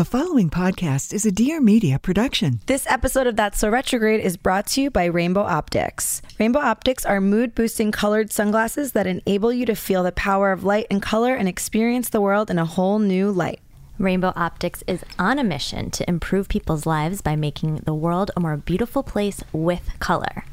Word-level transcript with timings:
The 0.00 0.06
following 0.06 0.48
podcast 0.48 1.12
is 1.12 1.26
a 1.26 1.30
Dear 1.30 1.60
Media 1.60 1.98
production. 1.98 2.60
This 2.64 2.86
episode 2.86 3.26
of 3.26 3.36
That's 3.36 3.58
So 3.58 3.68
Retrograde 3.68 4.24
is 4.24 4.38
brought 4.38 4.66
to 4.68 4.80
you 4.80 4.90
by 4.90 5.04
Rainbow 5.04 5.44
Optix. 5.44 6.22
Rainbow 6.38 6.60
Optix 6.60 7.06
are 7.06 7.20
mood 7.20 7.54
boosting 7.54 7.92
colored 7.92 8.32
sunglasses 8.32 8.92
that 8.92 9.06
enable 9.06 9.52
you 9.52 9.66
to 9.66 9.74
feel 9.74 10.02
the 10.02 10.10
power 10.10 10.52
of 10.52 10.64
light 10.64 10.86
and 10.90 11.02
color 11.02 11.34
and 11.34 11.46
experience 11.46 12.08
the 12.08 12.20
world 12.22 12.50
in 12.50 12.58
a 12.58 12.64
whole 12.64 12.98
new 12.98 13.30
light. 13.30 13.60
Rainbow 13.98 14.32
Optix 14.32 14.82
is 14.86 15.04
on 15.18 15.38
a 15.38 15.44
mission 15.44 15.90
to 15.90 16.08
improve 16.08 16.48
people's 16.48 16.86
lives 16.86 17.20
by 17.20 17.36
making 17.36 17.82
the 17.84 17.92
world 17.92 18.30
a 18.34 18.40
more 18.40 18.56
beautiful 18.56 19.02
place 19.02 19.44
with 19.52 19.90
color. 19.98 20.46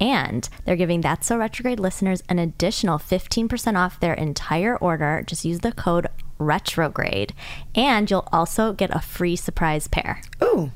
And 0.00 0.48
they're 0.64 0.76
giving 0.76 1.02
That's 1.02 1.26
So 1.26 1.36
Retrograde 1.36 1.78
listeners 1.78 2.22
an 2.30 2.38
additional 2.38 2.98
15% 2.98 3.76
off 3.76 4.00
their 4.00 4.14
entire 4.14 4.78
order. 4.78 5.22
Just 5.26 5.44
use 5.44 5.60
the 5.60 5.72
code 5.72 6.08
RETROGRADE. 6.42 7.32
And 7.74 8.10
you'll 8.10 8.28
also 8.32 8.72
get 8.72 8.94
a 8.94 9.00
free 9.00 9.36
surprise 9.36 9.88
pair. 9.88 10.20
Ooh. 10.42 10.70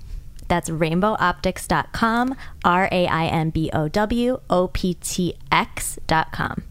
That's 0.49 0.71
rainbowoptx.com, 0.71 2.37
R 2.65 2.89
A 2.93 3.07
I 3.07 3.27
N 3.27 3.51
B 3.51 3.71
O 3.73 3.89
W 3.89 4.41
O 4.49 4.69
P 4.69 4.95
T 4.95 5.35
X.com. 5.51 6.63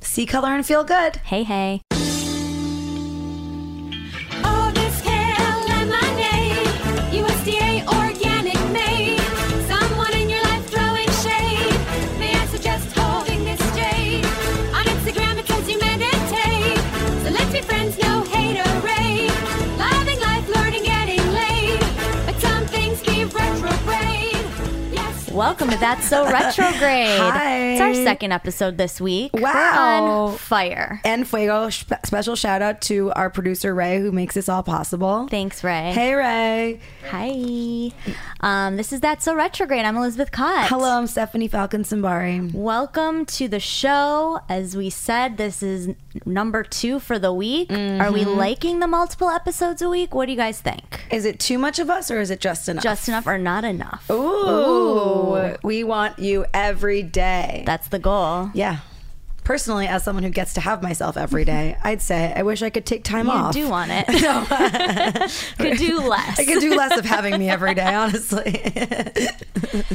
See 0.00 0.26
color 0.26 0.54
and 0.54 0.64
feel 0.64 0.84
good. 0.84 1.16
Hey, 1.16 1.42
hey. 1.42 1.80
Welcome 25.36 25.68
to 25.68 25.76
That's 25.76 26.08
So 26.08 26.24
Retrograde. 26.24 27.20
Hi. 27.20 27.58
It's 27.72 27.80
our 27.82 27.92
second 27.92 28.32
episode 28.32 28.78
this 28.78 29.02
week. 29.02 29.32
We're 29.34 29.42
Wow. 29.42 30.04
on 30.30 30.38
fire. 30.38 30.98
And 31.04 31.28
Fuego, 31.28 31.68
spe- 31.68 31.92
special 32.06 32.36
shout 32.36 32.62
out 32.62 32.80
to 32.82 33.12
our 33.12 33.28
producer 33.28 33.74
Ray 33.74 34.00
who 34.00 34.12
makes 34.12 34.34
this 34.34 34.48
all 34.48 34.62
possible. 34.62 35.28
Thanks, 35.30 35.62
Ray. 35.62 35.92
Hey 35.92 36.14
Ray. 36.14 36.80
Hi. 37.10 37.92
Um, 38.40 38.78
this 38.78 38.94
is 38.94 39.00
That's 39.00 39.26
So 39.26 39.34
Retrograde. 39.34 39.84
I'm 39.84 39.96
Elizabeth 39.98 40.32
Kott. 40.32 40.68
Hello, 40.68 40.96
I'm 40.96 41.06
Stephanie 41.06 41.48
Falcon 41.48 41.82
Simbari. 41.82 42.52
Welcome 42.54 43.26
to 43.26 43.46
the 43.46 43.60
show. 43.60 44.40
As 44.48 44.74
we 44.74 44.88
said, 44.88 45.36
this 45.36 45.62
is 45.62 45.90
number 46.24 46.62
two 46.62 46.98
for 47.00 47.18
the 47.18 47.32
week. 47.32 47.70
Are 47.72 48.10
we 48.12 48.22
Mm-hmm. 48.22 48.38
liking 48.38 48.78
the 48.80 48.86
multiple 48.86 49.28
episodes 49.28 49.82
a 49.82 49.88
week? 49.88 50.14
What 50.14 50.26
do 50.26 50.32
you 50.32 50.38
guys 50.38 50.60
think? 50.60 51.06
Is 51.10 51.24
it 51.24 51.38
too 51.38 51.58
much 51.58 51.78
of 51.78 51.90
us 51.90 52.10
or 52.10 52.20
is 52.20 52.30
it 52.30 52.40
just 52.40 52.68
enough? 52.68 52.82
Just 52.82 53.08
enough 53.08 53.26
or 53.26 53.38
not 53.38 53.64
enough? 53.64 54.08
Ooh. 54.10 55.54
We 55.62 55.84
want 55.84 56.18
you 56.18 56.46
every 56.54 57.02
day. 57.02 57.62
That's 57.66 57.88
the 57.88 57.98
goal. 57.98 58.50
yeah. 58.54 58.78
Personally, 59.46 59.86
as 59.86 60.02
someone 60.02 60.24
who 60.24 60.30
gets 60.30 60.54
to 60.54 60.60
have 60.60 60.82
myself 60.82 61.16
every 61.16 61.44
day, 61.44 61.76
I'd 61.84 62.02
say 62.02 62.32
I 62.34 62.42
wish 62.42 62.62
I 62.64 62.70
could 62.70 62.84
take 62.84 63.04
time 63.04 63.26
You 63.26 63.32
off. 63.32 63.54
do 63.54 63.68
want 63.68 63.92
it. 63.94 64.04
Could 65.58 65.78
do 65.78 66.00
less. 66.00 66.40
I 66.40 66.44
could 66.44 66.58
do 66.58 66.74
less 66.74 66.98
of 66.98 67.04
having 67.04 67.38
me 67.38 67.48
every 67.48 67.74
day, 67.74 67.94
honestly. 67.94 68.60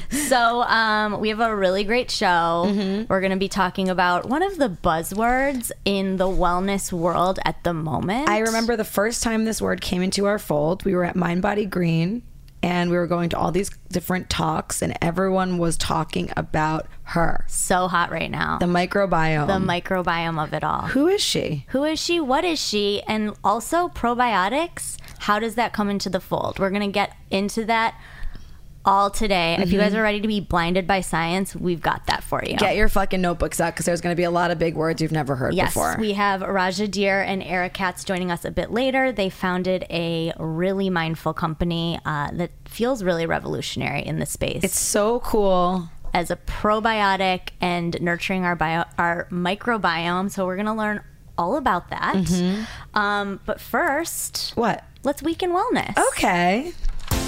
So, 0.10 0.62
um, 0.62 1.20
we 1.20 1.30
have 1.30 1.42
a 1.42 1.54
really 1.54 1.84
great 1.84 2.10
show. 2.10 2.66
Mm-hmm. 2.68 3.06
We're 3.10 3.20
going 3.20 3.32
to 3.32 3.38
be 3.38 3.50
talking 3.50 3.90
about 3.90 4.30
one 4.30 4.44
of 4.44 4.58
the 4.58 4.70
buzzwords 4.70 5.72
in 5.84 6.16
the 6.16 6.26
wellness 6.28 6.94
world 6.94 7.40
at 7.44 7.62
the 7.64 7.74
moment. 7.74 8.30
I 8.30 8.40
remember 8.40 8.78
the 8.78 8.86
first 8.86 9.24
time 9.24 9.44
this 9.44 9.62
word 9.62 9.82
came 9.82 10.02
into 10.02 10.26
our 10.28 10.40
fold, 10.40 10.86
we 10.86 10.96
were 10.96 11.04
at 11.04 11.18
Mind 11.18 11.42
Body 11.42 11.66
Green 11.66 12.22
and 12.64 12.92
we 12.92 12.98
were 12.98 13.08
going 13.08 13.30
to 13.30 13.38
all 13.38 13.52
these 13.52 13.70
different 13.92 14.30
talks, 14.30 14.82
and 14.82 14.98
everyone 15.02 15.58
was 15.58 15.78
talking 15.78 16.32
about 16.38 16.88
her, 17.04 17.44
so 17.48 17.88
hot 17.88 18.12
right 18.12 18.32
now. 18.32 18.58
the 18.60 18.66
microbiome. 18.66 19.48
the 19.48 19.54
microbiome 19.66 20.42
of 20.42 20.54
it 20.54 20.64
all. 20.64 20.84
Who 20.84 21.08
is 21.08 21.22
she? 21.22 21.66
Who 21.70 21.84
is 21.84 22.00
she? 22.00 22.20
What 22.20 22.46
is 22.46 22.60
she? 22.60 23.02
And 23.08 23.34
also 23.44 23.88
probiotics. 23.90 24.98
How 25.20 25.40
does 25.40 25.56
that 25.56 25.74
come 25.74 25.90
into 25.90 26.10
the 26.10 26.20
fold? 26.20 26.60
We're 26.60 26.70
going 26.70 26.82
to 26.82 26.88
get 26.88 27.16
into 27.30 27.66
that 27.66 28.00
all 28.84 29.10
today. 29.12 29.58
If 29.60 29.72
you 29.72 29.80
guys 29.80 29.94
are 29.94 30.02
ready 30.02 30.22
to 30.22 30.28
be 30.28 30.40
blinded 30.40 30.88
by 30.88 31.02
science, 31.02 31.56
we've 31.56 31.82
got 31.82 32.08
that 32.08 32.24
for 32.24 32.42
you. 32.44 32.56
Mm-hmm. 32.56 32.66
Get 32.66 32.76
your 32.76 32.90
fucking 32.90 33.22
notebooks 33.22 33.60
out 33.62 33.74
because 33.74 33.86
there's 33.86 34.02
going 34.02 34.14
to 34.14 34.18
be 34.18 34.24
a 34.24 34.32
lot 34.32 34.50
of 34.52 34.58
big 34.58 34.76
words 34.76 35.02
you've 35.02 35.12
never 35.12 35.36
heard 35.36 35.54
Yes, 35.54 35.74
before. 35.74 35.98
we 36.00 36.14
have 36.14 36.42
Raja 36.42 36.88
Dhir 36.88 37.24
and 37.26 37.44
Ara 37.44 37.70
Katz 37.70 38.04
joining 38.04 38.32
us 38.32 38.44
a 38.46 38.52
bit 38.52 38.72
later. 38.72 39.12
They 39.12 39.30
founded 39.30 39.86
a 39.90 40.34
really 40.40 40.90
mindful 40.90 41.34
company 41.34 42.00
uh, 42.06 42.32
that 42.34 42.52
feels 42.66 43.04
really 43.04 43.26
revolutionary 43.26 44.02
in 44.06 44.18
this 44.20 44.32
space. 44.32 44.64
it's 44.64 44.80
so 44.80 45.20
cool. 45.20 45.90
as 46.14 46.32
a 46.32 46.36
probiotic 46.36 47.50
and 47.62 48.00
nurturing 48.02 48.46
our 48.46 48.56
bio, 48.56 48.86
our 48.98 49.28
microbiome. 49.32 50.32
So 50.32 50.46
we're 50.46 50.58
gonna 50.58 50.76
learn 50.76 51.02
all 51.38 51.56
about 51.58 51.90
that. 51.92 52.16
Mm-hmm. 52.16 52.98
Um, 52.98 53.40
but 53.46 53.60
first, 53.62 54.52
What? 54.56 54.84
let's 55.04 55.22
weaken 55.24 55.52
wellness. 55.52 55.98
Okay. 56.10 56.74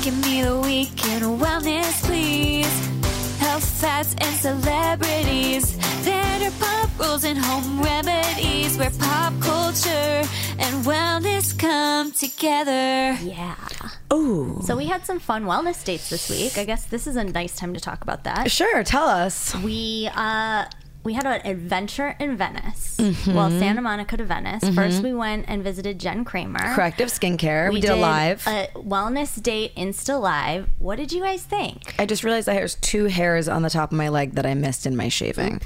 Give 0.04 0.22
me 0.26 0.44
the 0.44 0.60
week 0.60 1.06
in 1.06 1.22
wellness, 1.40 2.04
please. 2.04 2.68
Health 3.40 3.64
facts 3.64 4.14
and 4.20 4.36
celebrities. 4.36 5.78
Vanderpump 6.04 7.00
rules 7.00 7.24
and 7.24 7.38
home 7.38 7.82
remedies. 7.82 8.78
Where 8.78 8.90
pop 9.00 9.32
culture 9.40 10.28
and 10.60 10.84
wellness 10.84 11.58
come 11.58 12.12
together. 12.12 13.18
Yeah. 13.24 13.56
Ooh. 14.12 14.60
So 14.66 14.76
we 14.76 14.88
had 14.88 15.06
some 15.06 15.20
fun 15.20 15.46
wellness 15.46 15.86
dates 15.86 16.10
this 16.10 16.30
week. 16.30 16.58
I 16.58 16.66
guess 16.66 16.84
this 16.84 17.08
is 17.08 17.16
a 17.16 17.24
nice 17.24 17.56
time 17.56 17.74
to 17.74 17.80
talk 17.80 18.02
about 18.02 18.26
that. 18.26 18.52
Sure, 18.52 18.84
tell 18.84 19.08
us. 19.08 19.56
We 19.56 20.10
uh 20.14 20.66
we 21.04 21.14
had 21.14 21.26
an 21.26 21.42
adventure 21.46 22.16
in 22.20 22.38
Venice. 22.38 22.98
Mm-hmm. 22.98 23.34
Well, 23.34 23.50
Santa 23.52 23.82
Monica 23.82 24.18
to 24.18 24.26
Venice. 24.26 24.68
First, 24.74 25.04
we 25.04 25.14
went 25.14 25.46
and 25.48 25.64
visited 25.64 26.00
Jen 26.00 26.26
Kramer. 26.26 26.74
Corrective 26.74 27.10
skincare. 27.10 27.72
We, 27.72 27.82
did, 27.82 27.92
a 27.92 27.96
live. 27.96 28.46
a 28.48 28.68
wellness 28.76 29.42
date 29.42 29.76
Insta 29.76 30.20
live. 30.20 30.70
What 30.80 30.96
did 30.98 31.12
you 31.12 31.22
guys 31.22 31.44
think? 31.44 31.94
I 32.00 32.06
just 32.06 32.24
realized 32.24 32.50
I 32.50 32.64
there's 32.64 32.76
two 32.76 33.06
hairs 33.06 33.50
on 33.50 33.62
the 33.62 33.70
top 33.70 33.92
of 33.92 33.98
my 33.98 34.08
leg 34.08 34.36
that 34.36 34.46
I 34.46 34.54
missed 34.54 34.86
in 34.86 34.96
my 34.96 35.10
shaving. 35.10 35.62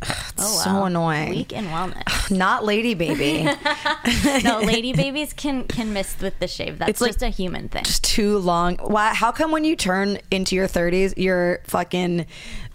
Ugh, 0.00 0.16
It's 0.34 0.62
so 0.62 0.84
annoying. 0.84 1.30
Week 1.30 1.52
in 1.52 1.64
wellness. 1.64 2.30
Not 2.30 2.64
lady 2.64 2.94
baby. 2.94 3.42
no, 4.44 4.60
lady 4.60 4.92
babies 4.92 5.32
can 5.32 5.64
can 5.64 5.92
miss 5.92 6.16
with 6.20 6.38
the 6.38 6.46
shave. 6.46 6.78
That's 6.78 6.90
It's 6.90 7.00
like- 7.00 7.08
just 7.14 7.22
a 7.22 7.28
human 7.30 7.68
thing. 7.68 7.80
It's 7.82 7.98
too 7.98 8.38
long. 8.38 8.76
Why? 8.76 9.12
How 9.12 9.32
come 9.32 9.50
when 9.50 9.64
you 9.64 9.74
turn 9.74 10.18
into 10.30 10.54
your 10.54 10.68
30s, 10.68 11.14
your 11.16 11.58
fucking 11.64 12.26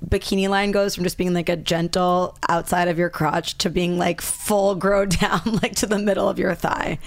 bikini 0.08 0.50
line 0.50 0.72
goes 0.72 0.96
from 0.96 1.04
just 1.04 1.18
being 1.18 1.34
like 1.34 1.50
a 1.50 1.56
gentle 1.56 2.38
outside 2.50 2.88
of 2.88 2.98
your 2.98 3.10
crotch 3.10 3.58
to 3.60 3.70
being 3.70 3.98
like 3.98 4.22
full 4.22 4.76
grow 4.76 5.06
down 5.22 5.42
like 5.62 5.76
to 5.76 5.86
the 5.86 6.00
middle 6.00 6.28
of 6.30 6.38
your 6.40 6.56
thigh? 6.56 7.00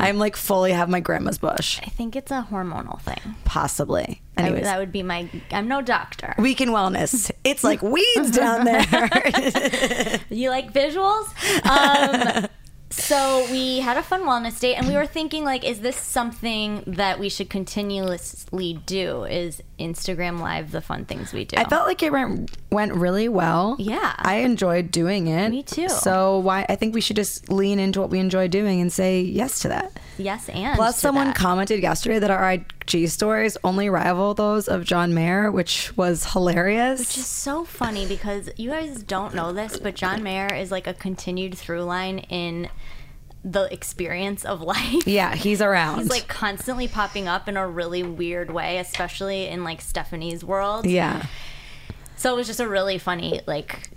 I'm 0.00 0.18
like 0.18 0.36
fully 0.36 0.72
have 0.72 0.88
my 0.88 1.00
grandma's 1.00 1.38
bush, 1.38 1.80
I 1.84 1.90
think 1.90 2.16
it's 2.16 2.30
a 2.30 2.46
hormonal 2.50 3.00
thing. 3.00 3.34
possibly. 3.44 4.20
I 4.36 4.42
Anyways, 4.42 4.64
that 4.64 4.78
would 4.80 4.90
be 4.90 5.02
my. 5.04 5.28
I'm 5.52 5.68
no 5.68 5.80
doctor. 5.80 6.34
week 6.38 6.60
in 6.60 6.70
wellness. 6.70 7.30
It's 7.44 7.62
like 7.62 7.82
weeds 7.94 8.30
down 8.32 8.64
there. 8.64 8.88
You 10.28 10.50
like 10.50 10.72
visuals? 10.72 11.26
Um, 11.64 12.48
so 12.96 13.46
we 13.50 13.80
had 13.80 13.96
a 13.96 14.02
fun 14.02 14.22
wellness 14.22 14.60
date, 14.60 14.74
and 14.76 14.86
we 14.86 14.94
were 14.94 15.06
thinking, 15.06 15.44
like, 15.44 15.64
is 15.64 15.80
this 15.80 15.96
something 15.96 16.82
that 16.86 17.18
we 17.18 17.28
should 17.28 17.50
continuously 17.50 18.74
do? 18.86 19.24
Is 19.24 19.62
Instagram 19.78 20.40
Live 20.40 20.70
the 20.70 20.80
fun 20.80 21.04
things 21.04 21.32
we 21.32 21.44
do? 21.44 21.56
I 21.56 21.64
felt 21.64 21.86
like 21.86 22.02
it 22.02 22.12
went 22.12 22.56
went 22.70 22.94
really 22.94 23.28
well. 23.28 23.76
Yeah. 23.78 24.14
I 24.18 24.36
enjoyed 24.36 24.90
doing 24.90 25.26
it. 25.26 25.50
Me 25.50 25.62
too. 25.62 25.88
So 25.88 26.38
why? 26.38 26.66
I 26.68 26.76
think 26.76 26.94
we 26.94 27.00
should 27.00 27.16
just 27.16 27.50
lean 27.50 27.78
into 27.78 28.00
what 28.00 28.10
we 28.10 28.18
enjoy 28.18 28.48
doing 28.48 28.80
and 28.80 28.92
say 28.92 29.20
yes 29.20 29.60
to 29.60 29.68
that. 29.68 29.98
Yes, 30.18 30.48
and 30.48 30.76
Plus, 30.76 30.98
someone 30.98 31.28
that. 31.28 31.36
commented 31.36 31.82
yesterday 31.82 32.18
that 32.18 32.30
our 32.30 32.52
IG 32.52 33.08
stories 33.08 33.56
only 33.64 33.88
rival 33.88 34.34
those 34.34 34.68
of 34.68 34.84
John 34.84 35.14
Mayer, 35.14 35.50
which 35.50 35.96
was 35.96 36.32
hilarious. 36.32 37.00
Which 37.00 37.18
is 37.18 37.26
so 37.26 37.64
funny 37.64 38.06
because 38.06 38.50
you 38.56 38.70
guys 38.70 39.02
don't 39.02 39.34
know 39.34 39.52
this, 39.52 39.78
but 39.78 39.94
John 39.94 40.22
Mayer 40.22 40.52
is 40.54 40.70
like 40.70 40.86
a 40.86 40.94
continued 40.94 41.56
through 41.56 41.82
line 41.84 42.18
in 42.20 42.68
the 43.44 43.70
experience 43.72 44.44
of 44.44 44.62
life. 44.62 45.06
yeah, 45.06 45.34
he's 45.34 45.60
around. 45.68 45.98
He's 45.98 46.10
like 46.10 46.28
constantly 46.28 46.88
popping 46.88 47.28
up 47.28 47.46
in 47.48 47.56
a 47.56 47.68
really 47.68 48.02
weird 48.02 48.50
way, 48.50 48.78
especially 48.78 49.46
in 49.48 49.64
like 49.64 49.80
Stephanie's 49.80 50.42
world. 50.44 50.86
yeah. 50.86 51.26
So 52.16 52.32
it 52.32 52.36
was 52.36 52.46
just 52.46 52.60
a 52.60 52.68
really 52.68 52.96
funny 52.96 53.40
like 53.46 53.90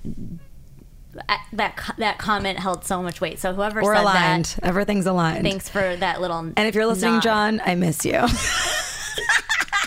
that 1.53 1.93
that 1.97 2.17
comment 2.17 2.59
held 2.59 2.85
so 2.85 3.01
much 3.01 3.21
weight. 3.21 3.39
So 3.39 3.53
whoever 3.53 3.81
We're 3.81 3.95
said 3.95 4.01
aligned. 4.03 4.45
that, 4.45 4.63
Everything's 4.65 5.05
aligned. 5.05 5.43
thanks 5.43 5.69
for 5.69 5.95
that 5.97 6.21
little. 6.21 6.37
And 6.37 6.59
if 6.59 6.75
you're 6.75 6.85
listening, 6.87 7.21
John, 7.21 7.61
I 7.65 7.75
miss 7.75 8.05
you. 8.05 8.21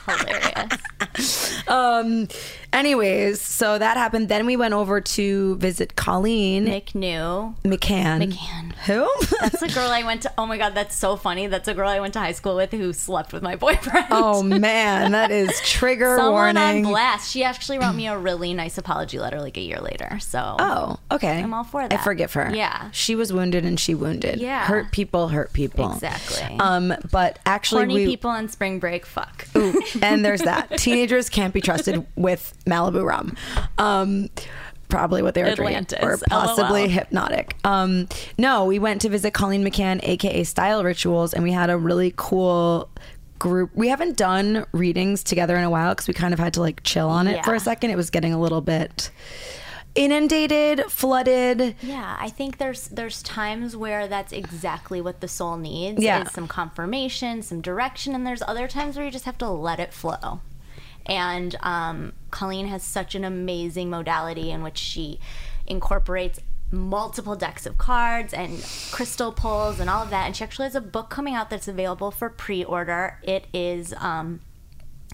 hilarious. 0.06 1.69
um, 1.69 2.29
Anyways, 2.72 3.40
so 3.40 3.78
that 3.78 3.96
happened. 3.96 4.28
Then 4.28 4.46
we 4.46 4.56
went 4.56 4.75
over 4.75 5.00
to 5.00 5.56
visit 5.56 5.96
Colleen 5.96 6.64
Nick 6.64 6.94
knew. 6.94 7.55
McCann. 7.64 8.32
McCann. 8.32 8.72
Who? 8.87 9.08
That's 9.40 9.61
a 9.62 9.69
girl 9.75 9.90
I 9.90 10.02
went 10.05 10.22
to. 10.22 10.32
Oh 10.38 10.46
my 10.46 10.56
god, 10.56 10.75
that's 10.75 10.96
so 10.96 11.17
funny. 11.17 11.46
That's 11.49 11.67
a 11.69 11.75
girl 11.75 11.88
I 11.88 12.00
went 12.00 12.14
to 12.14 12.20
high 12.20 12.32
school 12.32 12.56
with 12.56 12.70
who 12.70 12.93
slept 12.93 13.32
with 13.32 13.43
my 13.43 13.56
boyfriend. 13.61 14.06
oh 14.11 14.43
man, 14.43 15.12
that 15.12 15.31
is 15.31 15.61
trigger 15.62 16.17
Someone 16.17 16.55
warning. 16.56 16.87
on 16.87 16.93
blast. 16.93 17.31
She 17.31 17.43
actually 17.44 17.78
wrote 17.78 17.94
me 17.94 18.06
a 18.06 18.17
really 18.17 18.55
nice 18.55 18.78
apology 18.78 19.19
letter 19.19 19.40
like 19.40 19.56
a 19.56 19.61
year 19.62 19.81
later. 19.81 20.19
So 20.20 20.56
Oh, 20.58 20.99
okay. 21.11 21.43
I'm 21.43 21.52
all 21.52 21.64
for 21.64 21.87
that. 21.87 22.00
I 22.00 22.02
forgive 22.02 22.32
her. 22.34 22.55
Yeah. 22.55 22.90
She 22.93 23.14
was 23.14 23.32
wounded 23.32 23.64
and 23.64 23.78
she 23.81 23.94
wounded. 23.94 24.40
Yeah. 24.40 24.64
Hurt 24.64 24.93
people 24.93 25.28
hurt 25.28 25.52
people. 25.52 25.93
Exactly. 25.93 26.56
Um, 26.61 26.94
but 27.11 27.38
actually 27.44 27.81
horny 27.81 27.94
we 27.94 28.06
people 28.06 28.31
on 28.31 28.49
spring 28.49 28.78
break. 28.78 29.05
Fuck. 29.06 29.46
Ooh, 29.56 29.82
and 30.00 30.25
there's 30.25 30.43
that. 30.43 30.70
Teenagers 30.78 31.28
can't 31.28 31.52
be 31.52 31.61
trusted 31.61 32.06
with 32.16 32.56
Malibu 32.67 33.05
rum. 33.05 33.37
Um, 33.79 34.29
probably 34.89 35.23
what 35.23 35.35
they 35.35 35.43
were 35.43 35.51
Atlantis, 35.51 35.99
drinking, 35.99 36.09
or 36.09 36.19
possibly 36.29 36.89
LOL. 36.89 37.05
Hpnotiq. 37.05 37.53
Um, 37.65 38.09
no, 38.37 38.65
we 38.65 38.79
went 38.79 39.01
to 39.03 39.09
visit 39.09 39.33
Colleen 39.33 39.65
McCann, 39.65 40.01
aka 40.03 40.45
Style 40.45 40.85
Rituals, 40.85 41.33
and 41.33 41.43
we 41.43 41.53
had 41.53 41.71
a 41.71 41.79
really 41.79 42.12
cool 42.17 42.91
group. 43.39 43.71
We 43.75 43.89
haven't 43.89 44.17
done 44.17 44.67
readings 44.73 45.25
together 45.25 45.57
in 45.57 45.65
a 45.65 45.71
while 45.71 45.93
because 45.93 46.09
we 46.09 46.15
kind 46.15 46.35
of 46.35 46.41
had 46.41 46.55
to 46.55 46.61
like 46.61 46.83
chill 46.83 47.09
on 47.09 47.27
it 47.27 47.45
for 47.45 47.55
a 47.55 47.61
second. 47.61 47.91
It 47.91 47.97
was 47.97 48.11
getting 48.11 48.33
a 48.33 48.41
little 48.41 48.61
bit 48.61 49.11
inundated, 49.95 50.85
flooded. 50.91 51.75
Yeah, 51.81 52.17
I 52.19 52.29
think 52.29 52.59
there's 52.59 52.89
there's 52.89 53.23
times 53.23 53.77
where 53.77 54.07
that's 54.07 54.33
exactly 54.33 55.01
what 55.01 55.21
the 55.21 55.29
soul 55.29 55.57
needs. 55.57 56.03
Yeah. 56.03 56.23
is 56.23 56.33
some 56.33 56.47
confirmation, 56.47 57.43
some 57.43 57.61
direction, 57.61 58.15
and 58.15 58.27
there's 58.27 58.43
other 58.43 58.69
times 58.69 58.97
where 58.97 59.05
you 59.05 59.11
just 59.11 59.25
have 59.25 59.39
to 59.39 59.49
let 59.49 59.81
it 59.81 59.93
flow. 59.93 60.41
And 61.06 61.56
um, 61.61 62.12
Colleen 62.31 62.67
has 62.67 62.82
such 62.82 63.14
an 63.14 63.25
amazing 63.25 63.91
modality 63.91 64.50
in 64.50 64.62
which 64.62 64.79
she 64.79 65.19
incorporates 65.67 66.41
multiple 66.73 67.35
decks 67.35 67.67
of 67.67 67.76
cards 67.79 68.32
and 68.32 68.64
crystal 68.93 69.32
pulls 69.32 69.81
and 69.81 69.91
all 69.91 70.02
of 70.02 70.11
that. 70.11 70.26
And 70.26 70.37
she 70.37 70.44
actually 70.44 70.67
has 70.67 70.75
a 70.75 70.81
book 70.81 71.11
coming 71.11 71.35
out 71.35 71.50
that's 71.50 71.69
available 71.69 72.11
for 72.11 72.29
pre-order. 72.29 73.19
It 73.23 73.47
is. 73.52 73.94
Um, 73.99 74.41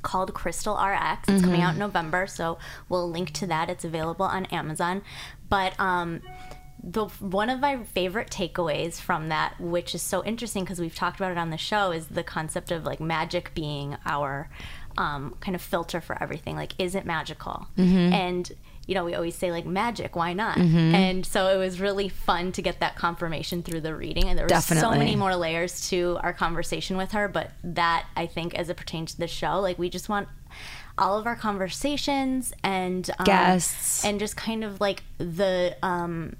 called 0.03 0.33
Crystal 0.35 0.77
RX. 0.77 1.29
It's 1.29 1.43
coming 1.43 1.62
out 1.62 1.73
in 1.73 1.81
November, 1.81 2.29
so 2.29 2.59
we'll 2.88 3.11
link 3.11 3.33
to 3.33 3.47
that. 3.49 3.69
It's 3.69 3.85
available 3.85 4.27
on 4.27 4.44
Amazon. 4.47 5.03
But 5.49 5.75
um, 5.81 6.21
the 6.83 7.06
one 7.19 7.50
of 7.50 7.59
my 7.59 7.83
favorite 7.83 8.31
takeaways 8.31 9.00
from 9.00 9.29
that, 9.31 9.61
which 9.61 9.94
is 9.94 10.03
so 10.03 10.25
interesting 10.25 10.62
because 10.62 10.79
we've 10.79 10.94
talked 10.94 11.19
about 11.19 11.33
it 11.33 11.38
on 11.38 11.50
the 11.50 11.59
show, 11.59 11.91
is 11.91 12.06
the 12.06 12.23
concept 12.23 12.71
of 12.71 12.85
like 12.85 13.00
magic 13.00 13.53
being 13.55 13.97
our 14.06 14.49
um, 14.99 15.35
kind 15.41 15.55
of 15.55 15.63
filter 15.63 16.01
for 16.01 16.21
everything. 16.23 16.57
Like, 16.57 16.73
is 16.79 16.95
it 16.95 17.05
magical? 17.05 17.67
And 17.77 18.51
you 18.87 18.95
know, 18.95 19.05
we 19.05 19.15
always 19.15 19.35
say 19.35 19.51
like 19.51 19.67
magic, 19.67 20.15
why 20.15 20.33
not? 20.33 20.59
And 20.59 21.27
so 21.27 21.49
it 21.49 21.57
was 21.57 21.81
really 21.81 22.09
fun 22.09 22.53
to 22.53 22.63
get 22.63 22.79
that 22.81 22.95
confirmation 22.95 23.63
through 23.65 23.81
the 23.81 23.95
reading, 23.95 24.29
and 24.29 24.39
there 24.39 24.47
were 24.47 24.61
so 24.61 24.91
many 24.93 25.17
more 25.17 25.35
layers 25.35 25.89
to 25.91 26.19
our 26.23 26.33
conversation 26.33 26.97
with 26.97 27.11
her. 27.13 27.27
But 27.27 27.51
that 27.65 28.07
I 28.15 28.27
think, 28.27 28.55
as 28.55 28.69
it 28.69 28.77
pertains 28.77 29.15
to 29.15 29.19
the 29.19 29.27
show, 29.27 29.61
like 29.61 29.77
we 29.79 29.91
just 29.91 30.09
want 30.09 30.29
all 30.99 31.19
of 31.19 31.27
our 31.27 31.37
conversations 31.37 32.53
and 32.63 33.11
um, 33.19 33.25
Guests. 33.25 34.05
and 34.05 34.19
just 34.19 34.37
kind 34.37 34.65
of 34.65 34.81
like 34.81 35.03
the 35.19 35.77
um 35.83 36.35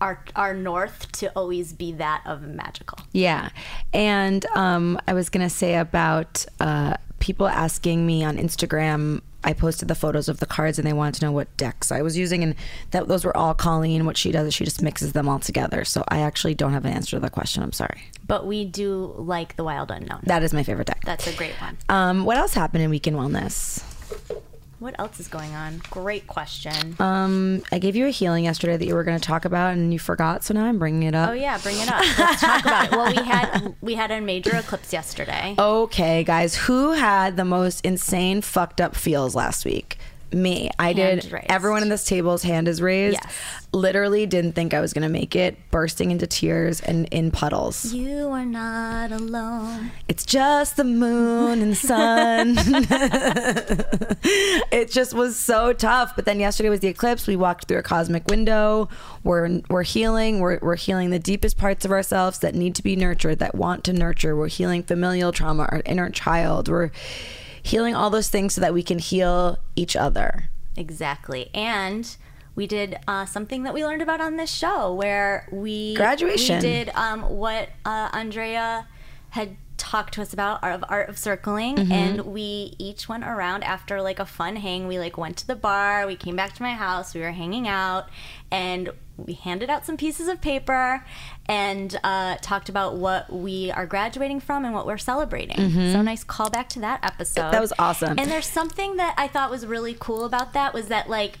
our 0.00 0.22
our 0.34 0.54
north 0.54 1.10
to 1.12 1.32
always 1.34 1.72
be 1.72 1.92
that 1.92 2.22
of 2.26 2.42
magical. 2.42 2.98
Yeah. 3.12 3.50
And 3.92 4.44
um, 4.54 5.00
I 5.06 5.14
was 5.14 5.28
going 5.28 5.46
to 5.46 5.54
say 5.54 5.76
about 5.76 6.44
uh, 6.60 6.96
people 7.26 7.48
asking 7.48 8.06
me 8.06 8.22
on 8.22 8.36
Instagram. 8.36 9.20
I 9.42 9.52
posted 9.52 9.88
the 9.88 9.96
photos 9.96 10.28
of 10.28 10.38
the 10.38 10.46
cards 10.46 10.78
and 10.78 10.86
they 10.86 10.92
wanted 10.92 11.18
to 11.18 11.24
know 11.24 11.32
what 11.32 11.54
decks 11.56 11.90
I 11.90 12.00
was 12.00 12.16
using. 12.16 12.44
And 12.44 12.54
that 12.92 13.08
those 13.08 13.24
were 13.24 13.36
all 13.36 13.52
Colleen. 13.52 14.06
What 14.06 14.16
she 14.16 14.30
does 14.30 14.46
is 14.46 14.54
she 14.54 14.64
just 14.64 14.80
mixes 14.80 15.12
them 15.12 15.28
all 15.28 15.40
together. 15.40 15.84
So 15.84 16.04
I 16.06 16.20
actually 16.20 16.54
don't 16.54 16.72
have 16.72 16.84
an 16.84 16.92
answer 16.92 17.16
to 17.16 17.20
the 17.20 17.28
question. 17.28 17.64
I'm 17.64 17.72
sorry. 17.72 18.00
But 18.24 18.46
we 18.46 18.64
do 18.64 19.12
like 19.18 19.56
the 19.56 19.64
wild 19.64 19.90
unknown. 19.90 20.20
That 20.22 20.44
is 20.44 20.54
my 20.54 20.62
favorite 20.62 20.86
deck. 20.86 21.02
That's 21.04 21.26
a 21.26 21.32
great 21.32 21.60
one. 21.60 21.76
Um, 21.88 22.24
what 22.24 22.36
else 22.36 22.54
happened 22.54 22.84
in 22.84 22.90
Week 22.90 23.08
in 23.08 23.14
Wellness? 23.14 23.82
What 24.78 24.94
else 24.98 25.18
is 25.20 25.28
going 25.28 25.54
on? 25.54 25.80
Great 25.90 26.26
question. 26.26 26.96
Um, 26.98 27.62
I 27.72 27.78
gave 27.78 27.96
you 27.96 28.06
a 28.06 28.10
healing 28.10 28.44
yesterday 28.44 28.76
that 28.76 28.86
you 28.86 28.94
were 28.94 29.04
going 29.04 29.18
to 29.18 29.26
talk 29.26 29.46
about 29.46 29.72
and 29.72 29.90
you 29.90 29.98
forgot. 29.98 30.44
So 30.44 30.52
now 30.52 30.66
I'm 30.66 30.78
bringing 30.78 31.04
it 31.04 31.14
up. 31.14 31.30
Oh 31.30 31.32
yeah, 31.32 31.56
bring 31.58 31.78
it 31.78 31.90
up. 31.90 32.02
Let's 32.18 32.40
talk 32.42 32.60
about 32.60 32.86
it. 32.86 32.90
Well, 32.92 33.06
we 33.10 33.22
had 33.22 33.74
we 33.80 33.94
had 33.94 34.10
a 34.10 34.20
major 34.20 34.54
eclipse 34.54 34.92
yesterday. 34.92 35.54
Okay, 35.58 36.24
guys, 36.24 36.54
who 36.56 36.92
had 36.92 37.38
the 37.38 37.44
most 37.44 37.84
insane 37.86 38.42
fucked 38.42 38.80
up 38.80 38.94
feels 38.94 39.34
last 39.34 39.64
week? 39.64 39.98
Me. 40.32 40.70
I 40.78 40.92
Hand 40.92 41.22
did. 41.22 41.32
raised. 41.32 41.46
Everyone 41.48 41.82
in 41.82 41.88
this 41.88 42.04
table's 42.04 42.42
hand 42.42 42.68
is 42.68 42.82
raised. 42.82 43.18
Yes. 43.22 43.34
Literally 43.72 44.26
didn't 44.26 44.52
think 44.52 44.74
I 44.74 44.80
was 44.80 44.92
going 44.92 45.02
to 45.02 45.08
make 45.08 45.36
it, 45.36 45.56
bursting 45.70 46.10
into 46.10 46.26
tears 46.26 46.80
and 46.80 47.06
in 47.12 47.30
puddles. 47.30 47.92
You 47.92 48.28
are 48.28 48.44
not 48.44 49.12
alone. 49.12 49.90
It's 50.08 50.24
just 50.24 50.76
the 50.76 50.84
moon 50.84 51.62
and 51.62 51.72
the 51.72 51.76
sun. 51.76 52.56
it 54.72 54.90
just 54.90 55.14
was 55.14 55.36
so 55.36 55.72
tough. 55.72 56.14
But 56.16 56.24
then 56.24 56.40
yesterday 56.40 56.68
was 56.68 56.80
the 56.80 56.88
eclipse. 56.88 57.26
We 57.26 57.36
walked 57.36 57.68
through 57.68 57.78
a 57.78 57.82
cosmic 57.82 58.26
window. 58.28 58.88
We're 59.24 59.60
we're 59.68 59.82
healing. 59.82 60.40
We're 60.40 60.58
we're 60.60 60.76
healing 60.76 61.10
the 61.10 61.18
deepest 61.18 61.56
parts 61.56 61.84
of 61.84 61.90
ourselves 61.90 62.38
that 62.40 62.54
need 62.54 62.74
to 62.76 62.82
be 62.82 62.96
nurtured, 62.96 63.38
that 63.40 63.54
want 63.54 63.84
to 63.84 63.92
nurture. 63.92 64.36
We're 64.36 64.48
healing 64.48 64.82
familial 64.82 65.32
trauma, 65.32 65.68
our 65.70 65.82
inner 65.84 66.10
child. 66.10 66.68
We're 66.68 66.90
healing 67.66 67.94
all 67.94 68.10
those 68.10 68.28
things 68.28 68.54
so 68.54 68.60
that 68.60 68.72
we 68.72 68.82
can 68.82 68.98
heal 68.98 69.58
each 69.74 69.96
other. 69.96 70.50
Exactly. 70.76 71.50
And 71.54 72.16
we 72.54 72.66
did 72.66 72.98
uh, 73.06 73.26
something 73.26 73.64
that 73.64 73.74
we 73.74 73.84
learned 73.84 74.02
about 74.02 74.20
on 74.20 74.36
this 74.36 74.50
show 74.50 74.94
where 74.94 75.48
we 75.50 75.94
Graduation. 75.94 76.56
We 76.56 76.62
did 76.62 76.90
um, 76.94 77.22
what 77.22 77.68
uh, 77.84 78.08
Andrea 78.12 78.86
had 79.30 79.56
talked 79.76 80.14
to 80.14 80.22
us 80.22 80.32
about 80.32 80.58
art 80.62 80.74
of 80.74 80.84
art 80.88 81.08
of 81.08 81.18
circling 81.18 81.76
Mm-hmm. 81.76 81.92
and 81.92 82.20
we 82.22 82.74
each 82.78 83.08
went 83.10 83.24
around 83.24 83.62
after 83.62 84.00
like 84.00 84.18
a 84.18 84.24
fun 84.24 84.56
hang 84.56 84.88
we 84.88 84.98
like 84.98 85.18
went 85.18 85.36
to 85.36 85.46
the 85.46 85.54
bar 85.54 86.06
we 86.06 86.16
came 86.16 86.34
back 86.34 86.54
to 86.54 86.62
my 86.62 86.72
house 86.72 87.14
we 87.14 87.20
were 87.20 87.32
hanging 87.32 87.68
out 87.68 88.08
and 88.50 88.90
we 89.16 89.32
handed 89.34 89.70
out 89.70 89.86
some 89.86 89.96
pieces 89.96 90.28
of 90.28 90.40
paper 90.40 91.04
and 91.46 91.98
uh, 92.04 92.36
talked 92.42 92.68
about 92.68 92.96
what 92.96 93.32
we 93.32 93.70
are 93.70 93.86
graduating 93.86 94.40
from 94.40 94.64
and 94.64 94.74
what 94.74 94.86
we're 94.86 94.98
celebrating 94.98 95.70
so 95.92 96.02
nice 96.02 96.24
callback 96.24 96.68
to 96.68 96.80
that 96.80 97.00
episode 97.02 97.40
Mm-hmm. 97.42 97.52
That 97.52 97.60
was 97.60 97.72
awesome. 97.78 98.18
and 98.18 98.30
there's 98.30 98.46
something 98.46 98.96
that 98.96 99.14
I 99.16 99.28
thought 99.28 99.50
was 99.50 99.66
really 99.66 99.96
cool 99.98 100.24
about 100.24 100.52
that 100.54 100.74
was 100.74 100.88
that 100.88 101.08
like 101.08 101.38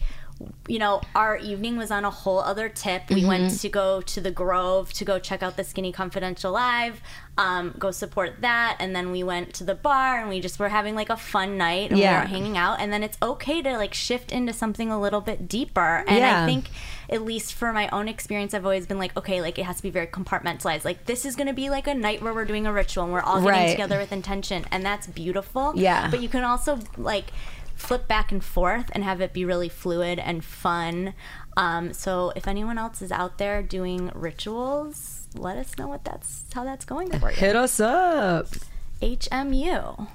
you 0.68 0.78
know 0.78 1.00
our 1.14 1.36
evening 1.36 1.76
was 1.76 1.90
on 1.90 2.04
a 2.04 2.10
whole 2.10 2.40
other 2.40 2.68
tip. 2.68 3.02
We 3.08 3.16
Mm-hmm. 3.16 3.26
went 3.28 3.60
to 3.60 3.68
go 3.68 4.00
to 4.02 4.20
the 4.20 4.30
Grove 4.30 4.92
to 4.94 5.04
go 5.04 5.18
check 5.18 5.42
out 5.42 5.56
the 5.56 5.64
Skinny 5.64 5.92
Confidential 5.92 6.52
live, 6.52 7.00
um, 7.38 7.74
go 7.78 7.90
support 7.90 8.40
that, 8.42 8.76
and 8.78 8.94
then 8.94 9.10
we 9.10 9.22
went 9.22 9.54
to 9.54 9.64
the 9.64 9.74
bar 9.74 10.18
and 10.20 10.28
we 10.28 10.40
just 10.40 10.58
were 10.58 10.68
having 10.68 10.94
like 10.94 11.08
a 11.10 11.16
fun 11.16 11.56
night 11.56 11.90
and 11.90 11.98
Yeah. 11.98 12.20
we 12.20 12.24
were 12.24 12.28
hanging 12.28 12.56
out. 12.58 12.80
And 12.80 12.92
then 12.92 13.02
it's 13.02 13.16
okay 13.22 13.62
to 13.62 13.76
like 13.76 13.94
shift 13.94 14.30
into 14.32 14.52
something 14.52 14.90
a 14.90 15.00
little 15.00 15.20
bit 15.20 15.48
deeper. 15.48 16.04
And 16.06 16.18
Yeah. 16.18 16.42
I 16.42 16.46
think 16.46 16.66
at 17.08 17.22
least 17.22 17.54
for 17.54 17.72
my 17.72 17.88
own 17.90 18.08
experience, 18.08 18.52
I've 18.52 18.64
always 18.64 18.86
been 18.86 18.98
like, 18.98 19.16
okay, 19.16 19.40
like 19.40 19.58
it 19.58 19.64
has 19.64 19.76
to 19.76 19.82
be 19.82 19.90
very 19.90 20.06
compartmentalized. 20.08 20.84
Like 20.84 21.06
this 21.06 21.24
is 21.24 21.36
going 21.36 21.46
to 21.46 21.52
be 21.54 21.70
like 21.70 21.86
a 21.86 21.94
night 21.94 22.20
where 22.22 22.34
we're 22.34 22.44
doing 22.44 22.66
a 22.66 22.72
ritual 22.72 23.04
and 23.04 23.12
we're 23.12 23.20
all 23.20 23.36
getting 23.40 23.48
Right. 23.50 23.70
together 23.70 23.98
with 23.98 24.12
intention, 24.12 24.64
and 24.70 24.84
that's 24.84 25.06
beautiful. 25.06 25.72
Yeah. 25.76 26.10
But 26.10 26.20
you 26.22 26.28
can 26.28 26.44
also 26.44 26.80
like 26.98 27.26
flip 27.76 28.08
back 28.08 28.32
and 28.32 28.42
forth 28.42 28.90
and 28.92 29.04
have 29.04 29.20
it 29.20 29.32
be 29.32 29.44
really 29.44 29.68
fluid 29.68 30.18
and 30.18 30.44
fun. 30.44 31.14
Um, 31.56 31.92
so 31.92 32.32
if 32.34 32.48
anyone 32.48 32.78
else 32.78 33.00
is 33.02 33.12
out 33.12 33.38
there 33.38 33.62
doing 33.62 34.10
rituals, 34.14 35.28
let 35.34 35.56
us 35.56 35.76
know 35.78 35.86
what 35.86 36.04
that's 36.04 36.44
how 36.52 36.64
that's 36.64 36.84
going 36.84 37.10
for 37.18 37.30
you. 37.30 37.36
Hit 37.36 37.54
us 37.54 37.78
up. 37.78 38.48
HMU. 39.02 40.08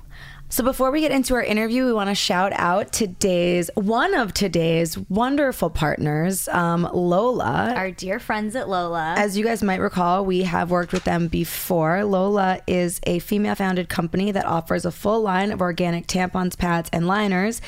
So 0.52 0.66
before 0.66 0.92
we 0.92 1.00
get 1.00 1.14
into 1.14 1.34
our 1.36 1.42
interview, 1.42 1.86
we 1.86 1.94
want 1.94 2.10
to 2.10 2.14
shout 2.14 2.52
out 2.52 2.92
today's 2.92 3.70
one 3.76 4.14
of 4.14 4.34
today's 4.34 4.98
wonderful 4.98 5.70
partners, 5.70 6.50
um, 6.50 6.90
Lola. 6.92 7.74
Our 7.74 7.90
dear 7.90 8.20
friends 8.20 8.58
at 8.58 8.68
Lola. 8.68 9.16
As 9.18 9.38
you 9.38 9.46
guys 9.46 9.64
might 9.64 9.80
recall, 9.80 10.26
we 10.26 10.44
have 10.44 10.70
worked 10.70 10.92
with 10.92 11.06
them 11.06 11.30
before. 11.30 12.04
Lola 12.04 12.60
is 12.68 13.00
a 13.04 13.20
female 13.20 13.56
founded 13.56 13.88
company 13.88 14.34
that 14.34 14.46
offers 14.46 14.84
a 14.84 14.92
full 14.92 15.22
line 15.22 15.54
of 15.54 15.62
organic 15.62 16.06
tampons, 16.06 16.58
pads, 16.58 16.90
and 16.92 17.08
liners. 17.08 17.62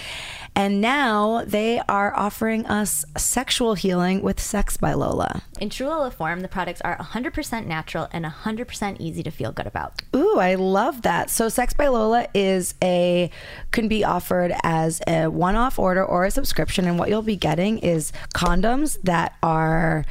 And 0.55 0.81
now 0.81 1.43
they 1.45 1.81
are 1.89 2.15
offering 2.15 2.65
us 2.67 3.05
sexual 3.17 3.74
healing 3.74 4.22
with 4.22 4.39
Sex 4.39 4.77
by 4.77 4.93
Lola. 4.93 5.41
In 5.60 5.69
true 5.69 5.88
Lola 5.88 6.12
form, 6.12 6.41
the 6.41 6.48
products 6.48 6.81
are 6.81 6.98
100% 6.98 7.65
natural 7.65 8.07
and 8.12 8.25
100% 8.25 9.00
easy 9.00 9.24
to 9.24 9.31
feel 9.31 9.51
good 9.51 9.65
about. 9.65 10.01
Ooh, 10.15 10.38
I 10.39 10.55
love 10.55 11.01
that. 11.01 11.29
So 11.29 11.50
Sex 11.50 11.74
by 11.74 11.88
Lola 11.88 12.27
is 12.33 12.75
a 12.83 13.31
can 13.72 13.88
be 13.88 14.03
offered 14.03 14.53
as 14.63 15.01
a 15.07 15.27
one-off 15.27 15.79
order 15.79 16.05
or 16.05 16.25
a 16.25 16.31
subscription 16.31 16.86
and 16.86 17.00
what 17.00 17.10
you'll 17.10 17.22
be 17.22 17.36
getting 17.36 17.79
is 17.79 18.12
condoms 18.36 18.98
that 19.03 19.36
are 19.41 20.05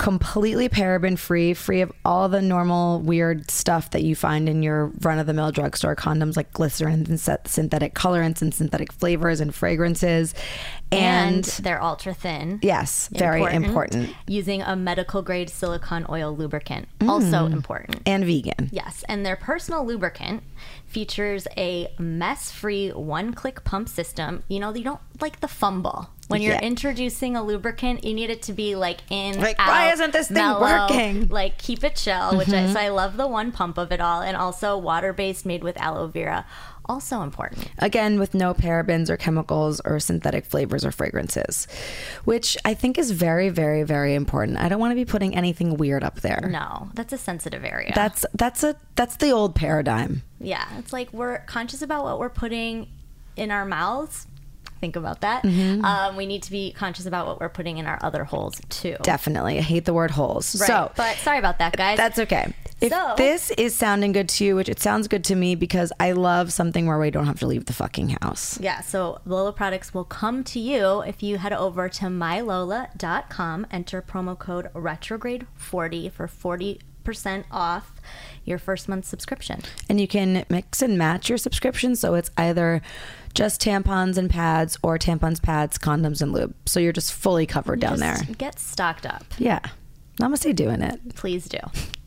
completely 0.00 0.66
paraben 0.66 1.18
free, 1.18 1.52
free 1.52 1.82
of 1.82 1.92
all 2.06 2.26
the 2.30 2.40
normal 2.40 3.00
weird 3.00 3.50
stuff 3.50 3.90
that 3.90 4.02
you 4.02 4.16
find 4.16 4.48
in 4.48 4.62
your 4.62 4.86
run 5.02 5.18
of 5.18 5.26
the 5.26 5.34
mill 5.34 5.52
drugstore 5.52 5.94
condoms 5.94 6.38
like 6.38 6.50
glycerin 6.54 7.04
and 7.06 7.20
syn- 7.20 7.36
synthetic 7.44 7.94
colorants 7.94 8.40
and 8.40 8.54
synthetic 8.54 8.90
flavors 8.94 9.40
and 9.42 9.54
fragrances. 9.54 10.32
And, 10.90 11.34
And, 11.36 11.44
they're 11.44 11.82
ultra 11.82 12.14
thin. 12.14 12.60
yes, 12.62 13.10
very 13.12 13.44
important. 13.54 14.14
Using 14.26 14.62
a 14.62 14.74
medical 14.74 15.20
grade 15.20 15.50
silicone 15.50 16.06
oil 16.08 16.34
lubricant, 16.34 16.88
also 17.02 17.46
Mm. 17.46 17.52
important. 17.52 18.00
And 18.06 18.24
vegan. 18.24 18.70
Yes, 18.72 19.04
and 19.06 19.24
their 19.26 19.36
personal 19.36 19.84
lubricant 19.84 20.42
features 20.90 21.46
a 21.56 21.92
mess 21.98 22.50
free 22.50 22.90
one 22.90 23.32
click 23.32 23.64
pump 23.64 23.88
system. 23.88 24.42
You 24.48 24.60
know, 24.60 24.74
you 24.74 24.84
don't 24.84 25.00
like 25.20 25.40
the 25.40 25.48
fumble. 25.48 26.10
When 26.28 26.42
you're 26.42 26.54
Yeah. 26.54 26.60
introducing 26.60 27.34
a 27.36 27.42
lubricant, 27.42 28.04
you 28.04 28.14
need 28.14 28.30
it 28.30 28.42
to 28.42 28.52
be 28.52 28.76
like 28.76 29.00
in. 29.10 29.40
Like, 29.40 29.58
why 29.58 29.92
isn't 29.92 30.12
this 30.12 30.28
thing 30.28 30.36
mellow, 30.36 30.60
working? 30.60 31.24
Mm-hmm. 31.24 31.32
Like, 31.32 31.58
keep 31.58 31.82
it 31.82 31.96
chill, 31.96 32.36
which 32.36 32.48
I, 32.50 32.72
so 32.72 32.78
I 32.78 32.88
love 32.90 33.16
the 33.16 33.26
one 33.26 33.50
pump 33.50 33.78
of 33.78 33.90
it 33.90 34.00
all. 34.00 34.20
And 34.20 34.36
also, 34.36 34.78
water 34.78 35.12
based 35.12 35.44
made 35.44 35.64
with 35.64 35.76
aloe 35.78 36.06
vera. 36.06 36.46
Also 36.90 37.22
important. 37.22 37.70
Again, 37.78 38.18
with 38.18 38.34
no 38.34 38.52
parabens 38.52 39.08
or 39.08 39.16
chemicals 39.16 39.80
or 39.84 40.00
synthetic 40.00 40.44
flavors 40.44 40.84
or 40.84 40.90
fragrances, 40.90 41.68
which 42.24 42.56
I 42.64 42.74
think 42.74 42.98
is 42.98 43.12
very, 43.12 43.48
very, 43.48 43.84
very 43.84 44.16
important. 44.16 44.58
I 44.58 44.68
don't 44.68 44.80
want 44.80 44.90
to 44.90 44.96
be 44.96 45.04
putting 45.04 45.36
anything 45.36 45.76
weird 45.76 46.02
up 46.02 46.20
there. 46.20 46.48
No, 46.50 46.90
that's 46.94 47.12
a 47.12 47.18
sensitive 47.18 47.64
area. 47.64 47.92
That's 47.94 48.26
that's 48.34 48.64
a 48.64 48.74
that's 48.96 49.14
the 49.18 49.30
old 49.30 49.54
paradigm. 49.54 50.24
Yeah, 50.40 50.66
it's 50.78 50.92
like 50.92 51.12
we're 51.12 51.38
conscious 51.46 51.80
about 51.80 52.02
what 52.02 52.18
we're 52.18 52.28
putting 52.28 52.88
in 53.36 53.52
our 53.52 53.64
mouths. 53.64 54.26
Think 54.80 54.96
about 54.96 55.20
that. 55.20 55.42
Mm-hmm. 55.42 55.84
Um, 55.84 56.16
we 56.16 56.24
need 56.26 56.42
to 56.44 56.50
be 56.50 56.72
conscious 56.72 57.04
about 57.04 57.26
what 57.26 57.38
we're 57.38 57.50
putting 57.50 57.76
in 57.78 57.86
our 57.86 57.98
other 58.02 58.24
holes 58.24 58.60
too. 58.70 58.96
Definitely. 59.02 59.58
I 59.58 59.60
hate 59.60 59.84
the 59.84 59.92
word 59.92 60.10
holes. 60.10 60.58
Right. 60.58 60.66
So 60.66 60.90
but 60.96 61.16
sorry 61.18 61.38
about 61.38 61.58
that, 61.58 61.76
guys. 61.76 61.98
That's 61.98 62.18
okay. 62.18 62.54
If 62.80 62.90
So- 62.90 63.14
this 63.18 63.50
is 63.52 63.74
sounding 63.74 64.12
good 64.12 64.30
to 64.30 64.44
you, 64.44 64.56
which 64.56 64.70
it 64.70 64.80
sounds 64.80 65.06
good 65.06 65.22
to 65.24 65.34
me 65.34 65.54
because 65.54 65.92
I 66.00 66.12
love 66.12 66.50
something 66.50 66.86
where 66.86 66.98
we 66.98 67.10
don't 67.10 67.26
have 67.26 67.38
to 67.40 67.46
leave 67.46 67.66
the 67.66 67.74
fucking 67.74 68.16
house. 68.22 68.58
yeah, 68.58 68.80
so 68.80 69.20
Lola 69.26 69.52
products 69.52 69.92
will 69.92 70.04
come 70.04 70.42
to 70.44 70.58
you 70.58 71.02
if 71.02 71.22
you 71.22 71.36
head 71.36 71.52
over 71.52 71.90
to 71.90 72.06
mylola.com, 72.06 73.66
enter 73.70 74.00
promo 74.00 74.38
code 74.38 74.70
retrograde40 74.74 76.10
for 76.10 76.26
40% 76.26 77.44
off 77.50 77.92
your 78.44 78.58
first 78.58 78.88
month 78.88 79.04
subscription. 79.04 79.60
And 79.88 80.00
you 80.00 80.08
can 80.08 80.44
mix 80.48 80.80
and 80.82 80.96
match 80.96 81.28
your 81.28 81.38
subscription. 81.38 81.96
So 81.96 82.14
it's 82.14 82.30
either 82.36 82.80
just 83.34 83.60
tampons 83.60 84.16
and 84.16 84.28
pads 84.28 84.76
or 84.82 84.98
tampons, 84.98 85.40
pads, 85.42 85.78
condoms, 85.78 86.20
and 86.20 86.32
lube. 86.32 86.54
So 86.66 86.80
you're 86.80 86.92
just 86.92 87.12
fully 87.12 87.46
covered 87.46 87.80
down 87.80 87.98
there. 87.98 88.18
Get 88.38 88.58
stocked 88.58 89.06
up. 89.06 89.24
Yeah. 89.38 89.60
Namaste 90.20 90.54
doing 90.56 90.82
it. 90.82 91.14
Please 91.14 91.48
do. 91.48 91.58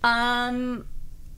Um, 0.03 0.85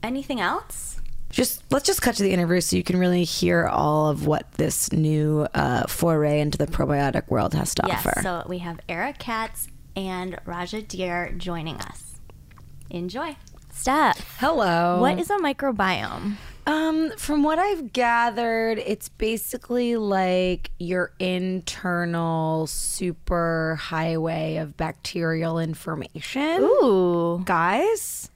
anything 0.03 0.39
else? 0.41 0.99
Just 1.29 1.63
let's 1.71 1.85
just 1.85 2.01
cut 2.01 2.15
to 2.15 2.23
the 2.23 2.31
interview 2.31 2.61
so 2.61 2.75
you 2.77 2.83
can 2.83 2.97
really 2.97 3.23
hear 3.25 3.67
all 3.67 4.09
of 4.09 4.25
what 4.25 4.51
this 4.53 4.91
new 4.91 5.47
uh, 5.53 5.85
foray 5.87 6.39
into 6.39 6.57
the 6.57 6.67
probiotic 6.67 7.27
world 7.29 7.53
has 7.53 7.75
to 7.75 7.83
Yes. 7.87 8.05
offer. 8.05 8.19
So 8.21 8.43
we 8.47 8.59
have 8.59 8.79
Ara 8.87 9.13
Katz 9.13 9.67
and 9.95 10.37
Raja 10.45 10.81
Dhir 10.81 11.37
joining 11.37 11.75
us. 11.81 12.19
Enjoy. 12.89 13.35
Steph, 13.71 14.37
Hello. 14.39 14.99
what 15.01 15.19
is 15.19 15.29
a 15.29 15.37
microbiome? 15.37 16.35
Um, 16.67 17.11
from 17.17 17.43
what 17.43 17.59
I've 17.59 17.93
gathered, 17.93 18.79
it's 18.79 19.07
basically 19.09 19.97
like 19.97 20.71
your 20.79 21.11
internal 21.19 22.65
super 22.65 23.77
highway 23.79 24.55
of 24.57 24.75
bacterial 24.75 25.59
information. 25.59 26.61
Ooh. 26.61 27.43
Guys? 27.45 28.31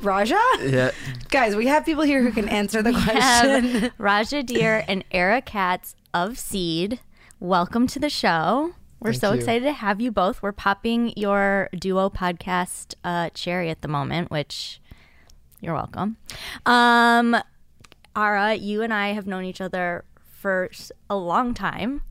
Raja? 0.00 0.40
Yeah. 0.62 0.92
Guys, 1.30 1.56
we 1.56 1.66
have 1.66 1.84
people 1.84 2.04
here 2.04 2.22
who 2.22 2.30
can 2.30 2.48
answer 2.48 2.82
the 2.82 2.92
question. 2.92 3.64
have 3.80 3.92
Raja 3.98 4.44
Dhir 4.44 4.84
and 4.86 5.04
Ara 5.10 5.42
Katz 5.42 5.96
of 6.14 6.38
Seed. 6.38 7.00
Welcome 7.40 7.88
to 7.88 7.98
the 7.98 8.10
show. 8.10 8.74
We're 9.00 9.12
Thank 9.12 9.20
so 9.20 9.32
you. 9.32 9.38
excited 9.38 9.64
to 9.64 9.72
have 9.72 10.00
you 10.00 10.12
both. 10.12 10.40
We're 10.40 10.52
popping 10.52 11.12
your 11.16 11.68
duo 11.76 12.10
podcast 12.10 12.94
uh, 13.02 13.30
cherry 13.30 13.70
at 13.70 13.82
the 13.82 13.88
moment, 13.88 14.30
which 14.30 14.80
you're 15.60 15.74
welcome. 15.74 16.16
Um, 16.64 17.36
Ara, 18.14 18.54
you 18.54 18.82
and 18.82 18.92
I 18.92 19.12
have 19.12 19.26
known 19.26 19.44
each 19.44 19.60
other 19.60 20.04
for 20.18 20.70
a 21.10 21.16
long 21.16 21.54
time, 21.54 22.02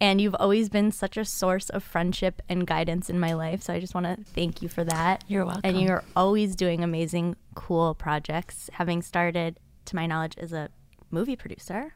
and 0.00 0.20
you've 0.20 0.34
always 0.34 0.68
been 0.68 0.90
such 0.90 1.16
a 1.16 1.24
source 1.24 1.70
of 1.70 1.82
friendship 1.82 2.42
and 2.48 2.66
guidance 2.66 3.08
in 3.08 3.18
my 3.18 3.32
life. 3.32 3.62
So 3.62 3.72
I 3.72 3.80
just 3.80 3.94
want 3.94 4.06
to 4.06 4.24
thank 4.34 4.60
you 4.62 4.68
for 4.68 4.84
that. 4.84 5.24
You're 5.28 5.44
welcome. 5.44 5.62
And 5.64 5.80
you're 5.80 6.04
always 6.16 6.56
doing 6.56 6.82
amazing, 6.82 7.36
cool 7.54 7.94
projects, 7.94 8.68
having 8.74 9.00
started, 9.02 9.58
to 9.86 9.96
my 9.96 10.06
knowledge, 10.06 10.34
as 10.38 10.52
a 10.52 10.68
movie 11.10 11.36
producer. 11.36 11.94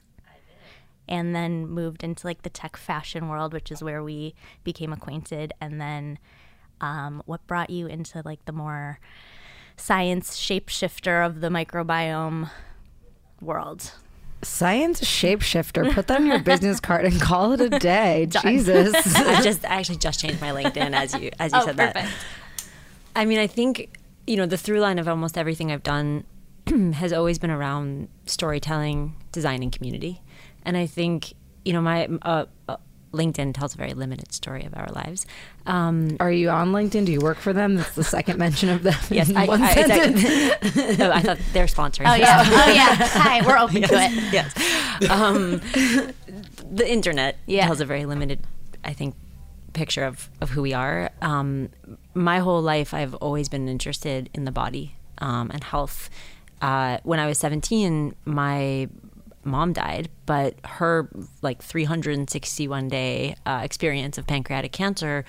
And 1.10 1.34
then 1.34 1.66
moved 1.66 2.04
into 2.04 2.26
like 2.26 2.42
the 2.42 2.50
tech 2.50 2.76
fashion 2.76 3.28
world, 3.28 3.54
which 3.54 3.72
is 3.72 3.82
where 3.82 4.02
we 4.02 4.34
became 4.62 4.92
acquainted. 4.92 5.54
And 5.58 5.80
then 5.80 6.18
um, 6.82 7.22
what 7.24 7.46
brought 7.46 7.70
you 7.70 7.86
into 7.86 8.20
like 8.24 8.44
the 8.44 8.52
more 8.52 9.00
science 9.78 10.38
shapeshifter 10.38 11.24
of 11.24 11.40
the 11.40 11.48
microbiome 11.48 12.50
world? 13.40 13.92
Science 14.42 15.00
shapeshifter. 15.00 15.92
Put 15.92 16.06
that 16.08 16.20
on 16.20 16.26
your 16.26 16.38
business 16.42 16.78
card 16.80 17.04
and 17.04 17.20
call 17.20 17.52
it 17.52 17.60
a 17.60 17.70
day. 17.78 18.26
Jesus. 18.42 18.94
I 19.16 19.40
just 19.42 19.64
I 19.64 19.76
actually 19.80 19.96
just 19.96 20.20
changed 20.20 20.40
my 20.40 20.50
LinkedIn 20.50 20.92
as 20.94 21.14
you 21.14 21.30
as 21.40 21.52
you 21.52 21.58
Oh, 21.60 21.64
said 21.66 21.76
perfect. 21.76 21.94
that. 21.94 22.10
I 23.16 23.24
mean, 23.24 23.38
I 23.38 23.46
think 23.48 23.98
you 24.26 24.36
know 24.36 24.46
the 24.46 24.56
through 24.58 24.78
line 24.80 24.98
of 25.00 25.08
almost 25.08 25.36
everything 25.36 25.72
I've 25.72 25.82
done 25.82 26.24
has 26.94 27.12
always 27.12 27.38
been 27.40 27.50
around 27.50 28.08
storytelling, 28.26 29.14
design, 29.32 29.62
and 29.62 29.72
community. 29.72 30.22
And 30.64 30.76
I 30.76 30.86
think 30.86 31.32
you 31.64 31.72
know 31.72 31.80
my 31.80 32.06
uh, 32.22 32.44
uh, 32.68 32.76
LinkedIn 33.12 33.54
tells 33.54 33.74
a 33.74 33.78
very 33.78 33.94
limited 33.94 34.32
story 34.32 34.64
of 34.64 34.74
our 34.76 34.88
lives. 34.88 35.26
Um, 35.66 36.16
Are 36.20 36.30
you 36.30 36.50
on 36.50 36.72
LinkedIn? 36.72 37.06
Do 37.06 37.12
you 37.12 37.20
work 37.20 37.38
for 37.38 37.52
them? 37.52 37.76
That's 37.76 37.94
the 37.94 38.04
second 38.04 38.38
mention 38.44 38.68
of 38.68 38.82
them. 38.82 38.94
yes, 39.10 39.30
in 39.30 39.36
I, 39.36 39.46
one 39.46 39.62
I, 39.62 39.72
sentence. 39.74 40.22
exactly. 40.24 40.96
no, 40.98 41.10
I 41.12 41.20
thought 41.22 41.38
they're 41.52 41.66
sponsoring. 41.66 42.10
Oh, 42.10 42.14
yeah. 42.14 42.42
oh, 42.46 42.72
yeah. 42.72 42.94
Hi, 42.96 43.46
we're 43.46 43.58
open 43.58 43.82
to 43.82 43.94
it. 43.94 44.32
yes. 44.32 45.10
Um, 45.10 45.60
the 46.70 46.90
internet 46.90 47.36
Yeah. 47.46 47.66
tells 47.66 47.80
a 47.80 47.86
very 47.86 48.04
limited, 48.04 48.40
I 48.84 48.92
think, 48.92 49.14
picture 49.72 50.04
of, 50.04 50.28
of 50.40 50.50
who 50.50 50.62
we 50.62 50.74
are. 50.74 51.10
Um, 51.22 51.70
my 52.14 52.38
whole 52.40 52.60
life, 52.62 52.92
I've 52.94 53.14
always 53.14 53.48
been 53.48 53.68
interested 53.68 54.28
in 54.34 54.44
the 54.44 54.52
body 54.52 54.96
um, 55.18 55.50
and 55.52 55.62
health. 55.64 56.10
Uh, 56.60 56.98
when 57.04 57.20
I 57.20 57.26
was 57.26 57.38
17, 57.38 58.14
my 58.24 58.88
mom 59.44 59.72
died, 59.72 60.08
but 60.26 60.54
her 60.64 61.08
like 61.42 61.62
361 61.62 62.88
day 62.88 63.34
uh, 63.46 63.60
experience 63.62 64.18
of 64.18 64.26
pancreatic 64.26 64.72
cancer, 64.72 65.24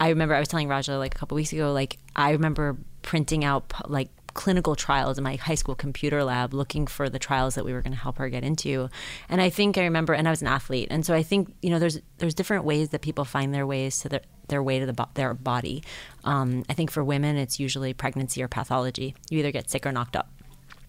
I 0.00 0.08
remember 0.08 0.34
I 0.34 0.40
was 0.40 0.48
telling 0.48 0.68
Raja 0.68 0.98
like 0.98 1.14
a 1.14 1.18
couple 1.18 1.34
weeks 1.36 1.52
ago, 1.52 1.72
like 1.72 1.98
I 2.16 2.30
remember 2.30 2.76
printing 3.02 3.44
out 3.44 3.72
like 3.88 4.08
clinical 4.34 4.74
trials 4.74 5.16
in 5.16 5.24
my 5.24 5.36
high 5.36 5.54
school 5.54 5.74
computer 5.74 6.24
lab 6.24 6.52
looking 6.52 6.86
for 6.86 7.08
the 7.08 7.18
trials 7.18 7.54
that 7.54 7.64
we 7.64 7.72
were 7.72 7.80
going 7.80 7.92
to 7.92 7.98
help 7.98 8.18
her 8.18 8.28
get 8.28 8.42
into. 8.42 8.88
And 9.28 9.40
i 9.40 9.48
think 9.48 9.78
i 9.78 9.84
remember 9.84 10.12
and 10.12 10.26
i 10.26 10.30
was 10.30 10.42
an 10.42 10.48
athlete 10.48 10.88
and 10.90 11.06
so 11.06 11.14
i 11.14 11.22
think 11.22 11.54
you 11.62 11.70
know 11.70 11.78
there's 11.78 12.00
there's 12.18 12.34
different 12.34 12.64
ways 12.64 12.90
that 12.90 13.00
people 13.00 13.24
find 13.24 13.54
their 13.54 13.66
ways 13.66 14.00
to 14.00 14.08
their 14.08 14.20
their 14.48 14.62
way 14.62 14.78
to 14.78 14.86
the 14.86 14.92
bo- 14.92 15.08
their 15.14 15.32
body. 15.32 15.82
Um, 16.24 16.64
i 16.68 16.74
think 16.74 16.90
for 16.90 17.02
women 17.02 17.36
it's 17.36 17.58
usually 17.60 17.94
pregnancy 17.94 18.42
or 18.42 18.48
pathology. 18.48 19.14
You 19.30 19.38
either 19.38 19.52
get 19.52 19.70
sick 19.70 19.86
or 19.86 19.92
knocked 19.92 20.16
up 20.16 20.28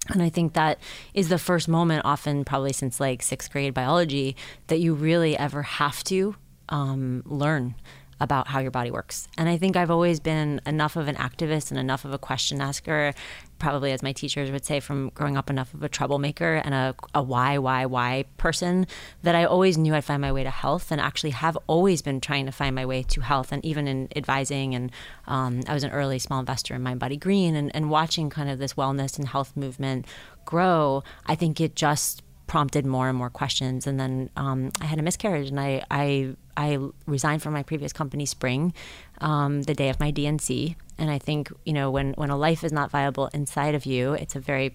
and 0.09 0.21
I 0.21 0.29
think 0.29 0.53
that 0.53 0.79
is 1.13 1.29
the 1.29 1.39
first 1.39 1.67
moment, 1.67 2.03
often 2.05 2.45
probably 2.45 2.74
since 2.74 3.00
like 3.00 3.21
sixth 3.21 3.51
grade 3.51 3.74
biology, 3.74 4.35
that 4.67 4.79
you 4.79 4.93
really 4.93 5.38
ever 5.38 5.63
have 5.63 6.03
to 6.05 6.35
um, 6.69 7.24
learn 7.25 7.75
about 8.21 8.47
how 8.47 8.59
your 8.59 8.71
body 8.71 8.91
works. 8.91 9.27
And 9.38 9.50
I 9.50 9.57
think 9.57 9.75
I've 9.75 9.91
always 9.91 10.19
been 10.19 10.62
enough 10.65 10.95
of 10.95 11.07
an 11.07 11.15
activist 11.15 11.69
and 11.69 11.79
enough 11.79 12.05
of 12.05 12.13
a 12.13 12.17
question 12.17 12.62
asker, 12.62 13.13
probably 13.59 13.91
as 13.91 14.03
my 14.03 14.12
teachers 14.12 14.51
would 14.51 14.65
say, 14.65 14.79
from 14.79 15.09
growing 15.09 15.38
up 15.38 15.50
enough 15.50 15.74
of 15.74 15.83
a 15.83 15.89
troublemaker 15.89 16.55
and 16.55 16.74
a, 16.74 16.95
a 17.13 17.21
why, 17.21 17.57
why, 17.57 17.85
why 17.85 18.25
person, 18.38 18.88
that 19.24 19.35
I 19.35 19.45
always 19.45 19.77
knew 19.77 19.95
I'd 19.95 20.03
find 20.03 20.21
my 20.21 20.31
way 20.31 20.43
to 20.43 20.50
health 20.50 20.91
and 20.91 21.00
actually 21.00 21.31
have 21.31 21.57
always 21.67 22.01
been 22.01 22.21
trying 22.21 22.45
to 22.45 22.51
find 22.51 22.75
my 22.75 22.85
way 22.85 23.03
to 23.03 23.21
health. 23.21 23.51
And 23.51 23.63
even 23.65 23.88
in 23.88 24.09
advising, 24.15 24.75
and 24.75 24.91
um, 25.27 25.62
I 25.67 25.74
was 25.74 25.83
an 25.83 25.91
early 25.91 26.19
small 26.19 26.39
investor 26.39 26.75
in 26.75 26.81
Mind 26.81 27.00
Body 27.00 27.17
Green 27.17 27.55
and, 27.55 27.75
and 27.75 27.89
watching 27.89 28.29
kind 28.29 28.50
of 28.50 28.59
this 28.59 28.74
wellness 28.74 29.17
and 29.17 29.27
health 29.27 29.55
movement 29.55 30.05
grow, 30.45 31.03
I 31.25 31.35
think 31.35 31.59
it 31.59 31.75
just 31.75 32.21
prompted 32.47 32.85
more 32.85 33.09
and 33.09 33.17
more 33.17 33.29
questions. 33.29 33.88
And 33.88 34.00
then 34.00 34.29
um, 34.35 34.71
I 34.81 34.85
had 34.85 35.00
a 35.00 35.01
miscarriage, 35.01 35.50
and 35.50 35.59
I 35.59 35.83
I, 35.89 36.35
I 36.55 36.79
resigned 37.05 37.41
from 37.41 37.53
my 37.53 37.63
previous 37.63 37.93
company, 37.93 38.25
Spring, 38.25 38.74
um, 39.21 39.63
the 39.63 39.74
day 39.74 39.89
of 39.89 40.00
my 40.00 40.12
D&C. 40.12 40.75
And 40.97 41.09
I 41.09 41.19
think 41.19 41.51
you 41.65 41.73
know 41.73 41.91
when 41.91 42.13
when 42.13 42.29
a 42.29 42.37
life 42.37 42.63
is 42.63 42.71
not 42.71 42.91
viable 42.91 43.27
inside 43.27 43.75
of 43.75 43.85
you, 43.85 44.13
it's 44.13 44.35
a 44.35 44.39
very 44.39 44.73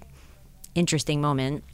interesting 0.75 1.21
moment 1.21 1.65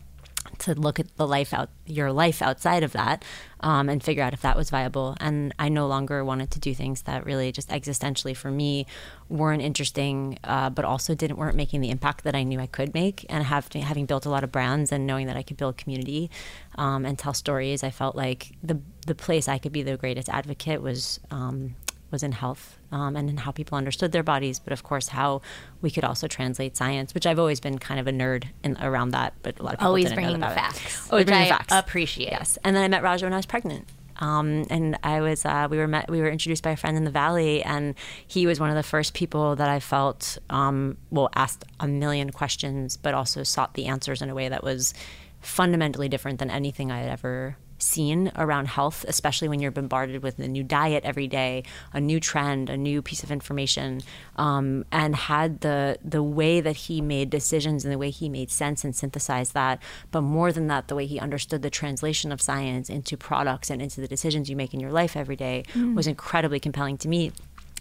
to 0.58 0.74
look 0.74 0.98
at 1.00 1.16
the 1.16 1.26
life 1.26 1.52
out 1.52 1.70
your 1.86 2.12
life 2.12 2.42
outside 2.42 2.82
of 2.82 2.92
that 2.92 3.24
um, 3.60 3.88
and 3.88 4.02
figure 4.02 4.22
out 4.22 4.32
if 4.32 4.42
that 4.42 4.56
was 4.56 4.70
viable. 4.70 5.16
And 5.20 5.54
i 5.58 5.68
no 5.68 5.86
longer 5.86 6.24
wanted 6.24 6.50
to 6.52 6.60
do 6.60 6.74
things 6.74 7.02
that 7.02 7.24
really 7.24 7.52
just 7.52 7.68
existentially 7.70 8.36
for 8.36 8.50
me 8.50 8.86
weren't 9.28 9.62
interesting 9.62 10.38
uh, 10.44 10.70
but 10.70 10.84
also 10.84 11.14
didn't 11.14 11.36
weren't 11.36 11.56
making 11.56 11.80
the 11.80 11.90
impact 11.90 12.24
that 12.24 12.34
i 12.34 12.42
knew 12.42 12.60
i 12.60 12.66
could 12.66 12.94
make. 12.94 13.26
And 13.28 13.44
have, 13.44 13.72
having 13.72 14.06
built 14.06 14.26
a 14.26 14.30
lot 14.30 14.44
of 14.44 14.52
brands 14.52 14.92
and 14.92 15.06
knowing 15.06 15.26
that 15.26 15.36
i 15.36 15.42
could 15.42 15.56
build 15.56 15.76
community 15.76 16.30
um, 16.76 17.04
and 17.04 17.18
tell 17.18 17.34
stories 17.34 17.82
i 17.82 17.90
felt 17.90 18.16
like 18.16 18.52
the 18.62 18.80
the 19.06 19.14
place 19.14 19.48
i 19.48 19.58
could 19.58 19.72
be 19.72 19.82
the 19.82 19.96
greatest 19.96 20.28
advocate 20.28 20.82
was 20.82 21.20
um, 21.30 21.74
was 22.10 22.22
in 22.22 22.32
health 22.32 22.75
um, 22.92 23.16
and 23.16 23.38
how 23.40 23.50
people 23.50 23.76
understood 23.76 24.12
their 24.12 24.22
bodies, 24.22 24.58
but 24.58 24.72
of 24.72 24.82
course 24.82 25.08
how 25.08 25.42
we 25.82 25.90
could 25.90 26.04
also 26.04 26.26
translate 26.26 26.76
science, 26.76 27.14
which 27.14 27.26
I've 27.26 27.38
always 27.38 27.60
been 27.60 27.78
kind 27.78 28.00
of 28.00 28.06
a 28.06 28.12
nerd 28.12 28.44
in, 28.62 28.76
around 28.80 29.10
that, 29.10 29.34
but 29.42 29.58
a 29.58 29.62
lot 29.62 29.74
of 29.74 29.78
people 29.78 29.88
Always 29.88 30.04
didn't 30.04 30.16
know 30.16 30.22
bringing 30.22 30.40
the 30.40 30.46
facts, 30.48 31.10
Always 31.10 31.22
which 31.22 31.28
bringing 31.28 31.52
I 31.52 31.56
facts. 31.56 31.72
appreciate. 31.72 32.30
Yes, 32.30 32.58
and 32.64 32.74
then 32.74 32.82
I 32.82 32.88
met 32.88 33.02
Raja 33.02 33.26
when 33.26 33.32
I 33.32 33.36
was 33.36 33.46
pregnant. 33.46 33.88
Um, 34.18 34.64
and 34.70 34.98
I 35.02 35.20
was 35.20 35.44
uh, 35.44 35.68
we 35.70 35.76
were 35.76 35.86
met 35.86 36.10
we 36.10 36.20
were 36.20 36.30
introduced 36.30 36.62
by 36.62 36.70
a 36.70 36.76
friend 36.76 36.96
in 36.96 37.04
the 37.04 37.10
valley, 37.10 37.62
and 37.62 37.94
he 38.26 38.46
was 38.46 38.58
one 38.58 38.70
of 38.70 38.76
the 38.76 38.82
first 38.82 39.12
people 39.12 39.56
that 39.56 39.68
I 39.68 39.78
felt 39.78 40.38
um, 40.48 40.96
well 41.10 41.28
asked 41.34 41.64
a 41.80 41.86
million 41.86 42.30
questions, 42.30 42.96
but 42.96 43.12
also 43.12 43.42
sought 43.42 43.74
the 43.74 43.86
answers 43.86 44.22
in 44.22 44.30
a 44.30 44.34
way 44.34 44.48
that 44.48 44.64
was 44.64 44.94
fundamentally 45.40 46.08
different 46.08 46.38
than 46.38 46.50
anything 46.50 46.90
I 46.90 47.00
had 47.00 47.10
ever 47.10 47.56
seen 47.78 48.32
around 48.36 48.68
health, 48.68 49.04
especially 49.08 49.48
when 49.48 49.60
you're 49.60 49.70
bombarded 49.70 50.22
with 50.22 50.38
a 50.38 50.48
new 50.48 50.62
diet 50.62 51.04
every 51.04 51.28
day, 51.28 51.62
a 51.92 52.00
new 52.00 52.20
trend, 52.20 52.70
a 52.70 52.76
new 52.76 53.02
piece 53.02 53.22
of 53.22 53.30
information, 53.30 54.00
um, 54.36 54.84
and 54.90 55.14
had 55.16 55.60
the 55.60 55.98
the 56.04 56.22
way 56.22 56.60
that 56.60 56.76
he 56.76 57.00
made 57.00 57.30
decisions 57.30 57.84
and 57.84 57.92
the 57.92 57.98
way 57.98 58.10
he 58.10 58.28
made 58.28 58.50
sense 58.50 58.84
and 58.84 58.94
synthesized 58.94 59.54
that. 59.54 59.82
But 60.10 60.22
more 60.22 60.52
than 60.52 60.66
that, 60.68 60.88
the 60.88 60.94
way 60.94 61.06
he 61.06 61.18
understood 61.18 61.62
the 61.62 61.70
translation 61.70 62.32
of 62.32 62.40
science 62.40 62.88
into 62.88 63.16
products 63.16 63.70
and 63.70 63.82
into 63.82 64.00
the 64.00 64.08
decisions 64.08 64.48
you 64.48 64.56
make 64.56 64.74
in 64.74 64.80
your 64.80 64.92
life 64.92 65.16
every 65.16 65.36
day 65.36 65.64
was 65.94 66.06
incredibly 66.06 66.60
compelling 66.60 66.98
to 66.98 67.08
me 67.08 67.32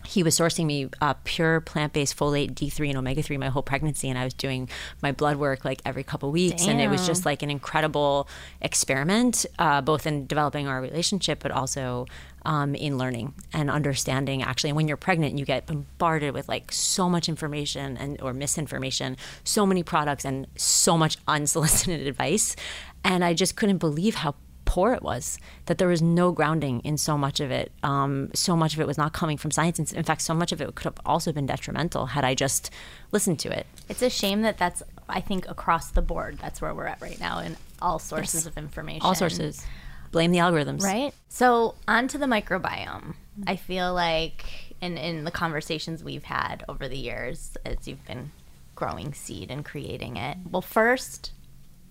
he 0.05 0.23
was 0.23 0.37
sourcing 0.37 0.65
me 0.65 0.89
uh, 1.01 1.13
pure 1.23 1.61
plant-based 1.61 2.17
folate 2.17 2.53
d3 2.53 2.89
and 2.89 2.97
omega-3 2.97 3.37
my 3.39 3.49
whole 3.49 3.63
pregnancy 3.63 4.09
and 4.09 4.17
i 4.17 4.23
was 4.23 4.33
doing 4.33 4.69
my 5.01 5.11
blood 5.11 5.37
work 5.37 5.65
like 5.65 5.81
every 5.85 6.03
couple 6.03 6.31
weeks 6.31 6.67
and 6.67 6.79
it 6.79 6.89
was 6.89 7.05
just 7.05 7.25
like 7.25 7.41
an 7.41 7.49
incredible 7.49 8.27
experiment 8.61 9.45
uh, 9.59 9.81
both 9.81 10.05
in 10.05 10.25
developing 10.27 10.67
our 10.67 10.81
relationship 10.81 11.39
but 11.39 11.51
also 11.51 12.05
um, 12.45 12.75
in 12.75 12.97
learning 12.97 13.33
and 13.53 13.69
understanding 13.69 14.43
actually. 14.43 14.69
And 14.69 14.77
when 14.77 14.87
you're 14.87 14.97
pregnant 14.97 15.37
you 15.37 15.45
get 15.45 15.65
bombarded 15.65 16.33
with 16.33 16.47
like 16.47 16.71
so 16.71 17.09
much 17.09 17.27
information 17.27 17.97
and 17.97 18.21
or 18.21 18.33
misinformation 18.33 19.17
so 19.43 19.65
many 19.65 19.83
products 19.83 20.25
and 20.25 20.47
so 20.55 20.97
much 20.97 21.17
unsolicited 21.27 22.07
advice. 22.07 22.55
And 23.03 23.23
i 23.23 23.33
just 23.33 23.55
couldn't 23.55 23.77
believe 23.77 24.15
how 24.15 24.35
poor 24.65 24.93
it 24.93 25.01
was 25.03 25.37
that 25.67 25.77
there 25.77 25.87
was 25.87 26.01
no 26.01 26.31
grounding 26.31 26.79
in 26.81 26.97
so 26.97 27.17
much 27.17 27.39
of 27.39 27.51
it 27.51 27.71
um, 27.83 28.29
so 28.33 28.55
much 28.55 28.73
of 28.73 28.79
it 28.79 28.87
was 28.87 28.97
not 28.97 29.13
coming 29.13 29.37
from 29.37 29.51
science 29.51 29.79
and 29.79 29.93
in 29.93 30.03
fact 30.03 30.21
so 30.21 30.33
much 30.33 30.51
of 30.51 30.59
it 30.61 30.75
could 30.75 30.85
have 30.85 30.99
also 31.05 31.31
been 31.31 31.45
detrimental 31.45 32.07
had 32.07 32.23
i 32.25 32.33
just 32.33 32.71
listened 33.11 33.39
to 33.39 33.49
it 33.49 33.65
It's 33.89 34.01
a 34.01 34.09
shame 34.09 34.41
that 34.41 34.57
that's 34.57 34.81
I 35.07 35.21
think 35.21 35.47
across 35.47 35.91
the 35.91 36.01
board 36.01 36.39
that's 36.41 36.61
where 36.61 36.73
we're 36.73 36.87
at 36.87 36.99
right 37.01 37.19
now 37.19 37.39
in 37.39 37.55
all 37.81 37.99
sources 37.99 38.45
of 38.47 38.57
information. 38.57 39.03
all 39.03 39.13
sources 39.15 39.63
blame 40.11 40.31
the 40.31 40.39
algorithms 40.39 40.81
Right. 40.81 41.13
So 41.29 41.75
on 41.87 42.07
to 42.07 42.17
the 42.17 42.25
microbiome. 42.25 43.13
I 43.45 43.55
feel 43.57 43.93
like 43.93 44.45
in 44.81 44.97
in 44.97 45.25
the 45.25 45.31
conversations 45.31 46.03
we've 46.03 46.23
had 46.23 46.63
over 46.67 46.87
the 46.87 46.97
years 46.97 47.55
as 47.65 47.87
you've 47.87 48.03
been 48.05 48.31
growing 48.75 49.13
seed 49.13 49.51
and 49.51 49.63
creating 49.63 50.17
it. 50.17 50.37
Well, 50.49 50.61
first, 50.61 51.31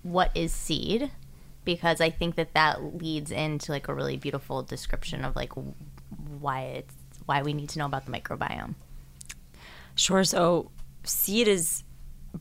what 0.02 0.30
is 0.34 0.52
seed? 0.52 1.10
Because 1.64 2.00
I 2.00 2.10
think 2.10 2.36
that 2.36 2.54
that 2.54 3.00
leads 3.02 3.30
into 3.30 3.72
like 3.72 3.88
a 3.88 3.94
really 3.94 4.16
beautiful 4.16 4.62
description 4.62 5.24
of 5.24 5.34
like 5.34 5.52
why 6.40 6.62
it's 6.62 6.94
why 7.26 7.42
we 7.42 7.54
need 7.54 7.70
to 7.70 7.78
know 7.78 7.86
about 7.86 8.04
the 8.04 8.12
microbiome. 8.12 8.74
Sure. 9.94 10.24
So, 10.24 10.70
seed 11.04 11.48
is 11.48 11.84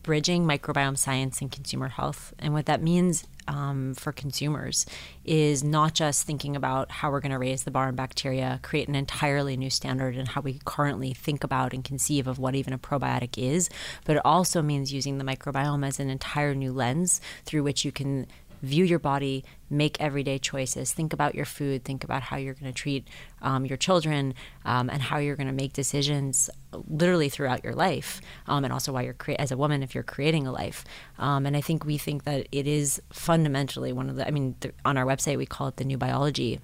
bridging 0.02 0.46
microbiome 0.46 0.98
science 0.98 1.40
and 1.42 1.52
consumer 1.52 1.88
health. 1.88 2.34
And 2.40 2.54
what 2.54 2.66
that 2.66 2.82
means 2.82 3.26
um, 3.48 3.94
for 3.94 4.12
consumers 4.12 4.86
is 5.26 5.64
not 5.64 5.94
just 5.94 6.26
thinking 6.26 6.56
about 6.56 6.90
how 6.90 7.12
we're 7.12 7.20
going 7.20 7.32
to 7.32 7.38
raise 7.38 7.64
the 7.64 7.72
bar 7.72 7.88
on 7.88 7.96
bacteria, 7.96 8.60
create 8.64 8.88
an 8.88 8.96
entirely 8.96 9.58
new 9.58 9.70
standard 9.70 10.16
in 10.16 10.26
how 10.26 10.42
we 10.42 10.60
currently 10.66 11.14
think 11.14 11.44
about 11.44 11.74
and 11.74 11.84
conceive 11.84 12.28
of 12.28 12.40
what 12.40 12.56
even 12.56 12.74
a 12.74 12.78
probiotic 12.78 13.38
is, 13.38 13.70
but 14.06 14.16
it 14.16 14.22
also 14.26 14.62
means 14.62 14.94
using 14.94 15.18
the 15.18 15.26
microbiome 15.26 15.86
as 15.86 16.00
an 16.00 16.10
entire 16.10 16.56
new 16.56 16.72
lens 16.72 17.22
through 17.46 17.64
which 17.64 17.86
you 17.86 17.92
can 17.92 18.26
view 18.64 18.86
your 18.86 18.98
body, 18.98 19.44
make 19.70 20.00
everyday 20.02 20.40
choices, 20.40 20.94
think 20.94 21.14
about 21.14 21.36
your 21.36 21.46
food, 21.46 21.84
think 21.84 22.04
about 22.04 22.24
how 22.24 22.38
you're 22.38 22.54
going 22.56 22.72
to 22.72 22.78
treat 22.78 23.08
um, 23.42 23.66
your 23.66 23.78
children, 23.78 24.34
um, 24.66 24.90
and 24.90 25.02
how 25.02 25.18
you're 25.18 25.36
going 25.36 25.48
to 25.48 25.54
make 25.54 25.74
decisions 25.74 26.50
literally 26.88 27.30
throughout 27.30 27.64
your 27.64 27.74
life, 27.74 28.22
um, 28.48 28.64
and 28.64 28.74
also 28.74 28.92
while 28.92 29.04
you're 29.04 29.14
crea- 29.14 29.36
as 29.36 29.52
a 29.52 29.58
woman 29.58 29.84
if 29.84 29.94
you're 29.94 30.04
creating 30.04 30.48
a 30.48 30.52
life. 30.52 30.86
Um, 31.20 31.46
and 31.46 31.56
I 31.56 31.62
think 31.62 31.86
we 31.86 31.98
think 31.98 32.24
that 32.24 32.48
it 32.52 32.66
is 32.66 33.02
fundamentally 33.12 33.94
one 33.94 34.10
of 34.10 34.16
the. 34.16 34.28
I 34.28 34.32
mean, 34.32 34.56
th- 34.62 34.74
on 34.86 34.98
our 34.98 35.06
website 35.06 35.38
we 35.38 35.46
call 35.46 35.68
it 35.68 35.78
the 35.78 35.86
new 35.86 35.98
biology 35.98 36.60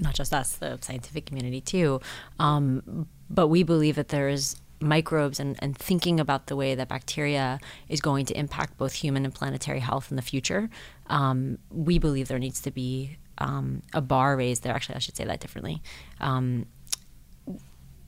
not 0.00 0.12
just 0.12 0.34
us, 0.34 0.56
the 0.56 0.76
scientific 0.80 1.24
community 1.24 1.60
too. 1.60 2.00
Um, 2.40 3.06
but 3.30 3.46
we 3.46 3.62
believe 3.62 3.94
that 3.94 4.08
there 4.08 4.28
is 4.28 4.56
microbes 4.84 5.40
and, 5.40 5.56
and 5.60 5.76
thinking 5.76 6.20
about 6.20 6.46
the 6.46 6.56
way 6.56 6.74
that 6.74 6.88
bacteria 6.88 7.58
is 7.88 8.00
going 8.00 8.26
to 8.26 8.38
impact 8.38 8.76
both 8.78 8.92
human 8.94 9.24
and 9.24 9.34
planetary 9.34 9.80
health 9.80 10.10
in 10.10 10.16
the 10.16 10.22
future. 10.22 10.70
Um, 11.08 11.58
we 11.70 11.98
believe 11.98 12.28
there 12.28 12.38
needs 12.38 12.60
to 12.62 12.70
be 12.70 13.18
um, 13.38 13.82
a 13.92 14.00
bar 14.00 14.36
raised 14.36 14.62
there. 14.62 14.74
Actually, 14.74 14.96
I 14.96 14.98
should 14.98 15.16
say 15.16 15.24
that 15.24 15.40
differently. 15.40 15.82
Um, 16.20 16.66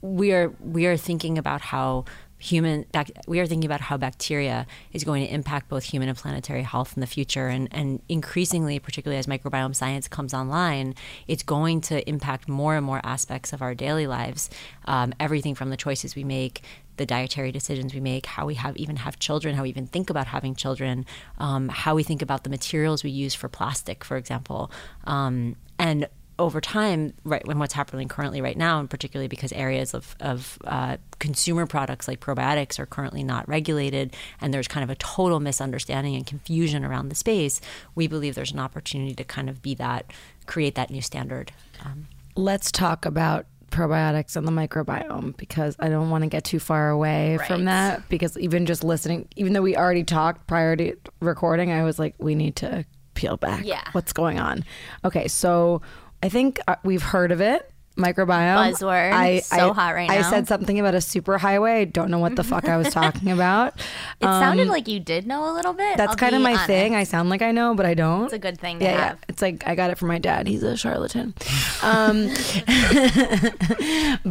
we 0.03 0.33
are 0.33 0.53
we 0.61 0.87
are 0.87 0.97
thinking 0.97 1.39
about 1.39 1.61
how 1.61 2.05
human 2.39 2.85
bac- 2.93 3.11
we 3.27 3.41
are 3.41 3.47
thinking 3.47 3.67
about 3.67 3.81
how 3.81 3.97
bacteria 3.97 4.67
is 4.93 5.05
going 5.05 5.27
to 5.27 5.33
impact 5.33 5.69
both 5.69 5.85
human 5.85 6.09
and 6.09 6.19
planetary 6.19 6.63
health 6.63 6.97
in 6.97 7.01
the 7.01 7.07
future. 7.07 7.49
And 7.49 7.69
and 7.73 8.03
increasingly 8.09 8.79
particularly 8.79 9.19
as 9.19 9.27
microbiome 9.27 9.75
science 9.75 10.09
comes 10.09 10.33
online 10.35 10.95
it's 11.29 11.43
going 11.43 11.81
to 11.83 12.09
impact 12.09 12.49
more 12.49 12.75
and 12.75 12.85
more 12.85 13.01
aspects 13.05 13.53
of 13.53 13.63
our 13.63 13.75
daily 13.75 14.07
lives 14.07 14.51
um, 14.87 15.13
everything 15.21 15.55
from 15.55 15.71
the 15.71 15.77
choices 15.77 16.15
we 16.17 16.25
make 16.25 16.63
the 16.97 17.07
dietary 17.07 17.53
decisions 17.53 17.93
we 17.93 18.01
make 18.01 18.27
how 18.27 18.47
we 18.47 18.55
have 18.55 18.77
even 18.77 18.97
have 18.97 19.19
children 19.19 19.55
how 19.55 19.63
we 19.63 19.69
even 19.69 19.87
think 19.87 20.11
about 20.11 20.27
having 20.27 20.55
children 20.55 21.05
um, 21.39 21.69
how 21.69 21.95
we 21.95 22.03
think 22.03 22.23
about 22.23 22.45
the 22.45 22.51
materials 22.51 23.05
we 23.05 23.11
use 23.11 23.35
for 23.35 23.49
plastic 23.49 24.05
for 24.05 24.17
example. 24.17 24.71
Um, 25.05 25.57
and 25.79 26.09
over 26.39 26.61
time, 26.61 27.15
right 27.25 27.47
when 27.47 27.59
what's 27.59 27.73
happening 27.73 28.09
currently 28.09 28.41
right 28.41 28.57
now, 28.57 28.79
and 28.79 28.91
particularly 28.91 29.29
because 29.29 29.53
areas 29.53 29.95
of, 29.95 30.17
of 30.21 30.59
uh, 30.65 30.97
consumer 31.19 31.67
products 31.67 32.07
like 32.07 32.21
probiotics 32.21 32.79
are 32.79 32.87
currently 32.87 33.23
not 33.23 33.49
regulated, 33.49 34.15
and 34.41 34.53
there's 34.53 34.69
kind 34.69 34.85
of 34.85 34.91
a 34.91 34.97
total 34.97 35.41
misunderstanding 35.41 36.15
and 36.15 36.27
confusion 36.27 36.85
around 36.85 37.09
the 37.09 37.15
space, 37.15 37.61
we 37.95 38.07
believe 38.07 38.35
there's 38.35 38.53
an 38.53 38.59
opportunity 38.59 39.15
to 39.15 39.25
kind 39.25 39.49
of 39.49 39.63
be 39.63 39.75
that, 39.75 40.13
create 40.47 40.75
that 40.75 40.91
new 40.91 41.01
standard. 41.01 41.53
Um, 41.85 42.09
Let's 42.35 42.71
talk 42.71 43.07
about 43.07 43.47
probiotics 43.71 44.37
and 44.37 44.47
the 44.47 44.53
microbiome 44.53 45.37
because 45.37 45.77
I 45.79 45.89
don't 45.89 46.11
want 46.11 46.23
to 46.23 46.29
get 46.29 46.45
too 46.45 46.59
far 46.59 46.91
away 46.91 47.39
from 47.47 47.65
that 47.65 48.09
because 48.09 48.37
even 48.39 48.67
just 48.67 48.85
listening, 48.85 49.29
even 49.37 49.53
though 49.53 49.63
we 49.63 49.77
already 49.77 50.05
talked 50.05 50.47
prior 50.47 50.77
to 50.77 50.97
recording, 51.21 51.73
I 51.73 51.83
was 51.83 51.99
like, 51.99 52.15
we 52.19 52.35
need 52.35 52.57
to 52.57 52.85
peel 53.15 53.37
back. 53.37 53.65
Yeah. 53.65 53.83
What's 53.93 54.13
going 54.13 54.39
on? 54.39 54.65
Okay, 55.05 55.29
so 55.29 55.83
I 56.23 56.29
think 56.29 56.61
uh, 56.67 56.77
we've 56.85 57.03
heard 57.03 57.33
of 57.33 57.41
it. 57.41 57.71
Microbiome. 57.97 58.75
Buzzword. 58.75 59.43
So 59.43 59.73
hot 59.73 59.95
right 59.95 60.11
I 60.11 60.17
now. 60.21 60.29
said 60.29 60.47
something 60.47 60.79
about 60.79 60.95
a 60.95 61.01
super 61.01 61.39
highway. 61.39 61.87
Don't 61.87 62.11
know 62.11 62.19
what 62.19 62.37
the 62.37 62.45
fuck 62.45 62.69
I 62.69 62.77
was 62.77 62.89
talking 62.93 63.31
about. 63.31 63.81
It 64.21 64.25
sounded 64.25 64.69
like 64.69 64.87
you 64.87 65.01
did 65.01 65.27
know 65.27 65.51
a 65.51 65.53
little 65.55 65.73
bit. 65.73 65.93
Um, 65.93 65.97
That's 65.97 66.11
I'll 66.11 66.17
kind 66.17 66.35
of 66.35 66.43
my 66.43 66.51
honest. 66.51 66.67
thing. 66.67 66.95
I 66.95 67.05
sound 67.05 67.31
like 67.31 67.41
I 67.41 67.53
know, 67.53 67.75
but 67.75 67.87
I 67.87 67.95
don't. 67.95 68.25
It's 68.25 68.35
a 68.35 68.39
good 68.39 68.61
thing 68.61 68.81
to 68.81 68.85
yeah, 68.85 68.91
have. 68.91 69.17
yeah. 69.17 69.25
It's 69.29 69.41
like 69.41 69.67
I 69.67 69.75
got 69.75 69.91
it 69.91 69.97
from 69.97 70.09
my 70.09 70.19
dad. 70.19 70.47
He's 70.47 70.63
a 70.63 70.77
charlatan. 70.77 71.35
Um, 71.83 72.29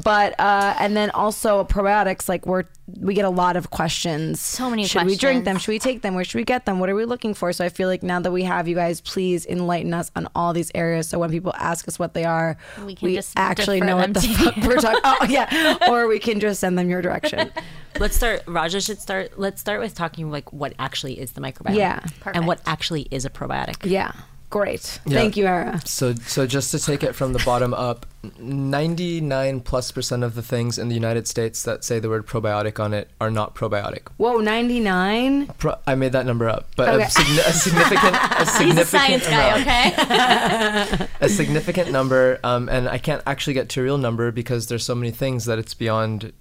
but 0.04 0.40
uh, 0.40 0.76
and 0.80 0.98
then 0.98 1.12
also 1.12 1.64
probiotics. 1.64 2.28
Like 2.28 2.46
we're 2.46 2.64
we 2.88 3.16
get 3.16 3.26
a 3.26 3.30
lot 3.30 3.56
of 3.56 3.72
questions. 3.72 4.40
So 4.40 4.70
many 4.70 4.86
Should 4.86 5.06
we 5.06 5.16
drink 5.16 5.44
them? 5.44 5.58
Should 5.58 5.72
we 5.72 5.80
take 5.80 6.04
them? 6.04 6.14
Where 6.14 6.24
should 6.24 6.38
we 6.38 6.44
get 6.44 6.66
them? 6.66 6.80
What 6.80 6.90
are 6.90 6.96
we 6.96 7.06
looking 7.06 7.34
for? 7.34 7.52
So 7.52 7.66
I 7.66 7.70
feel 7.70 7.88
like 7.88 8.04
now 8.04 8.20
that 8.20 8.32
we 8.32 8.44
have 8.44 8.68
you 8.68 8.76
guys, 8.76 9.02
please 9.02 9.46
enlighten 9.46 9.94
us 9.94 10.12
on 10.16 10.28
all 10.36 10.54
these 10.54 10.72
areas. 10.76 11.10
So 11.10 11.18
when 11.18 11.32
people 11.32 11.54
ask 11.58 11.88
us 11.88 11.98
what 11.98 12.14
they 12.14 12.26
are, 12.26 12.58
We 12.86 12.94
can 12.94 13.14
just 13.14 13.34
actually 13.38 13.82
know 13.82 13.98
what 13.98 14.14
the 14.14 14.22
fuck 14.22 14.56
we're 14.58 14.76
talking. 14.76 15.02
Oh 15.04 15.26
yeah, 15.28 15.78
or 15.90 16.08
we 16.08 16.20
can 16.20 16.40
just 16.40 16.60
send 16.60 16.78
them 16.78 16.90
your 16.90 17.02
direction. 17.02 17.52
let's 18.00 18.16
start. 18.16 18.44
Raja 18.46 18.80
should 18.80 19.02
start. 19.02 19.40
Let's 19.40 19.60
start 19.60 19.80
with 19.80 19.96
talking 19.96 20.30
like 20.30 20.54
what 20.54 20.74
actually 20.78 21.20
is 21.20 21.32
the 21.32 21.42
microbiome. 21.42 21.76
Yeah. 21.76 22.02
and 22.34 22.46
what 22.46 22.62
actually 22.68 23.08
is 23.10 23.26
a 23.26 23.30
probiotic. 23.32 23.90
Yeah. 23.90 24.12
Great. 24.56 25.02
Yeah. 25.06 25.20
Thank 25.20 25.36
you, 25.36 25.48
Ara. 25.48 25.82
So, 25.84 26.14
so 26.16 26.48
just 26.48 26.72
to 26.72 26.80
take 26.80 27.04
it 27.04 27.14
from 27.14 27.34
the 27.34 27.40
bottom 27.44 27.74
up, 27.74 28.06
99 28.40 29.60
plus 29.60 29.92
percent 29.92 30.24
of 30.24 30.34
the 30.34 30.42
things 30.42 30.80
in 30.80 30.88
the 30.88 30.96
United 30.96 31.28
States 31.28 31.64
that 31.64 31.84
say 31.84 32.00
the 32.00 32.08
word 32.08 32.26
probiotic 32.26 32.80
on 32.82 32.94
it 32.94 33.10
are 33.20 33.30
not 33.30 33.54
probiotic. 33.54 34.08
Whoa, 34.16 34.38
99? 34.38 35.48
Pro- 35.58 35.76
I 35.86 35.96
made 35.96 36.14
that 36.14 36.26
number 36.26 36.48
up, 36.48 36.70
but 36.78 36.88
Okay. 36.88 37.04
a, 37.04 37.08
signi- 37.08 37.50
a 37.50 37.52
significant, 37.52 38.16
a 38.16 38.38
He's 38.64 38.78
a 38.78 38.86
significant 38.86 38.88
science 38.88 39.28
guy, 39.28 39.60
okay? 39.60 41.08
a 41.20 41.28
significant 41.28 41.92
number, 41.92 42.40
um, 42.46 42.70
and 42.70 42.88
I 42.88 42.98
can't 42.98 43.24
actually 43.28 43.56
get 43.56 43.68
to 43.72 43.82
a 43.82 43.84
real 43.84 43.98
number 43.98 44.32
because 44.32 44.68
there's 44.68 44.86
so 44.86 44.96
many 44.96 45.12
things 45.12 45.44
that 45.44 45.60
it's 45.60 45.74
beyond 45.74 46.32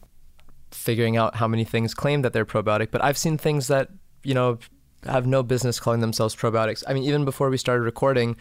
figuring 0.70 1.16
out 1.16 1.34
how 1.34 1.48
many 1.48 1.64
things 1.64 1.94
claim 1.94 2.22
that 2.22 2.32
they're 2.32 2.46
probiotic. 2.46 2.92
But 2.92 3.02
I've 3.02 3.18
seen 3.18 3.38
things 3.38 3.66
that 3.66 3.88
you 4.22 4.34
know 4.34 4.58
have 5.06 5.26
no 5.26 5.42
business 5.42 5.78
calling 5.80 6.00
themselves 6.00 6.34
probiotics. 6.36 6.82
I 6.86 6.94
mean, 6.94 7.04
even 7.04 7.24
before 7.24 7.50
we 7.50 7.56
started 7.56 7.82
recording, 7.82 8.36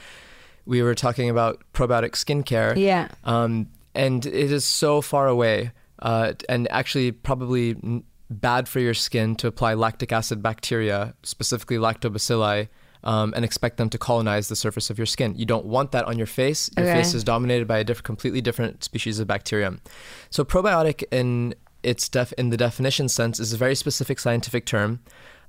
we 0.65 0.81
were 0.81 0.95
talking 0.95 1.29
about 1.29 1.61
probiotic 1.73 2.11
skincare. 2.11 2.75
Yeah. 2.77 3.09
Um, 3.23 3.67
and 3.95 4.25
it 4.25 4.51
is 4.51 4.65
so 4.65 5.01
far 5.01 5.27
away, 5.27 5.71
uh, 5.99 6.33
and 6.49 6.67
actually 6.71 7.11
probably 7.11 7.71
n- 7.71 8.03
bad 8.29 8.67
for 8.67 8.79
your 8.79 8.93
skin 8.93 9.35
to 9.35 9.47
apply 9.47 9.73
lactic 9.75 10.11
acid 10.11 10.41
bacteria, 10.41 11.13
specifically 11.23 11.77
lactobacilli, 11.77 12.67
um, 13.03 13.33
and 13.35 13.43
expect 13.45 13.77
them 13.77 13.89
to 13.89 13.97
colonize 13.97 14.47
the 14.47 14.55
surface 14.55 14.89
of 14.89 14.97
your 14.97 15.05
skin. 15.05 15.35
You 15.35 15.45
don't 15.45 15.65
want 15.65 15.91
that 15.91 16.05
on 16.05 16.17
your 16.17 16.25
face. 16.25 16.69
Your 16.77 16.87
Okay. 16.87 16.95
face 17.01 17.13
is 17.13 17.23
dominated 17.23 17.67
by 17.67 17.79
a 17.79 17.83
diff- 17.83 18.01
completely 18.01 18.41
different 18.41 18.83
species 18.83 19.19
of 19.19 19.27
bacterium. 19.27 19.81
So 20.29 20.43
probiotic 20.45 21.03
in 21.11 21.53
its 21.83 22.07
def- 22.07 22.31
in 22.37 22.49
the 22.49 22.55
definition 22.57 23.09
sense 23.09 23.39
is 23.41 23.51
a 23.51 23.57
very 23.57 23.75
specific 23.75 24.17
scientific 24.19 24.65
term. 24.65 25.01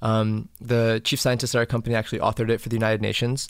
Um, 0.04 0.50
the 0.60 1.00
chief 1.02 1.18
scientist 1.18 1.54
at 1.54 1.58
our 1.58 1.66
company 1.66 1.94
actually 1.94 2.18
authored 2.20 2.50
it 2.50 2.60
for 2.60 2.68
the 2.68 2.76
United 2.76 3.00
Nations. 3.00 3.48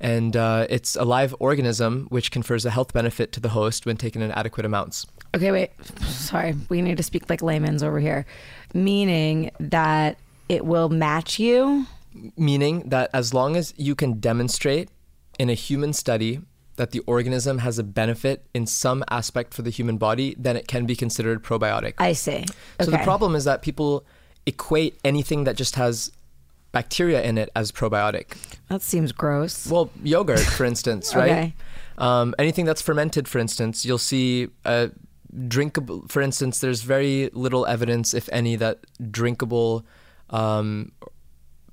And 0.00 0.36
uh, 0.36 0.66
it's 0.68 0.96
a 0.96 1.04
live 1.04 1.34
organism 1.38 2.06
which 2.10 2.30
confers 2.30 2.66
a 2.66 2.70
health 2.70 2.92
benefit 2.92 3.32
to 3.32 3.40
the 3.40 3.48
host 3.48 3.86
when 3.86 3.96
taken 3.96 4.20
in 4.20 4.30
adequate 4.32 4.66
amounts. 4.66 5.06
Okay, 5.34 5.50
wait. 5.50 5.70
Sorry. 6.02 6.54
We 6.68 6.82
need 6.82 6.98
to 6.98 7.02
speak 7.02 7.30
like 7.30 7.42
layman's 7.42 7.82
over 7.82 8.00
here. 8.00 8.26
Meaning 8.74 9.50
that 9.58 10.18
it 10.48 10.66
will 10.66 10.90
match 10.90 11.38
you. 11.38 11.86
Meaning 12.36 12.88
that 12.90 13.08
as 13.14 13.32
long 13.32 13.56
as 13.56 13.72
you 13.76 13.94
can 13.94 14.20
demonstrate 14.20 14.90
in 15.38 15.48
a 15.48 15.54
human 15.54 15.92
study 15.92 16.40
that 16.76 16.90
the 16.90 17.00
organism 17.06 17.58
has 17.58 17.78
a 17.78 17.84
benefit 17.84 18.46
in 18.52 18.66
some 18.66 19.04
aspect 19.08 19.54
for 19.54 19.62
the 19.62 19.70
human 19.70 19.96
body, 19.96 20.34
then 20.36 20.56
it 20.56 20.68
can 20.68 20.86
be 20.86 20.96
considered 20.96 21.42
probiotic. 21.42 21.94
I 21.98 22.12
see. 22.12 22.44
So 22.80 22.90
the 22.90 22.98
problem 22.98 23.34
is 23.34 23.44
that 23.44 23.62
people 23.62 24.04
equate 24.46 24.98
anything 25.04 25.44
that 25.44 25.56
just 25.56 25.76
has 25.76 26.10
bacteria 26.72 27.22
in 27.22 27.38
it 27.38 27.50
as 27.54 27.72
probiotic. 27.72 28.36
That 28.68 28.82
seems 28.82 29.12
gross. 29.12 29.66
Well, 29.68 29.90
yogurt, 30.02 30.40
for 30.40 30.64
instance, 30.64 31.14
right? 31.16 31.30
Okay. 31.30 31.54
Um, 31.96 32.34
anything 32.38 32.64
that's 32.64 32.82
fermented, 32.82 33.28
for 33.28 33.38
instance, 33.38 33.86
you'll 33.86 33.98
see 33.98 34.48
uh, 34.64 34.88
drinkable. 35.48 36.04
For 36.08 36.20
instance, 36.20 36.58
there's 36.58 36.82
very 36.82 37.30
little 37.32 37.64
evidence, 37.66 38.12
if 38.12 38.28
any, 38.32 38.56
that 38.56 38.80
drinkable 39.10 39.86
um, 40.30 40.92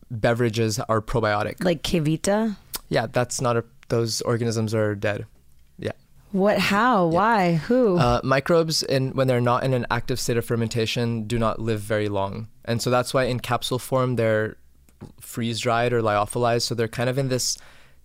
beverages 0.09 0.79
are 0.79 1.01
probiotic. 1.01 1.63
Like 1.63 1.81
KeVita? 1.83 2.55
Yeah, 2.89 3.07
that's 3.07 3.41
not 3.41 3.57
a. 3.57 3.65
Those 3.89 4.21
organisms 4.21 4.73
are 4.73 4.95
dead. 4.95 5.25
Yeah. 6.33 6.39
What? 6.39 6.57
How? 6.59 7.07
Why? 7.07 7.53
Who? 7.55 7.97
Uh, 7.97 8.21
microbes, 8.23 8.83
in, 8.83 9.11
when 9.11 9.27
they're 9.27 9.41
not 9.41 9.63
in 9.63 9.73
an 9.73 9.85
active 9.91 10.19
state 10.19 10.37
of 10.37 10.45
fermentation, 10.45 11.23
do 11.27 11.37
not 11.37 11.59
live 11.59 11.81
very 11.81 12.09
long. 12.09 12.47
And 12.65 12.81
so 12.81 12.89
that's 12.89 13.13
why 13.13 13.23
in 13.25 13.39
capsule 13.39 13.79
form, 13.79 14.15
they're 14.15 14.57
freeze 15.19 15.59
dried 15.59 15.93
or 15.93 16.01
lyophilized. 16.01 16.61
So 16.63 16.75
they're 16.75 16.87
kind 16.87 17.09
of 17.09 17.17
in 17.17 17.29
this 17.29 17.57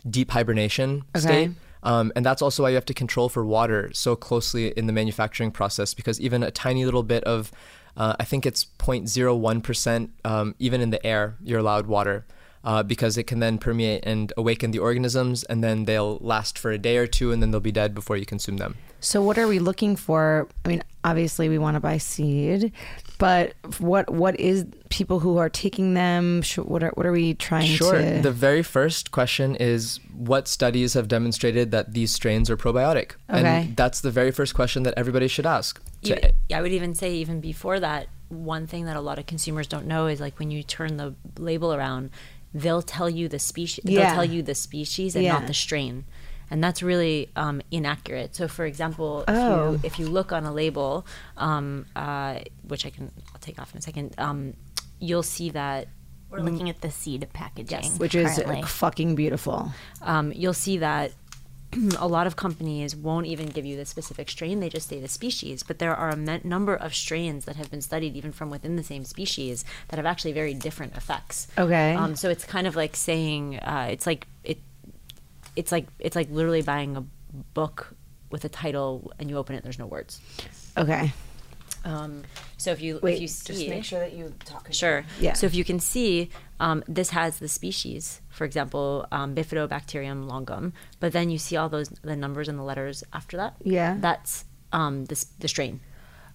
deep 0.09 0.31
hibernation 0.31 1.03
Okay. 1.17 1.21
state. 1.27 1.51
Um, 1.83 2.11
and 2.17 2.25
that's 2.27 2.43
also 2.43 2.63
why 2.65 2.71
you 2.71 2.75
have 2.75 2.87
to 2.87 2.95
control 2.95 3.29
for 3.29 3.45
water 3.45 3.91
so 3.93 4.17
closely 4.17 4.69
in 4.77 4.87
the 4.87 4.93
manufacturing 4.93 5.53
process 5.53 5.95
because 5.95 6.21
even 6.21 6.43
a 6.43 6.51
tiny 6.51 6.85
little 6.85 7.05
bit 7.05 7.23
of, 7.25 7.53
uh, 7.97 8.17
I 8.19 8.25
think 8.25 8.45
it's 8.45 8.65
0.01%, 8.65 10.11
um, 10.25 10.55
even 10.59 10.81
in 10.81 10.91
the 10.91 11.05
air, 11.07 11.37
you're 11.43 11.61
allowed 11.61 11.87
water. 11.87 12.27
Uh, 12.67 12.83
because 12.83 13.17
it 13.17 13.29
can 13.29 13.39
then 13.39 13.59
permeate 13.59 14.03
and 14.05 14.33
awaken 14.37 14.73
the 14.73 14.79
organisms, 14.81 15.45
and 15.45 15.63
then 15.63 15.85
they'll 15.85 16.19
last 16.21 16.59
for 16.59 16.73
a 16.73 16.79
day 16.79 16.97
or 16.97 17.07
two, 17.07 17.31
and 17.31 17.41
then 17.41 17.53
they'll 17.53 17.61
be 17.61 17.71
dead 17.71 17.95
before 17.95 18.17
you 18.17 18.27
consume 18.27 18.57
them. 18.57 18.75
So 18.99 19.23
what 19.23 19.39
are 19.39 19.47
we 19.47 19.61
looking 19.61 19.95
for? 19.95 20.49
I 20.65 20.69
mean, 20.71 20.83
obviously 21.05 21.49
we 21.49 21.59
want 21.59 21.77
to 21.77 21.81
buy 21.81 21.99
seed, 21.99 22.73
but 23.19 23.53
what 23.79 24.11
what 24.11 24.35
is 24.41 24.67
people 24.89 25.21
who 25.21 25.39
are 25.39 25.49
taking 25.49 25.95
them? 25.95 26.43
sh- 26.43 26.59
What 26.59 26.83
are 26.83 26.91
what 26.97 27.07
are 27.07 27.13
we 27.13 27.35
trying 27.35 27.67
Sure. 27.69 27.93
to? 27.93 28.03
Sure. 28.03 28.21
The 28.21 28.33
very 28.33 28.65
first 28.65 29.13
question 29.13 29.55
is 29.55 30.01
what 30.17 30.49
studies 30.49 30.95
have 30.95 31.07
demonstrated 31.07 31.71
that 31.71 31.93
these 31.95 32.11
strains 32.13 32.51
are 32.51 32.57
probiotic? 32.57 33.13
Okay. 33.31 33.47
And 33.69 33.77
that's 33.77 34.01
the 34.01 34.11
very 34.11 34.33
first 34.33 34.55
question 34.57 34.83
that 34.83 34.95
everybody 34.97 35.29
should 35.29 35.47
ask. 35.47 35.81
You- 36.03 36.17
To- 36.17 36.33
I 36.53 36.61
would 36.63 36.73
even 36.73 36.97
say 36.97 37.15
even 37.15 37.41
before 37.41 37.79
that, 37.79 38.09
one 38.29 38.67
thing 38.67 38.87
that 38.87 38.97
a 38.97 39.01
lot 39.01 39.21
of 39.21 39.27
consumers 39.27 39.69
don't 39.69 39.87
know 39.87 40.09
is 40.09 40.19
like 40.21 40.37
when 40.41 40.51
you 40.51 40.65
turn 40.65 40.97
the 40.97 41.15
label 41.39 41.73
around, 41.73 42.11
they'll 42.61 42.83
tell 42.83 43.09
you 43.11 43.29
the 43.29 43.39
species. 43.39 43.85
Yeah. 43.85 44.01
They'll 44.01 44.15
tell 44.15 44.25
you 44.25 44.43
the 44.43 44.55
species 44.55 45.15
and 45.17 45.25
Yeah. 45.25 45.33
not 45.35 45.47
the 45.47 45.55
strain, 45.55 46.05
and 46.51 46.63
that's 46.65 46.83
really 46.83 47.29
um, 47.37 47.61
inaccurate. 47.71 48.35
So, 48.37 48.49
for 48.49 48.65
example, 48.67 49.23
if 49.29 49.35
Oh. 49.37 49.73
you 49.73 49.81
if 49.83 49.99
you 49.99 50.07
look 50.09 50.33
on 50.33 50.45
a 50.45 50.53
label, 50.53 51.07
um, 51.37 51.87
uh, 51.97 52.41
which 52.67 52.87
I 52.87 52.91
can 52.91 53.11
I'll 53.33 53.41
take 53.41 53.59
off 53.61 53.73
in 53.73 53.79
a 53.79 53.83
second, 53.83 54.15
um, 54.19 54.55
you'll 54.99 55.23
see 55.37 55.51
that 55.51 55.89
We're 56.31 56.41
looking 56.41 56.69
at 56.69 56.81
the 56.81 56.91
seed 56.91 57.27
packaging, 57.33 57.83
Yes. 57.85 57.99
which 57.99 58.15
is 58.15 58.37
currently. 58.37 58.63
fucking 58.63 59.15
beautiful. 59.15 59.71
um, 60.03 60.33
you'll 60.33 60.55
see 60.67 60.79
that 60.79 61.13
a 61.99 62.07
lot 62.07 62.27
of 62.27 62.37
companies 62.37 62.95
won't 62.97 63.27
even 63.27 63.47
give 63.47 63.65
you 63.67 63.77
the 63.77 63.85
specific 63.85 64.31
strain 64.31 64.61
they 64.61 64.69
just 64.69 64.89
say 64.89 65.01
the 65.01 65.09
species 65.09 65.63
but 65.63 65.79
there 65.79 65.95
are 65.95 66.11
a 66.11 66.17
me- 66.17 66.41
number 66.45 66.75
of 66.75 66.95
strains 66.95 67.45
that 67.45 67.57
have 67.57 67.71
been 67.71 67.81
studied 67.83 68.15
even 68.17 68.33
from 68.33 68.51
within 68.51 68.77
the 68.77 68.83
same 68.83 69.05
species 69.05 69.65
that 69.89 69.97
have 69.97 70.07
actually 70.07 70.33
very 70.33 70.55
different 70.55 70.97
effects 70.97 71.49
Okay. 71.59 71.95
um, 71.95 72.15
so 72.17 72.31
it's 72.31 72.45
kind 72.45 72.67
of 72.67 72.77
like 72.77 72.97
saying 72.97 73.59
uh, 73.59 73.89
it's 73.91 74.07
like 74.07 74.27
it 74.45 74.59
it's 75.57 75.73
like 75.73 75.87
it's 75.99 76.17
like 76.17 76.31
literally 76.31 76.63
buying 76.63 76.97
a 76.97 77.05
book 77.55 77.95
with 78.31 78.45
a 78.45 78.49
title 78.49 79.13
and 79.19 79.29
you 79.31 79.37
open 79.37 79.55
it 79.57 79.63
there's 79.63 79.79
no 79.79 79.87
words 79.87 80.21
Okay. 80.79 81.13
Um, 81.87 82.25
so 82.59 82.73
if 82.73 82.83
you 82.83 82.99
Wait, 83.03 83.15
if 83.15 83.21
you 83.21 83.29
see 83.29 83.53
just 83.55 83.69
make 83.69 83.85
sure 83.85 84.01
that 84.01 84.13
you 84.13 84.35
talk. 84.45 84.67
Sure. 84.73 85.05
Yeah. 85.21 85.35
So 85.35 85.47
if 85.47 85.55
you 85.55 85.65
can 85.65 85.79
see, 85.79 86.31
um, 86.59 86.83
this 86.89 87.11
has 87.11 87.39
the 87.39 87.49
species, 87.49 88.21
for 88.29 88.45
example, 88.45 89.07
um, 89.13 89.35
Bifidobacterium 89.35 90.29
longum, 90.29 90.73
but 90.99 91.13
then 91.13 91.31
you 91.31 91.39
see 91.39 91.57
all 91.57 91.69
those 91.69 91.89
the 92.03 92.17
numbers 92.17 92.49
and 92.49 92.59
the 92.59 92.65
letters 92.65 93.05
after 93.13 93.37
that. 93.37 93.55
Yeah. 93.63 93.97
That's 94.01 94.45
um, 94.73 95.05
the 95.07 95.25
the 95.39 95.49
strain. 95.49 95.81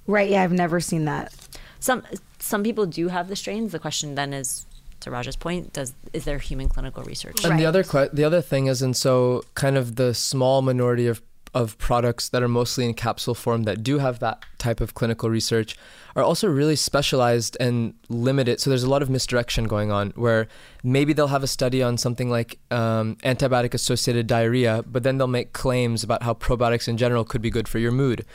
Right. 0.07 0.29
Yeah, 0.29 0.41
I've 0.43 0.53
never 0.53 0.79
seen 0.79 1.05
that. 1.05 1.33
Some 1.79 2.03
some 2.39 2.63
people 2.63 2.85
do 2.85 3.09
have 3.09 3.27
the 3.27 3.35
strains. 3.35 3.71
The 3.71 3.79
question 3.79 4.15
then 4.15 4.33
is, 4.33 4.65
to 5.01 5.11
Raj's 5.11 5.35
point, 5.35 5.73
does 5.73 5.93
is 6.13 6.23
there 6.23 6.37
human 6.37 6.69
clinical 6.69 7.03
research? 7.03 7.43
And 7.43 7.59
the 7.59 7.65
other 7.65 7.83
que- 7.83 8.09
the 8.13 8.23
other 8.23 8.41
thing 8.41 8.67
is, 8.67 8.81
and 8.81 8.95
so 8.95 9.43
kind 9.53 9.77
of 9.77 9.95
the 9.95 10.13
small 10.13 10.61
minority 10.61 11.07
of 11.07 11.21
of 11.53 11.77
products 11.77 12.29
that 12.29 12.41
are 12.41 12.47
mostly 12.47 12.85
in 12.85 12.93
capsule 12.93 13.35
form 13.35 13.63
that 13.63 13.83
do 13.83 13.99
have 13.99 14.19
that 14.19 14.45
type 14.57 14.79
of 14.79 14.93
clinical 14.93 15.29
research 15.29 15.75
are 16.15 16.23
also 16.23 16.47
really 16.47 16.75
specialized 16.75 17.57
and 17.59 17.93
limited. 18.07 18.59
So 18.59 18.69
there's 18.69 18.83
a 18.83 18.89
lot 18.89 19.01
of 19.01 19.09
misdirection 19.09 19.65
going 19.65 19.91
on 19.91 20.11
where 20.15 20.47
maybe 20.83 21.13
they'll 21.13 21.27
have 21.27 21.43
a 21.43 21.47
study 21.47 21.83
on 21.83 21.97
something 21.97 22.29
like 22.29 22.57
um, 22.71 23.17
antibiotic 23.23 23.73
associated 23.73 24.27
diarrhea, 24.27 24.83
but 24.87 25.03
then 25.03 25.17
they'll 25.17 25.27
make 25.27 25.51
claims 25.53 26.03
about 26.03 26.23
how 26.23 26.33
probiotics 26.33 26.87
in 26.87 26.97
general 26.97 27.25
could 27.25 27.41
be 27.41 27.49
good 27.49 27.67
for 27.67 27.79
your 27.79 27.91
mood. 27.91 28.25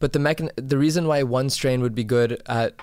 But 0.00 0.12
the 0.12 0.18
mechan- 0.18 0.50
the 0.56 0.78
reason 0.78 1.06
why 1.06 1.22
one 1.22 1.50
strain 1.50 1.80
would 1.80 1.94
be 1.94 2.04
good 2.04 2.42
at 2.46 2.74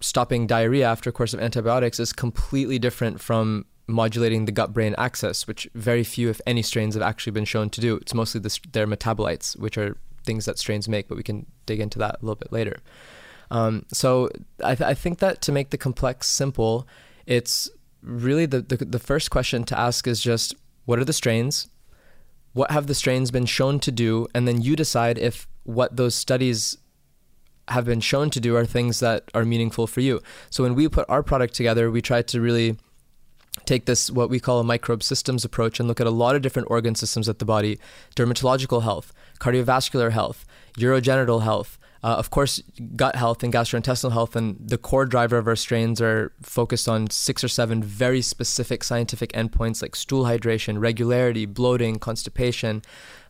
stopping 0.00 0.46
diarrhea 0.46 0.86
after 0.86 1.10
a 1.10 1.12
course 1.12 1.34
of 1.34 1.40
antibiotics 1.40 1.98
is 1.98 2.12
completely 2.12 2.78
different 2.78 3.20
from 3.20 3.64
modulating 3.88 4.44
the 4.44 4.52
gut 4.52 4.72
brain 4.72 4.94
axis, 4.98 5.46
which 5.48 5.68
very 5.74 6.04
few, 6.04 6.28
if 6.28 6.40
any, 6.46 6.62
strains 6.62 6.94
have 6.94 7.02
actually 7.02 7.32
been 7.32 7.46
shown 7.46 7.70
to 7.70 7.80
do. 7.80 7.96
It's 7.96 8.14
mostly 8.14 8.40
the, 8.40 8.60
their 8.72 8.86
metabolites, 8.86 9.58
which 9.58 9.78
are 9.78 9.96
things 10.24 10.44
that 10.44 10.58
strains 10.58 10.88
make, 10.88 11.08
but 11.08 11.16
we 11.16 11.22
can 11.22 11.46
dig 11.66 11.80
into 11.80 11.98
that 11.98 12.16
a 12.20 12.24
little 12.24 12.36
bit 12.36 12.52
later. 12.52 12.76
Um, 13.50 13.86
so 13.90 14.28
I, 14.62 14.74
th- 14.74 14.88
I 14.88 14.94
think 14.94 15.20
that 15.20 15.40
to 15.42 15.52
make 15.52 15.70
the 15.70 15.78
complex 15.78 16.28
simple, 16.28 16.86
it's 17.26 17.70
really 18.02 18.46
the, 18.46 18.60
the, 18.60 18.76
the 18.76 18.98
first 18.98 19.30
question 19.30 19.64
to 19.64 19.78
ask 19.78 20.06
is 20.06 20.20
just 20.20 20.54
what 20.84 20.98
are 20.98 21.04
the 21.04 21.12
strains? 21.12 21.68
What 22.52 22.70
have 22.70 22.86
the 22.86 22.94
strains 22.94 23.30
been 23.30 23.46
shown 23.46 23.80
to 23.80 23.90
do? 23.90 24.26
And 24.34 24.46
then 24.46 24.60
you 24.60 24.76
decide 24.76 25.18
if 25.18 25.48
what 25.64 25.96
those 25.96 26.14
studies 26.14 26.76
have 27.68 27.84
been 27.84 28.00
shown 28.00 28.30
to 28.30 28.40
do 28.40 28.56
are 28.56 28.64
things 28.64 29.00
that 29.00 29.30
are 29.34 29.44
meaningful 29.44 29.86
for 29.86 30.00
you. 30.00 30.20
So 30.50 30.62
when 30.62 30.74
we 30.74 30.88
put 30.88 31.08
our 31.08 31.22
product 31.22 31.54
together, 31.54 31.90
we 31.90 32.00
tried 32.00 32.26
to 32.28 32.40
really 32.40 32.78
take 33.68 33.84
this 33.90 34.10
what 34.18 34.30
we 34.30 34.40
call 34.46 34.58
a 34.60 34.64
microbe 34.72 35.02
systems 35.02 35.44
approach 35.44 35.78
and 35.78 35.86
look 35.88 36.00
at 36.00 36.06
a 36.12 36.18
lot 36.24 36.34
of 36.36 36.42
different 36.42 36.70
organ 36.70 36.94
systems 36.94 37.28
at 37.28 37.38
the 37.38 37.44
body 37.54 37.78
dermatological 38.16 38.82
health 38.88 39.08
cardiovascular 39.44 40.10
health 40.20 40.40
urogenital 40.86 41.42
health 41.50 41.70
Uh, 41.98 42.14
of 42.22 42.28
course, 42.30 42.62
gut 42.94 43.16
health 43.16 43.42
and 43.44 43.52
gastrointestinal 43.52 44.12
health, 44.12 44.36
and 44.38 44.54
the 44.72 44.78
core 44.78 45.06
driver 45.14 45.36
of 45.36 45.46
our 45.50 45.56
strains 45.56 46.00
are 46.00 46.30
focused 46.40 46.88
on 46.88 47.10
six 47.10 47.42
or 47.42 47.50
seven 47.50 47.82
very 47.82 48.22
specific 48.22 48.84
scientific 48.84 49.30
endpoints 49.32 49.82
like 49.82 49.96
stool 49.96 50.24
hydration, 50.30 50.78
regularity, 50.78 51.44
bloating, 51.44 51.98
constipation. 51.98 52.82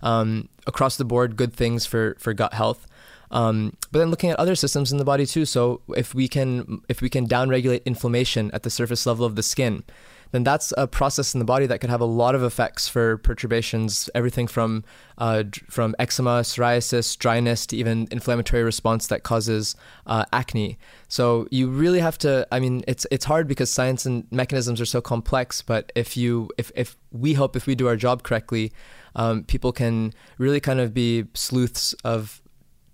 Um, 0.03 0.49
across 0.67 0.97
the 0.99 1.05
board, 1.05 1.37
good 1.37 1.55
things 1.57 1.87
for, 1.87 2.15
for 2.19 2.35
gut 2.35 2.53
health. 2.53 2.87
Um, 3.31 3.73
but 3.91 3.99
then 4.01 4.11
looking 4.11 4.31
at 4.33 4.39
other 4.39 4.55
systems 4.55 4.93
in 4.93 4.99
the 4.99 5.11
body 5.13 5.27
too. 5.27 5.47
So 5.47 5.81
if 5.97 6.15
we 6.15 6.29
can 6.29 6.81
if 6.93 7.01
we 7.01 7.09
can 7.09 7.27
downregulate 7.27 7.83
inflammation 7.85 8.51
at 8.53 8.63
the 8.63 8.71
surface 8.71 9.09
level 9.11 9.25
of 9.25 9.35
the 9.35 9.43
skin, 9.43 9.83
then 10.31 10.45
that's 10.45 10.73
a 10.77 10.87
process 10.87 11.35
in 11.35 11.39
the 11.39 11.45
body 11.45 11.67
that 11.67 11.81
could 11.81 11.91
have 11.91 12.01
a 12.01 12.07
lot 12.07 12.35
of 12.35 12.43
effects 12.43 12.89
for 12.89 13.19
perturbations, 13.19 14.11
everything 14.15 14.47
from 14.47 14.85
uh, 15.17 15.45
from 15.69 15.95
eczema, 15.99 16.41
psoriasis, 16.43 17.17
dryness, 17.19 17.67
to 17.67 17.77
even 17.77 18.07
inflammatory 18.11 18.63
response 18.63 19.07
that 19.09 19.23
causes 19.23 19.75
uh, 20.07 20.25
acne. 20.33 20.79
So 21.09 21.49
you 21.51 21.69
really 21.69 22.01
have 22.01 22.19
to. 22.19 22.47
I 22.53 22.61
mean, 22.61 22.85
it's 22.87 23.07
it's 23.11 23.25
hard 23.25 23.49
because 23.49 23.71
science 23.71 24.07
and 24.07 24.27
mechanisms 24.31 24.81
are 24.81 24.87
so 24.87 25.01
complex. 25.01 25.63
But 25.63 25.93
if 25.95 26.17
you 26.17 26.51
if 26.59 26.71
if 26.77 26.97
we 27.11 27.35
hope 27.35 27.57
if 27.57 27.67
we 27.67 27.75
do 27.75 27.89
our 27.89 27.97
job 27.97 28.23
correctly, 28.23 28.73
um, 29.17 29.45
people 29.45 29.73
can 29.73 30.13
really 30.39 30.61
kind 30.61 30.81
of 30.81 30.93
be 30.93 31.25
sleuths 31.35 31.95
of 32.05 32.43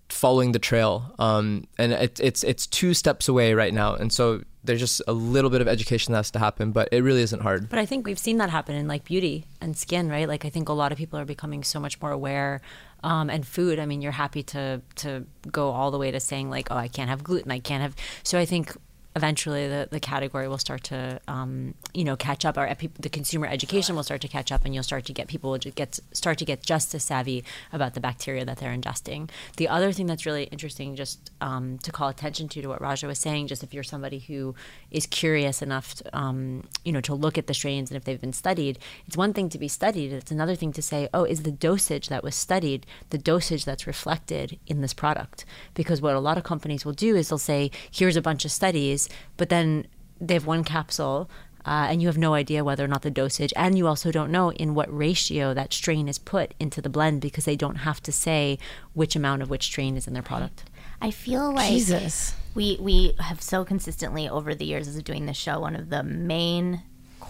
following 0.09 0.51
the 0.51 0.59
trail. 0.59 1.13
Um, 1.19 1.65
and 1.77 1.91
it, 1.91 2.19
it's 2.19 2.43
it's 2.43 2.67
two 2.67 2.93
steps 2.93 3.27
away 3.27 3.53
right 3.53 3.73
now, 3.73 3.95
and 3.95 4.11
so 4.11 4.41
there's 4.65 4.79
just 4.79 5.01
a 5.07 5.13
little 5.13 5.49
bit 5.49 5.61
of 5.61 5.67
education 5.67 6.11
that 6.11 6.19
has 6.19 6.31
to 6.31 6.39
happen, 6.39 6.71
but 6.71 6.89
it 6.91 7.01
really 7.01 7.21
isn't 7.21 7.41
hard. 7.41 7.69
But 7.69 7.79
I 7.79 7.85
think 7.85 8.05
we've 8.05 8.19
seen 8.19 8.37
that 8.37 8.49
happen 8.49 8.75
in 8.75 8.87
like 8.87 9.05
beauty 9.05 9.45
and 9.61 9.77
skin, 9.77 10.09
right? 10.09 10.27
Like 10.27 10.45
I 10.45 10.49
think 10.49 10.69
a 10.69 10.73
lot 10.73 10.91
of 10.91 10.97
people 10.97 11.19
are 11.19 11.25
becoming 11.25 11.63
so 11.63 11.79
much 11.79 12.01
more 12.01 12.11
aware. 12.11 12.61
Um, 13.03 13.29
and 13.29 13.45
food, 13.45 13.77
I 13.77 13.85
mean, 13.85 14.01
you're 14.01 14.11
happy 14.11 14.41
to 14.43 14.81
to 14.95 15.25
go 15.51 15.69
all 15.69 15.91
the 15.91 15.97
way 15.97 16.09
to 16.11 16.19
saying 16.19 16.49
like, 16.49 16.69
oh, 16.71 16.77
I 16.77 16.87
can't 16.87 17.09
have 17.09 17.23
gluten, 17.23 17.51
I 17.51 17.59
can't 17.59 17.83
have. 17.83 17.95
So 18.23 18.39
I 18.39 18.45
think 18.45 18.75
eventually 19.15 19.67
the, 19.67 19.87
the 19.91 19.99
category 19.99 20.47
will 20.47 20.57
start 20.57 20.83
to 20.83 21.19
um, 21.27 21.73
you 21.93 22.03
know 22.03 22.15
catch 22.15 22.45
up 22.45 22.57
or 22.57 22.73
the 22.99 23.09
consumer 23.09 23.47
education 23.47 23.95
will 23.95 24.03
start 24.03 24.21
to 24.21 24.27
catch 24.27 24.51
up 24.51 24.65
and 24.65 24.73
you'll 24.73 24.83
start 24.83 25.05
to 25.05 25.13
get 25.13 25.27
people 25.27 25.57
to 25.57 25.71
get 25.71 25.99
start 26.11 26.37
to 26.37 26.45
get 26.45 26.61
just 26.61 26.93
as 26.93 27.03
savvy 27.03 27.43
about 27.71 27.93
the 27.93 27.99
bacteria 27.99 28.45
that 28.45 28.57
they're 28.57 28.75
ingesting. 28.75 29.29
The 29.57 29.67
other 29.67 29.91
thing 29.91 30.05
that's 30.07 30.25
really 30.25 30.45
interesting 30.45 30.95
just 30.95 31.31
um, 31.41 31.77
to 31.79 31.91
call 31.91 32.09
attention 32.09 32.47
to 32.49 32.61
to 32.61 32.67
what 32.67 32.81
Raja 32.81 33.07
was 33.07 33.19
saying 33.19 33.47
just 33.47 33.63
if 33.63 33.73
you're 33.73 33.83
somebody 33.83 34.19
who 34.19 34.55
is 34.91 35.05
curious 35.05 35.61
enough 35.61 35.95
to, 35.95 36.17
um, 36.17 36.63
you 36.83 36.91
know 36.91 37.01
to 37.01 37.13
look 37.13 37.37
at 37.37 37.47
the 37.47 37.53
strains 37.53 37.89
and 37.89 37.97
if 37.97 38.03
they've 38.03 38.21
been 38.21 38.33
studied 38.33 38.79
it's 39.07 39.17
one 39.17 39.33
thing 39.33 39.49
to 39.49 39.57
be 39.57 39.67
studied 39.67 40.11
it's 40.11 40.31
another 40.31 40.55
thing 40.55 40.71
to 40.73 40.81
say 40.81 41.07
oh 41.13 41.23
is 41.23 41.43
the 41.43 41.51
dosage 41.51 42.09
that 42.09 42.23
was 42.23 42.35
studied 42.35 42.85
the 43.09 43.17
dosage 43.17 43.65
that's 43.65 43.87
reflected 43.87 44.59
in 44.67 44.81
this 44.81 44.93
product? 44.93 45.45
Because 45.73 46.01
what 46.01 46.15
a 46.15 46.19
lot 46.19 46.37
of 46.37 46.43
companies 46.43 46.85
will 46.85 46.93
do 46.93 47.15
is 47.15 47.29
they'll 47.29 47.37
say 47.37 47.71
here's 47.91 48.15
a 48.15 48.21
bunch 48.21 48.45
of 48.45 48.51
studies 48.51 49.04
but 49.37 49.49
then 49.49 49.87
they 50.19 50.33
have 50.33 50.45
one 50.45 50.63
capsule 50.63 51.29
uh, 51.65 51.87
and 51.89 52.01
you 52.01 52.07
have 52.07 52.17
no 52.17 52.35
idea 52.35 52.63
whether 52.63 52.85
or 52.85 52.87
not 52.87 53.01
the 53.01 53.11
dosage 53.11 53.53
and 53.55 53.77
you 53.77 53.87
also 53.87 54.11
don't 54.11 54.31
know 54.31 54.51
in 54.51 54.75
what 54.75 54.95
ratio 54.95 55.53
that 55.53 55.73
strain 55.73 56.07
is 56.07 56.17
put 56.17 56.53
into 56.59 56.81
the 56.81 56.89
blend 56.89 57.21
because 57.21 57.45
they 57.45 57.55
don't 57.55 57.77
have 57.77 58.01
to 58.01 58.11
say 58.11 58.57
which 58.93 59.15
amount 59.15 59.41
of 59.41 59.49
which 59.49 59.63
strain 59.63 59.97
is 59.97 60.07
in 60.07 60.13
their 60.13 60.23
product 60.23 60.63
I 61.01 61.11
feel 61.11 61.53
like 61.53 61.69
Jesus. 61.69 62.35
we 62.53 62.77
we 62.79 63.15
have 63.19 63.41
so 63.41 63.65
consistently 63.65 64.29
over 64.29 64.55
the 64.55 64.65
years 64.65 64.87
as 64.87 64.95
of 64.95 65.03
doing 65.03 65.25
this 65.25 65.37
show, 65.37 65.59
one 65.59 65.75
of 65.75 65.89
the 65.89 66.03
main 66.03 66.81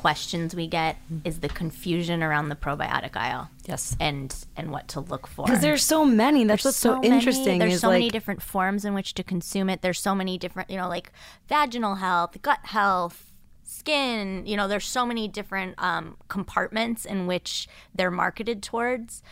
questions 0.06 0.54
we 0.56 0.68
get 0.68 0.98
is 1.24 1.40
the 1.40 1.50
confusion 1.50 2.22
around 2.22 2.50
the 2.50 2.56
probiotic 2.56 3.18
aisle. 3.18 3.50
Yes. 3.66 3.98
And 4.00 4.32
and 4.56 4.72
what 4.72 4.88
to 4.90 5.00
look 5.00 5.26
for. 5.26 5.46
Because 5.46 5.62
there's 5.62 5.84
so 5.84 6.06
many. 6.06 6.44
That's 6.44 6.64
what's 6.64 6.78
so, 6.78 7.00
many- 7.00 7.08
interesting. 7.08 7.58
There's 7.58 7.74
is 7.74 7.82
so 7.82 7.88
like, 7.88 7.96
many 7.96 8.10
different 8.12 8.44
forms 8.44 8.86
in 8.86 8.94
which 8.94 9.16
to 9.16 9.24
consume 9.24 9.68
it. 9.68 9.82
There's 9.82 10.00
so 10.00 10.14
many 10.14 10.38
different, 10.38 10.70
you 10.70 10.78
know, 10.78 10.88
like 10.88 11.12
vaginal 11.50 11.96
health, 11.96 12.40
gut 12.44 12.60
health, 12.62 13.34
skin. 13.64 14.46
You 14.46 14.56
know, 14.58 14.68
there's 14.68 14.86
so 14.86 15.08
many 15.08 15.28
different 15.28 15.74
um, 15.80 16.18
compartments 16.28 17.04
in 17.06 17.26
which 17.26 17.68
they're 17.96 18.12
marketed 18.12 18.62
towards. 18.62 19.24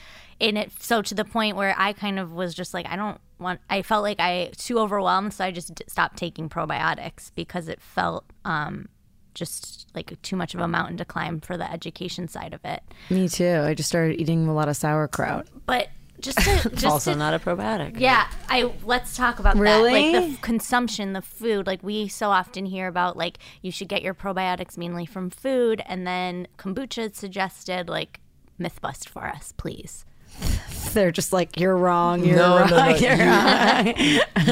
And 0.41 0.57
it 0.57 0.71
so 0.79 1.03
to 1.03 1.13
the 1.13 1.23
point 1.23 1.55
where 1.55 1.75
I 1.77 1.93
kind 1.93 2.17
of 2.17 2.33
was 2.33 2.55
just 2.55 2.73
like, 2.73 2.88
I 2.88 2.95
don't 2.95 3.21
want. 3.38 3.59
I 3.69 3.83
felt 3.83 4.01
like 4.01 4.19
I 4.19 4.49
too 4.57 4.79
overwhelmed, 4.79 5.36
so 5.36 5.45
I 5.45 5.51
just 5.51 5.75
d- 5.75 5.86
stopped 5.88 6.17
taking 6.17 6.49
probiotics 6.49 7.29
because 7.36 7.67
it 7.67 7.79
felt. 7.79 8.25
Um, 8.43 8.89
just 9.33 9.87
like 9.95 10.19
too 10.21 10.35
much 10.35 10.53
of 10.53 10.59
a 10.61 10.67
mountain 10.67 10.97
to 10.97 11.05
climb 11.05 11.39
for 11.41 11.57
the 11.57 11.71
education 11.71 12.27
side 12.27 12.53
of 12.53 12.63
it. 12.65 12.81
me 13.09 13.27
too. 13.29 13.61
I 13.65 13.73
just 13.73 13.89
started 13.89 14.19
eating 14.19 14.47
a 14.47 14.53
lot 14.53 14.67
of 14.69 14.75
sauerkraut. 14.77 15.47
But 15.65 15.89
just 16.19 16.37
to 16.39 16.69
just 16.73 16.85
also 16.85 17.11
to, 17.13 17.17
not 17.17 17.33
a 17.33 17.39
probiotic 17.39 17.99
Yeah, 17.99 18.27
I 18.47 18.71
let's 18.85 19.17
talk 19.17 19.39
about 19.39 19.57
Really? 19.57 20.11
that. 20.11 20.13
Like 20.19 20.27
the 20.29 20.33
f- 20.35 20.41
consumption, 20.41 21.13
the 21.13 21.21
food. 21.21 21.67
Like 21.67 21.83
we 21.83 22.07
so 22.07 22.29
often 22.29 22.65
hear 22.65 22.87
about 22.87 23.17
like 23.17 23.39
you 23.61 23.71
should 23.71 23.89
get 23.89 24.01
your 24.01 24.13
probiotics 24.13 24.77
mainly 24.77 25.05
from 25.05 25.29
food, 25.29 25.81
and 25.85 26.05
then 26.07 26.47
kombucha 26.57 27.13
suggested 27.15 27.89
like 27.89 28.19
myth 28.57 28.79
bust 28.81 29.09
for 29.09 29.25
us, 29.27 29.53
please. 29.57 30.05
They're 30.93 31.12
just 31.12 31.34
like 31.34 31.60
you're 31.60 31.75
wrong. 31.77 32.23
You're 32.23 32.38
No, 32.38 32.60
wrong. 32.60 32.69
no, 32.69 32.77
no. 32.77 32.95
You're 32.95 33.17
wrong. 33.17 33.88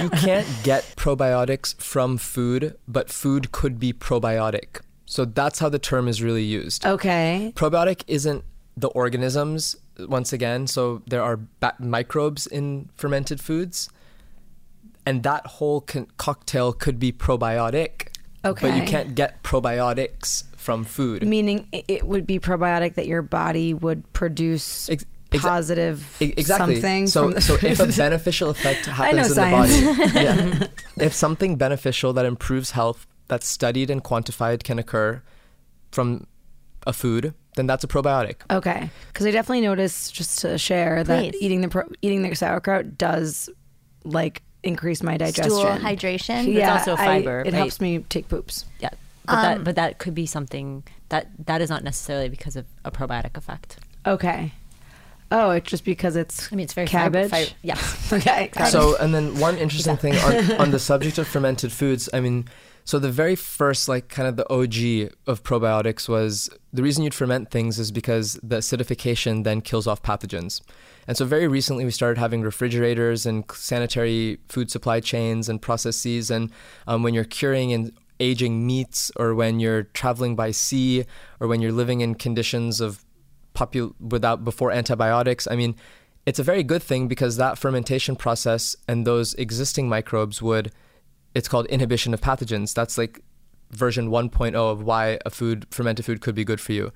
you 0.03 0.09
can't 0.09 0.47
get 0.63 0.83
probiotics 0.97 1.75
from 1.81 2.17
food, 2.17 2.75
but 2.87 3.09
food 3.09 3.51
could 3.51 3.79
be 3.79 3.93
probiotic. 3.93 4.81
So 5.05 5.25
that's 5.25 5.59
how 5.59 5.69
the 5.69 5.79
term 5.79 6.07
is 6.07 6.21
really 6.21 6.43
used. 6.43 6.85
Okay. 6.85 7.51
Probiotic 7.55 8.03
isn't 8.07 8.43
the 8.77 8.87
organisms, 8.89 9.75
once 9.99 10.31
again. 10.31 10.67
So 10.67 11.01
there 11.07 11.21
are 11.21 11.37
ba- 11.59 11.75
microbes 11.79 12.47
in 12.47 12.89
fermented 12.95 13.41
foods, 13.41 13.89
and 15.05 15.23
that 15.23 15.45
whole 15.47 15.81
con- 15.81 16.07
cocktail 16.17 16.71
could 16.73 16.97
be 16.99 17.11
probiotic. 17.11 18.07
Okay. 18.45 18.69
But 18.71 18.77
you 18.77 18.83
can't 18.87 19.13
get 19.13 19.43
probiotics 19.43 20.45
from 20.55 20.83
food. 20.83 21.27
Meaning 21.27 21.67
it 21.71 22.07
would 22.07 22.25
be 22.25 22.39
probiotic 22.39 22.95
that 22.95 23.05
your 23.07 23.21
body 23.21 23.73
would 23.73 24.11
produce 24.13 24.89
Ex- 25.33 25.43
exa- 25.43 25.47
positive 25.47 26.17
E- 26.21 26.33
exactly. 26.37 26.75
something. 26.75 27.07
so, 27.07 27.29
the 27.31 27.41
so 27.41 27.55
if 27.61 27.79
a 27.79 27.87
beneficial 27.97 28.49
effect 28.49 28.87
know 28.87 28.93
happens 28.93 29.27
in 29.29 29.33
science. 29.33 29.79
the 29.79 29.85
body, 29.85 30.11
yeah. 30.25 30.67
if 31.05 31.13
something 31.13 31.55
beneficial 31.55 32.13
that 32.13 32.25
improves 32.25 32.71
health, 32.71 33.07
that's 33.27 33.47
studied 33.47 33.89
and 33.89 34.03
quantified, 34.03 34.63
can 34.63 34.77
occur 34.77 35.21
from 35.91 36.27
a 36.85 36.93
food, 36.93 37.33
then 37.55 37.67
that's 37.67 37.83
a 37.83 37.87
probiotic. 37.87 38.35
Okay, 38.49 38.89
because 39.07 39.25
I 39.25 39.31
definitely 39.31 39.61
noticed 39.61 40.13
just 40.13 40.39
to 40.39 40.57
share 40.57 41.03
that 41.03 41.35
eating 41.35 41.61
the 41.61 41.69
pro- 41.69 41.89
eating 42.01 42.23
the 42.23 42.35
sauerkraut 42.35 42.97
does 42.97 43.49
like 44.03 44.41
increase 44.63 45.01
my 45.03 45.17
digestion. 45.17 45.49
Stool 45.51 45.65
hydration. 45.65 46.53
Yeah, 46.53 46.73
also 46.73 46.93
I- 46.93 47.05
fiber, 47.05 47.39
it 47.41 47.45
right? 47.45 47.53
helps 47.53 47.79
me 47.79 47.99
take 48.09 48.27
poops. 48.27 48.65
yeah 48.79 48.89
but 49.25 49.41
that 49.43 49.57
um, 49.57 49.63
but 49.63 49.75
that 49.75 49.99
could 49.99 50.15
be 50.15 50.25
something 50.25 50.83
that 51.09 51.27
that 51.45 51.61
is 51.61 51.69
not 51.69 51.83
necessarily 51.83 52.27
because 52.27 52.55
of 52.55 52.65
a 52.83 52.89
probiotic 52.91 53.37
effect 53.37 53.77
Okay. 54.05 54.51
Oh, 55.31 55.51
it's 55.51 55.69
just 55.69 55.85
because 55.85 56.15
it's 56.15 56.51
I 56.51 56.55
mean, 56.55 56.65
it's 56.65 56.73
very 56.73 56.87
fiber- 56.87 57.27
cabbage. 57.27 57.49
fi- 57.49 57.55
yes. 57.63 58.13
okay. 58.13 58.49
got. 58.53 58.67
So, 58.67 58.97
and 58.97 59.13
then 59.15 59.39
one 59.39 59.57
interesting 59.57 59.97
thing 59.97 60.15
on, 60.17 60.51
on 60.61 60.71
the 60.71 60.79
subject 60.79 61.17
of 61.17 61.27
fermented 61.27 61.71
foods, 61.71 62.09
I 62.13 62.19
mean, 62.19 62.45
so 62.83 62.99
the 62.99 63.11
very 63.11 63.35
first, 63.35 63.87
like, 63.87 64.09
kind 64.09 64.27
of 64.27 64.35
the 64.35 64.49
OG 64.51 65.11
of 65.27 65.43
probiotics 65.43 66.09
was 66.09 66.49
the 66.73 66.81
reason 66.83 67.03
you'd 67.03 67.13
ferment 67.13 67.51
things 67.51 67.79
is 67.79 67.91
because 67.91 68.39
the 68.41 68.57
acidification 68.57 69.43
then 69.43 69.61
kills 69.61 69.87
off 69.87 70.01
pathogens. 70.01 70.61
And 71.07 71.15
so, 71.15 71.23
very 71.25 71.47
recently, 71.47 71.85
we 71.85 71.91
started 71.91 72.19
having 72.19 72.41
refrigerators 72.41 73.25
and 73.25 73.43
sanitary 73.53 74.39
food 74.49 74.69
supply 74.71 74.99
chains 74.99 75.47
and 75.47 75.61
processes. 75.61 76.29
And 76.29 76.51
um, 76.87 77.03
when 77.03 77.13
you're 77.13 77.23
curing 77.23 77.71
and 77.71 77.93
aging 78.19 78.65
meats, 78.67 79.11
or 79.15 79.33
when 79.35 79.59
you're 79.59 79.83
traveling 79.83 80.35
by 80.35 80.51
sea, 80.51 81.05
or 81.39 81.47
when 81.47 81.61
you're 81.61 81.71
living 81.71 82.01
in 82.01 82.15
conditions 82.15 82.81
of 82.81 83.03
popul- 83.53 83.93
without 83.99 84.43
before 84.43 84.71
antibiotics. 84.71 85.47
I 85.49 85.55
mean, 85.55 85.75
it's 86.25 86.39
a 86.39 86.43
very 86.43 86.63
good 86.63 86.83
thing 86.83 87.07
because 87.07 87.37
that 87.37 87.57
fermentation 87.57 88.15
process 88.15 88.75
and 88.87 89.05
those 89.05 89.33
existing 89.35 89.89
microbes 89.89 90.41
would 90.41 90.71
it's 91.33 91.47
called 91.47 91.65
inhibition 91.67 92.13
of 92.13 92.21
pathogens. 92.21 92.73
That's 92.73 92.97
like 92.97 93.21
version 93.71 94.09
1.0 94.09 94.53
of 94.55 94.83
why 94.83 95.17
a 95.25 95.29
food 95.29 95.65
fermented 95.71 96.05
food 96.05 96.21
could 96.21 96.35
be 96.35 96.43
good 96.43 96.59
for 96.59 96.73
you. 96.73 96.91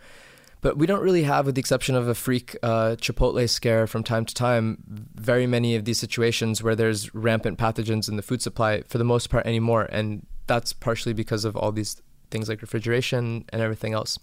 But 0.61 0.77
we 0.77 0.87
don't 0.87 1.01
really 1.01 1.23
have, 1.23 1.45
with 1.45 1.55
the 1.55 1.59
exception 1.59 1.95
of 1.95 2.07
a 2.07 2.15
freak 2.15 2.57
uh, 2.63 2.95
Chipotle 2.97 3.47
scare 3.47 3.85
from 3.85 4.03
time 4.03 4.25
to 4.25 4.33
time, 4.33 4.83
very 5.13 5.45
many 5.45 5.75
of 5.75 5.85
these 5.85 5.99
situations 5.99 6.63
where 6.63 6.75
there's 6.75 7.13
rampant 7.13 7.59
pathogens 7.59 8.09
in 8.09 8.15
the 8.15 8.23
food 8.23 8.41
supply 8.41 8.81
for 8.81 8.97
the 8.97 9.03
most 9.03 9.29
part 9.29 9.45
anymore. 9.45 9.83
And 9.91 10.25
that's 10.47 10.73
partially 10.73 11.13
because 11.13 11.45
of 11.45 11.55
all 11.55 11.71
these 11.71 12.01
things 12.31 12.49
like 12.49 12.61
refrigeration 12.61 13.45
and 13.49 13.61
everything 13.61 13.93
else. 13.93 14.17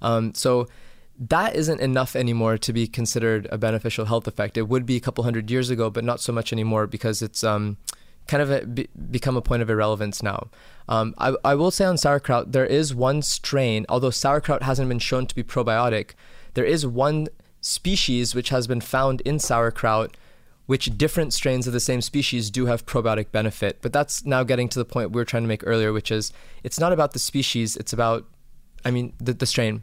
Um, 0.00 0.32
so 0.34 0.68
that 1.18 1.54
isn't 1.54 1.80
enough 1.80 2.16
anymore 2.16 2.58
to 2.58 2.72
be 2.72 2.86
considered 2.86 3.46
a 3.50 3.58
beneficial 3.58 4.06
health 4.06 4.26
effect. 4.26 4.56
It 4.56 4.68
would 4.68 4.84
be 4.84 4.96
a 4.96 5.00
couple 5.00 5.24
hundred 5.24 5.50
years 5.50 5.70
ago, 5.70 5.90
but 5.90 6.04
not 6.04 6.20
so 6.20 6.32
much 6.32 6.52
anymore 6.52 6.86
because 6.86 7.22
it's 7.22 7.44
um, 7.44 7.76
kind 8.26 8.42
of 8.42 8.50
a, 8.50 8.66
be, 8.66 8.88
become 9.10 9.36
a 9.36 9.42
point 9.42 9.62
of 9.62 9.70
irrelevance 9.70 10.22
now. 10.22 10.48
Um, 10.88 11.14
I, 11.18 11.34
I 11.44 11.54
will 11.54 11.70
say 11.70 11.84
on 11.84 11.98
sauerkraut, 11.98 12.52
there 12.52 12.66
is 12.66 12.94
one 12.94 13.22
strain, 13.22 13.86
although 13.88 14.10
sauerkraut 14.10 14.62
hasn't 14.62 14.88
been 14.88 14.98
shown 14.98 15.26
to 15.26 15.34
be 15.34 15.42
probiotic, 15.42 16.12
there 16.54 16.64
is 16.64 16.86
one 16.86 17.28
species 17.60 18.34
which 18.34 18.50
has 18.50 18.66
been 18.66 18.80
found 18.80 19.20
in 19.22 19.38
sauerkraut 19.38 20.16
which 20.66 20.96
different 20.96 21.34
strains 21.34 21.66
of 21.66 21.72
the 21.72 21.80
same 21.80 22.00
species 22.00 22.50
do 22.50 22.66
have 22.66 22.86
probiotic 22.86 23.30
benefit. 23.30 23.78
But 23.82 23.92
that's 23.92 24.24
now 24.24 24.42
getting 24.44 24.68
to 24.70 24.78
the 24.78 24.84
point 24.84 25.10
we 25.10 25.20
were 25.20 25.24
trying 25.24 25.42
to 25.42 25.48
make 25.48 25.62
earlier, 25.66 25.92
which 25.92 26.10
is 26.10 26.32
it's 26.62 26.80
not 26.80 26.92
about 26.92 27.12
the 27.12 27.18
species, 27.18 27.76
it's 27.76 27.92
about, 27.92 28.26
I 28.84 28.90
mean, 28.90 29.12
the, 29.18 29.34
the 29.34 29.46
strain. 29.46 29.82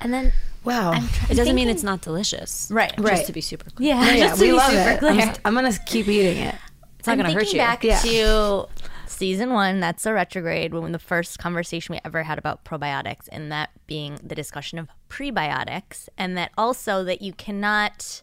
And 0.00 0.12
then 0.12 0.32
Wow. 0.64 0.92
I'm 0.92 1.04
It 1.30 1.34
doesn't 1.36 1.54
mean 1.54 1.68
it's 1.68 1.84
not 1.84 2.00
delicious. 2.00 2.68
Right. 2.72 2.90
Just 2.96 3.00
Right. 3.08 3.26
to 3.26 3.32
be 3.32 3.40
super 3.40 3.70
clear. 3.70 3.90
Yeah, 3.94 4.04
yeah, 4.12 4.26
just 4.26 4.36
to 4.36 4.40
we 4.42 4.48
be 4.48 4.52
love 4.56 4.70
super 4.72 4.88
it. 4.90 4.98
clear. 4.98 5.10
I'm, 5.12 5.20
st- 5.20 5.40
I'm 5.44 5.54
gonna 5.54 5.72
keep 5.86 6.08
eating 6.08 6.38
it. 6.38 6.54
It's 6.98 7.06
not 7.06 7.12
I'm 7.12 7.18
going 7.20 7.30
to 7.30 7.38
hurt 7.38 7.52
you. 7.52 7.58
back 7.58 7.84
Yeah. 7.84 8.00
to 8.00 8.66
season 9.06 9.52
one, 9.52 9.78
that's 9.78 10.04
a 10.06 10.12
retrograde, 10.12 10.74
when 10.74 10.90
the 10.90 10.98
first 10.98 11.38
conversation 11.38 11.92
we 11.94 12.00
ever 12.04 12.24
had 12.24 12.36
about 12.36 12.64
probiotics, 12.64 13.28
and 13.30 13.52
that 13.52 13.70
being 13.86 14.18
the 14.24 14.34
discussion 14.34 14.78
of 14.80 14.88
prebiotics, 15.08 16.08
and 16.18 16.36
that 16.36 16.50
also 16.58 17.04
that 17.04 17.22
you 17.22 17.32
cannot 17.32 18.22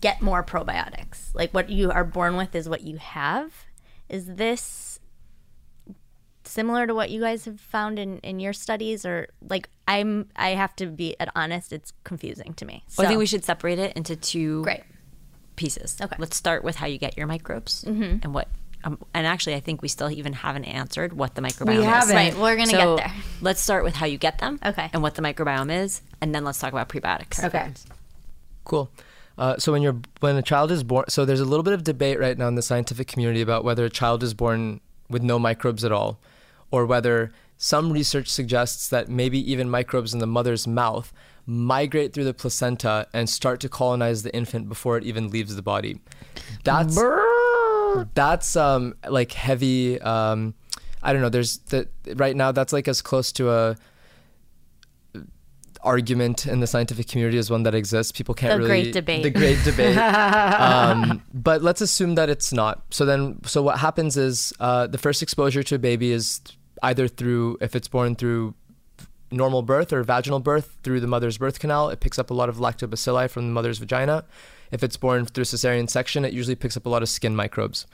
get 0.00 0.22
more 0.22 0.44
probiotics. 0.44 1.34
Like 1.34 1.52
what 1.52 1.70
you 1.70 1.90
are 1.90 2.04
born 2.04 2.36
with 2.36 2.54
is 2.54 2.68
what 2.68 2.82
you 2.82 2.98
have. 2.98 3.52
Is 4.08 4.26
this 4.26 4.91
similar 6.52 6.86
to 6.86 6.94
what 6.94 7.10
you 7.10 7.20
guys 7.20 7.44
have 7.46 7.58
found 7.60 7.98
in, 7.98 8.18
in 8.18 8.38
your 8.38 8.52
studies 8.52 9.06
or 9.06 9.28
like 9.48 9.68
I'm 9.88 10.28
I 10.36 10.50
have 10.50 10.76
to 10.76 10.86
be 10.86 11.16
honest, 11.34 11.72
it's 11.72 11.92
confusing 12.04 12.52
to 12.54 12.64
me. 12.64 12.84
Well, 12.96 13.06
I 13.06 13.08
think 13.08 13.18
we 13.18 13.26
should 13.26 13.44
separate 13.44 13.78
it 13.78 13.96
into 13.96 14.14
two 14.16 14.62
Great. 14.62 14.82
pieces. 15.56 15.96
Okay. 16.00 16.16
Let's 16.18 16.36
start 16.36 16.62
with 16.62 16.76
how 16.76 16.86
you 16.86 16.98
get 16.98 17.16
your 17.16 17.26
microbes 17.26 17.84
and 17.84 18.34
what. 18.34 18.48
Um, 18.84 18.98
and 19.14 19.28
actually, 19.28 19.54
I 19.54 19.60
think 19.60 19.80
we 19.80 19.86
still 19.86 20.10
even 20.10 20.32
haven't 20.32 20.64
answered 20.64 21.12
what 21.12 21.36
the 21.36 21.40
microbiome 21.40 21.78
is. 21.78 21.84
haven't. 21.84 22.16
Right, 22.16 22.36
we're 22.36 22.56
gonna 22.56 22.70
So 22.70 22.96
get 22.96 23.04
there. 23.06 23.14
Let's 23.40 23.62
start 23.62 23.84
with 23.84 23.94
how 23.94 24.06
you 24.06 24.18
get 24.18 24.38
them. 24.38 24.58
Okay. 24.64 24.90
And 24.92 25.02
what 25.04 25.14
the 25.14 25.22
microbiome 25.22 25.70
is, 25.84 26.02
and 26.20 26.34
then 26.34 26.44
let's 26.44 26.58
talk 26.58 26.72
about 26.72 26.88
prebiotics. 26.88 27.44
Okay. 27.44 27.70
Cool. 28.64 28.90
Uh, 29.38 29.56
so 29.56 29.70
when 29.72 29.82
you're 29.82 29.96
when 30.20 30.36
a 30.36 30.42
child 30.42 30.70
is 30.72 30.82
born, 30.82 31.04
so 31.08 31.24
there's 31.24 31.40
a 31.40 31.44
little 31.44 31.62
bit 31.62 31.74
of 31.74 31.84
debate 31.84 32.18
right 32.18 32.36
now 32.36 32.48
in 32.48 32.56
the 32.56 32.62
scientific 32.62 33.06
community 33.06 33.40
about 33.40 33.64
whether 33.64 33.84
a 33.84 33.90
child 33.90 34.22
is 34.22 34.34
born 34.34 34.80
with 35.08 35.22
no 35.22 35.38
microbes 35.38 35.84
at 35.84 35.92
all, 35.92 36.18
or 36.72 36.84
whether 36.86 37.30
some 37.56 37.92
research 37.92 38.26
suggests 38.28 38.88
that 38.88 39.08
maybe 39.08 39.38
even 39.52 39.70
microbes 39.70 40.12
in 40.12 40.18
the 40.18 40.26
mother's 40.26 40.66
mouth 40.66 41.12
migrate 41.46 42.12
through 42.12 42.24
the 42.24 42.34
placenta 42.34 43.06
and 43.12 43.28
start 43.28 43.60
to 43.60 43.68
colonize 43.68 44.24
the 44.24 44.34
infant 44.34 44.68
before 44.68 44.96
it 44.96 45.04
even 45.04 45.28
leaves 45.30 45.54
the 45.54 45.62
body. 45.62 46.00
That's 46.64 46.98
that's 48.14 48.56
um 48.56 48.94
like 49.08 49.32
heavy. 49.32 50.00
Um, 50.00 50.54
I 51.02 51.12
don't 51.12 51.22
know. 51.22 51.28
There's 51.28 51.58
the 51.58 51.88
right 52.16 52.34
now 52.34 52.50
that's 52.52 52.72
like 52.72 52.88
as 52.88 53.02
close 53.02 53.30
to 53.32 53.50
a 53.50 53.76
argument 55.84 56.46
in 56.46 56.60
the 56.60 56.66
scientific 56.66 57.08
community 57.08 57.38
as 57.38 57.50
one 57.50 57.64
that 57.64 57.74
exists. 57.74 58.12
People 58.12 58.34
can't 58.34 58.52
The 58.52 58.58
really 58.58 58.82
great 58.82 58.92
debate. 58.92 59.22
The 59.22 59.30
great 59.30 59.58
debate. 59.64 59.96
um, 59.96 61.22
but 61.34 61.62
let's 61.62 61.80
assume 61.80 62.14
that 62.14 62.30
it's 62.30 62.52
not. 62.52 62.82
So 62.90 63.04
then, 63.04 63.40
so 63.44 63.62
what 63.62 63.78
happens 63.78 64.16
is 64.16 64.52
uh, 64.60 64.86
the 64.86 64.98
first 64.98 65.22
exposure 65.22 65.62
to 65.64 65.74
a 65.74 65.78
baby 65.78 66.12
is 66.12 66.40
either 66.82 67.08
through 67.08 67.58
if 67.60 67.74
it's 67.76 67.88
born 67.88 68.14
through 68.14 68.54
normal 69.30 69.62
birth 69.62 69.92
or 69.92 70.02
vaginal 70.02 70.40
birth 70.40 70.76
through 70.82 71.00
the 71.00 71.06
mother's 71.06 71.38
birth 71.38 71.58
canal. 71.58 71.88
It 71.88 72.00
picks 72.00 72.18
up 72.18 72.30
a 72.30 72.34
lot 72.34 72.48
of 72.48 72.56
lactobacilli 72.56 73.30
from 73.30 73.46
the 73.46 73.52
mother's 73.52 73.78
vagina. 73.78 74.24
If 74.70 74.82
it's 74.82 74.96
born 74.96 75.26
through 75.26 75.44
cesarean 75.44 75.88
section, 75.88 76.24
it 76.24 76.32
usually 76.32 76.54
picks 76.54 76.76
up 76.76 76.86
a 76.86 76.88
lot 76.88 77.02
of 77.02 77.08
skin 77.08 77.34
microbes. 77.34 77.86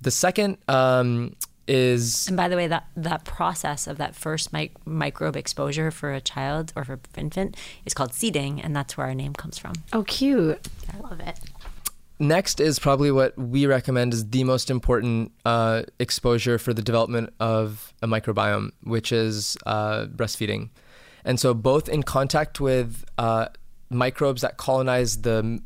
The 0.00 0.10
second 0.10 0.58
um, 0.68 1.36
is 1.66 2.26
And 2.26 2.36
by 2.36 2.48
the 2.48 2.56
way, 2.56 2.66
that 2.66 2.86
that 2.96 3.24
process 3.24 3.86
of 3.86 3.98
that 3.98 4.14
first 4.14 4.52
mic- 4.52 4.74
microbe 4.86 5.36
exposure 5.36 5.90
for 5.90 6.12
a 6.12 6.20
child 6.20 6.72
or 6.76 6.84
for 6.84 6.98
infant 7.16 7.56
is 7.84 7.94
called 7.94 8.12
seeding, 8.12 8.60
and 8.60 8.74
that's 8.74 8.96
where 8.96 9.06
our 9.06 9.14
name 9.14 9.34
comes 9.34 9.58
from. 9.58 9.74
Oh, 9.92 10.02
cute. 10.04 10.68
I 10.92 10.98
love 10.98 11.20
it. 11.20 11.38
Next 12.24 12.58
is 12.58 12.78
probably 12.78 13.10
what 13.10 13.36
we 13.36 13.66
recommend 13.66 14.14
is 14.14 14.30
the 14.30 14.44
most 14.44 14.70
important 14.70 15.32
uh, 15.44 15.82
exposure 15.98 16.58
for 16.58 16.72
the 16.72 16.80
development 16.80 17.34
of 17.38 17.92
a 18.00 18.06
microbiome, 18.06 18.70
which 18.82 19.12
is 19.12 19.58
uh, 19.66 20.06
breastfeeding. 20.06 20.70
And 21.26 21.38
so, 21.38 21.52
both 21.52 21.86
in 21.86 22.02
contact 22.02 22.60
with 22.60 23.04
uh, 23.18 23.48
microbes 23.90 24.40
that 24.40 24.56
colonize 24.56 25.20
the 25.20 25.60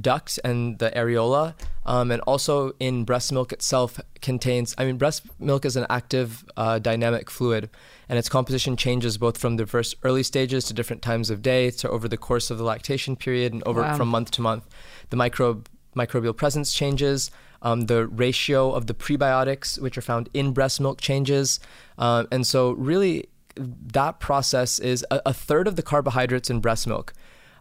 ducts 0.00 0.38
and 0.38 0.78
the 0.78 0.90
areola, 0.92 1.54
um, 1.84 2.12
and 2.12 2.22
also 2.22 2.72
in 2.78 3.02
breast 3.04 3.32
milk 3.32 3.52
itself 3.52 4.00
contains, 4.20 4.76
I 4.78 4.84
mean, 4.84 4.98
breast 4.98 5.22
milk 5.40 5.64
is 5.64 5.74
an 5.74 5.86
active 5.90 6.44
uh, 6.56 6.78
dynamic 6.78 7.30
fluid, 7.30 7.68
and 8.08 8.16
its 8.16 8.28
composition 8.28 8.76
changes 8.76 9.18
both 9.18 9.38
from 9.38 9.56
the 9.56 9.66
first 9.66 9.96
early 10.04 10.22
stages 10.22 10.64
to 10.66 10.74
different 10.74 11.02
times 11.02 11.30
of 11.30 11.42
day 11.42 11.70
to 11.70 11.90
over 11.90 12.06
the 12.06 12.16
course 12.16 12.48
of 12.50 12.58
the 12.58 12.64
lactation 12.64 13.16
period 13.16 13.52
and 13.52 13.64
over 13.66 13.80
Wow. 13.82 13.96
from 13.96 14.06
month 14.08 14.30
to 14.32 14.40
month. 14.40 14.64
The 15.10 15.16
microbe 15.16 15.68
microbial 15.96 16.36
presence 16.36 16.72
changes. 16.72 17.30
Um, 17.62 17.86
the 17.86 18.06
ratio 18.06 18.72
of 18.72 18.86
the 18.86 18.94
prebiotics, 18.94 19.80
which 19.80 19.96
are 19.96 20.02
found 20.02 20.28
in 20.34 20.52
breast 20.52 20.80
milk, 20.80 21.00
changes. 21.00 21.58
Um, 21.98 22.28
and 22.30 22.46
so, 22.46 22.72
really, 22.72 23.28
that 23.56 24.20
process 24.20 24.78
is 24.78 25.04
a, 25.10 25.20
a 25.26 25.32
third 25.32 25.66
of 25.66 25.76
the 25.76 25.82
carbohydrates 25.82 26.50
in 26.50 26.60
breast 26.60 26.86
milk 26.86 27.14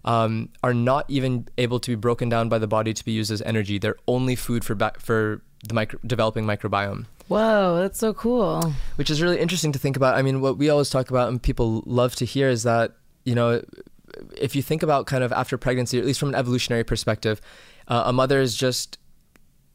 um, 0.04 0.50
are 0.64 0.74
not 0.74 1.06
even 1.10 1.48
able 1.58 1.80
to 1.80 1.92
be 1.92 1.96
broken 1.96 2.30
down 2.30 2.50
by 2.50 2.60
the 2.60 2.68
body 2.68 2.94
to 2.94 3.04
be 3.04 3.12
used 3.12 3.32
as 3.32 3.42
energy. 3.42 3.80
They're 3.80 3.96
only 4.08 4.36
food 4.36 4.64
for, 4.64 4.76
ba- 4.76 4.94
for 5.00 5.42
the 5.68 5.74
micro- 5.74 6.00
developing 6.06 6.46
microbiome 6.46 7.06
Whoa, 7.28 7.80
that's 7.82 7.98
so 7.98 8.14
cool. 8.14 8.74
which 8.98 9.10
is 9.10 9.22
really 9.22 9.40
interesting 9.40 9.72
to 9.72 9.80
think 9.80 9.98
about. 9.98 10.16
I 10.16 10.22
mean, 10.22 10.42
what 10.42 10.58
we 10.58 10.70
always 10.70 10.92
talk 10.92 11.10
about 11.10 11.30
and 11.30 11.42
people 11.42 11.82
love 11.88 12.16
to 12.18 12.26
hear 12.26 12.50
is 12.50 12.64
that, 12.64 12.94
you 13.24 13.34
know, 13.34 13.64
if 14.38 14.56
you 14.56 14.62
think 14.62 14.84
about 14.84 15.08
kind 15.08 15.24
of 15.24 15.34
after 15.34 15.58
pregnancy, 15.58 15.98
at 15.98 16.06
least 16.06 16.20
from 16.20 16.30
an 16.30 16.36
evolutionary 16.36 16.84
perspective, 16.84 17.42
uh, 17.88 18.04
a 18.06 18.14
mother 18.14 18.40
is 18.40 18.56
just 18.56 18.98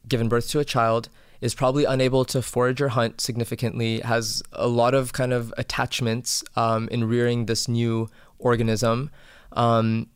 given 0.07 0.27
birth 0.27 0.49
to 0.49 0.59
a 0.59 0.65
child, 0.65 1.09
is 1.41 1.55
probably 1.55 1.85
unable 1.85 2.23
to 2.25 2.41
forage 2.41 2.81
or 2.81 2.89
hunt 2.89 3.19
significantly, 3.19 3.99
has 4.01 4.43
a 4.53 4.67
lot 4.67 4.93
of 4.93 5.13
kind 5.13 5.33
of 5.33 5.53
attachments 5.57 6.43
um, 6.55 6.87
in 6.89 7.03
rearing 7.03 7.45
this 7.45 7.67
new 7.67 8.07
organism. 8.39 9.09
Um, 9.53 10.07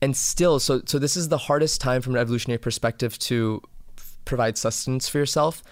and 0.00 0.16
still, 0.16 0.58
so, 0.60 0.82
so 0.86 0.98
this 0.98 1.16
is 1.16 1.28
the 1.28 1.38
hardest 1.38 1.80
time 1.80 2.02
from 2.02 2.14
an 2.14 2.20
evolutionary 2.20 2.58
perspective 2.58 3.18
to 3.20 3.62
provide 4.24 4.58
sustenance 4.58 5.08
for 5.08 5.18
yourself 5.18 5.62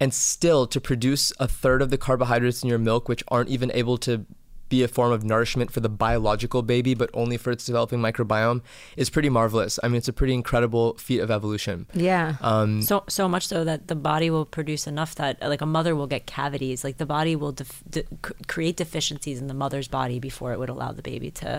and 0.00 0.12
still 0.12 0.66
to 0.66 0.80
produce 0.80 1.32
a 1.38 1.46
third 1.46 1.82
of 1.82 1.90
the 1.90 1.98
carbohydrates 1.98 2.62
in 2.62 2.68
your 2.68 2.78
milk, 2.78 3.08
which 3.08 3.22
aren't 3.28 3.48
even 3.48 3.70
able 3.72 3.96
to 3.98 4.26
be 4.72 4.82
a 4.82 4.88
form 4.88 5.12
of 5.12 5.22
nourishment 5.22 5.70
for 5.70 5.80
the 5.80 5.88
biological 6.06 6.62
baby, 6.62 6.94
but 6.94 7.08
only 7.12 7.36
for 7.36 7.50
its 7.52 7.64
developing 7.66 7.98
microbiome, 8.00 8.62
is 8.96 9.10
pretty 9.10 9.28
marvelous. 9.28 9.78
I 9.82 9.88
mean, 9.88 9.98
it's 10.00 10.08
a 10.08 10.12
pretty 10.20 10.32
incredible 10.32 10.94
feat 11.06 11.20
of 11.20 11.30
evolution. 11.30 11.86
Yeah. 11.92 12.36
Um, 12.40 12.80
So 12.82 13.04
so 13.08 13.28
much 13.28 13.44
so 13.52 13.64
that 13.64 13.80
the 13.92 13.94
body 14.12 14.28
will 14.30 14.46
produce 14.46 14.86
enough 14.86 15.14
that 15.16 15.32
like 15.42 15.60
a 15.60 15.66
mother 15.76 15.92
will 15.94 16.06
get 16.14 16.22
cavities. 16.26 16.78
Like 16.86 16.96
the 16.96 17.10
body 17.18 17.34
will 17.36 17.52
def- 17.52 17.82
de- 17.96 18.08
create 18.54 18.76
deficiencies 18.84 19.38
in 19.42 19.46
the 19.52 19.58
mother's 19.64 19.88
body 19.88 20.18
before 20.18 20.50
it 20.54 20.58
would 20.58 20.70
allow 20.70 20.90
the 20.92 21.02
baby 21.12 21.30
to 21.42 21.50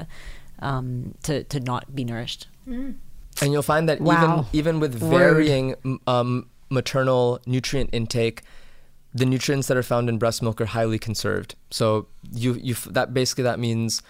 um, 0.69 1.13
to 1.23 1.43
to 1.54 1.60
not 1.71 1.84
be 1.93 2.04
nourished. 2.12 2.47
and 3.41 3.52
you'll 3.52 3.62
find 3.73 3.86
that 3.89 3.99
Wow. 4.02 4.13
even 4.15 4.32
even 4.60 4.73
with 4.84 4.93
varying 5.17 5.65
um, 6.15 6.32
maternal 6.69 7.39
nutrient 7.45 7.89
intake, 7.93 8.41
the 9.13 9.26
nutrients 9.26 9.67
that 9.67 9.78
are 9.78 9.84
found 9.84 10.10
in 10.10 10.17
breast 10.17 10.41
milk 10.41 10.60
are 10.60 10.65
highly 10.65 10.99
conserved. 10.99 11.56
So 11.71 12.08
you 12.32 12.54
you 12.56 12.73
that 12.91 13.13
basically 13.13 13.43
that 13.43 13.60
means 13.60 14.02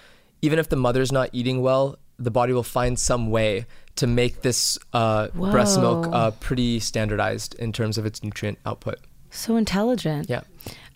even 0.41 0.59
if 0.59 0.69
the 0.69 0.75
mother's 0.75 1.11
not 1.11 1.29
eating 1.33 1.61
well, 1.61 1.97
the 2.17 2.31
body 2.31 2.53
will 2.53 2.63
find 2.63 2.97
some 2.97 3.29
way 3.31 3.65
to 3.95 4.07
make 4.07 4.41
this 4.41 4.77
uh, 4.93 5.27
breast 5.29 5.79
milk 5.79 6.07
uh, 6.11 6.31
pretty 6.31 6.79
standardized 6.79 7.55
in 7.55 7.71
terms 7.71 7.97
of 7.97 8.05
its 8.05 8.23
nutrient 8.23 8.57
output. 8.65 8.99
So 9.29 9.55
intelligent. 9.55 10.29
Yeah. 10.29 10.41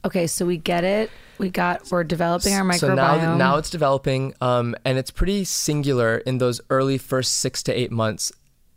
Okay, 0.05 0.27
so 0.27 0.45
we 0.45 0.57
get 0.57 0.83
it. 0.83 1.09
We 1.37 1.49
got. 1.49 1.91
We're 1.91 2.03
developing 2.03 2.53
our 2.53 2.63
microbiome. 2.63 2.79
So 2.79 2.95
now, 2.95 3.35
now 3.35 3.57
it's 3.57 3.69
developing, 3.69 4.33
um, 4.41 4.75
and 4.85 4.97
it's 4.97 5.11
pretty 5.11 5.43
singular 5.43 6.17
in 6.19 6.37
those 6.37 6.61
early 6.69 6.97
first 6.97 7.33
six 7.33 7.61
to 7.63 7.73
eight 7.73 7.91
months. 7.91 8.31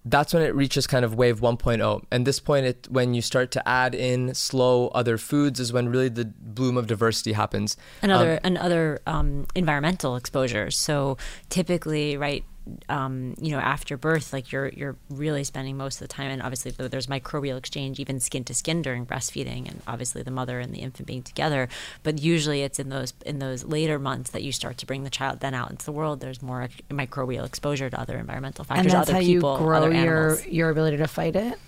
That's 0.05 0.33
when 0.33 0.43
it 0.43 0.55
reaches 0.55 0.87
kind 0.87 1.05
of 1.05 1.15
wave 1.15 1.41
1.0. 1.41 2.05
And 2.11 2.27
this 2.27 2.41
point, 2.41 2.67
it, 2.67 2.89
when 2.91 3.13
you 3.15 3.21
start 3.21 3.51
to 3.53 3.69
add 3.69 3.95
in 3.95 4.35
slow 4.35 4.89
other 4.89 5.19
foods, 5.19 5.61
is 5.61 5.73
when 5.73 5.89
really 5.89 6.09
the 6.09 6.25
bloom 6.25 6.77
of 6.77 6.87
diversity 6.87 7.33
happens. 7.33 7.77
and 8.03 8.11
Um, 8.11 8.19
other 8.19 8.41
and 8.43 8.59
other 8.59 9.01
um, 9.07 9.47
environmental 9.55 10.17
exposures. 10.17 10.77
So 10.77 11.19
typically, 11.51 12.17
right, 12.17 12.45
um, 12.89 13.35
you 13.41 13.51
know, 13.51 13.59
after 13.59 13.97
birth, 13.97 14.33
like 14.33 14.53
you're 14.53 14.69
you're 14.69 14.97
really 15.09 15.45
spending 15.45 15.77
most 15.77 16.01
of 16.01 16.09
the 16.09 16.13
time, 16.13 16.31
and 16.31 16.43
obviously 16.43 16.71
there's 16.71 17.07
microbial 17.07 17.57
exchange, 17.57 17.99
even 18.01 18.21
skin 18.21 18.45
to 18.45 18.55
skin 18.55 18.83
during 18.83 19.07
breastfeeding, 19.07 19.69
and 19.69 19.83
obviously 19.87 20.23
the 20.23 20.31
mother 20.31 20.61
and 20.61 20.75
the 20.75 20.79
infant 20.79 21.07
being 21.07 21.23
together. 21.23 21.69
But 22.03 22.21
usually, 22.21 22.63
it's 22.63 22.79
in 22.79 22.89
those 22.89 23.15
in 23.25 23.39
those 23.39 23.65
later 23.65 23.99
months 23.99 24.31
that 24.31 24.43
you 24.43 24.53
start 24.53 24.79
to 24.79 24.87
bring 24.87 25.05
the 25.05 25.11
child 25.11 25.41
then 25.41 25.55
out 25.55 25.71
into 25.71 25.85
the 25.85 25.93
world. 25.93 26.21
There's 26.21 26.43
more 26.43 26.69
microbial 26.91 27.45
exposure 27.45 27.91
to 27.91 28.01
other 28.01 28.17
environmental 28.17 28.65
factors, 28.65 28.87
and 28.87 28.93
factors, 28.93 29.09
that's 29.09 29.11
other 29.11 29.25
how 29.25 29.27
people, 29.27 29.53
you 29.53 29.65
grow 29.65 29.77
other 29.85 29.93
your 29.93 30.41
your 30.43 30.71
ability 30.71 30.97
to 30.99 31.09
fight 31.09 31.37
it, 31.37 31.59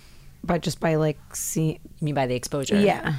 by 0.43 0.57
just 0.57 0.79
by 0.79 0.95
like 0.95 1.17
see. 1.35 1.79
You 1.99 2.05
mean 2.05 2.15
by 2.15 2.27
the 2.27 2.35
exposure? 2.35 2.79
Yeah. 2.79 3.15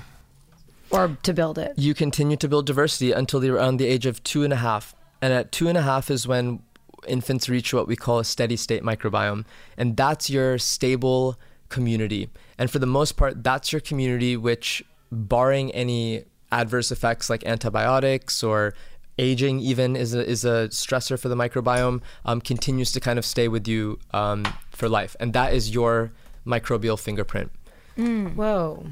Or 0.90 1.16
to 1.24 1.32
build 1.32 1.58
it. 1.58 1.72
you 1.76 1.92
continue 1.92 2.36
to 2.36 2.46
build 2.46 2.66
diversity 2.66 3.10
until 3.10 3.44
you're 3.44 3.56
around 3.56 3.78
the 3.78 3.86
age 3.86 4.06
of 4.06 4.22
two 4.22 4.44
and 4.44 4.52
a 4.52 4.56
half. 4.56 4.94
And 5.20 5.32
at 5.32 5.50
two 5.50 5.66
and 5.68 5.76
a 5.76 5.82
half 5.82 6.10
is 6.10 6.28
when 6.28 6.60
infants 7.08 7.48
reach 7.48 7.72
what 7.74 7.86
we 7.88 7.96
call 7.96 8.18
a 8.18 8.24
steady 8.24 8.56
state 8.56 8.82
microbiome. 8.82 9.44
And 9.76 9.96
that's 9.96 10.28
your 10.30 10.58
stable 10.58 11.36
community. 11.68 12.28
And 12.58 12.70
for 12.70 12.78
the 12.78 12.86
most 12.86 13.12
part, 13.12 13.42
that's 13.42 13.72
your 13.72 13.80
community 13.80 14.36
which, 14.36 14.84
barring 15.12 15.70
any 15.72 16.24
adverse 16.50 16.90
effects 16.90 17.30
like 17.30 17.44
antibiotics 17.46 18.42
or 18.42 18.74
aging 19.18 19.60
even 19.60 19.94
is 19.94 20.12
a, 20.14 20.28
is 20.28 20.44
a 20.44 20.68
stressor 20.70 21.16
for 21.20 21.28
the 21.28 21.36
microbiome 21.36 22.00
um, 22.24 22.40
continues 22.40 22.90
to 22.90 22.98
kind 23.00 23.16
of 23.18 23.24
stay 23.24 23.46
with 23.46 23.68
you 23.68 23.96
um, 24.12 24.44
for 24.70 24.88
life 24.88 25.14
and 25.20 25.32
that 25.34 25.54
is 25.54 25.70
your 25.72 26.10
microbial 26.44 26.98
fingerprint 26.98 27.52
Whoa. 27.96 28.86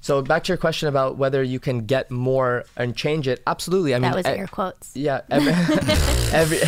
so 0.00 0.22
back 0.22 0.44
to 0.44 0.48
your 0.52 0.58
question 0.58 0.88
about 0.88 1.16
whether 1.16 1.42
you 1.42 1.58
can 1.58 1.86
get 1.86 2.08
more 2.10 2.64
and 2.76 2.96
change 2.96 3.26
it 3.26 3.42
absolutely 3.48 3.94
i 3.94 3.98
mean 3.98 4.12
That 4.12 4.16
was 4.16 4.26
e- 4.26 4.38
air 4.38 4.46
quotes. 4.46 4.92
yeah 4.94 5.22
every 5.28 5.52
every, 6.32 6.58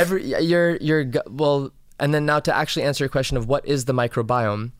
every 0.00 0.20
your 0.52 0.76
your 0.76 1.00
well 1.42 1.70
and 2.00 2.14
then 2.14 2.24
now 2.32 2.40
to 2.48 2.52
actually 2.54 2.84
answer 2.88 3.04
your 3.04 3.08
question 3.18 3.36
of 3.36 3.44
what 3.52 3.62
is 3.66 3.84
the 3.84 3.92
microbiome 4.02 4.72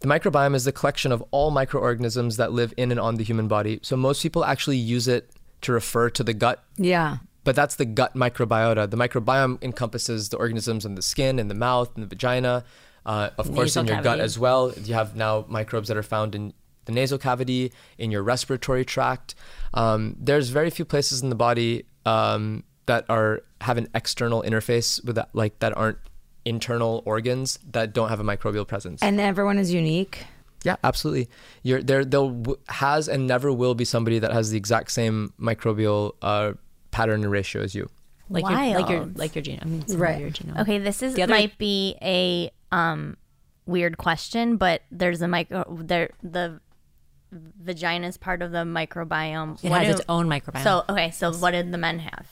the 0.00 0.08
microbiome 0.08 0.54
is 0.54 0.64
the 0.64 0.72
collection 0.80 1.10
of 1.12 1.22
all 1.30 1.50
microorganisms 1.50 2.36
that 2.36 2.50
live 2.52 2.72
in 2.76 2.90
and 2.90 2.98
on 3.06 3.14
the 3.16 3.24
human 3.30 3.46
body 3.56 3.78
so 3.82 3.96
most 3.96 4.22
people 4.22 4.44
actually 4.44 4.76
use 4.78 5.06
it 5.16 5.30
to 5.60 5.72
refer 5.72 6.10
to 6.10 6.22
the 6.24 6.34
gut 6.34 6.58
Yeah. 6.76 7.18
but 7.44 7.54
that's 7.54 7.76
the 7.76 7.84
gut 7.84 8.12
microbiota. 8.14 8.82
The 8.94 8.96
microbiome 9.04 9.54
encompasses 9.62 10.28
the 10.30 10.36
organisms 10.38 10.84
in 10.84 10.94
the 10.96 11.02
skin, 11.02 11.38
in 11.38 11.48
the 11.48 11.54
mouth, 11.68 11.88
in 11.96 12.00
the 12.04 12.08
vagina, 12.14 12.64
uh, 13.06 13.30
of 13.38 13.46
course, 13.54 13.76
in 13.76 13.86
your 13.86 14.00
gut 14.02 14.20
as 14.28 14.34
well. 14.44 14.72
You 14.88 14.94
have 14.94 15.14
now 15.16 15.44
microbes 15.48 15.88
that 15.88 15.96
are 15.96 16.02
found 16.16 16.34
in 16.38 16.52
the 16.86 16.92
nasal 16.92 17.18
cavity, 17.18 17.72
in 17.98 18.10
your 18.14 18.22
respiratory 18.24 18.84
tract. 18.84 19.34
Um, 19.74 20.16
there's 20.28 20.48
very 20.50 20.70
few 20.70 20.84
places 20.84 21.22
in 21.22 21.28
the 21.30 21.40
body 21.48 21.84
um, 22.06 22.64
that 22.86 23.04
are 23.08 23.42
have 23.62 23.78
an 23.78 23.88
external 23.94 24.42
interface 24.42 25.02
with 25.04 25.16
that, 25.16 25.30
like 25.32 25.58
that 25.60 25.76
aren't 25.76 25.98
internal 26.44 27.02
organs 27.06 27.58
that 27.70 27.92
don't 27.92 28.08
have 28.08 28.20
a 28.20 28.24
microbial 28.24 28.66
presence. 28.66 29.02
And 29.02 29.20
everyone 29.20 29.58
is 29.58 29.72
unique. 29.72 30.26
Yeah, 30.64 30.76
absolutely. 30.84 31.28
You're 31.62 31.82
there. 31.82 32.04
There 32.04 32.20
w- 32.20 32.56
has 32.68 33.08
and 33.08 33.26
never 33.26 33.52
will 33.52 33.74
be 33.74 33.84
somebody 33.84 34.18
that 34.20 34.32
has 34.32 34.50
the 34.50 34.56
exact 34.56 34.92
same 34.92 35.32
microbial 35.40 36.12
uh, 36.22 36.52
pattern 36.92 37.22
and 37.24 37.32
ratio 37.32 37.62
as 37.62 37.74
you. 37.74 37.88
like 38.28 38.44
your 38.44 38.52
like 38.80 38.88
your 38.88 38.98
Wild. 39.00 39.18
like 39.18 39.34
your 39.34 39.42
genome. 39.44 39.62
I 39.62 39.64
mean, 39.66 39.86
some 39.86 39.96
of 39.96 40.00
Right. 40.00 40.20
Your 40.20 40.30
genome. 40.30 40.60
Okay, 40.62 40.78
this 40.78 41.02
is 41.02 41.14
other- 41.18 41.26
might 41.32 41.58
be 41.58 41.96
a 42.02 42.50
um 42.70 43.16
weird 43.66 43.96
question, 43.98 44.56
but 44.56 44.82
there's 44.90 45.20
a 45.22 45.28
micro 45.28 45.64
there 45.82 46.10
the 46.22 46.60
vagina 47.30 48.06
is 48.06 48.16
part 48.16 48.42
of 48.42 48.52
the 48.52 48.58
microbiome. 48.64 49.62
It 49.64 49.70
What 49.70 49.80
has 49.84 49.96
do- 49.96 50.00
its 50.00 50.04
own 50.08 50.28
microbiome. 50.28 50.62
So 50.64 50.84
okay, 50.88 51.10
so 51.10 51.32
what 51.32 51.52
did 51.52 51.72
the 51.72 51.78
men 51.78 51.98
have? 52.00 52.26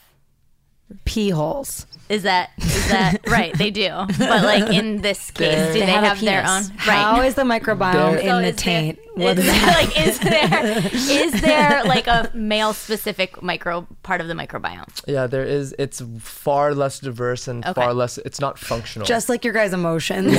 Pee 1.05 1.31
holes. 1.31 1.87
Is 2.09 2.25
that 2.25 2.51
is 2.59 2.89
that 2.89 3.19
right? 3.29 3.57
They 3.57 3.71
do, 3.71 3.89
but 4.19 4.43
like 4.43 4.73
in 4.75 5.01
this 5.01 5.31
case, 5.33 5.67
do 5.69 5.73
they, 5.75 5.81
They 5.81 5.87
have 5.87 6.03
have, 6.03 6.21
their 6.21 6.43
penis. 6.43 6.71
own? 6.71 6.77
How 6.79 7.21
is 7.23 7.35
the 7.37 7.43
microbiome 7.43 7.93
There- 7.93 8.19
in 8.19 8.27
So 8.27 8.41
the 8.41 8.49
is 8.49 8.57
there- 8.57 8.65
taint? 8.65 8.99
is 8.99 9.07
What 9.15 9.39
is 9.39 9.45
there, 9.45 9.55
that? 9.61 9.75
like 9.77 10.07
is 10.09 10.19
there 10.19 11.17
is 11.27 11.41
there 11.43 11.85
like 11.85 12.07
a 12.09 12.31
male 12.35 12.73
specific 12.73 13.41
micro 13.43 13.87
part 14.03 14.21
of 14.21 14.27
the 14.29 14.35
microbiome? 14.35 14.89
Yeah, 15.07 15.27
there 15.29 15.45
is. 15.45 15.73
It's 15.79 16.03
far 16.21 16.75
less 16.75 16.99
diverse 17.01 17.47
and 17.47 17.65
Okay. 17.65 17.81
far 17.81 17.93
less. 17.95 18.19
It's 18.19 18.41
not 18.41 18.59
functional. 18.59 19.07
Just 19.07 19.29
like 19.29 19.45
your 19.45 19.53
guys' 19.55 19.73
emotions. 19.73 20.33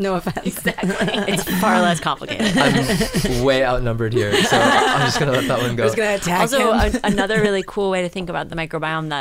no 0.00 0.14
offense. 0.16 0.46
Exactly. 0.46 0.96
It's 1.32 1.44
far 1.60 1.80
less 1.80 2.00
complicated. 2.00 2.56
I'm 2.56 3.44
way 3.44 3.64
outnumbered 3.64 4.12
here, 4.14 4.32
so 4.44 4.56
I'm 4.58 5.02
just 5.06 5.18
gonna 5.20 5.32
let 5.32 5.46
that 5.48 5.58
one 5.60 5.76
go. 5.76 5.84
Just 5.84 5.96
gonna 5.96 6.14
attack 6.16 6.40
also 6.40 6.72
him. 6.72 6.94
a, 7.04 7.06
another 7.06 7.40
really 7.40 7.62
cool 7.66 7.90
way 7.90 8.02
to 8.02 8.08
think 8.08 8.28
about 8.30 8.48
the 8.48 8.56
microbiome 8.56 9.10
that 9.10 9.19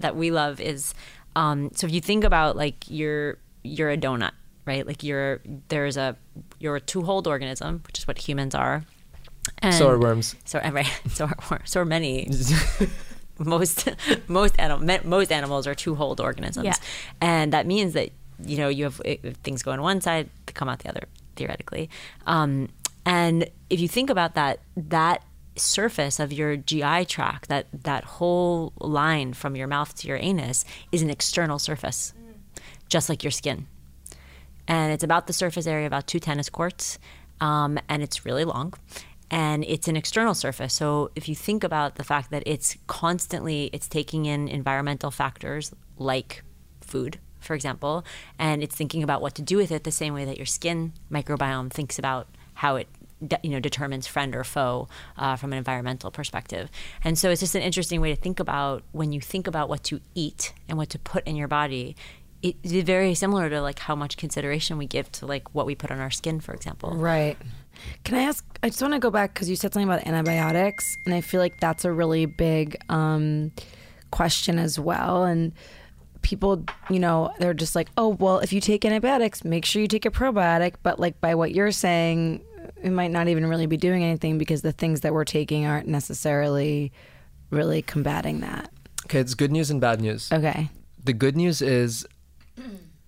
that 0.00 0.16
we 0.16 0.30
love 0.30 0.60
is 0.60 0.94
um, 1.36 1.70
so 1.74 1.86
if 1.86 1.92
you 1.92 2.00
think 2.00 2.24
about 2.24 2.56
like 2.56 2.84
you're 2.88 3.38
you're 3.62 3.90
a 3.90 3.96
donut 3.96 4.32
right? 4.70 4.86
Like 4.86 5.02
you're 5.02 5.40
there's 5.68 5.96
a 5.96 6.16
you're 6.58 6.76
a 6.76 6.80
two-holed 6.80 7.26
organism 7.26 7.82
which 7.86 7.98
is 7.98 8.06
what 8.06 8.18
humans 8.18 8.54
are. 8.54 8.84
And 9.58 9.74
so 9.74 9.88
are 9.88 9.98
worms. 9.98 10.36
so 10.44 10.58
right 10.72 10.86
so 11.10 11.28
are, 11.50 11.60
so 11.64 11.80
are 11.80 11.84
many. 11.84 12.30
Most 13.38 13.88
most 14.28 14.54
animal, 14.58 15.00
most 15.04 15.32
animals 15.32 15.66
are 15.66 15.74
two-holed 15.74 16.20
organisms. 16.20 16.66
Yeah. 16.66 16.74
and 17.22 17.54
that 17.54 17.66
means 17.66 17.94
that 17.94 18.10
you 18.44 18.58
know 18.58 18.68
you 18.68 18.84
have 18.84 19.00
if 19.02 19.36
things 19.36 19.62
go 19.62 19.70
on 19.70 19.80
one 19.80 20.02
side 20.02 20.28
they 20.44 20.52
come 20.52 20.68
out 20.68 20.80
the 20.80 20.90
other 20.90 21.04
theoretically. 21.36 21.88
Um, 22.26 22.68
and 23.06 23.48
if 23.70 23.80
you 23.80 23.88
think 23.88 24.10
about 24.10 24.34
that 24.34 24.60
that 24.76 25.24
surface 25.60 26.18
of 26.18 26.32
your 26.32 26.56
GI 26.56 27.04
tract 27.06 27.48
that 27.48 27.66
that 27.72 28.04
whole 28.04 28.72
line 28.78 29.32
from 29.32 29.56
your 29.56 29.66
mouth 29.66 29.94
to 29.96 30.08
your 30.08 30.16
anus 30.16 30.64
is 30.90 31.02
an 31.02 31.10
external 31.10 31.58
surface 31.58 32.12
just 32.88 33.08
like 33.08 33.24
your 33.24 33.30
skin. 33.30 33.66
And 34.68 34.92
it's 34.92 35.04
about 35.04 35.26
the 35.26 35.32
surface 35.32 35.66
area 35.66 35.86
about 35.86 36.06
two 36.06 36.20
tennis 36.20 36.50
courts 36.50 36.98
um, 37.40 37.78
and 37.88 38.02
it's 38.02 38.26
really 38.26 38.44
long 38.44 38.74
and 39.30 39.64
it's 39.64 39.88
an 39.88 39.96
external 39.96 40.34
surface. 40.34 40.74
So 40.74 41.10
if 41.14 41.28
you 41.28 41.34
think 41.34 41.64
about 41.64 41.94
the 41.94 42.04
fact 42.04 42.30
that 42.30 42.42
it's 42.46 42.76
constantly 42.86 43.70
it's 43.72 43.88
taking 43.88 44.26
in 44.26 44.48
environmental 44.48 45.10
factors 45.10 45.72
like 45.96 46.42
food 46.80 47.18
for 47.40 47.54
example 47.54 48.04
and 48.38 48.62
it's 48.62 48.74
thinking 48.74 49.02
about 49.02 49.22
what 49.22 49.34
to 49.34 49.42
do 49.42 49.56
with 49.56 49.70
it 49.70 49.84
the 49.84 49.92
same 49.92 50.12
way 50.12 50.24
that 50.24 50.36
your 50.36 50.46
skin 50.46 50.92
microbiome 51.10 51.70
thinks 51.70 51.98
about 51.98 52.26
how 52.54 52.76
it 52.76 52.88
de- 53.26 53.38
you 53.42 53.50
know 53.50 53.60
determines 53.60 54.06
friend 54.06 54.34
or 54.34 54.44
foe 54.44 54.88
uh, 55.16 55.36
from 55.36 55.52
an 55.52 55.58
environmental 55.58 56.10
perspective 56.10 56.70
and 57.04 57.18
so 57.18 57.30
it's 57.30 57.40
just 57.40 57.54
an 57.54 57.62
interesting 57.62 58.00
way 58.00 58.14
to 58.14 58.20
think 58.20 58.40
about 58.40 58.82
when 58.92 59.12
you 59.12 59.20
think 59.20 59.46
about 59.46 59.68
what 59.68 59.82
to 59.84 60.00
eat 60.14 60.52
and 60.68 60.78
what 60.78 60.88
to 60.90 60.98
put 60.98 61.26
in 61.26 61.36
your 61.36 61.48
body 61.48 61.96
it's 62.42 62.72
very 62.72 63.14
similar 63.14 63.50
to 63.50 63.60
like 63.60 63.78
how 63.80 63.94
much 63.94 64.16
consideration 64.16 64.78
we 64.78 64.86
give 64.86 65.12
to 65.12 65.26
like 65.26 65.54
what 65.54 65.66
we 65.66 65.74
put 65.74 65.90
on 65.90 66.00
our 66.00 66.10
skin 66.10 66.40
for 66.40 66.54
example 66.54 66.96
Right. 66.96 67.36
Can 68.04 68.18
I 68.18 68.22
ask? 68.22 68.44
I 68.62 68.68
just 68.68 68.82
want 68.82 68.94
to 68.94 69.00
go 69.00 69.10
back 69.10 69.34
because 69.34 69.48
you 69.48 69.56
said 69.56 69.72
something 69.72 69.88
about 69.88 70.06
antibiotics, 70.06 70.96
and 71.06 71.14
I 71.14 71.20
feel 71.20 71.40
like 71.40 71.60
that's 71.60 71.84
a 71.84 71.92
really 71.92 72.26
big 72.26 72.76
um, 72.88 73.52
question 74.10 74.58
as 74.58 74.78
well. 74.78 75.24
And 75.24 75.52
people, 76.22 76.64
you 76.88 76.98
know, 76.98 77.32
they're 77.38 77.54
just 77.54 77.74
like, 77.74 77.88
oh, 77.96 78.08
well, 78.08 78.38
if 78.40 78.52
you 78.52 78.60
take 78.60 78.84
antibiotics, 78.84 79.44
make 79.44 79.64
sure 79.64 79.80
you 79.80 79.88
take 79.88 80.04
a 80.04 80.10
probiotic. 80.10 80.74
But 80.82 80.98
like 81.00 81.20
by 81.20 81.34
what 81.34 81.52
you're 81.54 81.72
saying, 81.72 82.42
it 82.82 82.90
might 82.90 83.10
not 83.10 83.28
even 83.28 83.46
really 83.46 83.66
be 83.66 83.76
doing 83.76 84.02
anything 84.02 84.38
because 84.38 84.62
the 84.62 84.72
things 84.72 85.00
that 85.00 85.12
we're 85.12 85.24
taking 85.24 85.66
aren't 85.66 85.88
necessarily 85.88 86.92
really 87.50 87.82
combating 87.82 88.40
that. 88.40 88.70
Okay, 89.06 89.20
it's 89.20 89.34
good 89.34 89.50
news 89.50 89.70
and 89.70 89.80
bad 89.80 90.00
news. 90.00 90.30
Okay. 90.32 90.68
The 91.02 91.12
good 91.12 91.36
news 91.36 91.62
is 91.62 92.06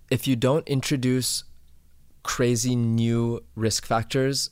if 0.09 0.27
you 0.27 0.35
don't 0.35 0.67
introduce 0.67 1.43
crazy 2.23 2.75
new 2.75 3.43
risk 3.55 3.85
factors 3.85 4.49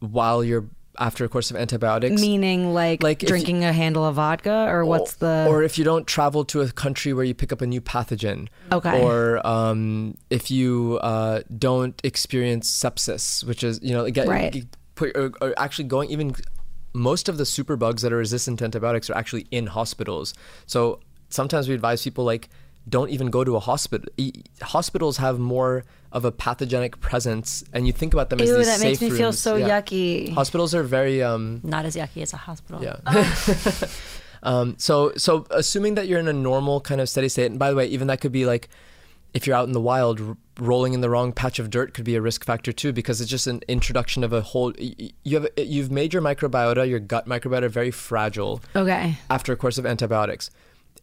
while 0.00 0.42
you're 0.42 0.68
after 1.00 1.24
a 1.24 1.28
course 1.28 1.50
of 1.50 1.56
antibiotics, 1.56 2.20
Meaning 2.20 2.74
like, 2.74 3.02
Like 3.02 3.20
drinking 3.20 3.64
a 3.64 3.72
handle 3.72 4.04
of 4.04 4.16
vodka, 4.16 4.66
or 4.68 4.84
what's 4.84 5.14
the? 5.16 5.46
or 5.48 5.62
if 5.62 5.78
you 5.78 5.84
don't 5.84 6.06
travel 6.06 6.44
to 6.44 6.60
a 6.60 6.70
country 6.70 7.12
where 7.14 7.24
you 7.24 7.34
pick 7.34 7.52
up 7.52 7.62
a 7.62 7.66
new 7.66 7.80
pathogen 7.80 8.48
Okay. 8.70 9.02
or 9.02 9.44
um, 9.46 10.16
if 10.28 10.50
you 10.50 10.98
uh, 11.02 11.40
don't 11.58 11.98
experience 12.04 12.70
sepsis 12.70 13.42
which 13.44 13.64
is 13.64 13.80
you 13.82 13.92
know 13.94 14.04
Right. 14.26 14.64
or, 15.00 15.32
or 15.40 15.54
actually 15.56 15.84
going 15.88 16.10
even 16.10 16.34
most 16.92 17.28
of 17.28 17.38
the 17.38 17.44
superbugs 17.44 18.00
that 18.02 18.12
are 18.12 18.16
resistant 18.18 18.58
to 18.58 18.64
antibiotics 18.66 19.08
are 19.08 19.16
actually 19.16 19.46
in 19.50 19.66
hospitals 19.68 20.34
so 20.66 21.00
sometimes 21.30 21.68
we 21.68 21.74
advise 21.74 22.02
people 22.02 22.24
like 22.24 22.48
don't 22.88 23.10
even 23.10 23.28
go 23.30 23.44
to 23.44 23.56
a 23.56 23.60
hospital 23.60 24.08
E- 24.16 24.32
hospitals 24.62 25.18
have 25.18 25.38
more 25.38 25.84
of 26.12 26.24
a 26.24 26.32
pathogenic 26.32 27.00
presence 27.00 27.62
and 27.72 27.86
you 27.86 27.92
think 27.92 28.12
about 28.12 28.30
them 28.30 28.40
as 28.40 28.48
Ew, 28.48 28.56
these 28.56 28.66
that 28.66 28.80
makes 28.80 28.98
safe 28.98 29.12
me 29.12 29.16
feel 29.18 29.32
so 29.32 29.56
Yeah. 29.56 29.80
yucky. 29.80 30.32
hospitals 30.32 30.74
are 30.74 30.82
very 30.82 31.22
um, 31.22 31.60
not 31.62 31.84
as 31.84 31.94
yucky 31.94 32.22
as 32.22 32.32
a 32.32 32.36
hospital 32.38 32.82
yeah. 32.82 32.96
um, 34.42 34.74
so 34.78 35.12
so 35.16 35.46
assuming 35.50 35.94
that 35.96 36.08
you're 36.08 36.18
in 36.18 36.28
a 36.28 36.32
normal 36.32 36.80
kind 36.80 37.00
of 37.00 37.08
steady 37.08 37.28
state, 37.28 37.46
and 37.50 37.58
by 37.58 37.70
the 37.70 37.76
way, 37.76 37.86
even 37.86 38.06
that 38.08 38.20
could 38.20 38.32
be 38.32 38.46
like 38.46 38.68
if 39.32 39.46
you're 39.46 39.54
out 39.54 39.66
in 39.68 39.72
the 39.72 39.80
wild, 39.80 40.20
r- 40.20 40.36
rolling 40.58 40.92
in 40.92 41.00
the 41.02 41.08
wrong 41.10 41.30
patch 41.32 41.60
of 41.60 41.70
dirt 41.70 41.94
could 41.94 42.04
be 42.04 42.16
a 42.16 42.20
risk 42.20 42.44
factor 42.44 42.72
too, 42.72 42.92
because 42.92 43.20
it's 43.20 43.30
just 43.30 43.46
an 43.46 43.60
introduction 43.68 44.24
of 44.24 44.32
a 44.32 44.40
whole. 44.40 44.72
y- 44.80 44.94
y- 44.98 45.10
You 45.22 45.40
have 45.40 45.48
you've 45.56 45.90
made 45.92 46.12
your 46.12 46.22
microbiota, 46.22 46.88
your 46.88 46.98
gut 46.98 47.28
microbiota, 47.28 47.70
very 47.70 47.90
fragile 47.92 48.60
okay. 48.74 49.18
after 49.28 49.52
a 49.52 49.56
course 49.56 49.78
of 49.78 49.86
antibiotics. 49.86 50.50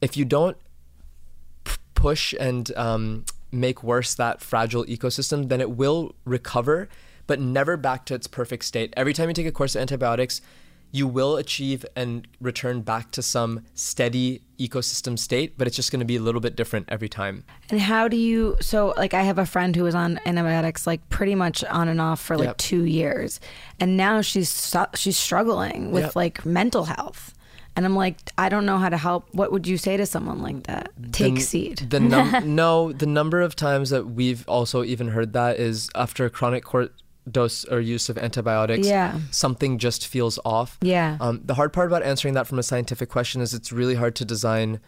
If 0.01 0.17
you 0.17 0.25
don't 0.25 0.57
p- 0.57 0.66
push 1.97 2.33
and 2.39 2.71
um, 2.77 3.25
make 3.51 3.83
worse 3.83 4.13
that 4.15 4.39
fragile 4.41 4.85
ecosystem, 4.85 5.49
then 5.49 5.59
it 5.59 5.71
will 5.71 6.13
recover, 6.25 6.87
but 7.25 7.39
never 7.39 7.75
back 7.75 8.05
to 8.05 8.13
its 8.13 8.27
perfect 8.27 8.63
state. 8.63 8.93
Every 8.95 9.13
time 9.13 9.27
you 9.29 9.33
take 9.33 9.47
a 9.47 9.51
course 9.51 9.75
of 9.75 9.81
antibiotics, 9.81 10.39
you 10.91 11.05
will 11.05 11.35
achieve 11.35 11.85
and 11.97 12.25
return 12.39 12.81
back 12.81 13.11
to 13.11 13.21
some 13.21 13.59
steady 13.73 14.41
ecosystem 14.57 15.19
state, 15.19 15.57
but 15.57 15.67
it's 15.67 15.75
just 15.75 15.91
going 15.91 15.99
to 15.99 16.05
be 16.05 16.15
a 16.15 16.21
little 16.21 16.39
bit 16.39 16.55
different 16.55 16.85
every 16.87 17.09
time. 17.09 17.43
And 17.69 17.81
how 17.81 18.07
do 18.07 18.15
you? 18.15 18.55
So, 18.61 18.93
like, 18.95 19.13
I 19.13 19.23
have 19.23 19.37
a 19.37 19.45
friend 19.45 19.75
who 19.75 19.83
was 19.83 19.95
on 19.95 20.17
antibiotics, 20.25 20.87
like, 20.87 21.01
pretty 21.09 21.35
much 21.35 21.61
on 21.65 21.89
and 21.89 21.99
off 21.99 22.21
for 22.21 22.37
like 22.37 22.47
Yep. 22.47 22.57
two 22.57 22.83
years, 22.85 23.41
and 23.81 23.97
now 23.97 24.21
she's 24.21 24.73
she's 24.95 25.17
struggling 25.17 25.91
with 25.91 26.05
Yep. 26.05 26.15
like 26.15 26.45
mental 26.45 26.85
health, 26.85 27.33
And 27.77 27.85
I'm 27.85 27.95
like, 27.95 28.17
I 28.39 28.49
don't 28.49 28.65
know 28.65 28.77
how 28.79 28.89
to 28.89 28.97
help. 28.97 29.27
What 29.33 29.51
would 29.51 29.67
you 29.67 29.77
say 29.77 29.95
to 29.97 30.05
someone 30.05 30.41
like 30.41 30.63
that? 30.63 30.89
Take 31.13 31.35
The- 31.35 31.41
seed. 31.41 31.77
The 31.89 31.99
num- 31.99 32.55
no, 32.55 32.91
the 32.91 33.05
number 33.05 33.39
of 33.41 33.55
times 33.55 33.91
that 33.91 34.07
we've 34.07 34.43
also 34.49 34.83
even 34.83 35.09
heard 35.09 35.31
that 35.33 35.57
is 35.59 35.89
after 35.93 36.27
chronic 36.29 36.63
court 36.65 36.91
dose 37.29 37.65
or 37.65 37.79
use 37.79 38.09
of 38.09 38.17
antibiotics. 38.17 38.87
Yeah. 38.87 39.19
something 39.31 39.77
just 39.77 40.07
feels 40.07 40.39
off. 40.43 40.77
Yeah. 40.81 41.17
Um, 41.21 41.41
the 41.45 41.53
hard 41.53 41.71
part 41.71 41.87
about 41.87 42.01
answering 42.01 42.33
that 42.33 42.47
from 42.47 42.57
a 42.57 42.63
scientific 42.63 43.09
question 43.09 43.41
is 43.41 43.53
it's 43.53 43.71
really 43.71 43.95
hard 43.95 44.15
to 44.15 44.25
design 44.25 44.79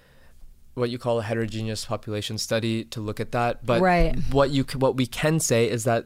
what 0.73 0.89
you 0.89 0.97
call 0.97 1.19
a 1.19 1.23
heterogeneous 1.23 1.85
population 1.85 2.37
study 2.37 2.85
to 2.85 3.01
look 3.01 3.19
at 3.19 3.33
that. 3.33 3.65
But 3.65 3.81
Right. 3.81 4.17
what 4.31 4.49
you 4.51 4.63
what 4.77 4.95
we 4.97 5.05
can 5.05 5.39
say 5.39 5.69
is 5.69 5.83
that 5.83 6.05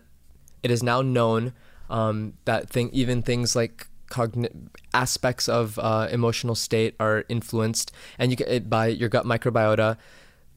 it 0.64 0.72
is 0.72 0.82
now 0.84 1.02
known 1.02 1.54
um, 1.90 2.34
that 2.46 2.70
thing 2.70 2.90
even 2.92 3.22
things 3.22 3.56
like 3.56 3.88
cogni- 4.10 4.68
aspects 4.94 5.48
of 5.50 5.78
uh, 5.80 6.08
emotional 6.12 6.56
state 6.56 6.96
are 7.00 7.26
influenced 7.30 7.92
and 8.20 8.32
you 8.32 8.38
get 8.38 8.48
it 8.50 8.70
by 8.70 8.88
your 8.88 9.10
gut 9.10 9.26
microbiota. 9.26 9.98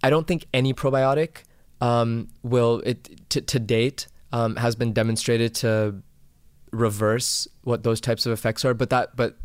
I 0.03 0.11
don't 0.11 0.27
think 0.27 0.47
any 0.53 0.75
probiotic 0.75 1.45
um, 1.81 2.29
will 2.43 2.81
it 2.85 3.29
to, 3.31 3.41
to 3.41 3.59
date 3.59 4.07
um, 4.33 4.57
has 4.57 4.77
been 4.77 4.93
demonstrated 4.93 5.55
to 5.57 6.03
reverse 6.73 7.49
what 7.63 7.83
those 7.83 8.01
types 8.01 8.27
of 8.27 8.33
effects 8.33 8.65
are. 8.65 8.75
But 8.75 8.91
that 8.91 9.17
but 9.17 9.37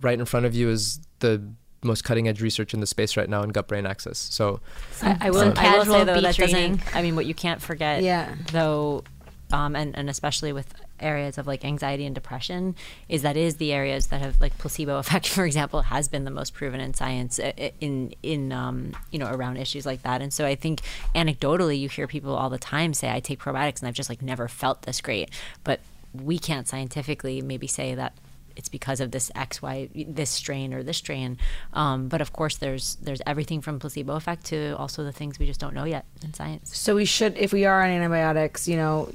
right 0.00 0.18
in 0.18 0.24
front 0.26 0.46
of 0.46 0.54
you 0.54 0.68
is 0.68 1.00
the 1.20 1.42
most 1.82 2.04
cutting 2.04 2.26
edge 2.28 2.40
research 2.40 2.74
in 2.74 2.80
the 2.80 2.86
space 2.86 3.16
right 3.16 3.28
now 3.28 3.42
in 3.42 3.50
gut 3.50 3.68
brain 3.68 3.86
axis. 3.86 4.18
So 4.18 4.60
I, 5.02 5.16
I 5.22 5.30
will, 5.30 5.40
some 5.40 5.48
I 5.48 5.50
will 5.50 5.54
casual 5.54 5.94
say 5.94 6.04
though 6.04 6.20
that 6.20 6.36
beach 6.36 6.38
reading. 6.46 6.76
doesn't. 6.76 6.96
I 6.96 7.02
mean, 7.02 7.16
what 7.16 7.26
you 7.26 7.34
can't 7.34 7.60
forget, 7.62 8.02
Yeah. 8.02 8.34
though, 8.52 9.04
um, 9.52 9.76
and 9.76 9.96
and 9.96 10.10
especially 10.10 10.52
with 10.52 10.74
areas 10.98 11.38
of 11.38 11.46
like 11.46 11.64
anxiety 11.64 12.06
and 12.06 12.14
depression, 12.14 12.74
is 13.08 13.22
that 13.22 13.36
is 13.36 13.56
the 13.56 13.72
areas 13.72 14.08
that 14.08 14.20
have 14.20 14.40
like 14.40 14.56
placebo 14.58 14.98
effect, 14.98 15.28
for 15.28 15.44
example, 15.44 15.82
has 15.82 16.08
been 16.08 16.24
the 16.24 16.30
most 16.30 16.54
proven 16.54 16.80
in 16.80 16.94
science 16.94 17.38
uh, 17.38 17.52
uh, 17.58 17.68
in 17.80 18.14
in 18.22 18.52
um, 18.52 18.96
you 19.10 19.18
know 19.18 19.30
around 19.30 19.56
issues 19.56 19.86
like 19.86 20.02
that. 20.02 20.20
And 20.22 20.32
so 20.32 20.46
I 20.46 20.54
think 20.54 20.80
anecdotally, 21.14 21.78
you 21.78 21.88
hear 21.88 22.06
people 22.06 22.34
all 22.34 22.50
the 22.50 22.58
time 22.58 22.94
say, 22.94 23.10
"I 23.10 23.20
take 23.20 23.38
probiotics 23.38 23.80
and 23.80 23.88
I've 23.88 23.94
just 23.94 24.08
like 24.08 24.22
never 24.22 24.48
felt 24.48 24.82
this 24.82 25.00
great," 25.00 25.30
but 25.64 25.80
we 26.12 26.38
can't 26.38 26.66
scientifically 26.66 27.42
maybe 27.42 27.66
say 27.66 27.94
that 27.94 28.14
it's 28.56 28.68
because 28.68 29.00
of 29.00 29.10
this 29.10 29.30
X, 29.34 29.60
Y, 29.62 29.88
this 30.08 30.30
strain 30.30 30.72
or 30.74 30.82
this 30.82 30.96
strain. 30.96 31.38
Um, 31.72 32.08
but 32.08 32.20
of 32.20 32.32
course, 32.32 32.56
there's 32.56 32.96
there's 32.96 33.20
everything 33.26 33.60
from 33.60 33.78
placebo 33.78 34.14
effect 34.16 34.44
to 34.46 34.76
also 34.78 35.04
the 35.04 35.12
things 35.12 35.38
we 35.38 35.46
just 35.46 35.60
don't 35.60 35.74
know 35.74 35.84
yet 35.84 36.06
in 36.24 36.32
science. 36.34 36.76
So 36.76 36.96
we 36.96 37.04
should, 37.04 37.36
if 37.36 37.52
we 37.52 37.64
are 37.64 37.82
on 37.82 37.90
antibiotics, 37.90 38.66
you 38.66 38.76
know, 38.76 39.10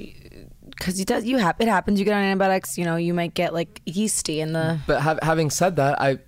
because 0.69 0.99
you 0.99 1.05
does 1.05 1.25
you 1.25 1.37
have 1.37 1.55
it 1.59 1.67
happens. 1.67 1.99
You 1.99 2.05
get 2.05 2.13
on 2.15 2.23
antibiotics, 2.23 2.77
you 2.77 2.85
know, 2.85 2.95
you 2.95 3.13
might 3.13 3.33
get 3.33 3.53
like 3.53 3.81
yeasty 3.85 4.39
in 4.39 4.53
the. 4.53 4.79
But 4.87 5.01
hav 5.01 5.19
having 5.21 5.49
said 5.49 5.75
that, 5.77 5.99
I 6.01 6.19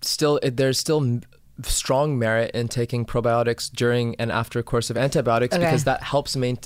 still 0.00 0.40
there's 0.42 0.78
still 0.78 1.02
m- 1.02 1.22
strong 1.62 2.18
merit 2.18 2.50
in 2.54 2.68
taking 2.68 3.04
probiotics 3.06 3.70
during 3.70 4.14
and 4.16 4.30
after 4.30 4.58
a 4.58 4.62
course 4.62 4.90
of 4.90 4.96
antibiotics 4.96 5.54
Okay. 5.54 5.64
because 5.64 5.84
that 5.84 6.02
helps 6.02 6.36
main 6.36 6.58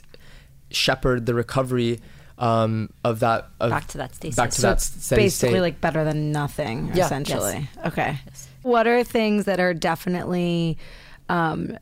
shepherd 0.70 1.26
the 1.26 1.34
recovery 1.34 2.00
um, 2.40 2.90
of 3.04 3.20
that 3.20 3.48
of 3.60 3.70
Back 3.70 3.86
to 3.88 3.98
that 3.98 4.14
stasis. 4.14 4.34
back 4.36 4.50
to 4.50 4.60
So 4.60 4.66
that 4.68 4.72
it's 4.78 5.04
steady 5.04 5.22
basically 5.22 5.50
state. 5.54 5.60
like 5.60 5.80
better 5.80 6.02
than 6.04 6.32
nothing, 6.32 6.90
Yeah. 6.94 7.04
essentially. 7.06 7.68
Okay. 7.86 8.18
What 8.62 8.86
are 8.88 9.04
things 9.04 9.44
that 9.44 9.60
are 9.60 9.72
definitely 9.74 10.76
um, 11.28 11.76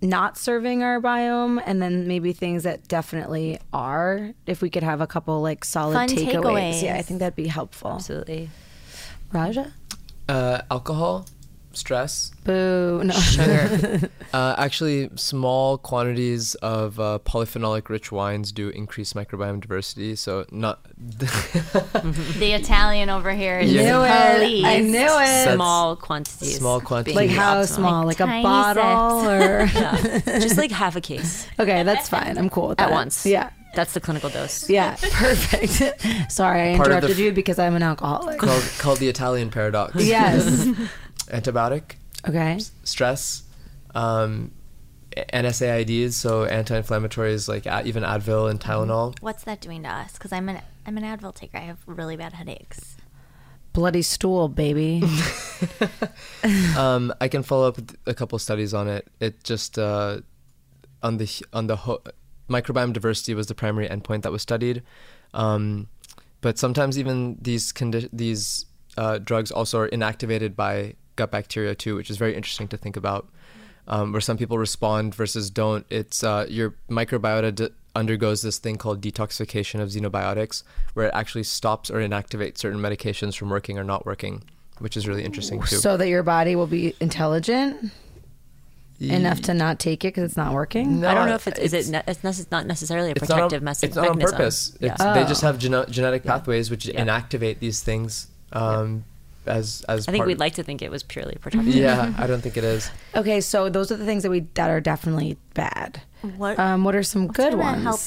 not 0.00 0.38
serving 0.38 0.82
our 0.82 1.00
biome, 1.00 1.60
and 1.66 1.82
then 1.82 2.06
maybe 2.06 2.32
things 2.32 2.62
that 2.62 2.86
definitely 2.88 3.58
are? 3.72 4.32
If 4.46 4.62
we 4.62 4.70
could 4.70 4.82
have 4.84 5.00
a 5.00 5.06
couple 5.06 5.42
like 5.42 5.64
solid 5.64 5.94
Fun 5.94 6.08
takeaways, 6.08 6.82
yeah, 6.82 6.96
I 6.96 7.02
think 7.02 7.20
that'd 7.20 7.36
be 7.36 7.48
helpful. 7.48 7.92
Absolutely. 7.92 8.48
Raja, 9.32 9.72
uh, 10.28 10.62
alcohol, 10.70 11.26
stress, 11.76 12.30
boo, 12.44 13.02
no. 13.04 13.12
Sugar. 13.14 14.10
Uh, 14.34 14.54
actually, 14.58 15.08
small 15.14 15.78
quantities 15.78 16.56
of 16.56 17.00
uh, 17.00 17.18
polyphenolic 17.24 17.88
rich 17.88 18.10
wines 18.12 18.52
do 18.52 18.68
increase 18.68 19.14
microbiome 19.14 19.60
diversity. 19.60 20.14
So 20.16 20.44
not 20.50 20.84
The 20.98 22.52
Italian 22.52 23.08
over 23.08 23.32
here 23.32 23.58
is 23.60 23.72
Yeah. 23.72 23.82
Knew 23.82 24.02
it. 24.04 24.64
I 24.66 24.80
knew 24.80 24.98
it. 24.98 25.06
That's 25.06 25.54
small 25.54 25.96
quantities. 25.96 26.58
small 26.58 26.80
quantities. 26.80 27.16
Like 27.16 27.30
how 27.30 27.62
optimal. 27.62 27.66
small? 27.68 28.04
Like, 28.04 28.20
a 28.20 28.26
tiny 28.26 28.42
bottle, 28.42 29.28
or 29.30 29.64
Yeah. 29.72 30.20
just 30.40 30.58
like 30.58 30.70
half 30.72 30.96
a 30.96 31.00
case 31.00 31.46
okay, 31.58 31.82
that's 31.84 32.08
fine. 32.08 32.36
I'm 32.36 32.50
cool 32.50 32.68
with 32.68 32.80
at 32.80 32.90
once. 32.90 33.24
Yeah. 33.24 33.50
That's 33.74 33.92
the 33.92 34.00
clinical 34.00 34.30
dose. 34.30 34.70
Yeah, 34.70 34.96
perfect. 35.12 36.32
Sorry, 36.32 36.72
I 36.72 36.76
Part 36.76 36.88
interrupted 36.88 37.10
f- 37.10 37.18
you 37.18 37.32
because 37.32 37.58
I'm 37.58 37.74
an 37.74 37.82
alcoholic. 37.82 38.38
called, 38.38 38.62
called 38.78 38.98
the 39.00 39.08
Italian 39.08 39.50
paradox. 39.50 39.94
Yes. 39.96 40.66
Antibiotic, 41.26 41.96
Okay. 42.28 42.58
stress, 42.84 43.42
um, 43.94 44.52
NSAIDs, 45.32 46.12
so 46.12 46.44
anti-inflammatories 46.44 47.48
like 47.48 47.64
a- 47.66 47.82
even 47.86 48.02
Advil 48.02 48.50
and 48.50 48.60
Tylenol. 48.60 49.14
What's 49.20 49.44
that 49.44 49.60
doing 49.60 49.82
to 49.84 49.88
us? 49.88 50.12
Because 50.14 50.32
I'm 50.32 50.48
an 50.48 50.60
I'm 50.86 50.96
an 50.98 51.04
Advil 51.04 51.34
taker. 51.34 51.56
I 51.58 51.62
have 51.62 51.78
really 51.86 52.16
bad 52.16 52.34
headaches. 52.34 52.96
Bloody 53.72 54.02
stool, 54.02 54.48
baby. 54.48 55.02
Um, 56.76 57.12
I 57.20 57.28
can 57.28 57.42
follow 57.42 57.68
up 57.68 57.76
with 57.76 57.96
a 58.06 58.14
couple 58.14 58.38
studies 58.38 58.72
on 58.74 58.88
it. 58.88 59.08
It 59.20 59.42
just 59.42 59.78
uh, 59.78 60.20
on 61.02 61.16
the 61.16 61.28
on 61.52 61.66
the 61.66 61.76
ho- 61.76 62.02
microbiome 62.48 62.92
diversity 62.92 63.34
was 63.34 63.46
the 63.46 63.54
primary 63.54 63.88
endpoint 63.88 64.22
that 64.22 64.32
was 64.32 64.42
studied, 64.42 64.82
um, 65.34 65.88
but 66.40 66.58
sometimes 66.58 66.98
even 66.98 67.38
these 67.40 67.72
condi- 67.72 68.08
these 68.12 68.66
uh, 68.96 69.18
drugs 69.18 69.50
also 69.50 69.80
are 69.80 69.88
inactivated 69.88 70.54
by 70.54 70.94
gut 71.16 71.30
bacteria 71.30 71.74
too, 71.74 71.96
which 71.96 72.10
is 72.10 72.16
very 72.16 72.34
interesting 72.36 72.68
to 72.68 72.76
think 72.76 72.96
about. 72.96 73.28
Um, 73.88 74.10
where 74.10 74.20
some 74.20 74.36
people 74.36 74.58
respond 74.58 75.14
versus 75.14 75.48
don't. 75.48 75.86
It's 75.90 76.24
uh, 76.24 76.46
your 76.48 76.74
microbiota 76.90 77.54
d- 77.54 77.68
undergoes 77.94 78.42
this 78.42 78.58
thing 78.58 78.76
called 78.78 79.00
detoxification 79.00 79.80
of 79.80 79.90
xenobiotics, 79.90 80.64
where 80.94 81.06
it 81.06 81.12
actually 81.14 81.44
stops 81.44 81.88
or 81.88 81.98
inactivates 82.00 82.58
certain 82.58 82.80
medications 82.80 83.36
from 83.36 83.48
working 83.48 83.78
or 83.78 83.84
not 83.84 84.04
working, 84.04 84.42
which 84.80 84.96
is 84.96 85.06
really 85.06 85.22
interesting 85.24 85.62
too. 85.62 85.76
so 85.76 85.96
that 85.96 86.08
your 86.08 86.24
body 86.24 86.56
will 86.56 86.66
be 86.66 86.94
intelligent 87.00 87.92
enough 88.98 89.40
to 89.42 89.54
not 89.54 89.78
take 89.78 90.04
it 90.04 90.08
because 90.08 90.24
it's 90.24 90.36
not 90.36 90.52
working. 90.52 91.00
No, 91.02 91.08
I 91.08 91.14
don't 91.14 91.28
know 91.28 91.34
if 91.36 91.46
it's, 91.46 91.58
is 91.60 91.72
it 91.72 91.88
ne- 91.88 92.02
it's 92.08 92.20
nece- 92.22 92.50
not 92.50 92.66
necessarily 92.66 93.10
a 93.10 93.12
it's 93.12 93.28
not 93.28 93.36
protective 93.36 93.60
on, 93.60 93.64
mes- 93.66 93.82
it's 93.84 93.94
not 93.94 94.08
on 94.08 94.16
mechanism. 94.16 94.36
purpose. 94.38 94.76
Yeah. 94.80 94.92
It's, 94.94 95.04
They 95.04 95.22
Oh. 95.22 95.26
just 95.28 95.42
have 95.42 95.58
geno- 95.58 95.84
genetic 95.84 96.24
pathways 96.24 96.70
which 96.70 96.86
Yeah. 96.86 97.04
inactivate 97.04 97.58
these 97.60 97.82
things 97.82 98.28
um, 98.52 99.04
as 99.46 99.84
as. 99.88 100.08
I 100.08 100.12
think 100.12 100.22
part- 100.22 100.28
we'd 100.28 100.40
like 100.40 100.54
to 100.54 100.62
think 100.62 100.82
it 100.82 100.90
was 100.90 101.02
purely 101.02 101.36
protective. 101.40 101.74
Yeah, 101.74 102.12
I 102.18 102.26
don't 102.26 102.40
think 102.40 102.56
it 102.56 102.64
is. 102.64 102.90
Okay, 103.14 103.40
so 103.40 103.68
those 103.68 103.90
are 103.92 103.96
the 103.96 104.04
things 104.06 104.22
that 104.22 104.30
we 104.30 104.40
that 104.54 104.70
are 104.70 104.80
definitely 104.80 105.36
bad. 105.54 106.02
What 106.36 106.58
Um, 106.58 106.84
what 106.84 106.94
are 106.94 107.02
some 107.02 107.26
what's 107.28 107.36
good 107.36 107.52
gonna 107.52 107.62
ones? 107.62 107.82
help 107.82 108.00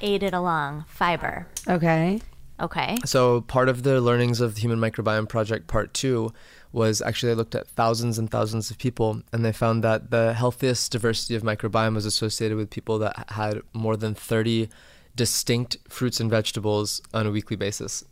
aid 0.00 0.22
it 0.22 0.34
along? 0.34 0.84
Fiber. 0.88 1.46
Okay. 1.68 2.20
Okay. 2.60 2.96
So 3.06 3.40
part 3.42 3.68
of 3.70 3.82
the 3.84 4.00
learnings 4.02 4.40
of 4.40 4.54
the 4.56 4.60
Human 4.60 4.78
Microbiome 4.78 5.28
Project 5.28 5.66
Part 5.66 5.94
Two 5.94 6.32
was 6.72 7.00
actually 7.02 7.32
they 7.32 7.36
looked 7.36 7.54
at 7.54 7.66
thousands 7.68 8.18
and 8.18 8.30
thousands 8.30 8.70
of 8.70 8.78
people, 8.78 9.22
and 9.32 9.44
they 9.44 9.52
found 9.52 9.82
that 9.82 10.10
the 10.10 10.34
healthiest 10.34 10.92
diversity 10.92 11.34
of 11.34 11.42
microbiome 11.42 11.94
was 11.94 12.04
associated 12.06 12.56
with 12.56 12.70
people 12.70 12.98
that 12.98 13.24
had 13.30 13.62
more 13.72 13.96
than 13.96 14.14
thirty 14.14 14.68
distinct 15.16 15.76
fruits 15.88 16.20
and 16.20 16.30
vegetables 16.30 17.00
on 17.12 17.26
a 17.26 17.30
weekly 17.30 17.56
basis. 17.56 18.04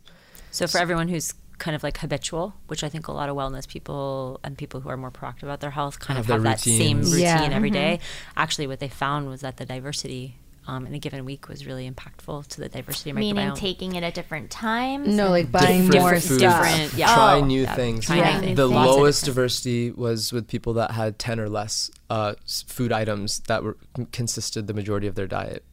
So 0.51 0.67
for 0.67 0.79
everyone 0.79 1.07
who's 1.07 1.33
kind 1.59 1.75
of 1.75 1.83
like 1.83 1.97
habitual, 1.99 2.55
which 2.67 2.83
I 2.83 2.89
think 2.89 3.07
a 3.07 3.11
lot 3.11 3.29
of 3.29 3.35
wellness 3.35 3.67
people 3.67 4.39
and 4.43 4.57
people 4.57 4.79
who 4.81 4.89
are 4.89 4.97
more 4.97 5.11
proactive 5.11 5.43
about 5.43 5.59
their 5.59 5.71
health 5.71 5.99
kind 5.99 6.17
Have 6.17 6.23
of 6.25 6.27
their 6.27 6.35
have 6.37 6.43
that 6.43 6.59
same 6.59 7.01
routine 7.01 7.19
Yeah. 7.19 7.49
every 7.51 7.69
day. 7.69 7.99
Actually, 8.35 8.67
what 8.67 8.79
they 8.79 8.87
found 8.89 9.27
was 9.27 9.41
that 9.41 9.57
the 9.57 9.65
diversity 9.65 10.37
um, 10.67 10.85
in 10.85 10.93
a 10.93 10.99
given 10.99 11.25
week 11.25 11.47
was 11.49 11.65
really 11.65 11.89
impactful 11.89 12.45
to 12.45 12.61
the 12.61 12.69
diversity 12.69 13.09
of 13.09 13.15
my 13.15 13.21
Meaning 13.21 13.49
microbiome. 13.49 13.55
taking 13.57 13.95
it 13.95 14.03
at 14.03 14.13
different 14.13 14.51
times. 14.51 15.07
No, 15.07 15.29
like 15.29 15.51
buying 15.51 15.85
Different 15.89 15.95
more 16.01 16.11
foods. 16.19 16.37
stuff. 16.37 16.63
Different, 16.63 16.93
yeah. 16.93 17.15
Try 17.15 17.33
Oh, 17.37 17.43
new 17.45 17.63
yeah, 17.63 17.73
things. 17.75 18.05
try 18.05 18.17
Yeah. 18.17 18.39
new 18.41 18.53
The 18.55 18.67
things. 18.67 18.75
Lowest 18.85 19.25
diversity 19.25 19.89
was 19.89 20.31
with 20.31 20.47
people 20.47 20.73
that 20.73 20.91
had 20.91 21.17
10 21.17 21.39
or 21.39 21.49
less 21.49 21.89
uh, 22.11 22.35
food 22.67 22.91
items 22.91 23.39
that 23.47 23.63
were 23.63 23.77
consisted 24.11 24.67
the 24.67 24.75
majority 24.75 25.07
of 25.07 25.15
their 25.15 25.25
diet. 25.27 25.63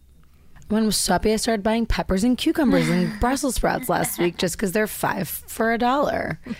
When 0.68 0.82
I 0.82 0.86
was 0.86 1.06
happy, 1.06 1.32
I 1.32 1.36
started 1.36 1.62
buying 1.62 1.86
peppers 1.86 2.24
and 2.24 2.36
cucumbers 2.36 2.88
and 2.88 3.20
Brussels 3.20 3.54
sprouts 3.54 3.88
last 3.88 4.18
week 4.18 4.36
just 4.36 4.56
because 4.56 4.72
they're 4.72 4.88
five 4.88 5.28
for 5.28 5.72
a 5.72 5.78
dollar. 5.78 6.40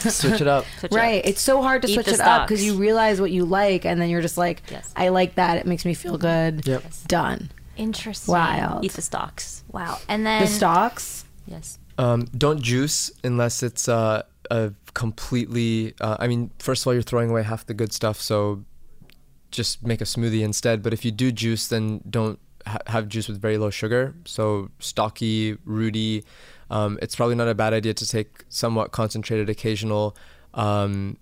Switch 0.00 0.40
it 0.42 0.46
up. 0.46 0.66
Switch 0.78 0.90
it 0.90 0.92
up. 0.92 0.92
Right. 0.92 1.24
It's 1.24 1.40
so 1.40 1.62
hard 1.62 1.82
to 1.82 1.88
Eat 1.88 1.94
switch 1.94 2.06
the 2.06 2.12
it 2.14 2.20
up 2.20 2.46
because 2.46 2.62
you 2.62 2.74
realize 2.74 3.18
what 3.20 3.30
you 3.30 3.46
like 3.46 3.86
and 3.86 4.00
then 4.00 4.10
you're 4.10 4.20
just 4.20 4.36
like, 4.36 4.62
Yes. 4.70 4.92
I 4.96 5.08
like 5.08 5.36
that. 5.36 5.56
It 5.56 5.66
makes 5.66 5.86
me 5.86 5.94
feel 5.94 6.18
good. 6.18 6.66
Yep. 6.66 6.84
Done. 7.06 7.50
Interesting. 7.78 8.32
Wild. 8.32 8.84
Eat 8.84 8.92
the 8.92 9.02
stalks. 9.02 9.64
Wow. 9.72 9.98
And 10.08 10.26
then 10.26 10.42
The 10.42 10.48
stalks. 10.48 11.24
Yes. 11.46 11.78
Um, 11.98 12.26
don't 12.36 12.60
juice 12.60 13.10
unless 13.24 13.62
it's 13.62 13.88
uh, 13.88 14.22
a 14.50 14.72
completely. 14.92 15.94
Uh, 16.00 16.16
I 16.20 16.26
mean, 16.26 16.50
first 16.58 16.82
of 16.82 16.88
all, 16.88 16.92
you're 16.92 17.02
throwing 17.02 17.30
away 17.30 17.42
half 17.42 17.64
the 17.64 17.74
good 17.74 17.92
stuff, 17.92 18.20
so 18.20 18.64
just 19.50 19.82
make 19.82 20.00
a 20.02 20.04
smoothie 20.04 20.42
instead. 20.42 20.82
But 20.82 20.92
if 20.92 21.04
you 21.04 21.10
do 21.10 21.32
juice, 21.32 21.68
then 21.68 22.02
don't 22.08 22.38
ha- 22.66 22.78
have 22.88 23.08
juice 23.08 23.28
with 23.28 23.40
very 23.40 23.58
low 23.58 23.70
sugar. 23.70 24.14
So 24.24 24.70
stocky, 24.78 25.56
rooty. 25.64 26.24
Um, 26.70 26.98
it's 27.00 27.14
probably 27.14 27.36
not 27.36 27.48
a 27.48 27.54
bad 27.54 27.72
idea 27.72 27.94
to 27.94 28.06
take 28.08 28.44
somewhat 28.48 28.90
concentrated 28.92 29.48
occasional 29.48 30.16
um, 30.54 31.16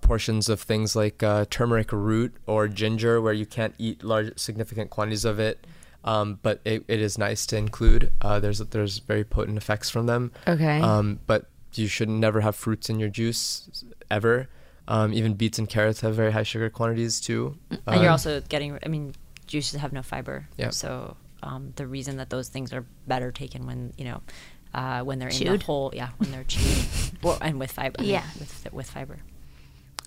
portions 0.00 0.48
of 0.48 0.60
things 0.60 0.96
like 0.96 1.22
uh, 1.22 1.44
turmeric 1.50 1.92
root 1.92 2.34
or 2.46 2.66
ginger, 2.68 3.20
where 3.20 3.32
you 3.32 3.46
can't 3.46 3.74
eat 3.78 4.02
large, 4.02 4.36
significant 4.38 4.90
quantities 4.90 5.24
of 5.24 5.38
it. 5.38 5.66
Um, 6.04 6.40
but 6.42 6.60
it, 6.64 6.84
it 6.88 7.00
is 7.00 7.16
nice 7.16 7.46
to 7.46 7.56
include. 7.56 8.10
Uh, 8.20 8.40
there's 8.40 8.58
there's 8.58 8.98
very 8.98 9.22
potent 9.24 9.56
effects 9.56 9.88
from 9.90 10.06
them. 10.06 10.32
Okay. 10.48 10.80
Um, 10.80 11.20
but 11.26 11.48
you 11.74 11.86
should 11.86 12.08
never 12.08 12.40
have 12.40 12.56
fruits 12.56 12.90
in 12.90 12.98
your 12.98 13.08
juice 13.08 13.84
ever. 14.10 14.48
Um, 14.88 15.12
even 15.12 15.34
beets 15.34 15.60
and 15.60 15.68
carrots 15.68 16.00
have 16.00 16.16
very 16.16 16.32
high 16.32 16.42
sugar 16.42 16.68
quantities 16.70 17.20
too. 17.20 17.56
and 17.70 17.80
you're 18.00 18.06
Um, 18.06 18.12
also 18.12 18.40
getting 18.48 18.78
i 18.84 18.88
mean 18.88 19.14
juices 19.52 19.80
have 19.80 19.92
no 19.92 20.02
fiber 20.02 20.48
Yeah. 20.56 20.70
so 20.70 21.16
um, 21.42 21.72
the 21.76 21.86
reason 21.86 22.16
that 22.16 22.30
those 22.30 22.48
things 22.48 22.72
are 22.72 22.84
better 23.06 23.30
taken 23.32 23.66
when 23.66 23.92
you 23.98 24.04
know 24.10 24.20
uh, 24.74 25.00
when 25.02 25.18
they're 25.18 25.28
in 25.28 25.34
Chewed? 25.40 25.60
the 25.60 25.64
whole 25.66 25.90
yeah 25.94 26.10
when 26.18 26.30
they're 26.32 26.44
chewed 26.44 26.86
well, 27.22 27.36
and 27.40 27.58
with 27.60 27.70
fiber 27.72 27.96
I 27.98 28.02
mean, 28.02 28.10
Yeah. 28.12 28.26
with, 28.40 28.52
with 28.72 28.88
fiber 28.90 29.18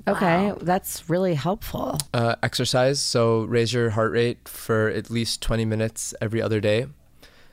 Okay, 0.07 0.51
Wow. 0.51 0.57
that's 0.61 1.09
really 1.09 1.35
helpful. 1.35 1.97
uh, 2.13 2.35
exercise. 2.43 2.99
So 2.99 3.43
raise 3.45 3.71
your 3.73 3.91
heart 3.91 4.11
rate 4.11 4.47
for 4.47 4.89
at 4.89 5.09
least 5.09 5.41
20 5.41 5.63
minutes 5.65 6.13
every 6.21 6.41
other 6.41 6.59
day. 6.59 6.87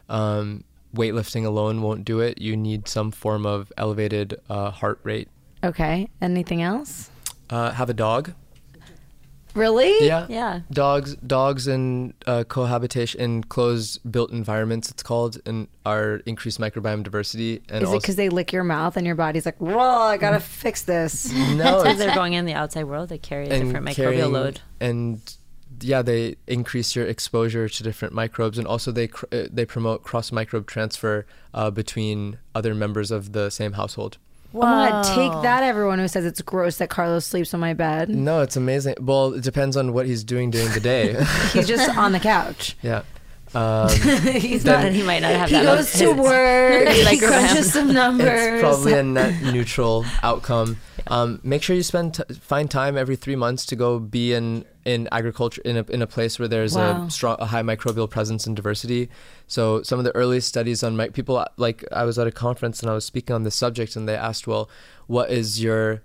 Um, 0.08 0.64
weightlifting 0.94 1.44
alone 1.46 1.82
won't 1.82 2.04
do 2.04 2.18
it. 2.20 2.40
You 2.40 2.56
need 2.56 2.88
some 2.88 3.10
form 3.12 3.46
of 3.46 3.72
elevated 3.78 4.40
uh, 4.50 4.70
heart 4.70 4.98
rate. 5.04 5.28
Okay, 5.64 6.08
anything 6.20 6.60
else? 6.62 7.10
Uh, 7.48 7.70
have 7.70 7.88
a 7.88 7.94
dog. 7.94 8.32
Really? 9.54 10.06
Yeah. 10.06 10.26
yeah 10.28 10.60
Dogs, 10.70 11.16
dogs 11.16 11.66
in 11.68 12.14
uh, 12.26 12.44
cohabitation 12.44 13.20
in 13.20 13.44
closed 13.44 14.00
built 14.10 14.30
environments, 14.30 14.90
it's 14.90 15.02
called, 15.02 15.40
and 15.46 15.68
are 15.84 16.16
increased 16.26 16.60
microbiome 16.60 17.02
diversity. 17.02 17.62
And 17.68 17.84
Is 17.84 17.92
it 17.92 18.00
because 18.02 18.16
they 18.16 18.28
lick 18.28 18.52
your 18.52 18.64
mouth 18.64 18.96
and 18.96 19.06
your 19.06 19.16
body's 19.16 19.46
like, 19.46 19.58
"Whoa, 19.58 19.78
I 19.78 20.16
gotta 20.16 20.40
fix 20.40 20.82
this"? 20.82 21.32
no, 21.32 21.82
because 21.82 21.86
it's, 21.86 21.98
they're 21.98 22.14
going 22.14 22.32
in 22.34 22.44
the 22.44 22.54
outside 22.54 22.84
world 22.84 23.08
they 23.08 23.18
carry 23.18 23.48
a 23.48 23.58
different 23.60 23.86
microbial 23.86 23.94
carrying- 23.94 24.32
load 24.32 24.60
and 24.80 25.20
yeah, 25.80 26.02
they 26.02 26.36
increase 26.46 26.94
your 26.94 27.06
exposure 27.06 27.68
to 27.68 27.82
different 27.82 28.14
microbes, 28.14 28.58
and 28.58 28.66
also 28.66 28.92
they 28.92 29.08
cr- 29.08 29.26
uh, 29.32 29.44
they 29.50 29.64
promote 29.64 30.02
cross 30.02 30.30
microbe 30.32 30.66
transfer 30.66 31.26
uh, 31.54 31.70
between 31.70 32.38
other 32.54 32.74
members 32.74 33.10
of 33.10 33.32
the 33.32 33.50
same 33.50 33.72
household. 33.72 34.18
Oh 34.54 34.60
my 34.60 34.90
God, 34.90 35.14
take 35.14 35.42
that, 35.42 35.62
everyone 35.62 35.98
who 35.98 36.08
says 36.08 36.24
it's 36.24 36.42
gross 36.42 36.76
that 36.78 36.90
Carlos 36.90 37.24
sleeps 37.24 37.54
on 37.54 37.60
my 37.60 37.72
bed. 37.74 38.08
No, 38.10 38.42
it's 38.42 38.56
amazing. 38.56 38.96
Well, 39.00 39.34
it 39.34 39.42
depends 39.42 39.76
on 39.76 39.92
what 39.92 40.06
he's 40.06 40.24
doing 40.24 40.50
during 40.50 40.70
the 40.72 40.80
day. 40.80 41.24
He's 41.52 41.66
just 41.66 41.96
on 41.96 42.12
the 42.12 42.20
couch. 42.20 42.76
yeah. 42.82 43.02
Um, 43.54 43.88
He's 44.32 44.62
Then- 44.64 44.84
not. 44.84 44.92
he 44.92 45.02
might 45.02 45.20
not 45.20 45.32
have 45.32 45.48
He 45.50 45.54
that 45.56 45.64
goes 45.64 45.92
to 45.92 46.06
his- 46.14 46.16
work. 46.16 46.88
his 46.88 47.08
he 47.08 47.16
microbiome. 47.16 47.28
crunches 47.28 47.72
some 47.72 47.92
numbers. 47.92 48.28
it's 48.28 48.60
probably 48.62 48.92
a 48.94 49.02
net 49.02 49.42
neutral 49.52 50.04
outcome. 50.22 50.78
Um, 51.08 51.40
make 51.42 51.62
sure 51.62 51.74
you 51.76 51.82
spend 51.82 52.14
t- 52.14 52.22
find 52.40 52.70
time 52.70 52.96
every 52.96 53.16
three 53.16 53.34
months 53.36 53.66
to 53.66 53.76
go 53.76 53.98
be 53.98 54.32
in 54.34 54.64
in 54.84 55.08
agriculture 55.12 55.60
in 55.64 55.76
a 55.76 55.82
in 55.90 56.00
a 56.00 56.06
place 56.06 56.38
where 56.38 56.48
there's 56.48 56.76
Wow. 56.76 57.06
a 57.06 57.10
strong 57.10 57.36
a 57.40 57.46
high 57.46 57.62
microbial 57.62 58.08
presence 58.08 58.46
and 58.46 58.54
diversity. 58.56 59.08
So 59.48 59.82
some 59.82 59.98
of 59.98 60.04
the 60.04 60.14
earliest 60.14 60.46
studies 60.48 60.82
on 60.84 60.96
mic 60.96 61.12
people 61.12 61.44
like 61.56 61.84
I 61.92 62.04
was 62.04 62.18
at 62.18 62.26
a 62.26 62.32
conference 62.32 62.80
and 62.80 62.88
I 62.90 62.94
was 62.94 63.04
speaking 63.04 63.34
on 63.34 63.42
this 63.42 63.56
subject 63.56 63.96
and 63.96 64.08
they 64.08 64.16
asked, 64.16 64.46
well, 64.46 64.70
what 65.08 65.30
is 65.30 65.60
your 65.62 66.02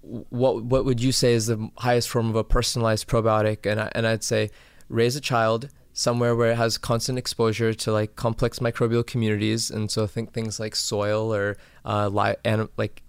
what 0.00 0.62
what 0.64 0.84
would 0.84 1.00
you 1.00 1.12
say 1.12 1.32
is 1.34 1.46
the 1.46 1.70
highest 1.78 2.08
form 2.08 2.28
of 2.30 2.36
a 2.36 2.44
personalized 2.44 3.08
probiotic? 3.08 3.66
And 3.70 3.80
I, 3.80 3.90
and 3.94 4.06
I'd 4.06 4.24
say 4.24 4.50
raise 4.88 5.16
a 5.16 5.20
child 5.20 5.68
somewhere 5.92 6.34
where 6.34 6.52
it 6.52 6.56
has 6.56 6.78
constant 6.78 7.18
exposure 7.18 7.74
to 7.74 7.92
like 7.92 8.16
complex 8.16 8.58
microbial 8.58 9.06
communities, 9.06 9.70
and 9.70 9.90
so 9.90 10.06
think 10.06 10.32
things 10.32 10.58
like 10.58 10.74
soil 10.74 11.34
or 11.34 11.56
uh, 11.84 12.08
li- 12.08 12.36
anim- 12.44 12.70
like 12.76 13.02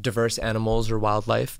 diverse 0.00 0.38
animals 0.38 0.90
or 0.90 0.98
wildlife. 0.98 1.58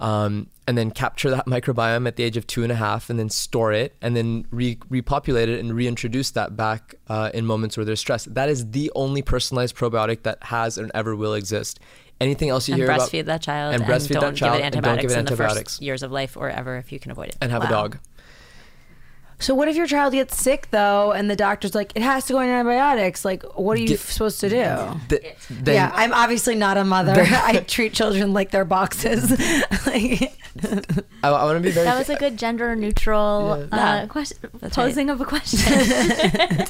Um, 0.00 0.48
and 0.68 0.78
then 0.78 0.92
capture 0.92 1.30
that 1.30 1.46
microbiome 1.48 2.06
at 2.06 2.14
the 2.14 2.22
age 2.22 2.36
of 2.36 2.46
two 2.46 2.62
and 2.62 2.70
a 2.70 2.76
half, 2.76 3.10
and 3.10 3.18
then 3.18 3.28
store 3.28 3.72
it, 3.72 3.96
and 4.00 4.16
then 4.16 4.46
re- 4.50 4.78
repopulate 4.88 5.48
it 5.48 5.58
and 5.58 5.74
reintroduce 5.74 6.30
that 6.32 6.56
back 6.56 6.94
uh, 7.08 7.30
in 7.34 7.44
moments 7.44 7.76
where 7.76 7.84
there's 7.84 7.98
stress. 7.98 8.24
That 8.26 8.48
is 8.48 8.70
the 8.70 8.92
only 8.94 9.22
personalized 9.22 9.74
probiotic 9.74 10.22
that 10.22 10.42
has 10.44 10.78
and 10.78 10.92
ever 10.94 11.16
will 11.16 11.34
exist. 11.34 11.80
Anything 12.20 12.48
else 12.48 12.68
you 12.68 12.74
and 12.74 12.82
hear 12.82 12.90
about 12.90 13.10
breastfeed 13.10 13.26
that 13.26 13.42
child 13.42 13.74
and 13.74 13.84
breastfeed 13.84 14.20
don't 14.20 14.34
that 14.34 14.36
child 14.36 14.52
give 14.54 14.60
it 14.62 14.66
and 14.66 14.74
antibiotics 14.74 15.02
don't 15.02 15.02
give 15.02 15.10
it 15.10 15.18
in 15.18 15.24
the 15.24 15.30
antibiotics 15.30 15.74
first 15.74 15.82
years 15.82 16.02
of 16.02 16.10
life 16.10 16.36
or 16.36 16.48
ever 16.50 16.76
if 16.76 16.90
you 16.90 16.98
can 16.98 17.12
avoid 17.12 17.28
it 17.28 17.36
and 17.40 17.52
have 17.52 17.62
a 17.62 17.68
dog. 17.68 17.98
So 19.40 19.54
what 19.54 19.68
if 19.68 19.76
your 19.76 19.86
child 19.86 20.14
gets 20.14 20.36
sick 20.36 20.68
though, 20.70 21.12
and 21.12 21.30
the 21.30 21.36
doctor's 21.36 21.74
like, 21.74 21.92
it 21.94 22.02
has 22.02 22.26
to 22.26 22.32
go 22.32 22.40
on 22.40 22.46
antibiotics? 22.48 23.24
Like, 23.24 23.42
what 23.56 23.78
are 23.78 23.80
you 23.80 23.88
Get- 23.88 24.00
supposed 24.00 24.40
to 24.40 24.48
do? 24.48 24.66
Th- 25.08 25.36
then 25.48 25.74
yeah, 25.74 25.92
I'm 25.94 26.12
obviously 26.12 26.56
not 26.56 26.76
a 26.76 26.84
mother. 26.84 27.14
I 27.28 27.60
treat 27.60 27.92
children 27.92 28.32
like 28.32 28.50
they're 28.50 28.64
boxes. 28.64 29.30
like, 29.86 30.36
I, 31.22 31.28
I 31.28 31.44
want 31.44 31.56
to 31.56 31.60
be 31.60 31.70
very. 31.70 31.84
That 31.84 31.98
was 31.98 32.08
a 32.10 32.16
good 32.16 32.36
gender 32.36 32.74
neutral 32.74 33.66
Yeah. 33.72 33.78
uh, 33.78 34.06
question, 34.08 34.38
That's 34.60 34.74
posing 34.74 35.08
of 35.08 35.20
a 35.20 35.24
question. 35.24 36.66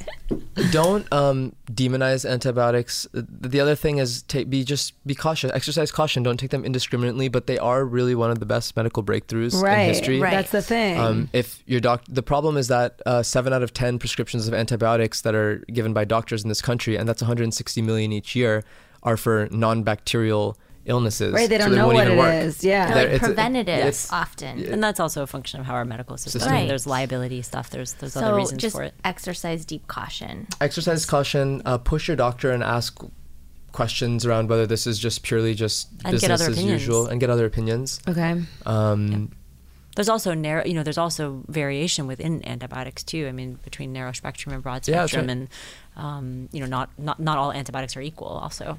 don't 0.71 1.11
um, 1.13 1.55
demonize 1.73 2.29
antibiotics. 2.29 3.07
The 3.13 3.61
other 3.61 3.75
thing 3.75 3.99
is 3.99 4.23
take 4.23 4.51
be 4.51 4.65
just 4.65 4.93
be 5.07 5.15
cautious. 5.15 5.51
Exercise 5.53 5.91
caution. 5.91 6.23
Don't 6.23 6.39
take 6.39 6.51
them 6.51 6.65
indiscriminately, 6.65 7.29
but 7.29 7.47
they 7.47 7.59
are 7.59 7.85
really 7.85 8.15
one 8.15 8.31
of 8.31 8.41
the 8.41 8.47
best 8.47 8.77
medical 8.77 9.03
breakthroughs 9.03 9.61
right, 9.61 9.81
in 9.81 9.89
history. 9.89 10.21
Right. 10.21 10.33
That's 10.33 10.51
the 10.51 10.63
thing. 10.63 10.99
Um, 10.99 11.31
if 11.33 11.63
your 11.67 11.81
doc, 11.81 12.03
the 12.09 12.23
problem 12.23 12.57
is 12.59 12.69
that 12.69 13.01
uh, 13.07 13.23
seven 13.23 13.53
out 13.53 13.63
of 13.63 13.73
ten 13.73 13.99
prescriptions 13.99 14.47
of 14.49 14.55
antibiotics 14.55 15.21
that 15.23 15.35
are 15.35 15.59
given 15.73 15.93
by 15.93 16.05
doctors 16.05 16.43
in 16.43 16.49
this 16.49 16.61
country, 16.61 16.97
and 16.97 17.09
that's 17.09 17.23
160 17.23 17.81
million 17.83 18.13
each 18.13 18.35
year, 18.37 18.65
are 19.03 19.17
for 19.17 19.49
non-bacterial 19.51 20.57
illnesses. 20.87 21.35
right, 21.35 21.49
they 21.51 21.59
don't 21.59 21.75
know 21.75 21.87
won't 21.87 21.97
what 21.99 22.07
it 22.09 22.13
even 22.15 22.25
is. 22.49 22.65
Yeah. 22.65 22.87
They're 22.95 23.05
like 23.05 23.13
it's 23.17 23.25
preventative 23.25 23.79
it's- 23.79 24.11
often. 24.11 24.59
yeah. 24.59 24.71
and 24.73 24.83
that's 24.83 24.99
also 24.99 25.23
a 25.23 25.27
function 25.27 25.61
of 25.61 25.67
how 25.67 25.75
our 25.75 25.85
medical 25.85 26.17
system 26.17 26.41
System. 26.41 26.51
Right. 26.53 26.67
there's 26.67 26.87
liability 26.87 27.43
stuff 27.43 27.69
there's 27.69 27.93
there's 27.95 28.17
other 28.17 28.35
reasons 28.35 28.61
just 28.63 28.75
for 28.75 28.85
it 28.85 28.95
exercise 29.05 29.67
deep 29.67 29.87
caution. 29.87 30.47
Exercise 30.63 31.05
caution. 31.05 31.61
Uh, 31.67 31.77
push 31.77 32.09
your 32.09 32.17
doctor 32.17 32.53
and 32.53 32.63
ask 32.63 32.99
questions 33.73 34.25
around 34.25 34.49
whether 34.49 34.67
this 34.67 34.87
is 34.87 34.99
just 34.99 35.23
purely 35.23 35.55
just 35.55 35.89
And 36.07 36.13
business 36.13 36.41
as 36.41 36.49
opinions. 36.49 36.81
usual 36.81 37.07
and 37.07 37.21
get 37.21 37.29
other 37.29 37.45
opinions. 37.45 38.01
okay. 38.09 38.43
Um, 38.65 39.31
There's 39.99 40.09
also 40.09 40.33
narrow, 40.33 40.65
you 40.65 40.75
know, 40.75 40.85
there's 40.85 40.97
also 40.97 41.43
variation 41.49 42.07
within 42.07 42.47
antibiotics 42.47 43.03
too. 43.03 43.27
I 43.27 43.33
mean, 43.33 43.59
between 43.65 43.93
narrow 43.93 44.13
spectrum 44.13 44.55
and 44.55 44.63
broad 44.63 44.87
Yeah, 44.87 45.07
spectrum, 45.07 45.27
right. 45.27 45.33
and 45.33 45.49
um, 45.97 46.49
you 46.53 46.61
know, 46.61 46.67
not 46.67 46.91
not 46.99 47.19
not 47.19 47.37
all 47.37 47.51
antibiotics 47.51 47.97
are 47.97 48.01
equal. 48.01 48.29
Also, 48.29 48.79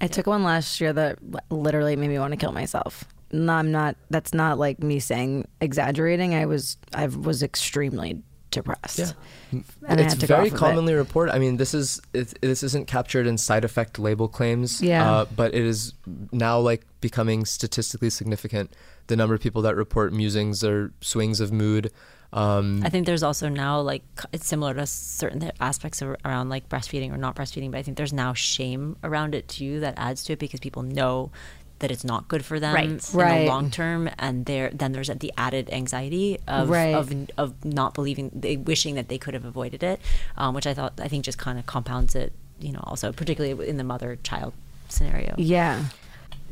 I 0.00 0.06
took 0.06 0.26
one 0.26 0.44
last 0.44 0.80
year 0.80 0.94
that 0.94 1.18
literally 1.50 1.94
made 1.94 2.08
me 2.08 2.18
want 2.18 2.32
to 2.32 2.38
kill 2.38 2.52
myself. 2.52 3.04
No, 3.32 3.52
I'm 3.52 3.70
not. 3.70 3.96
That's 4.08 4.32
not 4.32 4.58
like 4.58 4.82
me 4.82 4.98
saying 4.98 5.46
exaggerating. 5.60 6.34
I 6.34 6.46
was. 6.46 6.78
I 6.94 7.06
was 7.06 7.42
extremely 7.42 8.22
depressed. 8.50 8.98
Yeah. 8.98 9.60
And 9.86 10.00
I 10.00 10.04
it's 10.04 10.14
had 10.14 10.20
to 10.20 10.26
go 10.26 10.36
very 10.36 10.46
off 10.48 10.52
of 10.54 10.56
it. 10.56 10.58
commonly 10.58 10.94
reported. 10.94 11.34
I 11.34 11.38
mean, 11.38 11.58
this 11.58 11.74
is 11.74 12.00
it, 12.14 12.40
this 12.40 12.62
isn't 12.62 12.86
captured 12.86 13.26
in 13.26 13.36
side 13.36 13.62
effect 13.66 13.98
label 13.98 14.26
claims. 14.26 14.80
Yeah. 14.80 15.10
Uh, 15.12 15.24
but 15.36 15.54
it 15.54 15.64
is 15.66 15.92
now 16.32 16.58
like 16.58 16.86
becoming 17.02 17.44
statistically 17.44 18.08
significant. 18.08 18.70
The 19.08 19.16
number 19.16 19.34
of 19.34 19.40
people 19.40 19.62
that 19.62 19.76
report 19.76 20.12
musings 20.12 20.64
or 20.64 20.92
swings 21.00 21.40
of 21.40 21.52
mood. 21.52 21.92
Um, 22.32 22.82
I 22.84 22.88
think 22.88 23.06
there's 23.06 23.22
also 23.22 23.48
now 23.48 23.80
like 23.80 24.02
it's 24.32 24.46
similar 24.46 24.74
to 24.74 24.86
certain 24.86 25.50
aspects 25.60 26.02
of, 26.02 26.16
around 26.24 26.48
like 26.48 26.68
breastfeeding 26.68 27.12
or 27.12 27.16
not 27.16 27.36
breastfeeding, 27.36 27.70
but 27.70 27.78
I 27.78 27.82
think 27.82 27.96
there's 27.96 28.12
now 28.12 28.34
shame 28.34 28.96
around 29.04 29.34
it 29.34 29.46
too 29.48 29.80
that 29.80 29.94
adds 29.96 30.24
to 30.24 30.32
it 30.32 30.38
because 30.40 30.58
people 30.60 30.82
know 30.82 31.30
that 31.78 31.90
it's 31.90 32.04
not 32.04 32.26
good 32.26 32.44
for 32.44 32.58
them 32.58 32.74
Right. 32.74 32.88
in 32.88 33.00
Right. 33.12 33.40
the 33.44 33.46
long 33.46 33.70
term, 33.70 34.10
and 34.18 34.44
there 34.46 34.70
then 34.70 34.92
there's 34.92 35.08
the 35.08 35.32
added 35.36 35.70
anxiety 35.72 36.38
of 36.48 36.68
Right. 36.68 36.94
of 36.94 37.12
of 37.38 37.64
not 37.64 37.94
believing, 37.94 38.30
wishing 38.66 38.96
that 38.96 39.08
they 39.08 39.18
could 39.18 39.34
have 39.34 39.44
avoided 39.44 39.82
it, 39.82 40.00
um, 40.36 40.54
which 40.54 40.66
I 40.66 40.74
thought 40.74 40.94
I 41.00 41.06
think 41.08 41.24
just 41.24 41.38
kind 41.38 41.58
of 41.58 41.66
compounds 41.66 42.14
it. 42.16 42.32
You 42.58 42.72
know, 42.72 42.80
also 42.84 43.12
particularly 43.12 43.68
in 43.68 43.76
the 43.76 43.84
mother 43.84 44.16
child 44.22 44.52
scenario. 44.88 45.34
Yeah. 45.38 45.84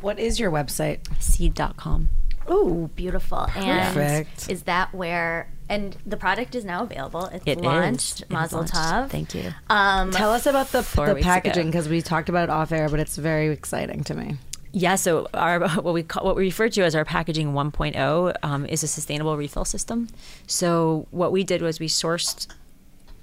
What 0.00 0.18
is 0.18 0.38
your 0.38 0.50
website? 0.50 0.98
Seed.com. 1.20 2.10
Ooh, 2.50 2.90
beautiful. 2.94 3.46
And 3.56 3.94
Perfect. 3.94 4.50
is 4.50 4.62
that 4.64 4.94
where 4.94 5.48
and 5.68 5.96
the 6.04 6.16
product 6.16 6.54
is 6.54 6.64
now 6.64 6.82
available. 6.82 7.26
It's 7.26 7.44
It 7.46 7.58
is. 7.58 7.64
launched. 7.64 8.20
It 8.20 8.24
is 8.24 8.30
Mazel 8.30 8.58
launched. 8.60 8.74
tov. 8.74 9.08
Thank 9.10 9.34
you. 9.34 9.52
Um, 9.70 10.10
Tell 10.10 10.30
us 10.32 10.46
about 10.46 10.68
the, 10.72 10.82
the 10.82 11.18
packaging 11.22 11.66
because 11.66 11.88
we 11.88 12.02
talked 12.02 12.28
about 12.28 12.44
it 12.44 12.50
off 12.50 12.70
air, 12.70 12.88
but 12.88 13.00
it's 13.00 13.16
very 13.16 13.48
exciting 13.48 14.04
to 14.04 14.14
me. 14.14 14.36
Yeah, 14.72 14.96
so 14.96 15.28
our 15.32 15.60
what 15.80 15.94
we 15.94 16.02
call, 16.02 16.24
what 16.24 16.36
we 16.36 16.44
refer 16.44 16.68
to 16.68 16.82
as 16.82 16.94
our 16.94 17.04
packaging 17.04 17.52
1.0 17.54 18.34
um, 18.42 18.66
is 18.66 18.82
a 18.82 18.88
sustainable 18.88 19.36
refill 19.36 19.64
system. 19.64 20.08
So 20.46 21.06
what 21.12 21.32
we 21.32 21.44
did 21.44 21.62
was 21.62 21.80
we 21.80 21.88
sourced 21.88 22.46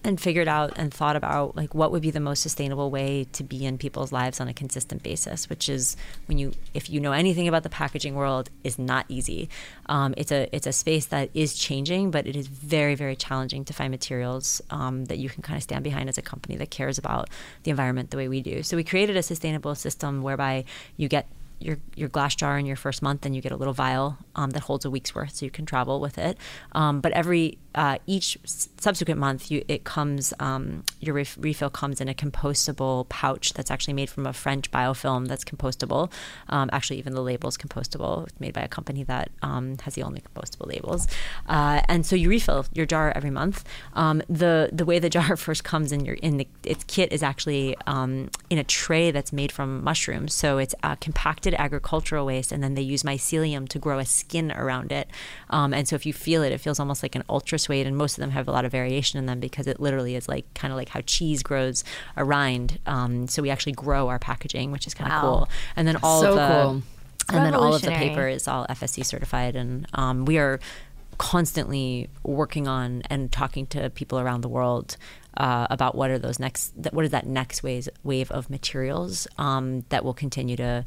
and 0.03 0.19
figured 0.19 0.47
out 0.47 0.73
and 0.77 0.93
thought 0.93 1.15
about 1.15 1.55
like 1.55 1.75
what 1.75 1.91
would 1.91 2.01
be 2.01 2.11
the 2.11 2.19
most 2.19 2.41
sustainable 2.41 2.89
way 2.89 3.25
to 3.33 3.43
be 3.43 3.65
in 3.65 3.77
people's 3.77 4.11
lives 4.11 4.39
on 4.39 4.47
a 4.47 4.53
consistent 4.53 5.03
basis 5.03 5.49
which 5.49 5.69
is 5.69 5.95
when 6.25 6.37
you 6.37 6.51
if 6.73 6.89
you 6.89 6.99
know 6.99 7.11
anything 7.11 7.47
about 7.47 7.63
the 7.63 7.69
packaging 7.69 8.15
world 8.15 8.49
is 8.63 8.79
not 8.79 9.05
easy. 9.09 9.49
Um, 9.87 10.13
it's 10.17 10.31
a 10.31 10.53
it's 10.55 10.67
a 10.67 10.73
space 10.73 11.05
that 11.07 11.29
is 11.33 11.53
changing 11.53 12.11
but 12.11 12.25
it 12.25 12.35
is 12.35 12.47
very 12.47 12.95
very 12.95 13.15
challenging 13.15 13.63
to 13.65 13.73
find 13.73 13.91
materials 13.91 14.61
um, 14.69 15.05
that 15.05 15.17
you 15.17 15.29
can 15.29 15.43
kind 15.43 15.57
of 15.57 15.63
stand 15.63 15.83
behind 15.83 16.09
as 16.09 16.17
a 16.17 16.21
company 16.21 16.55
that 16.57 16.71
cares 16.71 16.97
about 16.97 17.29
the 17.63 17.71
environment 17.71 18.11
the 18.11 18.17
way 18.17 18.27
we 18.27 18.41
do. 18.41 18.63
So 18.63 18.75
we 18.75 18.83
created 18.83 19.17
a 19.17 19.23
sustainable 19.23 19.75
system 19.75 20.21
whereby 20.21 20.65
you 20.97 21.07
get 21.07 21.27
your 21.61 21.77
your 21.95 22.09
glass 22.09 22.35
jar 22.35 22.57
in 22.57 22.65
your 22.65 22.75
first 22.75 23.01
month, 23.01 23.25
and 23.25 23.35
you 23.35 23.41
get 23.41 23.51
a 23.51 23.55
little 23.55 23.73
vial 23.73 24.17
um, 24.35 24.51
that 24.51 24.63
holds 24.63 24.85
a 24.85 24.89
week's 24.89 25.13
worth, 25.13 25.35
so 25.35 25.45
you 25.45 25.51
can 25.51 25.65
travel 25.65 25.99
with 25.99 26.17
it. 26.17 26.37
Um, 26.73 27.01
but 27.01 27.11
every 27.11 27.57
uh, 27.75 27.97
each 28.05 28.37
subsequent 28.43 29.19
month, 29.19 29.49
you 29.49 29.63
it 29.67 29.83
comes 29.83 30.33
um, 30.39 30.83
your 30.99 31.15
ref- 31.15 31.37
refill 31.39 31.69
comes 31.69 32.01
in 32.01 32.09
a 32.09 32.13
compostable 32.13 33.07
pouch 33.09 33.53
that's 33.53 33.71
actually 33.71 33.93
made 33.93 34.09
from 34.09 34.25
a 34.25 34.33
French 34.33 34.69
biofilm 34.71 35.27
that's 35.27 35.43
compostable. 35.43 36.11
Um, 36.49 36.69
actually, 36.73 36.99
even 36.99 37.13
the 37.13 37.21
label 37.21 37.49
is 37.49 37.57
compostable. 37.57 38.27
It's 38.27 38.39
made 38.39 38.53
by 38.53 38.61
a 38.61 38.67
company 38.67 39.03
that 39.03 39.29
um, 39.41 39.77
has 39.83 39.95
the 39.95 40.03
only 40.03 40.21
compostable 40.21 40.67
labels, 40.67 41.07
uh, 41.47 41.81
and 41.87 42.05
so 42.05 42.15
you 42.15 42.29
refill 42.29 42.65
your 42.73 42.85
jar 42.85 43.13
every 43.15 43.31
month. 43.31 43.63
The 43.95 44.69
the 44.71 44.85
way 44.85 44.99
the 44.99 45.09
jar 45.17 45.35
first 45.37 45.63
comes 45.63 45.91
in 45.91 46.05
your 46.05 46.15
in 46.15 46.37
the 46.37 46.47
its 46.63 46.83
kit 46.85 47.11
is 47.11 47.23
actually 47.23 47.75
in 47.87 48.57
a 48.57 48.63
tray 48.63 49.11
that's 49.11 49.31
made 49.31 49.51
from 49.51 49.83
mushrooms. 49.83 50.33
So 50.33 50.57
it's 50.57 50.75
uh, 50.83 50.95
compacted 50.95 51.50
agricultural 51.53 52.25
waste, 52.25 52.51
and 52.51 52.63
then 52.63 52.73
they 52.75 52.81
use 52.81 53.03
mycelium 53.03 53.67
to 53.69 53.79
grow 53.79 53.99
a 53.99 54.05
skin 54.05 54.51
around 54.51 54.91
it. 54.91 55.09
Um, 55.49 55.73
and 55.73 55.87
so 55.87 55.95
if 55.95 56.05
you 56.05 56.13
feel 56.13 56.43
it, 56.43 56.51
it 56.51 56.59
feels 56.59 56.79
almost 56.79 57.03
like 57.03 57.15
an 57.15 57.23
ultra 57.29 57.57
suede, 57.59 57.87
and 57.87 57.95
most 57.97 58.17
of 58.17 58.21
them 58.21 58.31
have 58.31 58.47
a 58.47 58.51
lot 58.51 58.65
of 58.65 58.71
variation 58.71 59.19
in 59.19 59.25
them 59.25 59.39
because 59.39 59.67
it 59.67 59.79
literally 59.79 60.15
is 60.15 60.27
like 60.27 60.51
kind 60.53 60.71
of 60.71 60.77
like 60.77 60.89
how 60.89 61.01
cheese 61.01 61.43
grows 61.43 61.83
a 62.15 62.23
rind. 62.23 62.79
Um, 62.85 63.27
so 63.27 63.41
we 63.41 63.49
actually 63.49 63.73
grow 63.73 64.07
our 64.07 64.19
packaging, 64.19 64.71
which 64.71 64.87
is 64.87 64.93
kind 64.93 65.11
of 65.11 65.15
Wow. 65.15 65.21
cool. 65.21 65.49
And 65.75 65.87
then 65.87 65.97
all 66.03 66.21
So 66.21 66.35
the 66.35 66.47
cool. 66.47 66.83
and 67.37 67.45
then 67.45 67.55
all 67.55 67.73
of 67.75 67.81
the 67.81 67.91
paper 67.91 68.27
is 68.27 68.47
all 68.47 68.65
FSC 68.69 69.05
certified, 69.05 69.55
and 69.55 69.87
um, 69.93 70.25
we 70.25 70.37
are 70.37 70.59
constantly 71.17 72.09
working 72.23 72.67
on 72.67 73.03
and 73.09 73.31
talking 73.31 73.67
to 73.67 73.89
people 73.91 74.19
around 74.19 74.41
the 74.41 74.49
world 74.49 74.97
uh, 75.37 75.67
about 75.69 75.93
what 75.95 76.09
are 76.09 76.17
those 76.17 76.39
next, 76.39 76.73
what 76.91 77.05
is 77.05 77.11
that 77.11 77.25
next 77.27 77.61
wave 77.63 77.87
wave 78.03 78.31
of 78.31 78.49
materials 78.49 79.27
um, 79.37 79.85
that 79.89 80.03
will 80.03 80.13
continue 80.15 80.55
to 80.57 80.83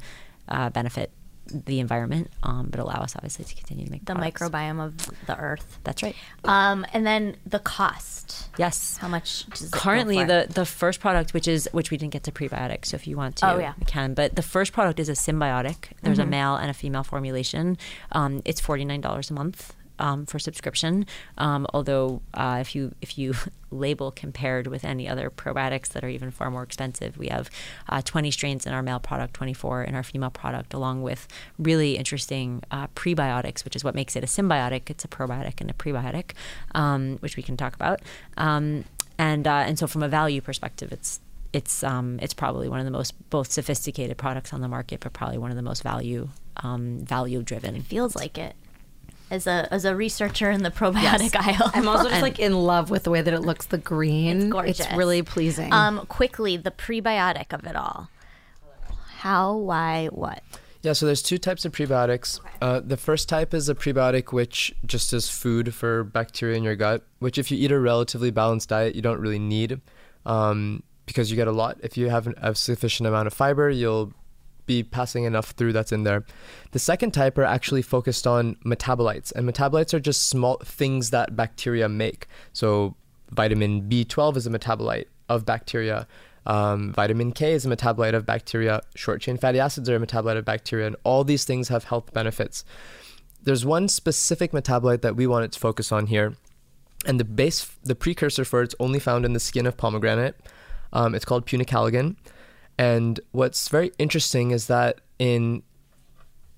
uh, 0.49 0.71
benefit 0.71 1.11
the 1.47 1.79
environment, 1.79 2.31
um, 2.43 2.69
but 2.71 2.81
allow 2.81 2.95
us 3.03 3.15
obviously 3.17 3.45
to 3.45 3.55
continue 3.55 3.85
to 3.85 3.91
make 3.91 4.07
The 4.07 4.15
products. 4.15 4.41
microbiome 4.41 4.83
of 4.83 4.97
the 5.27 5.37
earth. 5.39 5.79
That's 5.85 6.03
right. 6.03 6.17
Um, 6.45 6.87
and 6.95 7.07
then 7.07 7.37
the 7.45 7.59
cost. 7.59 8.49
Yes. 8.57 8.97
How 8.97 9.09
much 9.09 9.45
does 9.51 9.65
it 9.65 9.71
currently 9.73 10.25
the 10.25 10.47
the 10.49 10.65
first 10.65 11.01
product 11.01 11.35
which 11.35 11.47
is 11.47 11.69
which 11.73 11.91
we 11.91 11.99
didn't 11.99 12.15
get 12.15 12.23
to 12.25 12.33
prebiotic, 12.33 12.87
so 12.87 12.95
if 12.95 13.07
you 13.07 13.19
want 13.19 13.37
to 13.37 13.53
Oh, 13.53 13.59
yeah. 13.59 13.75
we 13.79 13.85
can 13.85 14.15
but 14.15 14.37
the 14.37 14.43
first 14.43 14.73
product 14.73 14.99
is 14.99 15.11
a 15.11 15.13
synbiotic 15.13 15.89
there's 16.03 16.17
Mm-hmm. 16.19 16.29
a 16.29 16.31
male 16.31 16.57
and 16.57 16.71
a 16.71 16.75
female 16.75 17.03
formulation 17.05 17.77
um, 18.13 18.41
it's 18.47 18.61
$49 18.63 19.31
a 19.31 19.35
month 19.35 19.75
um, 19.99 20.27
for 20.27 20.39
subscription 20.39 21.07
um, 21.39 21.67
although 21.75 22.21
uh, 22.35 22.59
if 22.61 22.75
you 22.75 22.95
if 23.01 23.19
you 23.19 23.35
label 23.71 24.13
compared 24.13 24.69
with 24.69 24.85
any 24.85 25.09
other 25.09 25.31
probiotics 25.31 25.89
that 25.89 26.05
are 26.05 26.09
even 26.09 26.31
far 26.31 26.51
more 26.51 26.63
expensive 26.63 27.19
we 27.19 27.27
have 27.29 27.51
uh, 27.89 28.01
20 28.03 28.31
strains 28.31 28.67
in 28.67 28.73
our 28.73 28.83
male 28.83 29.01
product 29.01 29.35
24 29.35 29.83
in 29.83 29.95
our 29.97 30.05
female 30.05 30.31
product 30.31 30.73
along 30.73 31.03
with 31.03 31.27
really 31.59 31.97
interesting 31.97 32.63
uh, 32.71 32.87
prebiotics 32.89 33.65
which 33.65 33.75
is 33.75 33.83
what 33.83 33.95
makes 33.95 34.15
it 34.15 34.23
a 34.23 34.27
synbiotic 34.27 34.91
it's 34.91 35.05
a 35.05 35.09
probiotic 35.09 35.61
and 35.61 35.71
a 35.71 35.75
prebiotic 35.75 36.33
um, 36.75 37.17
which 37.19 37.37
we 37.37 37.43
can 37.43 37.57
talk 37.57 37.75
about 37.75 38.01
um, 38.37 38.85
and 39.19 39.47
uh, 39.47 39.65
and 39.67 39.79
so 39.79 39.87
from 39.87 40.03
a 40.03 40.09
value 40.09 40.41
perspective, 40.41 40.93
it's 40.93 41.21
it's 41.53 41.85
um, 41.85 42.19
it's 42.21 42.35
probably 42.35 42.69
one 42.69 42.81
of 42.81 42.85
the 42.85 42.91
most 42.91 43.13
both 43.31 43.51
sophisticated 43.51 44.17
products 44.17 44.53
on 44.53 44.61
the 44.61 44.69
market, 44.69 45.01
but 45.01 45.13
probably 45.13 45.39
one 45.39 45.51
of 45.51 45.57
the 45.57 45.63
most 45.63 45.83
value 45.83 46.29
um, 46.59 46.99
value 47.05 47.43
driven. 47.43 47.81
feels 47.83 48.17
like 48.17 48.39
it. 48.39 48.55
As 49.31 49.47
a 49.47 49.67
as 49.73 49.85
a 49.85 49.97
researcher 49.97 50.51
in 50.51 50.63
the 50.63 50.71
probiotic 50.71 51.35
aisle. 51.35 51.71
I'm 51.75 51.89
also 51.89 52.09
just 52.11 52.23
like 52.29 52.39
in 52.39 52.53
love 52.55 52.91
with 52.91 53.05
the 53.05 53.11
way 53.11 53.23
that 53.23 53.33
it 53.35 53.41
looks. 53.41 53.67
The 53.67 53.79
green, 53.79 54.43
It's 54.43 54.53
gorgeous. 54.53 54.81
It's 54.81 54.93
really 54.93 55.23
pleasing. 55.23 55.73
um 55.73 56.05
quickly 56.07 56.57
the 56.57 56.71
prebiotic 56.71 57.53
of 57.53 57.65
it 57.67 57.75
all. 57.77 58.09
How, 59.19 59.57
why, 59.57 60.07
what? 60.13 60.43
Yeah, 60.83 60.93
so 60.93 61.07
there's 61.07 61.23
two 61.23 61.39
types 61.39 61.65
of 61.65 61.73
prebiotics. 61.73 62.41
Uh, 62.61 62.81
the 62.81 62.99
first 62.99 63.27
type 63.27 63.55
is 63.55 63.71
a 63.71 63.75
prebiotic 63.75 64.33
which 64.35 64.75
just 64.85 65.15
is 65.15 65.31
food 65.31 65.73
for 65.75 66.05
bacteria 66.05 66.57
in 66.59 66.63
your 66.63 66.77
gut, 66.77 67.03
which 67.21 67.39
if 67.39 67.51
you 67.51 67.57
eat 67.57 67.73
a 67.73 67.81
relatively 67.81 68.31
balanced 68.31 68.69
diet, 68.69 68.95
you 68.95 69.01
don't 69.01 69.19
really 69.19 69.39
need 69.39 69.81
um, 70.27 70.83
because 71.07 71.31
you 71.31 71.37
get 71.37 71.49
a 71.49 71.53
lot. 71.53 71.79
If 71.83 71.97
you 71.97 72.11
have 72.11 72.27
an- 72.27 72.35
a 72.37 72.55
sufficient 72.55 73.07
amount 73.07 73.27
of 73.29 73.33
fiber, 73.33 73.71
you'll 73.71 74.13
be 74.67 74.83
passing 74.83 75.25
enough 75.25 75.51
through 75.51 75.73
that's 75.73 75.93
in 75.93 76.05
there. 76.05 76.25
The 76.73 76.79
second 76.79 77.13
type 77.13 77.39
are 77.39 77.45
actually 77.45 77.83
focused 77.83 78.27
on 78.27 78.57
metabolites, 78.65 79.33
and 79.33 79.49
metabolites 79.49 79.95
are 79.95 80.01
just 80.01 80.29
small 80.29 80.59
things 80.65 81.11
that 81.11 81.37
bacteria 81.37 81.89
make. 81.89 82.27
So 82.53 82.97
vitamin 83.31 83.83
B12 83.89 84.37
is 84.37 84.47
a 84.47 84.51
metabolite 84.51 85.07
of 85.29 85.45
bacteria. 85.45 86.07
Um, 86.47 86.93
vitamin 86.93 87.33
K 87.33 87.53
is 87.53 87.65
a 87.65 87.69
metabolite 87.69 88.15
of 88.15 88.27
bacteria. 88.27 88.83
Short 88.95 89.21
chain 89.21 89.37
fatty 89.37 89.59
acids 89.59 89.89
are 89.89 89.97
a 89.97 90.01
metabolite 90.01 90.37
of 90.37 90.45
bacteria, 90.45 90.87
and 90.87 90.97
all 91.05 91.25
these 91.25 91.45
things 91.45 91.69
have 91.69 91.85
health 91.85 92.13
benefits. 92.13 92.65
There's 93.43 93.65
one 93.65 93.89
specific 93.89 94.53
metabolite 94.53 95.03
that 95.03 95.17
we 95.17 95.27
wanted 95.27 95.53
to 95.53 95.61
focus 95.61 95.93
on 95.93 96.07
here, 96.07 96.35
and 97.07 97.19
the 97.21 97.25
base, 97.25 97.71
the 97.83 97.95
precursor 97.95 98.45
for 98.45 98.63
it's 98.63 98.75
only 98.79 98.99
found 98.99 99.25
in 99.25 99.33
the 99.33 99.41
skin 99.41 99.67
of 99.67 99.77
pomegranate. 99.77 100.37
Um, 100.93 101.15
it's 101.15 101.25
called 101.25 101.47
punicalagin, 101.47 102.17
and 102.79 103.21
what's 103.33 103.69
very 103.69 103.93
interesting 103.99 104.51
is 104.51 104.67
that 104.67 105.01
in 105.19 105.63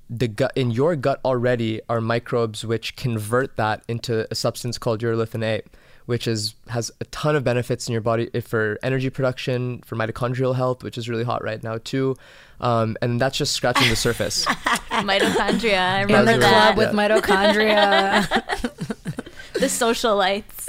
the 0.08 0.28
gut 0.28 0.52
in 0.54 0.70
your 0.70 0.94
gut 0.96 1.20
already 1.24 1.80
are 1.88 2.00
microbes 2.00 2.64
which 2.64 2.94
convert 2.96 3.56
that 3.56 3.82
into 3.88 4.26
a 4.30 4.34
substance 4.34 4.78
called 4.78 5.00
urolithin 5.02 5.42
A, 5.42 5.62
which 6.06 6.28
is 6.28 6.54
has 6.68 6.92
a 7.00 7.04
ton 7.06 7.34
of 7.34 7.42
benefits 7.44 7.88
in 7.88 7.92
your 7.92 8.00
body 8.00 8.30
eh, 8.32 8.40
for 8.40 8.78
energy 8.82 9.10
production, 9.10 9.82
for 9.84 9.96
mitochondrial 9.96 10.54
health, 10.54 10.82
which 10.84 10.96
is 10.96 11.08
really 11.08 11.24
hot 11.24 11.42
right 11.42 11.62
now 11.62 11.78
too, 11.78 12.16
um, 12.60 12.96
and 13.02 13.20
that's 13.20 13.36
just 13.36 13.52
scratching 13.52 13.88
the 13.88 13.96
surface. 13.96 14.44
Mitochondria. 14.96 15.78
I 15.78 16.00
in 16.02 16.06
remember 16.06 16.32
the 16.34 16.38
that. 16.38 16.74
club 16.74 16.78
with 16.78 16.90
mitochondria. 16.94 18.28
the 19.54 19.66
socialites. 19.66 20.66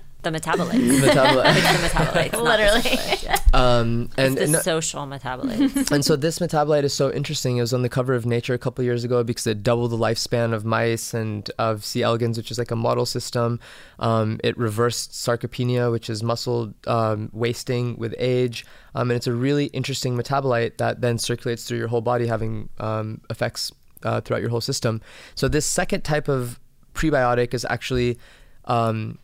The 0.26 0.32
metabolites. 0.40 1.00
Metaboli- 1.00 1.56
it's 1.56 1.82
the 1.82 1.88
metabolites. 1.88 2.32
not 2.32 2.32
the 2.32 2.42
Literally. 2.42 3.18
yeah. 3.22 3.38
um, 3.54 4.10
and, 4.16 4.36
the 4.36 4.42
and 4.42 4.56
social 4.56 5.06
metabolites. 5.06 5.88
and 5.92 6.04
so 6.04 6.16
this 6.16 6.40
metabolite 6.40 6.82
is 6.82 6.92
so 6.92 7.12
interesting. 7.12 7.58
It 7.58 7.60
was 7.60 7.72
on 7.72 7.82
the 7.82 7.88
cover 7.88 8.12
of 8.12 8.26
Nature 8.26 8.52
a 8.52 8.58
couple 8.58 8.84
years 8.84 9.04
ago 9.04 9.22
because 9.22 9.46
it 9.46 9.62
doubled 9.62 9.92
the 9.92 9.96
lifespan 9.96 10.52
of 10.52 10.64
mice 10.64 11.14
and 11.14 11.48
of 11.60 11.84
C. 11.84 12.02
elegans, 12.02 12.36
which 12.36 12.50
is 12.50 12.58
like 12.58 12.72
a 12.72 12.76
model 12.76 13.06
system. 13.06 13.60
Um, 14.00 14.40
it 14.42 14.58
reversed 14.58 15.12
sarcopenia, 15.12 15.92
which 15.92 16.10
is 16.10 16.24
muscle 16.24 16.74
um, 16.88 17.30
wasting 17.32 17.96
with 17.96 18.12
age, 18.18 18.66
um, 18.96 19.12
and 19.12 19.16
it's 19.16 19.28
a 19.28 19.32
really 19.32 19.66
interesting 19.66 20.16
metabolite 20.16 20.78
that 20.78 21.02
then 21.02 21.18
circulates 21.18 21.68
through 21.68 21.78
your 21.78 21.88
whole 21.88 22.00
body, 22.00 22.26
having 22.26 22.68
um, 22.80 23.20
effects 23.30 23.70
uh, 24.02 24.20
throughout 24.20 24.40
your 24.40 24.50
whole 24.50 24.60
system. 24.60 25.00
So 25.36 25.46
this 25.46 25.66
second 25.66 26.02
type 26.02 26.26
of 26.26 26.58
prebiotic 26.94 27.54
is 27.54 27.64
actually 27.68 28.18
um, 28.66 29.18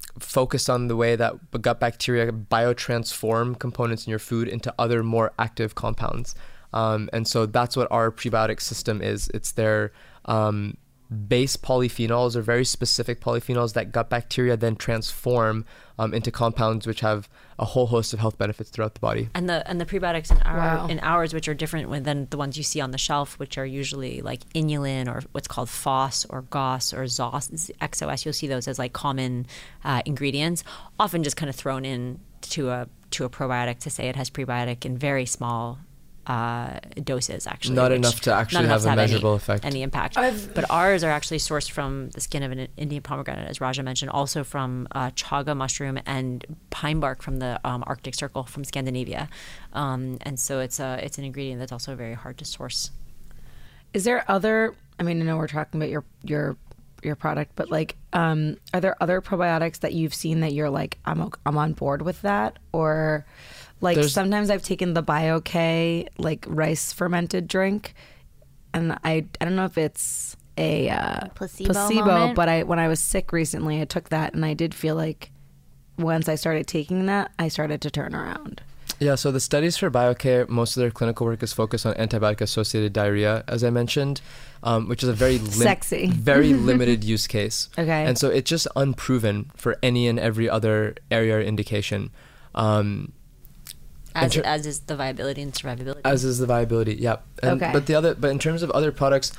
on 0.68 0.88
the 0.88 0.96
way 0.96 1.16
that 1.16 1.34
gut 1.62 1.80
bacteria 1.80 2.30
biotransform 2.32 3.58
components 3.58 4.06
in 4.06 4.10
your 4.10 4.18
food 4.18 4.48
into 4.48 4.72
other 4.78 5.02
more 5.02 5.32
active 5.38 5.74
compounds. 5.74 6.34
Um, 6.72 7.10
and 7.12 7.26
so 7.26 7.46
that's 7.46 7.76
what 7.76 7.88
our 7.90 8.10
prebiotic 8.10 8.60
system 8.60 9.02
is. 9.02 9.28
It's 9.34 9.52
their 9.52 9.92
um, 10.24 10.76
base 11.28 11.56
polyphenols 11.56 12.36
or 12.36 12.42
very 12.42 12.64
specific 12.64 13.20
polyphenols 13.20 13.74
that 13.74 13.92
gut 13.92 14.08
bacteria 14.08 14.56
then 14.56 14.76
transform 14.76 15.64
um, 15.98 16.14
into 16.14 16.30
compounds 16.30 16.86
which 16.86 17.00
have 17.00 17.28
a 17.58 17.64
whole 17.64 17.86
host 17.86 18.12
of 18.12 18.18
health 18.20 18.38
benefits 18.38 18.70
throughout 18.70 18.94
the 18.94 19.00
body. 19.00 19.28
and 19.34 19.48
the 19.48 19.68
and 19.68 19.80
the 19.80 19.86
prebiotics 19.86 20.30
in 20.30 20.40
our 20.42 20.56
Wow. 20.56 20.86
in 20.88 20.98
ours, 21.00 21.32
which 21.34 21.48
are 21.48 21.54
different 21.54 22.04
than 22.04 22.26
the 22.30 22.36
ones 22.36 22.56
you 22.56 22.62
see 22.62 22.80
on 22.80 22.90
the 22.90 22.98
shelf, 22.98 23.38
which 23.38 23.58
are 23.58 23.66
usually 23.66 24.20
like 24.22 24.40
inulin 24.54 25.08
or 25.08 25.22
what's 25.32 25.48
called 25.48 25.68
FOS 25.68 26.24
or 26.30 26.42
GOS 26.42 26.92
or 26.92 27.04
ZOS, 27.04 27.70
XOS. 27.80 28.24
You'll 28.24 28.32
see 28.32 28.46
those 28.46 28.66
as 28.68 28.78
like 28.78 28.92
common 28.92 29.46
uh, 29.84 30.02
ingredients, 30.06 30.64
often 30.98 31.22
just 31.22 31.36
kind 31.36 31.50
of 31.50 31.56
thrown 31.56 31.84
in 31.84 32.20
to 32.42 32.70
a 32.70 32.88
to 33.10 33.24
a 33.24 33.30
probiotic 33.30 33.78
to 33.80 33.90
say 33.90 34.08
it 34.08 34.16
has 34.16 34.30
prebiotic 34.30 34.84
in 34.84 34.96
very 34.98 35.26
small 35.26 35.78
uh, 36.26 36.78
doses. 37.02 37.46
Actually, 37.46 37.74
Not 37.76 37.92
enough 37.92 38.20
to 38.22 38.32
actually 38.32 38.58
not 38.58 38.64
enough 38.64 38.82
have 38.82 38.82
a 38.82 38.84
to 38.84 38.90
any- 38.92 38.96
measurable 39.12 39.34
effect. 39.34 39.64
Any 39.64 39.82
impact, 39.82 40.14
but 40.14 40.64
ours 40.70 41.02
are 41.04 41.10
actually 41.10 41.38
sourced 41.38 41.70
from 41.70 42.10
the 42.10 42.20
skin 42.20 42.42
of 42.42 42.52
an 42.52 42.68
Indian 42.76 43.02
pomegranate, 43.02 43.48
as 43.48 43.60
Raja 43.60 43.82
mentioned, 43.82 44.10
also 44.10 44.44
from 44.44 44.86
uh, 44.92 45.10
chaga 45.10 45.56
mushroom 45.56 45.98
and 46.06 46.44
pine 46.70 47.00
bark 47.00 47.22
from 47.22 47.38
the 47.38 47.60
um, 47.64 47.82
Arctic 47.86 48.14
Circle 48.14 48.44
from 48.44 48.62
Scandinavia, 48.64 49.28
um, 49.72 50.18
and 50.22 50.38
so 50.38 50.60
it's 50.60 50.78
a 50.80 50.98
it's 51.04 51.18
an 51.18 51.24
ingredient 51.24 51.58
that's 51.60 51.72
also 51.72 51.94
very 51.96 52.14
hard 52.14 52.38
to 52.38 52.44
source. 52.44 52.90
Is 53.92 54.04
there 54.04 54.24
other? 54.28 54.74
I 54.98 55.02
mean, 55.02 55.20
I 55.20 55.24
know 55.24 55.36
we're 55.36 55.48
talking 55.48 55.80
about 55.80 55.90
your 55.90 56.04
your 56.22 56.56
your 57.02 57.16
product, 57.16 57.52
but 57.56 57.68
like, 57.68 57.96
um, 58.12 58.56
are 58.72 58.80
there 58.80 58.94
other 59.02 59.20
probiotics 59.20 59.80
that 59.80 59.92
you've 59.92 60.14
seen 60.14 60.38
that 60.40 60.52
you're 60.52 60.70
like, 60.70 60.98
I'm 61.04 61.20
o- 61.20 61.32
I'm 61.44 61.56
on 61.58 61.72
board 61.72 62.02
with 62.02 62.22
that, 62.22 62.58
or 62.72 63.26
like 63.82 63.96
There's- 63.96 64.12
sometimes 64.12 64.48
I've 64.48 64.62
taken 64.62 64.94
the 64.94 65.02
BioK 65.02 66.08
like 66.16 66.46
rice 66.48 66.92
fermented 66.92 67.46
drink, 67.48 67.94
and 68.72 68.92
I 69.04 69.26
I 69.40 69.44
don't 69.44 69.56
know 69.56 69.66
if 69.66 69.76
it's 69.76 70.36
a 70.56 70.88
uh, 70.90 71.28
Placebo 71.34 72.04
moment? 72.04 72.36
but 72.36 72.48
I 72.48 72.62
when 72.62 72.78
I 72.78 72.88
was 72.88 73.00
sick 73.00 73.32
recently, 73.32 73.80
I 73.80 73.84
took 73.84 74.08
that 74.08 74.34
and 74.34 74.44
I 74.44 74.54
did 74.54 74.74
feel 74.74 74.94
like 74.94 75.30
once 75.98 76.28
I 76.28 76.36
started 76.36 76.66
taking 76.66 77.06
that, 77.06 77.32
I 77.38 77.48
started 77.48 77.80
to 77.82 77.90
turn 77.90 78.14
around. 78.14 78.62
Yeah, 78.98 79.16
so 79.16 79.32
the 79.32 79.40
studies 79.40 79.76
for 79.76 79.90
BioCare, 79.90 80.48
most 80.48 80.76
of 80.76 80.80
their 80.80 80.90
clinical 80.90 81.26
work 81.26 81.42
is 81.42 81.52
focused 81.52 81.84
on 81.84 81.94
antibiotic-associated 81.94 82.92
diarrhea, 82.92 83.42
as 83.48 83.64
I 83.64 83.70
mentioned, 83.70 84.20
um, 84.62 84.88
which 84.88 85.02
is 85.02 85.08
a 85.08 85.12
very 85.12 85.38
lim- 85.38 85.50
Sexy. 85.50 86.06
very 86.12 86.52
limited 86.54 87.02
use 87.02 87.26
case. 87.26 87.68
Okay. 87.76 88.04
and 88.06 88.16
so 88.16 88.28
it's 88.28 88.48
just 88.48 88.68
unproven 88.76 89.50
for 89.56 89.76
any 89.82 90.06
and 90.06 90.20
every 90.20 90.48
other 90.48 90.94
area 91.10 91.36
or 91.36 91.40
indication. 91.40 92.10
Um, 92.54 93.12
As, 94.14 94.32
ter- 94.34 94.42
as 94.42 94.66
is 94.66 94.80
the 94.80 94.96
viability 94.96 95.42
and 95.42 95.52
survivability. 95.52 96.00
as 96.04 96.24
is 96.24 96.38
the 96.38 96.46
viability. 96.46 96.94
Yep. 96.96 97.24
And, 97.42 97.62
Okay. 97.62 97.72
But 97.72 97.86
the 97.86 97.94
other, 97.94 98.14
but 98.14 98.30
in 98.30 98.38
terms 98.38 98.62
of 98.62 98.70
other 98.72 98.92
products, 98.92 99.32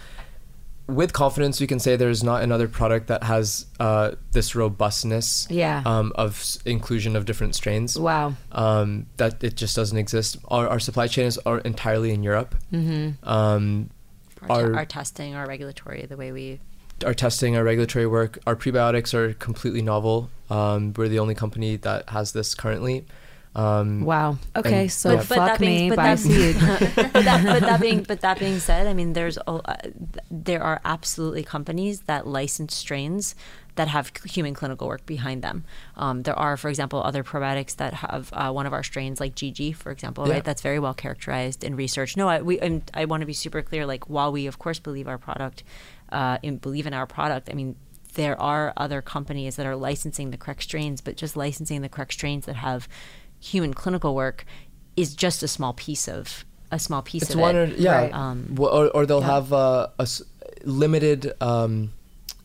with 0.88 1.14
confidence, 1.14 1.62
we 1.62 1.68
can 1.68 1.80
say 1.80 1.96
there's 1.96 2.24
not 2.24 2.44
another 2.44 2.68
product 2.68 3.08
that 3.08 3.24
has 3.24 3.66
uh, 3.80 4.12
this 4.34 4.54
robustness. 4.54 5.48
Yeah. 5.50 5.82
Um, 5.86 6.12
of 6.16 6.32
s- 6.40 6.60
inclusion 6.66 7.16
of 7.16 7.26
different 7.26 7.56
strains. 7.56 7.98
Wow. 7.98 8.34
Um, 8.52 9.06
that 9.18 9.42
it 9.44 9.56
just 9.56 9.76
doesn't 9.78 9.98
exist. 9.98 10.38
Our, 10.50 10.68
our 10.68 10.80
supply 10.80 11.08
chains 11.08 11.38
are 11.46 11.60
entirely 11.60 12.12
in 12.12 12.22
Europe. 12.24 12.56
Mm-hmm. 12.74 13.28
Um, 13.28 13.90
our, 14.50 14.64
our- 14.64 14.76
our 14.80 14.86
testing, 14.86 15.36
our 15.36 15.48
regulatory, 15.48 16.06
the 16.06 16.18
way 16.18 16.32
we 16.34 16.60
our 17.06 17.14
testing, 17.14 17.58
our 17.58 17.64
regulatory 17.64 18.06
work, 18.08 18.40
our 18.46 18.56
prebiotics 18.56 19.14
are 19.14 19.34
completely 19.34 19.82
novel. 19.82 20.30
Um, 20.50 20.94
we're 20.96 21.08
the 21.10 21.20
only 21.20 21.34
company 21.36 21.76
that 21.78 22.10
has 22.10 22.32
this 22.34 22.54
currently. 22.56 23.06
Um, 23.56 24.04
Wow. 24.04 24.38
Okay, 24.56 24.82
And- 24.84 24.92
so 24.92 25.12
Yeah. 25.12 25.16
But 25.18 25.26
fuck 25.28 25.60
being- 25.60 25.90
me, 25.90 25.96
but 25.96 25.98
that- 25.98 27.10
but, 27.14 27.24
that, 27.24 27.44
but 27.46 27.60
that 27.62 27.80
being 27.82 28.04
but 28.04 28.22
that 28.22 28.40
being 28.40 28.60
said, 28.60 28.88
I 28.88 28.94
mean, 28.94 29.14
there's 29.14 29.38
a- 29.38 29.50
uh, 29.52 29.76
there 30.32 30.64
are 30.64 30.82
absolutely 30.84 31.44
companies 31.44 32.02
that 32.02 32.26
license 32.26 32.76
strains 32.76 33.36
that 33.76 33.88
have 33.88 34.12
human 34.26 34.54
clinical 34.54 34.88
work 34.88 35.04
behind 35.06 35.42
them. 35.42 35.64
Um, 35.98 36.24
there 36.24 36.38
are, 36.38 36.58
for 36.58 36.70
example, 36.70 37.02
other 37.04 37.24
probiotics 37.24 37.76
that 37.78 37.94
have 37.96 38.30
uh, 38.34 38.52
one 38.52 38.66
of 38.68 38.74
our 38.74 38.84
strains, 38.84 39.20
like 39.20 39.34
GG, 39.36 39.76
for 39.76 39.92
example, 39.92 40.28
Yeah. 40.28 40.36
right? 40.36 40.44
That's 40.44 40.62
very 40.62 40.78
well 40.80 40.94
characterized 40.94 41.64
in 41.64 41.76
research. 41.76 42.16
No, 42.16 42.28
I, 42.30 42.42
we 42.42 42.60
and 42.60 42.84
I 42.94 43.06
want 43.06 43.22
to 43.22 43.26
be 43.28 43.34
super 43.34 43.62
clear. 43.64 43.86
Like, 43.86 44.10
while 44.10 44.32
we 44.32 44.46
of 44.48 44.60
course 44.60 44.78
believe 44.80 45.08
our 45.08 45.18
product, 45.18 45.64
uh, 46.12 46.38
in, 46.44 46.58
believe 46.58 46.86
in 46.88 46.94
our 46.96 47.06
product, 47.06 47.50
I 47.52 47.54
mean. 47.54 47.76
There 48.16 48.40
are 48.40 48.74
other 48.78 49.02
companies 49.02 49.56
that 49.56 49.66
are 49.66 49.76
licensing 49.76 50.30
the 50.30 50.38
correct 50.38 50.62
strains, 50.62 51.02
but 51.02 51.18
just 51.18 51.36
licensing 51.36 51.82
the 51.82 51.90
correct 51.90 52.14
strains 52.14 52.46
that 52.46 52.58
have 52.58 52.88
human 53.44 53.74
clinical 53.74 54.16
work 54.16 54.46
is 54.96 55.16
just 55.16 55.44
a 55.44 55.48
small 55.48 55.74
piece 55.74 56.08
of 56.08 56.46
a 56.72 56.80
small 56.80 57.02
piece 57.02 57.24
it's 57.24 57.34
of 57.36 57.40
one 57.40 57.56
or 57.56 57.64
it. 57.64 57.78
yeah, 57.78 57.98
Right. 58.04 58.14
Um, 58.14 58.56
or, 58.58 58.90
or 58.96 59.06
they'll 59.06 59.20
yeah. 59.22 59.36
have 59.36 59.54
uh, 59.54 59.88
a 60.00 60.04
s- 60.04 60.24
limited. 60.64 61.34
Um, 61.42 61.92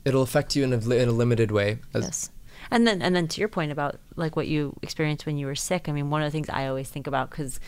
it'll 0.04 0.22
affect 0.22 0.54
you 0.56 0.64
in 0.64 0.72
a, 0.72 0.78
in 0.94 1.08
a 1.08 1.12
limited 1.12 1.50
way. 1.50 1.78
As, 1.94 2.02
Yes. 2.04 2.30
And 2.70 2.86
then 2.86 3.00
and 3.00 3.14
then 3.16 3.28
to 3.28 3.40
your 3.40 3.48
point 3.48 3.72
about 3.72 3.96
like 4.16 4.36
what 4.36 4.46
you 4.48 4.76
experienced 4.82 5.24
when 5.24 5.38
you 5.38 5.46
were 5.46 5.54
sick. 5.54 5.88
I 5.88 5.92
mean, 5.92 6.10
one 6.10 6.20
of 6.22 6.26
the 6.26 6.30
things 6.36 6.48
I 6.50 6.66
always 6.66 6.90
think 6.90 7.06
about 7.06 7.30
because 7.30 7.58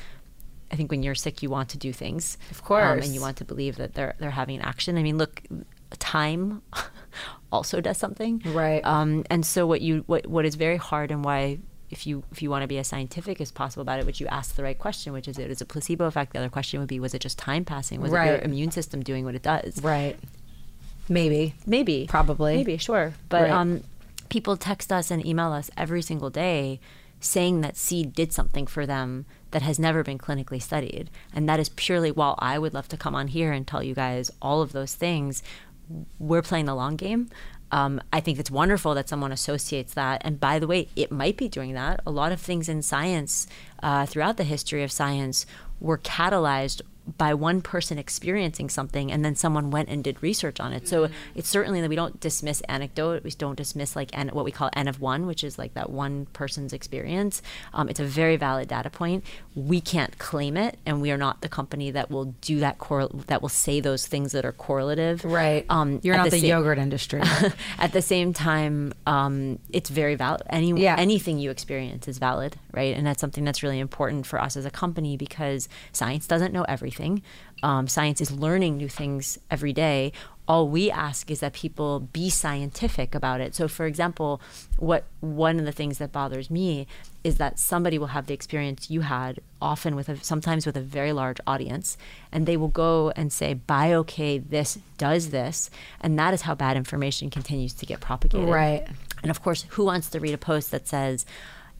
I 0.70 0.76
think 0.76 0.90
when 0.90 1.02
you're 1.02 1.14
sick, 1.14 1.42
you 1.42 1.48
want 1.48 1.68
to 1.70 1.78
do 1.78 1.92
things, 1.92 2.36
Of 2.50 2.58
um, 2.60 2.64
course. 2.66 3.04
and 3.06 3.14
you 3.14 3.20
want 3.20 3.36
to 3.38 3.44
believe 3.44 3.76
that 3.76 3.94
they're 3.94 4.14
they're 4.18 4.30
having 4.30 4.56
an 4.56 4.62
action. 4.62 4.98
I 4.98 5.02
mean, 5.02 5.16
look, 5.16 5.42
time 5.98 6.60
also 7.52 7.80
does 7.80 7.96
something, 7.98 8.42
Right. 8.44 8.84
Um, 8.84 9.24
and 9.30 9.44
so 9.46 9.66
what 9.66 9.80
you 9.80 10.04
what 10.06 10.26
what 10.26 10.44
is 10.44 10.54
very 10.56 10.76
hard 10.76 11.10
and 11.10 11.24
why. 11.24 11.58
If 11.90 12.06
you 12.06 12.22
if 12.30 12.40
you 12.42 12.50
want 12.50 12.62
to 12.62 12.68
be 12.68 12.78
as 12.78 12.86
scientific 12.86 13.40
as 13.40 13.50
possible 13.50 13.82
about 13.82 13.98
it, 13.98 14.06
which 14.06 14.20
you 14.20 14.26
ask 14.28 14.54
the 14.54 14.62
right 14.62 14.78
question, 14.78 15.12
which 15.12 15.26
is 15.26 15.38
it 15.38 15.50
is 15.50 15.60
a 15.60 15.64
placebo 15.66 16.04
effect. 16.06 16.32
The 16.32 16.38
other 16.38 16.48
question 16.48 16.78
would 16.80 16.88
be, 16.88 17.00
was 17.00 17.14
it 17.14 17.18
just 17.20 17.36
time 17.38 17.64
passing? 17.64 18.00
Was 18.00 18.12
it 18.12 18.16
your 18.26 18.38
immune 18.38 18.70
system 18.70 19.02
doing 19.02 19.24
what 19.24 19.34
it 19.34 19.42
does? 19.42 19.82
right. 19.82 20.16
Maybe. 21.08 21.54
Maybe. 21.66 22.06
Probably. 22.08 22.56
Maybe, 22.56 22.76
sure. 22.76 23.14
But 23.28 23.42
Right. 23.42 23.50
um, 23.50 23.82
people 24.28 24.56
text 24.56 24.92
us 24.92 25.10
and 25.10 25.24
email 25.26 25.52
us 25.52 25.68
every 25.76 26.02
single 26.02 26.30
day 26.30 26.78
saying 27.18 27.60
that 27.62 27.76
seed 27.76 28.14
did 28.14 28.32
something 28.32 28.66
for 28.66 28.86
them 28.86 29.26
that 29.50 29.60
has 29.62 29.78
never 29.78 30.04
been 30.04 30.18
clinically 30.18 30.62
studied. 30.62 31.10
And 31.34 31.48
that 31.48 31.58
is 31.58 31.68
purely 31.70 32.12
while 32.12 32.36
I 32.38 32.58
would 32.58 32.72
love 32.72 32.86
to 32.88 32.96
come 32.96 33.14
on 33.16 33.26
here 33.28 33.50
and 33.52 33.66
tell 33.66 33.82
you 33.82 33.94
guys 33.94 34.30
all 34.40 34.62
of 34.62 34.70
those 34.72 34.94
things, 34.94 35.42
we're 36.20 36.42
playing 36.42 36.66
the 36.66 36.74
long 36.76 36.94
game. 36.96 37.28
Um, 37.72 38.00
I 38.12 38.20
think 38.20 38.38
it's 38.38 38.50
wonderful 38.50 38.94
that 38.94 39.08
someone 39.08 39.32
associates 39.32 39.94
that. 39.94 40.22
And 40.24 40.40
by 40.40 40.58
the 40.58 40.66
way, 40.66 40.88
it 40.96 41.12
might 41.12 41.36
be 41.36 41.48
doing 41.48 41.74
that. 41.74 42.00
A 42.06 42.10
lot 42.10 42.32
of 42.32 42.40
things 42.40 42.68
in 42.68 42.82
science, 42.82 43.46
uh, 43.82 44.06
throughout 44.06 44.36
the 44.36 44.44
history 44.44 44.82
of 44.82 44.90
science, 44.90 45.46
were 45.80 45.98
catalyzed 45.98 46.82
by 47.18 47.34
one 47.34 47.60
person 47.62 47.98
experiencing 47.98 48.68
something 48.68 49.10
and 49.10 49.24
then 49.24 49.34
someone 49.34 49.70
went 49.70 49.88
and 49.88 50.02
did 50.04 50.22
research 50.22 50.60
on 50.60 50.72
it. 50.72 50.88
So 50.88 51.08
it's 51.34 51.48
certainly 51.48 51.80
that 51.80 51.88
we 51.88 51.96
don't 51.96 52.20
dismiss 52.20 52.60
anecdote. 52.62 53.24
We 53.24 53.30
don't 53.30 53.56
dismiss 53.56 53.96
like 53.96 54.16
n, 54.16 54.28
what 54.32 54.44
we 54.44 54.50
call 54.52 54.70
n 54.74 54.88
of 54.88 55.00
one, 55.00 55.26
which 55.26 55.42
is 55.44 55.58
like 55.58 55.74
that 55.74 55.90
one 55.90 56.26
person's 56.32 56.72
experience. 56.72 57.42
Um, 57.72 57.88
it's 57.88 58.00
a 58.00 58.04
very 58.04 58.36
valid 58.36 58.68
data 58.68 58.90
point. 58.90 59.24
We 59.54 59.80
can't 59.80 60.18
claim 60.18 60.56
it, 60.56 60.78
and 60.86 61.00
we 61.00 61.10
are 61.10 61.16
not 61.16 61.40
the 61.40 61.48
company 61.48 61.90
that 61.90 62.10
will 62.10 62.26
do 62.40 62.60
that. 62.60 62.78
Correl- 62.78 63.26
that 63.26 63.42
will 63.42 63.48
say 63.48 63.80
those 63.80 64.06
things 64.06 64.32
that 64.32 64.44
are 64.44 64.52
correlative. 64.52 65.24
Right. 65.24 65.64
Um, 65.68 66.00
You're 66.02 66.16
not 66.16 66.30
the, 66.30 66.40
sa- 66.40 66.46
yogurt 66.46 66.78
industry. 66.78 67.22
at 67.78 67.92
the 67.92 68.02
same 68.02 68.32
time, 68.32 68.92
um, 69.06 69.58
it's 69.70 69.90
very 69.90 70.14
valid. 70.14 70.42
Any 70.50 70.72
Yeah. 70.80 70.96
anything 70.98 71.38
you 71.38 71.50
experience 71.50 72.06
is 72.08 72.18
valid, 72.18 72.56
right? 72.72 72.94
And 72.96 73.06
that's 73.06 73.20
something 73.20 73.44
that's 73.44 73.62
really 73.62 73.78
important 73.80 74.26
for 74.26 74.40
us 74.40 74.56
as 74.56 74.64
a 74.64 74.70
company 74.70 75.16
because 75.16 75.68
science 75.92 76.26
doesn't 76.26 76.52
know 76.52 76.64
everything. 76.64 76.99
Um, 77.62 77.88
science 77.88 78.20
is 78.20 78.30
learning 78.30 78.76
new 78.76 78.88
things 78.88 79.38
every 79.50 79.72
day. 79.72 80.12
All 80.48 80.68
we 80.68 80.90
ask 80.90 81.30
is 81.30 81.40
that 81.40 81.52
people 81.52 82.00
be 82.00 82.28
scientific 82.30 83.14
about 83.14 83.40
it. 83.40 83.54
So, 83.54 83.68
for 83.68 83.86
example, 83.86 84.40
what 84.78 85.04
one 85.20 85.58
of 85.58 85.64
the 85.64 85.72
things 85.72 85.98
that 85.98 86.10
bothers 86.10 86.50
me 86.50 86.86
is 87.22 87.36
that 87.36 87.58
somebody 87.58 87.98
will 87.98 88.08
have 88.08 88.26
the 88.26 88.34
experience 88.34 88.90
you 88.90 89.02
had, 89.02 89.40
often 89.60 89.94
with 89.94 90.08
a, 90.08 90.16
sometimes 90.24 90.66
with 90.66 90.76
a 90.76 90.80
very 90.80 91.12
large 91.12 91.36
audience, 91.46 91.96
and 92.32 92.46
they 92.46 92.56
will 92.56 92.68
go 92.68 93.12
and 93.14 93.32
say, 93.32 93.54
"BioK, 93.54 94.48
this 94.48 94.78
does 94.98 95.30
this," 95.30 95.70
and 96.00 96.18
that 96.18 96.34
is 96.34 96.42
how 96.42 96.54
bad 96.54 96.76
information 96.76 97.30
continues 97.30 97.74
to 97.74 97.86
get 97.86 98.00
propagated. 98.00 98.48
Right. 98.48 98.88
And 99.22 99.30
of 99.30 99.42
course, 99.42 99.66
who 99.70 99.84
wants 99.84 100.08
to 100.10 100.18
read 100.18 100.34
a 100.34 100.38
post 100.38 100.70
that 100.70 100.88
says, 100.88 101.26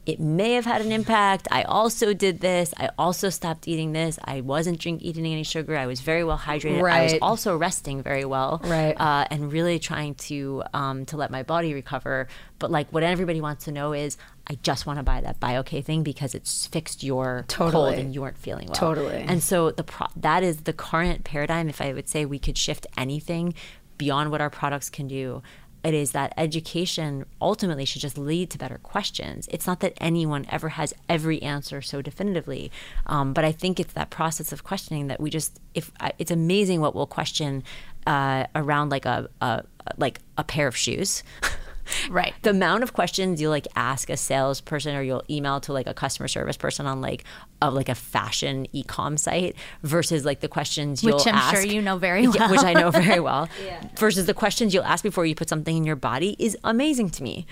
it 0.05 0.19
may 0.19 0.53
have 0.53 0.65
had 0.65 0.81
an 0.81 0.91
impact. 0.91 1.47
I 1.51 1.61
also 1.63 2.13
did 2.13 2.39
this. 2.39 2.73
I 2.77 2.89
also 2.97 3.29
stopped 3.29 3.67
eating 3.67 3.91
this. 3.91 4.17
I 4.25 4.41
wasn't 4.41 4.79
drink 4.79 5.01
eating 5.03 5.25
any 5.25 5.43
sugar. 5.43 5.77
I 5.77 5.85
was 5.85 6.01
very 6.01 6.23
well 6.23 6.39
hydrated. 6.39 6.89
I 6.89 7.03
was 7.03 7.13
also 7.21 7.55
resting 7.55 8.01
very 8.01 8.25
well, 8.25 8.61
Right. 8.63 8.99
Uh, 8.99 9.25
and 9.29 9.51
really 9.53 9.77
trying 9.77 10.15
to 10.15 10.63
um, 10.73 11.05
to 11.05 11.17
let 11.17 11.29
my 11.29 11.43
body 11.43 11.73
recover. 11.73 12.27
But 12.57 12.71
like, 12.71 12.91
what 12.91 13.03
everybody 13.03 13.41
wants 13.41 13.65
to 13.65 13.71
know 13.71 13.93
is, 13.93 14.17
I 14.47 14.55
just 14.63 14.85
want 14.87 14.97
to 14.97 15.03
buy 15.03 15.21
that 15.21 15.39
BioK 15.39 15.85
thing 15.85 16.01
because 16.01 16.33
it's 16.33 16.65
fixed 16.65 17.03
your 17.03 17.45
cold 17.47 17.93
and 17.93 18.13
you 18.13 18.21
weren't 18.21 18.37
feeling 18.37 18.67
well. 18.67 18.75
Totally. 18.75 19.23
And 19.27 19.41
so 19.43 19.69
the 19.71 19.83
pro- 19.83 20.07
that 20.15 20.41
is 20.41 20.61
the 20.63 20.73
current 20.73 21.23
paradigm. 21.23 21.69
If 21.69 21.79
I 21.79 21.93
would 21.93 22.09
say 22.09 22.25
we 22.25 22.39
could 22.39 22.57
shift 22.57 22.87
anything 22.97 23.53
beyond 23.97 24.31
what 24.31 24.41
our 24.41 24.49
products 24.49 24.89
can 24.89 25.07
do, 25.07 25.43
it 25.83 25.93
is 25.93 26.11
that 26.11 26.33
education 26.37 27.25
ultimately 27.41 27.85
should 27.85 28.01
just 28.01 28.17
lead 28.17 28.49
to 28.51 28.57
better 28.57 28.77
questions. 28.77 29.47
It's 29.51 29.65
not 29.65 29.79
that 29.79 29.93
anyone 29.97 30.45
ever 30.49 30.69
has 30.69 30.93
every 31.09 31.41
answer 31.41 31.81
so 31.81 32.01
definitively, 32.01 32.71
um, 33.07 33.33
but 33.33 33.43
I 33.43 33.51
think 33.51 33.79
it's 33.79 33.93
that 33.93 34.09
process 34.09 34.51
of 34.51 34.63
questioning 34.63 35.07
that 35.07 35.19
we 35.19 35.29
just 35.29 35.59
if 35.73 35.91
it's 36.19 36.31
amazing 36.31 36.81
what 36.81 36.93
we'll 36.93 37.07
question 37.07 37.63
uh, 38.05 38.45
around 38.55 38.89
like 38.89 39.05
a, 39.05 39.29
a 39.41 39.63
like 39.97 40.19
a 40.37 40.43
pair 40.43 40.67
of 40.67 40.75
shoes. 40.75 41.23
Right. 42.09 42.33
the 42.41 42.49
amount 42.51 42.83
of 42.83 42.93
questions 42.93 43.41
you'll 43.41 43.51
like 43.51 43.67
ask 43.75 44.09
a 44.09 44.17
salesperson 44.17 44.95
or 44.95 45.01
you'll 45.01 45.23
email 45.29 45.59
to 45.61 45.73
like 45.73 45.87
a 45.87 45.93
customer 45.93 46.27
service 46.27 46.57
person 46.57 46.85
on 46.85 47.01
like 47.01 47.23
of 47.61 47.73
like 47.73 47.89
a 47.89 47.95
fashion 47.95 48.65
e-com 48.73 49.17
site 49.17 49.55
versus 49.83 50.25
like 50.25 50.39
the 50.39 50.47
questions 50.47 51.03
you'll 51.03 51.17
Which 51.17 51.27
I'm 51.27 51.35
ask 51.35 51.55
sure 51.55 51.65
you 51.65 51.81
know 51.81 51.97
very 51.97 52.27
well. 52.27 52.49
which. 52.51 52.63
I 52.63 52.73
know 52.73 52.91
very 52.91 53.19
well 53.19 53.49
versus 53.97 54.25
the 54.25 54.33
questions 54.33 54.73
you'll 54.73 54.83
ask 54.83 55.03
before 55.03 55.25
you 55.25 55.35
put 55.35 55.49
something 55.49 55.75
in 55.77 55.83
your 55.83 55.95
body 55.95 56.35
is 56.39 56.57
amazing 56.63 57.09
to 57.11 57.23
me 57.23 57.45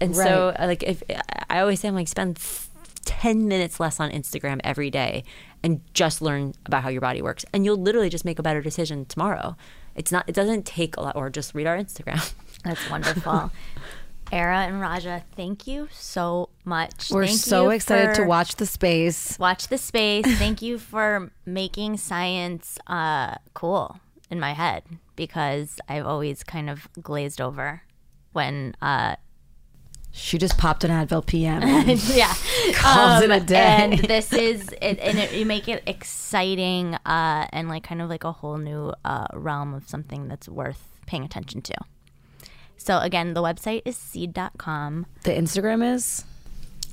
and 0.00 0.14
so 0.16 0.54
uh, 0.58 0.66
like 0.66 0.82
if 0.82 1.02
I 1.48 1.60
always 1.60 1.80
say 1.80 1.88
I'm 1.88 1.94
like 1.94 2.08
spend 2.08 2.38
10 3.04 3.48
minutes 3.48 3.80
less 3.80 3.98
on 4.00 4.10
Instagram 4.10 4.60
every 4.64 4.90
day 4.90 5.24
and 5.64 5.80
just 5.94 6.22
learn 6.22 6.54
about 6.66 6.82
how 6.82 6.88
your 6.88 7.00
body 7.00 7.22
works 7.22 7.44
and 7.52 7.64
you'll 7.64 7.76
literally 7.76 8.08
just 8.08 8.24
make 8.24 8.38
a 8.38 8.42
better 8.42 8.60
decision 8.60 9.04
tomorrow 9.06 9.56
it's 9.94 10.10
not 10.12 10.24
it 10.28 10.34
doesn't 10.34 10.64
take 10.64 10.96
a 10.96 11.00
lot 11.00 11.14
or 11.16 11.28
just 11.30 11.54
read 11.54 11.66
our 11.66 11.76
Instagram 11.76 12.32
That's 12.64 12.88
wonderful. 12.90 13.50
Ara 14.32 14.60
and 14.60 14.80
Raja, 14.80 15.22
thank 15.36 15.66
you 15.66 15.88
so 15.92 16.48
much. 16.64 17.10
We're 17.10 17.26
Thank 17.26 17.38
so 17.40 17.68
excited 17.68 18.14
to 18.14 18.24
watch 18.24 18.56
the 18.56 18.64
space. 18.64 19.38
watch 19.38 19.68
the 19.68 19.76
space. 19.76 20.24
Thank 20.38 20.62
you 20.62 20.78
for 20.78 21.30
making 21.44 21.98
science 21.98 22.78
uh, 22.86 23.34
cool 23.52 24.00
in 24.30 24.40
my 24.40 24.54
head 24.54 24.84
because 25.16 25.78
I've 25.86 26.06
always 26.06 26.42
kind 26.44 26.70
of 26.70 26.88
glazed 27.02 27.42
over 27.42 27.82
when 28.32 28.74
uh, 28.80 29.16
She 30.12 30.38
just 30.38 30.56
popped 30.56 30.82
an 30.84 30.90
Advil 30.90 31.26
PM. 31.26 31.60
yeah 32.16 32.32
Calls 32.72 33.22
it 33.24 33.30
a 33.30 33.38
day. 33.40 33.56
and 33.58 33.98
this 33.98 34.32
is 34.32 34.70
it, 34.80 34.98
and 34.98 35.18
it, 35.18 35.34
you 35.34 35.44
make 35.44 35.68
it 35.68 35.82
exciting 35.86 36.94
uh, 37.04 37.48
and 37.52 37.68
like 37.68 37.82
kind 37.82 38.00
of 38.00 38.08
like 38.08 38.24
a 38.24 38.32
whole 38.32 38.56
new 38.56 38.94
uh, 39.04 39.26
realm 39.34 39.74
of 39.74 39.86
something 39.90 40.28
that's 40.28 40.48
worth 40.48 40.88
paying 41.04 41.22
attention 41.22 41.60
to. 41.60 41.74
So 42.82 42.98
again, 42.98 43.34
the 43.34 43.42
website 43.42 43.82
is 43.84 43.96
seed.com 43.96 45.06
the 45.22 45.30
Instagram 45.30 45.94
is 45.94 46.24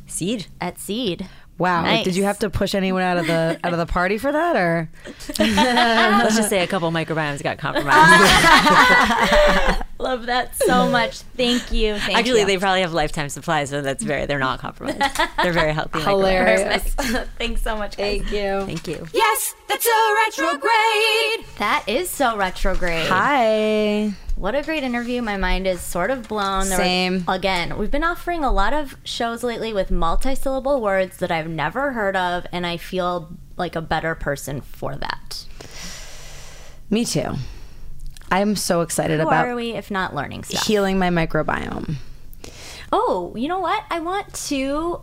seed 0.06 0.46
at 0.62 0.80
seed. 0.80 1.28
Wow. 1.58 1.82
Nice. 1.82 2.06
Did 2.06 2.16
you 2.16 2.24
have 2.24 2.40
to 2.40 2.50
push 2.50 2.74
anyone 2.76 3.02
out 3.02 3.18
of 3.18 3.28
the 3.28 3.60
out 3.64 3.74
of 3.74 3.80
the 3.80 3.86
party 3.86 4.18
for 4.18 4.32
that, 4.32 4.56
or 4.56 4.90
Let's 5.40 6.36
just 6.38 6.50
say 6.50 6.62
a 6.64 6.68
couple 6.68 6.90
microbiomes 6.92 7.42
got 7.44 7.58
compromised. 7.58 7.96
Love 10.00 10.28
that 10.28 10.56
so 10.56 10.90
much. 10.90 11.18
Thank 11.36 11.74
you. 11.74 11.98
Thank 11.98 12.18
Actually, 12.18 12.42
you. 12.42 12.46
they 12.46 12.58
probably 12.58 12.82
have 12.82 12.94
lifetime 12.94 13.28
supply, 13.28 13.66
so 13.66 13.82
that's 13.82 14.02
very 14.04 14.26
they're 14.28 14.40
not 14.40 14.60
compromised. 14.60 15.02
They're 15.44 15.52
very 15.52 15.74
healthy. 15.74 16.00
hilarious? 16.00 16.94
Thanks 17.38 17.62
so 17.62 17.76
much, 17.76 17.98
guys. 17.98 18.22
Thank 18.22 18.32
you. 18.32 18.66
Thank 18.66 18.88
you. 18.88 19.06
Yes, 19.12 19.56
that's 19.68 19.86
a 19.86 20.16
retrograde. 20.28 21.46
That 21.58 21.84
is 21.88 22.10
so 22.10 22.38
retrograde. 22.38 23.08
Hi. 23.08 24.14
What 24.40 24.56
a 24.56 24.62
great 24.64 24.84
interview. 24.86 25.22
My 25.22 25.36
mind 25.36 25.68
is 25.68 25.82
sort 25.82 26.10
of 26.12 26.30
blown. 26.30 26.70
There 26.70 26.78
were- 26.78 26.84
Same. 26.86 27.26
again, 27.28 27.78
we've 27.78 27.92
been 27.92 28.06
offering 28.06 28.42
a 28.46 28.52
lot 28.54 28.72
of 28.72 28.96
shows 29.04 29.44
lately 29.44 29.74
with 29.74 29.92
multi-syllable 29.92 30.80
words 30.80 31.18
that 31.18 31.30
I've 31.30 31.50
never 31.50 31.92
heard 31.92 32.16
of, 32.16 32.48
and 32.54 32.66
I 32.66 32.78
feel 32.78 33.32
like 33.58 33.76
a 33.76 33.82
better 33.82 34.16
person 34.16 34.62
for 34.62 34.96
that. 34.96 35.44
Me 36.90 37.04
too. 37.04 37.34
I'm 38.32 38.56
so 38.56 38.80
excited 38.80 39.20
Who 39.20 39.28
about 39.28 39.46
are 39.46 39.56
we 39.56 39.72
if 39.74 39.92
not 39.92 40.16
learning 40.16 40.46
stuff? 40.46 40.66
healing 40.66 40.98
my 40.98 41.10
microbiome. 41.10 41.96
Oh, 42.94 43.34
you 43.36 43.50
know 43.50 43.60
what? 43.60 43.84
I 43.92 44.00
want 44.00 44.34
to 44.48 45.02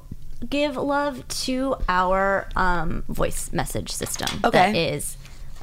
give 0.49 0.77
love 0.77 1.29
to 1.29 1.77
our 1.91 2.49
um, 2.57 3.05
voice 3.09 3.53
message 3.53 3.91
system. 3.93 4.41
Okay. 4.45 4.73
That 4.73 4.77
is 4.77 5.19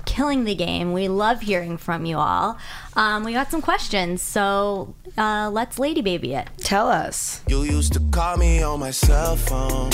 killing 0.06 0.44
the 0.44 0.56
game. 0.56 0.94
We 0.94 1.08
love 1.08 1.42
hearing 1.42 1.78
from 1.78 2.06
you 2.06 2.18
all. 2.18 2.58
Um, 2.96 3.24
we 3.24 3.34
got 3.34 3.50
some 3.52 3.62
questions, 3.62 4.22
so 4.22 4.96
uh, 5.18 5.50
let's 5.52 5.80
lady 5.80 6.02
baby 6.02 6.34
it. 6.34 6.50
Tell 6.58 6.90
us. 6.90 7.42
You 7.48 7.64
used 7.64 7.94
to 7.94 8.00
call 8.12 8.38
me 8.38 8.62
on 8.62 8.80
my 8.80 8.92
cell 8.92 9.36
phone. 9.36 9.92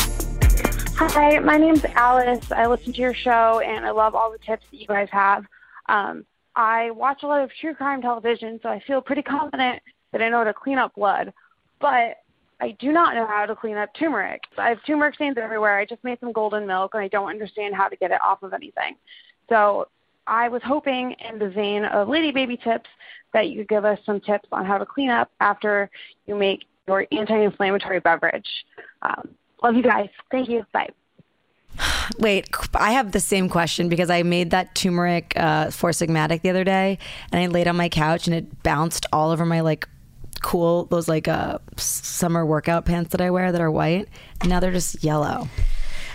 Hi, 0.98 1.40
my 1.40 1.58
name's 1.58 1.86
Alice. 1.86 2.52
I 2.52 2.68
listen 2.68 2.92
to 2.92 3.00
your 3.00 3.14
show 3.14 3.62
and 3.64 3.86
I 3.86 3.92
love 3.92 4.16
all 4.16 4.32
the 4.32 4.38
tips 4.38 4.66
that 4.70 4.78
you 4.78 4.88
guys 4.88 5.08
have. 5.12 5.46
Um, 5.88 6.26
I 6.56 6.92
watch 6.92 7.24
a 7.24 7.28
lot 7.28 7.42
of 7.42 7.52
true 7.62 7.74
crime 7.74 8.02
television, 8.02 8.60
so 8.62 8.70
I 8.70 8.82
feel 8.86 9.02
pretty 9.02 9.22
confident 9.22 9.82
that 10.12 10.22
I 10.22 10.30
know 10.30 10.40
how 10.40 10.44
to 10.44 10.54
clean 10.54 10.78
up 10.78 10.96
blood. 10.96 11.32
But 11.80 12.18
I 12.60 12.72
do 12.72 12.92
not 12.92 13.16
know 13.16 13.26
how 13.26 13.46
to 13.46 13.56
clean 13.56 13.78
up 13.78 13.94
turmeric. 13.94 14.44
I 14.58 14.70
have 14.70 14.84
turmeric 14.86 15.16
stains 15.16 15.38
everywhere. 15.38 15.78
I 15.80 15.86
just 15.86 16.04
made 16.04 16.20
some 16.20 16.34
golden 16.34 16.68
milk 16.68 16.94
and 16.94 17.02
I 17.02 17.08
don't 17.08 17.30
understand 17.30 17.76
how 17.76 17.88
to 17.88 17.96
get 17.96 18.12
it 18.12 18.20
off 18.22 18.44
of 18.44 18.54
anything. 18.54 18.96
So 19.48 19.88
I 20.30 20.48
was 20.48 20.62
hoping, 20.64 21.16
in 21.28 21.40
the 21.40 21.50
vein 21.50 21.84
of 21.86 22.08
Lady 22.08 22.32
Baby 22.32 22.56
tips, 22.56 22.90
that 23.34 23.50
you 23.50 23.58
could 23.58 23.68
give 23.68 23.86
us 23.86 24.00
some 24.06 24.22
tips 24.22 24.48
on 24.52 24.66
how 24.66 24.78
to 24.78 24.86
clean 24.86 25.10
up 25.10 25.32
after 25.40 25.90
you 26.28 26.36
make 26.36 26.66
your 26.88 27.06
anti 27.12 27.36
inflammatory 27.36 28.00
beverage. 28.00 28.48
Um, 29.02 29.30
love 29.64 29.76
you 29.76 29.84
guys. 29.84 30.10
Thank 30.32 30.48
you. 30.48 30.66
Bye. 30.72 30.90
Wait, 32.20 32.50
I 32.76 32.92
have 32.92 33.12
the 33.12 33.20
same 33.20 33.50
question 33.50 33.90
because 33.90 34.10
I 34.10 34.24
made 34.24 34.52
that 34.52 34.76
turmeric 34.76 35.34
uh, 35.36 35.72
Four 35.72 35.92
Sigmatic 35.92 36.42
the 36.42 36.50
other 36.50 36.64
day, 36.64 37.00
and 37.32 37.42
I 37.42 37.48
laid 37.48 37.68
on 37.68 37.76
my 37.76 37.90
couch 37.90 38.28
and 38.28 38.36
it 38.36 38.64
bounced 38.64 39.06
all 39.12 39.32
over 39.32 39.46
my 39.46 39.62
like 39.62 39.88
cool 40.42 40.86
those 40.86 41.08
like 41.10 41.28
uh, 41.28 41.58
summer 41.76 42.46
workout 42.46 42.86
pants 42.86 43.12
that 43.12 43.22
I 43.22 43.32
wear 43.32 43.52
that 43.52 43.62
are 43.62 43.72
white, 43.72 44.08
and 44.42 44.50
now 44.50 44.60
they're 44.60 44.72
just 44.72 45.04
yellow. 45.04 45.48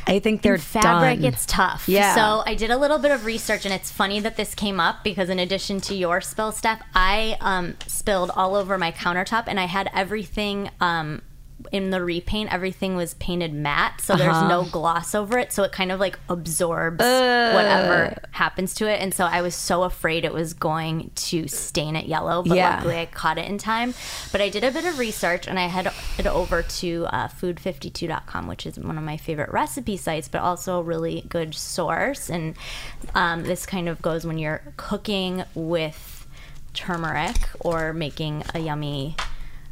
I 0.06 0.18
think 0.18 0.42
they're 0.42 0.58
fabric 0.58 1.20
done. 1.20 1.24
it's 1.32 1.46
tough 1.46 1.88
Yeah. 1.88 2.14
so 2.14 2.42
i 2.46 2.54
did 2.54 2.70
a 2.70 2.76
little 2.78 2.98
bit 2.98 3.10
of 3.10 3.24
research 3.24 3.64
and 3.64 3.72
it's 3.74 3.90
funny 3.90 4.20
that 4.20 4.36
this 4.36 4.54
came 4.54 4.78
up 4.80 5.02
because 5.04 5.28
in 5.28 5.38
addition 5.38 5.80
to 5.82 5.94
your 5.94 6.20
spill 6.20 6.52
stuff 6.52 6.80
i 6.94 7.36
um, 7.40 7.76
spilled 7.86 8.30
all 8.34 8.54
over 8.54 8.76
my 8.78 8.92
countertop 8.92 9.44
and 9.46 9.58
i 9.58 9.64
had 9.66 9.90
everything 9.94 10.70
um, 10.80 11.22
in 11.74 11.90
the 11.90 12.02
repaint 12.02 12.52
everything 12.52 12.94
was 12.94 13.14
painted 13.14 13.52
matte 13.52 14.00
so 14.00 14.14
there's 14.16 14.36
Uh-huh. 14.36 14.48
no 14.48 14.64
gloss 14.64 15.12
over 15.14 15.36
it. 15.38 15.52
So 15.52 15.64
it 15.64 15.72
kind 15.72 15.90
of 15.90 15.98
like 15.98 16.16
absorbs 16.28 17.00
whatever 17.02 18.16
happens 18.30 18.74
to 18.74 18.88
it. 18.88 19.00
And 19.02 19.12
so 19.12 19.24
i 19.24 19.42
was 19.42 19.54
so 19.56 19.82
afraid 19.82 20.24
it 20.24 20.32
was 20.32 20.54
going 20.54 21.10
to 21.30 21.48
stain 21.48 21.96
it 21.96 22.06
yellow 22.06 22.42
but 22.42 22.56
Yeah. 22.56 22.76
luckily 22.76 22.98
i 23.00 23.06
caught 23.06 23.38
it 23.38 23.48
in 23.48 23.58
time. 23.58 23.92
But 24.32 24.40
i 24.40 24.48
did 24.48 24.62
a 24.64 24.70
bit 24.70 24.84
of 24.84 24.98
research 24.98 25.48
and 25.48 25.58
i 25.58 25.66
headed 25.66 25.92
over 26.28 26.62
to 26.62 27.06
uh, 27.10 27.28
food52.com 27.28 28.46
which 28.46 28.66
is 28.66 28.78
one 28.78 28.96
of 28.96 29.04
my 29.04 29.16
favorite 29.16 29.50
recipe 29.52 29.96
sites 29.96 30.28
but 30.28 30.40
also 30.42 30.78
a 30.78 30.82
really 30.82 31.24
good 31.28 31.54
source. 31.54 32.30
And 32.30 32.54
um, 33.16 33.42
this 33.42 33.66
kind 33.66 33.88
of 33.88 34.00
goes 34.00 34.24
when 34.24 34.38
you're 34.38 34.62
cooking 34.76 35.42
with 35.56 36.26
turmeric 36.72 37.36
or 37.60 37.92
making 37.92 38.42
a 38.54 38.58
yummy 38.60 39.16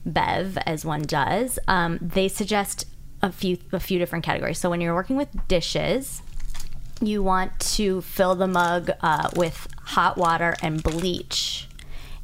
bev 0.04 0.58
as 0.66 0.84
one 0.84 1.02
does 1.02 1.58
um, 1.68 1.98
they 2.00 2.28
suggest 2.28 2.86
a 3.22 3.30
few 3.30 3.58
a 3.72 3.80
few 3.80 3.98
different 3.98 4.24
categories 4.24 4.58
so 4.58 4.68
when 4.68 4.80
you're 4.80 4.94
working 4.94 5.16
with 5.16 5.28
dishes 5.48 6.22
you 7.02 7.22
want 7.22 7.58
to 7.58 8.00
fill 8.02 8.34
the 8.34 8.46
mug 8.46 8.90
uh, 9.00 9.28
with 9.34 9.66
hot 9.82 10.16
water 10.16 10.54
and 10.62 10.82
bleach. 10.82 11.68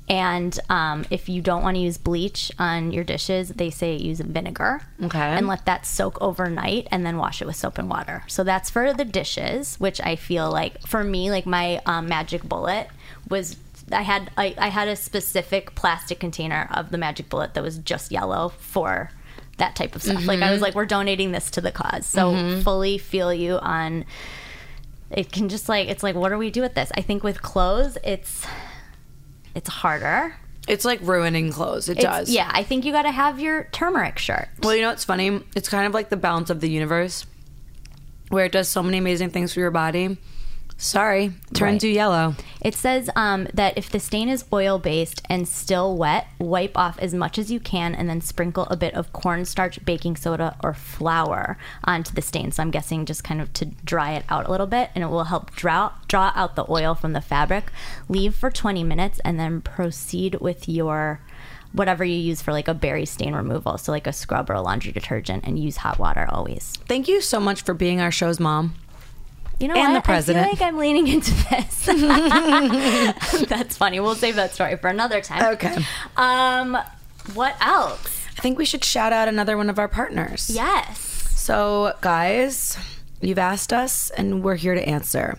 And 0.09 0.59
um, 0.71 1.05
if 1.11 1.29
you 1.29 1.43
don't 1.43 1.63
want 1.63 1.75
to 1.75 1.83
use 1.83 1.99
bleach 1.99 2.51
on 2.59 2.93
your 2.93 3.05
dishes, 3.05 3.51
they 3.51 3.69
say 3.69 3.95
use 3.97 4.21
vinegar. 4.21 4.81
Okay. 5.03 5.19
And 5.19 5.47
let 5.47 5.67
that 5.67 5.85
soak 5.85 6.17
overnight 6.23 6.89
and 6.91 7.05
then 7.05 7.19
wash 7.19 7.43
it 7.43 7.47
with 7.47 7.57
soap 7.57 7.77
and 7.77 7.91
water. 7.91 8.25
So 8.27 8.43
that's 8.43 8.71
for 8.71 8.95
the 8.95 9.05
dishes, 9.05 9.77
which 9.79 10.01
I 10.01 10.17
feel 10.17 10.51
like 10.51 10.81
for 10.87 11.05
me, 11.05 11.31
like 11.31 11.45
my 11.45 11.83
um, 11.85 12.09
magic 12.09 12.43
bullet 12.43 12.89
was. 13.29 13.57
I 13.93 14.03
had 14.03 14.31
I, 14.37 14.55
I 14.59 14.69
had 14.69 14.89
a 14.89 14.97
specific 14.97 15.75
plastic 15.75 16.21
container 16.21 16.69
of 16.73 16.91
the 16.91 16.99
magic 16.99 17.29
bullet 17.29 17.55
that 17.55 17.63
was 17.63 17.79
just 17.79 18.13
yellow 18.13 18.51
for 18.59 19.11
that 19.59 19.75
type 19.75 19.97
of 19.97 20.03
stuff. 20.03 20.25
Like 20.25 20.41
I 20.41 20.51
was 20.51 20.57
mm-hmm. 20.57 20.63
like, 20.63 20.75
we're 20.77 20.87
donating 20.87 21.33
this 21.33 21.51
to 21.53 21.61
the 21.61 21.73
cause. 21.73 22.07
So 22.07 22.33
mm-hmm. 22.33 22.61
fully 22.61 22.97
feel 22.97 23.35
you 23.35 23.59
on 23.59 24.05
it 25.11 25.33
can 25.33 25.49
just 25.49 25.69
like 25.69 25.89
it's 25.89 26.03
like 26.03 26.15
what 26.15 26.31
do 26.31 26.39
we 26.39 26.51
do 26.51 26.61
with 26.61 26.75
this 26.75 26.91
i 26.95 27.01
think 27.01 27.23
with 27.23 27.43
clothes 27.43 27.97
it's 28.05 28.47
it's 29.55 29.69
harder 29.69 30.35
It's 30.69 30.85
like 30.85 31.01
ruining 31.01 31.51
clothes. 31.51 31.89
It 31.89 31.99
It's- 31.99 32.05
does. 32.05 32.31
yeah 32.31 32.51
i 32.53 32.63
think 32.63 32.85
you 32.85 32.93
got 32.93 33.03
to 33.03 33.11
have 33.11 33.41
your 33.41 33.65
turmeric 33.73 34.19
shirt 34.19 34.49
Well, 34.63 34.75
you 34.75 34.83
know 34.83 34.91
what's 34.91 35.05
funny? 35.05 35.41
It's 35.57 35.69
kind 35.69 35.87
of 35.87 35.95
like 35.95 36.11
the 36.11 36.17
balance 36.17 36.51
of 36.51 36.61
the 36.61 36.69
universe, 36.69 37.25
where 38.29 38.45
it 38.45 38.53
does 38.53 38.69
so 38.69 38.83
many 38.83 38.99
amazing 38.99 39.31
things 39.31 39.55
for 39.55 39.61
your 39.61 39.71
body. 39.71 40.19
Sorry, 40.81 41.33
turns 41.55 41.83
Right. 41.83 41.89
you 41.89 41.95
yellow. 41.97 42.37
it 42.61 42.73
says 42.75 43.11
um, 43.17 43.49
that 43.53 43.77
if 43.77 43.91
the 43.91 43.99
stain 43.99 44.29
is 44.29 44.45
oil 44.53 44.79
based 44.79 45.21
and 45.29 45.49
still 45.49 45.97
wet 45.97 46.29
wipe 46.39 46.79
off 46.79 46.97
as 47.01 47.13
much 47.13 47.37
as 47.37 47.51
you 47.51 47.59
can 47.59 47.97
and 47.97 48.09
then 48.09 48.21
sprinkle 48.21 48.65
a 48.71 48.77
bit 48.77 48.95
of 48.95 49.13
cornstarch 49.13 49.85
baking 49.85 50.15
soda 50.15 50.57
or 50.63 50.73
flour 50.75 51.59
onto 51.83 52.15
the 52.15 52.23
stain 52.23 52.53
so 52.53 52.63
i'm 52.63 52.71
guessing 52.71 53.05
just 53.05 53.25
kind 53.25 53.41
of 53.41 53.53
to 53.53 53.65
dry 53.85 54.13
it 54.13 54.25
out 54.29 54.47
a 54.47 54.51
little 54.53 54.69
bit 54.69 54.89
and 54.95 55.03
it 55.03 55.09
will 55.09 55.25
help 55.25 55.51
draw 55.57 55.91
draw 56.07 56.31
out 56.37 56.55
the 56.55 56.65
oil 56.71 56.95
from 56.95 57.13
the 57.13 57.21
fabric 57.21 57.73
leave 58.09 58.35
for 58.37 58.49
20 58.51 58.85
minutes 58.85 59.21
and 59.25 59.39
then 59.39 59.61
proceed 59.61 60.37
with 60.41 60.69
your 60.69 61.21
whatever 61.73 62.05
you 62.05 62.17
use 62.17 62.41
for 62.41 62.53
like 62.53 62.69
a 62.69 62.75
berry 62.75 63.05
stain 63.05 63.35
removal 63.35 63.77
so 63.79 63.91
like 63.91 64.07
a 64.07 64.13
scrub 64.13 64.49
or 64.49 64.55
a 64.55 64.63
laundry 64.63 64.93
detergent 64.93 65.45
and 65.45 65.59
use 65.59 65.79
hot 65.79 65.99
water 65.99 66.27
always 66.31 66.75
Thank 66.87 67.09
you 67.09 67.21
so 67.21 67.41
much 67.41 67.63
for 67.63 67.75
being 67.75 68.01
our 68.01 68.11
show's 68.13 68.39
mom. 68.41 68.75
You 69.59 69.69
know 69.69 69.75
And 69.75 69.93
what? 69.93 70.03
the 70.03 70.07
president. 70.07 70.47
I 70.47 70.51
feel 70.51 70.59
like 70.67 70.69
I'm 70.73 70.79
leaning 70.79 71.09
into 71.09 71.33
this. 71.51 71.87
That's 73.49 73.77
funny. 73.77 74.01
We'll 74.01 74.15
save 74.15 74.37
that 74.37 74.53
story 74.55 74.77
for 74.77 74.89
another 74.89 75.21
time. 75.21 75.55
Okay. 75.55 75.77
Um, 76.17 76.77
what 77.35 77.57
else? 77.61 78.25
I 78.37 78.41
think 78.41 78.59
we 78.59 78.65
should 78.65 78.85
shout 78.85 79.13
out 79.13 79.27
another 79.29 79.57
one 79.57 79.69
of 79.69 79.79
our 79.79 79.89
partners. 79.89 80.49
Yes. 80.51 80.99
So, 81.37 81.95
guys, 82.01 82.79
you've 83.21 83.39
asked 83.39 83.73
us, 83.73 84.11
and 84.11 84.43
we're 84.45 84.55
here 84.57 84.75
to 84.75 84.89
answer. 84.89 85.39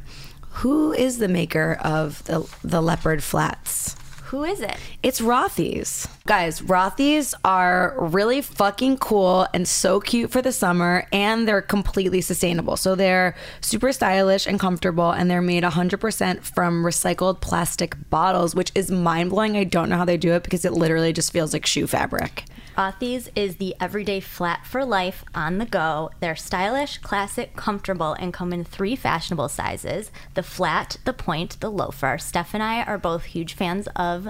Who 0.54 0.92
is 0.92 1.20
the 1.20 1.28
maker 1.30 1.78
of 1.82 2.24
the 2.26 2.46
the 2.64 2.82
leopard 2.82 3.24
flats? 3.24 3.96
Who 4.30 4.44
is 4.44 4.62
it? 4.62 4.78
It's 5.02 5.22
Rothy's. 5.22 6.08
Guys, 6.28 6.62
Rothy's 6.62 7.34
are 7.44 7.96
really 7.98 8.44
fucking 8.44 9.00
cool 9.00 9.48
and 9.56 9.68
so 9.68 10.00
cute 10.00 10.30
for 10.30 10.40
the 10.40 10.52
summer, 10.52 11.08
and 11.12 11.48
they're 11.48 11.64
completely 11.64 12.22
sustainable. 12.22 12.78
So 12.78 12.94
they're 12.94 13.34
super 13.62 13.92
stylish 13.92 14.46
and 14.46 14.60
comfortable, 14.60 15.10
and 15.10 15.32
they're 15.32 15.42
made 15.42 15.64
100% 15.64 16.44
from 16.44 16.84
recycled 16.84 17.42
plastic 17.42 17.96
bottles, 18.12 18.54
which 18.54 18.72
is 18.76 18.92
mind 18.92 19.32
blowing. 19.32 19.58
I 19.58 19.64
don't 19.64 19.90
know 19.90 19.98
how 19.98 20.06
they 20.06 20.18
do 20.18 20.34
it 20.34 20.44
because 20.44 20.64
it 20.64 20.74
literally 20.74 21.12
just 21.12 21.34
feels 21.34 21.52
like 21.52 21.66
shoe 21.66 21.88
fabric. 21.88 22.46
Rothy's 22.78 23.30
is 23.36 23.58
the 23.58 23.76
everyday 23.80 24.20
flat 24.20 24.66
for 24.66 24.86
life 24.86 25.24
on 25.36 25.58
the 25.58 25.66
go. 25.66 26.12
They're 26.20 26.36
stylish, 26.36 26.98
classic, 27.00 27.56
comfortable, 27.56 28.14
and 28.14 28.34
come 28.34 28.54
in 28.54 28.64
three 28.64 28.96
fashionable 28.96 29.50
sizes 29.50 30.12
the 30.34 30.44
flat, 30.44 30.98
the 31.06 31.14
point, 31.14 31.60
the 31.60 31.70
loafer. 31.70 32.18
Steph 32.18 32.54
and 32.54 32.64
I 32.64 32.84
are 32.84 32.98
both 32.98 33.24
huge 33.26 33.54
fans 33.54 33.88
of 33.96 34.30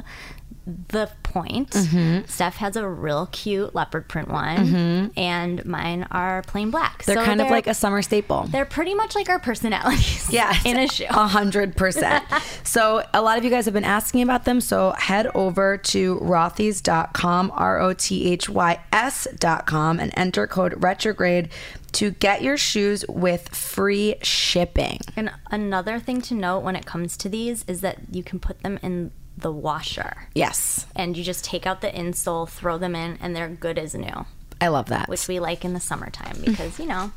the 0.90 1.10
point. 1.24 1.72
Mm-hmm. 1.72 2.26
Steph 2.28 2.56
has 2.58 2.76
a 2.76 2.88
real 2.88 3.28
cute 3.32 3.76
leopard 3.76 4.08
print 4.08 4.30
one, 4.30 5.12
and 5.18 5.64
mine 5.66 6.08
are 6.12 6.42
plain 6.44 6.72
black. 6.72 7.00
Mm-hmm. 7.04 7.12
They're 7.12 7.24
So 7.24 7.26
kind 7.26 7.42
of 7.42 7.46
they're- 7.48 7.56
like 7.56 7.68
a 7.68 7.74
summer 7.74 8.02
staple. 8.02 8.44
They're 8.50 8.66
pretty 8.66 8.94
much 8.96 9.16
like 9.16 9.30
our 9.30 9.40
personalities. 9.40 10.28
Yeah, 10.40 10.56
in 10.64 10.78
a 10.78 10.88
shoe. 10.88 11.06
A 11.10 11.28
hundred 11.28 11.76
percent. 11.76 12.24
So 12.64 13.04
a 13.16 13.22
lot 13.22 13.38
of 13.40 13.44
you 13.44 13.50
guys 13.50 13.66
have 13.66 13.74
been 13.74 13.84
asking 13.84 14.22
about 14.22 14.46
them. 14.46 14.62
So 14.62 14.92
head 14.92 15.28
over 15.34 15.78
to 15.78 16.20
rothys.com, 16.20 17.52
R 17.56 17.80
O 17.82 17.94
T 17.94 18.32
H 18.32 18.48
Y 18.50 18.80
S 18.92 19.28
dot 19.40 19.66
com, 19.66 20.00
and 20.00 20.14
enter 20.16 20.46
code 20.48 20.82
retrograde 20.84 21.50
to 21.94 22.12
get 22.12 22.44
your 22.44 22.58
shoes 22.58 23.04
with 23.10 23.50
free 23.50 24.16
shipping. 24.22 25.00
And 25.16 25.32
another 25.50 26.00
thing 26.00 26.22
to 26.24 26.36
note 26.36 26.60
when 26.60 26.76
it 26.76 26.86
comes 26.86 27.18
to 27.18 27.30
these 27.30 27.66
is 27.68 27.82
that 27.82 27.98
you 28.12 28.24
can 28.24 28.40
put 28.40 28.62
them 28.62 28.78
in 28.84 29.12
the 29.42 29.52
washer. 29.52 30.28
Yes. 30.34 30.86
And 30.96 31.16
you 31.18 31.24
just 31.24 31.44
take 31.46 31.66
out 31.66 31.82
the 31.82 31.90
insole, 31.90 32.48
throw 32.48 32.78
them 32.78 32.96
in, 32.96 33.18
and 33.22 33.36
they're 33.36 33.50
good 33.50 33.78
as 33.78 33.96
new, 33.96 34.26
I 34.62 34.68
love 34.68 34.88
that. 34.88 35.08
which 35.10 35.28
we 35.28 35.40
like 35.40 35.64
in 35.66 35.74
the 35.74 35.80
summertime 35.80 36.38
because, 36.46 36.80
you 36.80 36.86
know, 36.86 37.12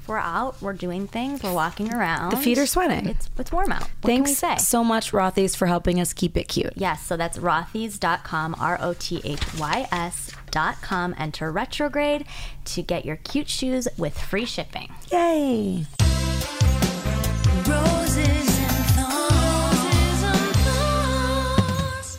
if 0.00 0.08
we're 0.08 0.18
out, 0.18 0.60
we're 0.60 0.74
doing 0.74 1.06
things, 1.06 1.42
we're 1.42 1.54
walking 1.54 1.92
around. 1.94 2.30
The 2.30 2.36
feet 2.36 2.58
are 2.58 2.66
sweating. 2.66 3.06
It's, 3.08 3.30
it's 3.38 3.50
warm 3.50 3.72
out. 3.72 3.82
What 4.02 4.10
can 4.10 4.22
we 4.24 4.34
Thanks 4.34 4.38
say? 4.38 4.56
so 4.56 4.84
much, 4.84 5.12
Rothys, 5.12 5.56
for 5.56 5.66
helping 5.66 5.98
us 5.98 6.12
keep 6.12 6.36
it 6.36 6.44
cute. 6.44 6.74
Yes, 6.76 7.02
so 7.06 7.16
that's 7.16 7.38
rothys.com, 7.38 8.54
R 8.60 8.76
O 8.82 8.94
T 8.98 9.22
H 9.24 9.40
Y 9.58 9.88
S.com. 9.90 11.14
Enter 11.16 11.50
retrograde 11.50 12.26
to 12.66 12.82
get 12.82 13.06
your 13.06 13.16
cute 13.16 13.48
shoes 13.48 13.88
with 13.96 14.18
free 14.18 14.44
shipping. 14.44 14.92
Yay. 15.10 15.86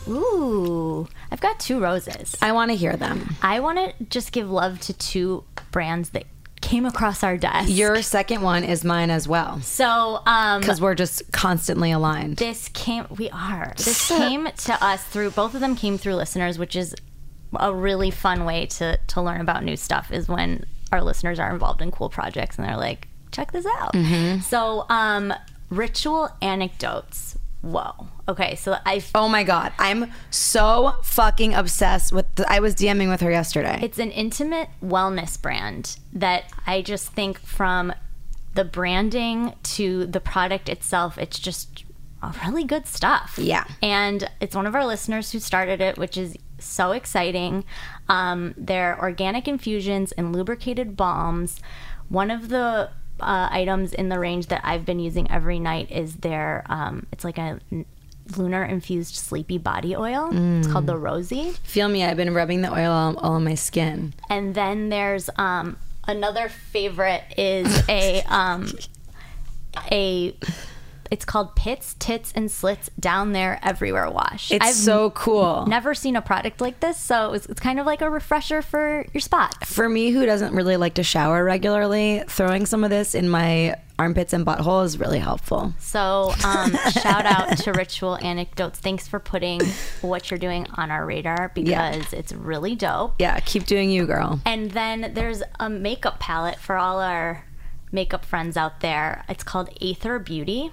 Ooh, 0.08 1.08
I've 1.32 1.42
got 1.42 1.60
two 1.60 1.80
roses. 1.80 2.36
I 2.42 2.52
want 2.52 2.72
to 2.72 2.78
hear 2.78 2.96
them. 2.96 3.36
I 3.42 3.60
want 3.60 3.78
to 3.80 4.04
just 4.06 4.32
give 4.32 4.50
love 4.50 4.80
to 4.82 4.94
two 4.94 5.44
brands 5.72 6.12
that 6.12 6.26
came 6.62 6.86
across 6.86 7.24
our 7.24 7.38
desk. 7.38 7.70
Your 7.70 8.02
second 8.02 8.42
one 8.42 8.64
is 8.64 8.84
mine 8.84 9.10
as 9.12 9.28
well. 9.28 9.62
so, 9.62 10.22
um, 10.26 10.62
Because 10.62 10.82
we're 10.82 10.96
just 10.96 11.32
constantly 11.32 11.92
aligned. 11.92 12.38
this 12.38 12.70
came, 12.70 13.06
we 13.18 13.30
are. 13.30 13.74
This 13.78 14.08
came 14.08 14.48
to 14.48 14.84
us 14.84 15.04
through, 15.04 15.32
both 15.32 15.54
of 15.54 15.60
them 15.62 15.76
came 15.76 15.98
through 15.98 16.16
listeners, 16.16 16.58
which 16.58 16.76
is 16.76 16.96
a 17.60 17.74
really 17.74 18.10
fun 18.12 18.46
way 18.46 18.66
to, 18.66 18.98
to 19.08 19.22
learn 19.22 19.42
about 19.42 19.64
new 19.64 19.78
stuff 19.78 20.12
is 20.12 20.28
when 20.28 20.66
our 20.92 21.02
listeners 21.04 21.40
are 21.40 21.52
involved 21.52 21.82
in 21.82 21.92
cool 21.92 22.10
projects 22.10 22.58
and 22.58 22.68
they're 22.68 22.78
like, 22.78 23.08
check 23.32 23.52
this 23.52 23.66
out. 23.66 23.94
Mm-hmm. 23.94 24.40
So, 24.42 24.86
um, 24.90 25.34
ritual 25.70 26.30
anecdotes. 26.42 27.38
Whoa. 27.66 28.08
Okay. 28.28 28.56
So 28.56 28.78
I, 28.86 29.04
Oh 29.16 29.28
my 29.28 29.44
god, 29.44 29.74
I'm 29.80 30.12
so 30.30 30.94
fucking 31.02 31.56
obsessed 31.56 32.14
with. 32.14 32.28
The, 32.36 32.50
I 32.52 32.60
was 32.60 32.76
DMing 32.76 33.10
with 33.10 33.22
her 33.22 33.32
yesterday. 33.32 33.80
It's 33.82 33.98
an 33.98 34.12
intimate 34.12 34.70
wellness 34.84 35.42
brand 35.42 35.98
that 36.14 36.44
I 36.68 36.84
just 36.84 37.12
think 37.14 37.40
from 37.40 37.92
the 38.54 38.66
branding 38.66 39.54
to 39.64 40.06
the 40.06 40.20
product 40.20 40.70
itself, 40.70 41.18
it's 41.18 41.40
just 41.40 41.86
really 42.46 42.64
good 42.64 42.86
stuff. 42.86 43.40
Yeah. 43.42 43.66
And 43.82 44.30
it's 44.40 44.56
one 44.56 44.68
of 44.68 44.76
our 44.76 44.86
listeners 44.86 45.32
who 45.32 45.40
started 45.40 45.82
it, 45.82 45.98
which 45.98 46.18
is 46.18 46.38
so 46.60 46.92
exciting. 46.92 47.66
Um, 48.08 48.54
they're 48.58 49.00
organic 49.00 49.48
infusions 49.48 50.12
and 50.12 50.36
lubricated 50.36 50.96
balms. 50.96 51.60
One 52.10 52.30
of 52.30 52.50
the 52.50 52.92
uh, 53.20 53.48
items 53.52 53.94
in 53.94 54.10
the 54.10 54.20
range 54.20 54.48
that 54.48 54.62
I've 54.64 54.86
been 54.86 55.00
using 55.00 55.30
every 55.32 55.60
night 55.60 55.92
is 55.92 56.16
their, 56.18 56.64
um, 56.68 57.08
it's 57.12 57.24
like 57.24 57.38
a 57.38 57.60
lunar 58.38 58.64
infused 58.64 59.16
sleepy 59.16 59.58
body 59.58 59.96
oil. 59.96 60.30
It's 60.60 60.68
called 60.68 60.88
the 60.88 60.98
Rosie. 60.98 61.52
Feel 61.64 61.88
me, 61.88 62.04
I've 62.04 62.18
been 62.18 62.34
rubbing 62.34 62.62
the 62.62 62.72
oil 62.74 62.92
all, 62.92 63.18
all 63.18 63.34
on 63.34 63.44
my 63.44 63.56
skin. 63.56 64.14
And 64.30 64.56
then 64.56 64.90
there's 64.90 65.30
um, 65.38 65.78
another 66.08 66.50
favorite 66.50 67.24
is 67.38 67.88
a 67.88 68.24
um, 68.24 68.72
a 69.92 70.36
it's 71.16 71.24
called 71.24 71.56
Pits, 71.56 71.96
Tits, 71.98 72.34
and 72.36 72.52
Slits 72.52 72.90
Down 73.00 73.32
There 73.32 73.58
Everywhere 73.64 74.10
Wash. 74.12 74.52
It's 74.52 74.76
so 74.76 75.12
cool. 75.12 75.66
Never 75.66 75.96
seen 75.96 76.18
a 76.18 76.22
product 76.22 76.60
like 76.60 76.82
this, 76.82 76.98
so 77.00 77.32
it's, 77.32 77.46
it's 77.46 77.62
kind 77.62 77.80
of 77.80 77.86
like 77.86 78.02
a 78.02 78.10
refresher 78.10 78.62
for 78.62 79.06
your 79.14 79.22
spot. 79.22 79.66
For 79.66 79.88
me, 79.88 80.10
who 80.10 80.26
doesn't 80.26 80.54
really 80.54 80.76
like 80.76 80.96
to 80.96 81.04
shower 81.04 81.42
regularly, 81.46 82.22
throwing 82.28 82.66
some 82.66 82.84
of 82.84 82.90
this 82.90 83.16
in 83.16 83.30
my 83.30 83.78
armpits 83.98 84.34
and 84.34 84.46
butthole 84.46 84.84
is 84.84 85.00
really 85.00 85.20
helpful. 85.20 85.74
So 85.80 86.34
um, 86.46 86.72
shout 87.02 87.26
out 87.26 87.58
to 87.60 87.72
Ritual 87.72 88.18
Anecdotes. 88.18 88.78
Thanks 88.78 89.08
for 89.08 89.22
putting 89.22 89.62
what 90.02 90.30
you're 90.30 90.38
doing 90.38 90.68
on 90.76 90.92
our 90.92 91.06
radar 91.06 91.50
because 91.56 91.70
Yeah. 91.70 92.20
it's 92.20 92.34
really 92.34 92.76
dope. 92.76 93.16
Yeah, 93.20 93.40
keep 93.40 93.66
doing 93.66 93.90
you, 93.90 94.06
girl. 94.06 94.42
And 94.46 94.72
then 94.72 95.12
there's 95.14 95.44
a 95.62 95.70
makeup 95.70 96.20
palette 96.20 96.60
for 96.60 96.76
all 96.76 97.00
our 97.00 97.46
makeup 97.90 98.26
friends 98.26 98.58
out 98.58 98.82
there. 98.82 99.24
It's 99.30 99.44
called 99.46 99.70
Aether 99.82 100.20
Beauty. 100.20 100.72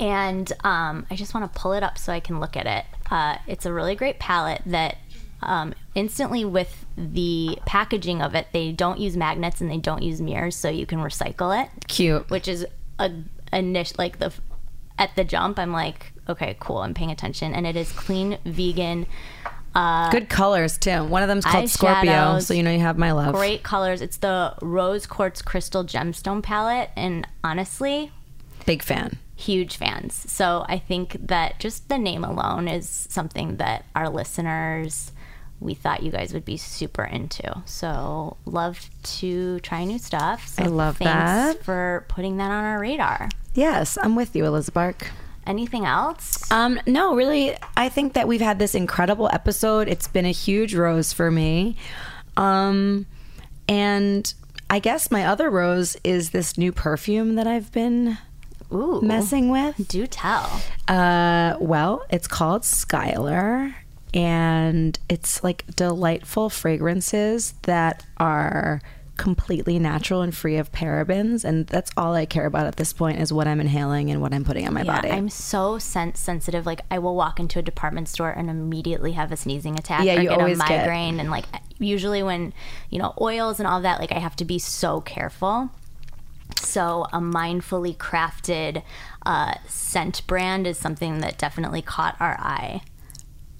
And 0.00 0.50
um, 0.64 1.06
I 1.10 1.16
just 1.16 1.34
want 1.34 1.52
to 1.52 1.60
pull 1.60 1.72
it 1.72 1.82
up 1.82 1.98
so 1.98 2.12
I 2.12 2.20
can 2.20 2.40
look 2.40 2.56
at 2.56 2.66
it. 2.66 2.84
Uh, 3.10 3.36
it's 3.46 3.66
a 3.66 3.72
really 3.72 3.96
great 3.96 4.18
palette 4.18 4.62
that 4.66 4.98
um, 5.42 5.74
instantly, 5.94 6.44
with 6.44 6.86
the 6.96 7.58
packaging 7.64 8.22
of 8.22 8.34
it, 8.34 8.48
they 8.52 8.72
don't 8.72 8.98
use 8.98 9.16
magnets 9.16 9.60
and 9.60 9.70
they 9.70 9.78
don't 9.78 10.02
use 10.02 10.20
mirrors, 10.20 10.56
so 10.56 10.68
you 10.68 10.84
can 10.86 10.98
recycle 10.98 11.64
it, 11.64 11.70
Cute. 11.86 12.28
which 12.28 12.48
is 12.48 12.66
a, 12.98 13.12
a 13.52 13.62
niche. 13.62 13.96
Like 13.98 14.18
the 14.18 14.32
at 14.98 15.14
the 15.14 15.22
jump, 15.22 15.58
I'm 15.58 15.72
like, 15.72 16.12
okay, 16.28 16.56
cool, 16.58 16.78
I'm 16.78 16.92
paying 16.92 17.12
attention. 17.12 17.54
And 17.54 17.66
it 17.66 17.76
is 17.76 17.92
clean, 17.92 18.38
vegan, 18.44 19.06
Good 20.10 20.28
colors 20.28 20.76
too. 20.76 21.04
One 21.04 21.22
of 21.22 21.28
them's 21.28 21.44
called 21.44 21.68
Scorpio, 21.68 22.40
so 22.40 22.52
you 22.52 22.64
know 22.64 22.72
you 22.72 22.80
have 22.80 22.98
my 22.98 23.12
love. 23.12 23.34
great 23.34 23.62
colors. 23.62 24.02
It's 24.02 24.16
the 24.16 24.54
Rose 24.60 25.06
Quartz 25.06 25.40
Crystal 25.40 25.84
Gemstone 25.84 26.42
palette, 26.42 26.90
and 26.96 27.26
honestly, 27.44 28.10
Big 28.66 28.82
fan. 28.82 29.18
Huge 29.38 29.76
fans. 29.76 30.14
So 30.30 30.64
I 30.68 30.78
think 30.78 31.16
that 31.28 31.60
just 31.60 31.88
the 31.88 31.96
name 31.98 32.24
alone 32.24 32.66
is 32.66 33.06
something 33.08 33.56
that 33.56 33.84
our 33.94 34.08
listeners 34.08 35.12
we 35.60 35.74
thought 35.74 36.02
you 36.02 36.10
guys 36.10 36.32
would 36.32 36.44
be 36.44 36.56
super 36.56 37.04
into. 37.04 37.62
So 37.64 38.36
love 38.44 38.88
to 39.02 39.58
try 39.60 39.84
new 39.84 39.98
stuff. 39.98 40.46
So 40.46 40.62
I 40.62 40.66
love 40.66 40.98
thanks 40.98 41.12
that. 41.12 41.64
for 41.64 42.04
putting 42.08 42.36
that 42.36 42.50
on 42.50 42.64
our 42.64 42.78
radar. 42.78 43.28
Yes, 43.54 43.98
I'm 44.00 44.14
with 44.14 44.36
you, 44.36 44.44
Elizabeth. 44.44 45.02
Anything 45.46 45.84
else? 45.84 46.48
Um, 46.52 46.78
no, 46.86 47.16
really, 47.16 47.56
I 47.76 47.88
think 47.88 48.12
that 48.12 48.28
we've 48.28 48.40
had 48.40 48.58
this 48.58 48.74
incredible 48.74 49.28
episode. 49.32 49.88
It's 49.88 50.06
been 50.06 50.26
a 50.26 50.32
huge 50.32 50.74
rose 50.74 51.12
for 51.12 51.30
me. 51.30 51.76
Um, 52.36 53.06
and 53.66 54.32
I 54.70 54.78
guess 54.78 55.10
my 55.10 55.24
other 55.24 55.50
rose 55.50 55.96
is 56.04 56.30
this 56.30 56.56
new 56.58 56.70
perfume 56.70 57.34
that 57.36 57.46
I've 57.46 57.72
been 57.72 58.18
Ooh, 58.72 59.00
messing 59.02 59.50
with. 59.50 59.88
do 59.88 60.06
tell. 60.06 60.60
Uh, 60.86 61.56
well, 61.60 62.04
it's 62.10 62.28
called 62.28 62.62
Skylar, 62.62 63.74
and 64.14 64.98
it's 65.08 65.42
like 65.44 65.64
delightful 65.76 66.50
fragrances 66.50 67.54
that 67.62 68.04
are 68.18 68.80
completely 69.16 69.80
natural 69.80 70.22
and 70.22 70.32
free 70.36 70.56
of 70.58 70.70
parabens. 70.70 71.44
And 71.44 71.66
that's 71.66 71.90
all 71.96 72.14
I 72.14 72.24
care 72.24 72.46
about 72.46 72.66
at 72.66 72.76
this 72.76 72.92
point 72.92 73.18
is 73.20 73.32
what 73.32 73.48
I'm 73.48 73.60
inhaling 73.60 74.10
and 74.12 74.20
what 74.22 74.32
I'm 74.32 74.44
putting 74.44 74.64
on 74.68 74.74
my 74.74 74.82
Yeah, 74.82 74.94
body. 74.96 75.10
I'm 75.10 75.28
so 75.28 75.78
sense 75.78 76.20
sensitive. 76.20 76.66
Like 76.66 76.82
I 76.90 77.00
will 77.00 77.16
walk 77.16 77.40
into 77.40 77.58
a 77.58 77.62
department 77.62 78.08
store 78.08 78.30
and 78.30 78.48
immediately 78.48 79.12
have 79.12 79.32
a 79.32 79.36
sneezing 79.36 79.76
attack 79.76 80.04
Yeah, 80.04 80.18
or 80.18 80.20
you 80.22 80.28
get 80.28 80.38
always 80.38 80.60
a 80.60 80.66
get- 80.68 80.78
migraine. 80.82 81.18
And 81.18 81.30
like 81.32 81.46
usually 81.80 82.22
when 82.22 82.52
you 82.90 83.00
know 83.00 83.12
oils 83.20 83.58
and 83.58 83.66
all 83.66 83.80
that, 83.80 83.98
like 83.98 84.12
I 84.12 84.20
have 84.20 84.36
to 84.36 84.44
be 84.44 84.60
so 84.60 85.00
careful. 85.00 85.70
So 86.60 87.06
a 87.12 87.18
mindfully 87.18 87.96
crafted 87.96 88.82
uh, 89.24 89.54
scent 89.66 90.26
brand 90.26 90.66
is 90.66 90.78
something 90.78 91.20
that 91.20 91.38
definitely 91.38 91.82
caught 91.82 92.16
our 92.20 92.36
eye. 92.38 92.82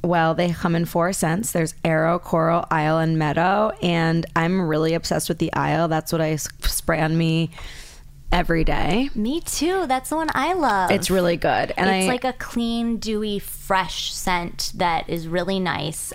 Well, 0.05 0.35
they 0.35 0.53
come 0.53 0.77
in 0.77 0.85
four 0.85 1.13
scents. 1.13 1.53
There's 1.53 1.75
Arrow, 1.85 2.19
Coral, 2.19 2.65
Isle, 2.71 2.99
and 2.99 3.19
Meadow. 3.19 3.73
And 3.83 4.25
I'm 4.37 4.69
really 4.69 4.95
obsessed 4.95 5.29
with 5.29 5.39
the 5.39 5.53
Isle. 5.53 5.89
That's 5.89 6.13
what 6.13 6.21
I 6.21 6.37
spray 6.37 7.01
on 7.01 7.19
me 7.19 7.51
every 8.31 8.63
day. 8.63 9.11
Me 9.15 9.41
too. 9.41 9.87
That's 9.87 10.11
the 10.11 10.17
one 10.17 10.29
I 10.35 10.53
love. 10.53 10.91
It's 10.91 11.11
really 11.11 11.37
good. 11.37 11.73
And 11.77 11.91
it's 11.91 12.05
I, 12.05 12.07
like 12.07 12.25
a 12.25 12.33
clean, 12.35 12.99
dewy, 12.99 13.39
fresh 13.39 14.13
scent 14.13 14.73
that 14.77 15.09
is 15.09 15.27
really 15.27 15.59
nice. 15.59 16.13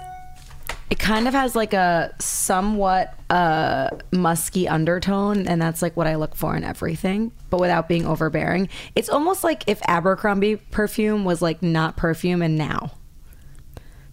It 0.93 0.99
kind 0.99 1.27
of 1.27 1.33
has 1.33 1.55
like 1.55 1.73
a 1.73 2.13
somewhat 2.19 3.17
uh, 3.31 3.89
musky 4.11 4.67
undertone. 4.67 5.47
And 5.47 5.59
that's 5.59 5.81
like 5.81 5.97
what 5.97 6.05
I 6.05 6.17
look 6.17 6.35
for 6.35 6.55
in 6.55 6.63
everything, 6.63 7.31
but 7.49 7.59
without 7.59 7.87
being 7.87 8.05
overbearing. 8.05 8.69
It's 8.93 9.09
almost 9.09 9.43
like 9.43 9.63
if 9.65 9.81
Abercrombie 9.87 10.57
perfume 10.57 11.25
was 11.25 11.41
like 11.41 11.63
not 11.63 11.97
perfume 11.97 12.43
and 12.43 12.59
now. 12.59 12.91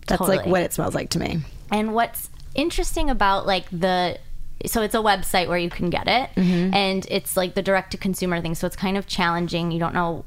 That's 0.07 0.22
like 0.22 0.47
what 0.47 0.62
it 0.62 0.72
smells 0.72 0.95
like 0.95 1.11
to 1.11 1.18
me. 1.18 1.41
And 1.70 1.92
what's 1.92 2.30
interesting 2.54 3.11
about 3.11 3.45
like 3.45 3.67
the 3.71 4.18
so 4.64 4.80
it's 4.80 4.95
a 4.95 4.99
website 4.99 5.49
where 5.49 5.59
you 5.59 5.68
can 5.68 5.91
get 5.91 6.09
it 6.09 6.30
Mm-hmm. 6.34 6.72
and 6.75 7.07
it's 7.11 7.37
like 7.37 7.54
the 7.54 7.63
direct 7.63 7.91
to 7.92 7.99
consumer 7.99 8.41
thing 8.41 8.54
so 8.54 8.67
it's 8.67 8.76
kind 8.76 8.96
of 8.99 9.07
challenging 9.07 9.71
you 9.71 9.79
don't 9.79 9.95
know 9.95 10.25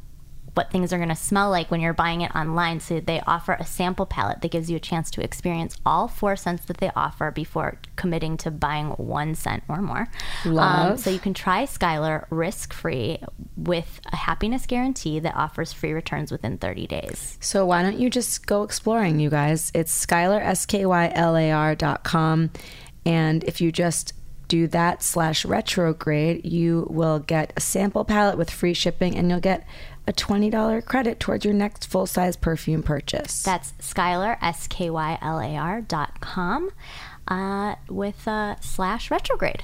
what 0.53 0.71
things 0.71 0.93
are 0.93 0.97
going 0.97 1.09
to 1.09 1.15
smell 1.15 1.49
like 1.49 1.71
when 1.71 1.81
you're 1.81 1.93
buying 1.93 2.21
it 2.21 2.33
online. 2.35 2.79
So 2.79 2.99
they 2.99 3.21
offer 3.21 3.53
a 3.53 3.65
sample 3.65 4.05
palette 4.05 4.41
that 4.41 4.51
gives 4.51 4.69
you 4.69 4.77
a 4.77 4.79
chance 4.79 5.09
to 5.11 5.23
experience 5.23 5.77
all 5.85 6.07
four 6.07 6.35
scents 6.35 6.65
that 6.65 6.77
they 6.77 6.91
offer 6.95 7.31
before 7.31 7.79
committing 7.95 8.37
to 8.37 8.51
buying 8.51 8.89
one 8.91 9.35
scent 9.35 9.63
or 9.67 9.81
more. 9.81 10.07
Um, 10.45 10.53
Love. 10.53 10.99
so 10.99 11.09
you 11.09 11.19
can 11.19 11.33
try 11.33 11.63
Skylar 11.63 12.25
risk 12.29 12.73
free 12.73 13.19
with 13.57 13.99
a 14.11 14.15
happiness 14.15 14.65
guarantee 14.65 15.19
that 15.19 15.35
offers 15.35 15.73
free 15.73 15.93
returns 15.93 16.31
within 16.31 16.57
30 16.57 16.87
days. 16.87 17.37
So 17.41 17.65
why 17.65 17.81
don't 17.81 17.99
you 17.99 18.09
just 18.09 18.45
go 18.45 18.63
exploring, 18.63 19.19
you 19.19 19.29
guys? 19.29 19.71
It's 19.73 20.05
Skylar, 20.05 20.41
S 20.41 20.65
K 20.65 20.85
Y 20.85 21.11
L 21.15 21.35
A 21.35 21.51
R 21.51 21.75
dot 21.75 22.03
com. 22.03 22.51
And 23.05 23.43
if 23.43 23.59
you 23.59 23.71
just 23.71 24.13
do 24.47 24.67
that 24.67 25.01
slash 25.01 25.45
retrograde, 25.45 26.45
you 26.45 26.85
will 26.89 27.19
get 27.19 27.51
a 27.57 27.59
sample 27.59 28.05
palette 28.05 28.37
with 28.37 28.51
free 28.51 28.73
shipping 28.73 29.15
and 29.15 29.29
you'll 29.29 29.39
get 29.39 29.65
a 30.07 30.13
$20 30.13 30.85
credit 30.85 31.19
towards 31.19 31.45
your 31.45 31.53
next 31.53 31.87
full 31.87 32.05
size 32.05 32.35
perfume 32.35 32.83
purchase. 32.83 33.43
That's 33.43 33.71
Skylar, 33.79 34.37
S 34.41 34.67
K 34.67 34.89
Y 34.89 35.17
L 35.21 35.39
A 35.39 35.55
R 35.55 35.81
dot 35.81 36.19
com, 36.19 36.69
uh, 37.27 37.75
with 37.89 38.27
uh, 38.27 38.55
slash 38.59 39.09
retrograde. 39.09 39.63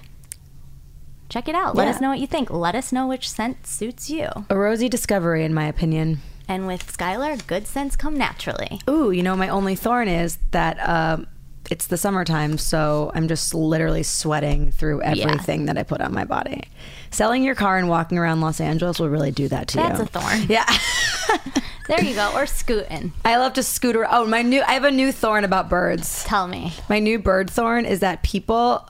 Check 1.29 1.47
it 1.47 1.55
out. 1.55 1.75
Let 1.75 1.85
Yeah. 1.85 1.91
us 1.91 2.01
know 2.01 2.09
what 2.09 2.19
you 2.19 2.27
think. 2.27 2.49
Let 2.49 2.73
us 2.75 2.91
know 2.91 3.07
which 3.07 3.29
scent 3.29 3.67
suits 3.67 4.09
you. 4.09 4.27
a 4.49 4.57
rosy 4.57 4.89
discovery, 4.89 5.43
in 5.43 5.53
my 5.53 5.65
opinion. 5.65 6.21
And 6.47 6.65
with 6.65 6.91
Skylar, 6.97 7.45
good 7.45 7.67
scents 7.67 7.95
come 7.95 8.17
naturally. 8.17 8.81
Ooh, 8.89 9.11
you 9.11 9.21
know, 9.21 9.35
my 9.35 9.49
only 9.49 9.75
thorn 9.75 10.07
is 10.07 10.39
that 10.49 10.77
um, 10.89 11.27
it's 11.69 11.85
the 11.85 11.97
summertime, 11.97 12.57
so 12.57 13.11
I'm 13.13 13.27
just 13.27 13.53
literally 13.53 14.01
sweating 14.01 14.71
through 14.71 15.03
everything 15.03 15.65
that 15.65 15.77
I 15.77 15.83
put 15.83 16.01
on 16.01 16.11
my 16.11 16.23
body. 16.23 16.63
Selling 17.11 17.43
your 17.43 17.55
car 17.55 17.77
and 17.77 17.89
walking 17.89 18.17
around 18.17 18.41
Los 18.41 18.59
Angeles 18.61 18.99
will 18.99 19.09
really 19.09 19.31
do 19.31 19.47
that 19.47 19.67
to 19.69 19.77
That's 19.77 19.99
you. 19.99 20.05
That's 20.05 20.15
a 20.15 20.19
thorn. 20.19 20.45
yeah. 20.49 20.65
There 21.89 22.03
you 22.03 22.13
go. 22.13 22.31
Or 22.35 22.45
scooting. 22.45 23.13
I 23.25 23.37
love 23.37 23.53
to 23.53 23.63
scooter. 23.63 24.05
Oh, 24.07 24.23
my 24.27 24.43
new 24.43 24.61
I 24.61 24.73
have 24.73 24.83
a 24.83 24.91
new 24.91 25.11
thorn 25.11 25.43
about 25.43 25.69
birds. 25.69 26.23
Tell 26.23 26.47
me. 26.47 26.71
My 26.87 26.99
new 26.99 27.17
bird 27.17 27.49
thorn 27.49 27.83
is 27.85 28.01
that 28.01 28.21
people 28.21 28.87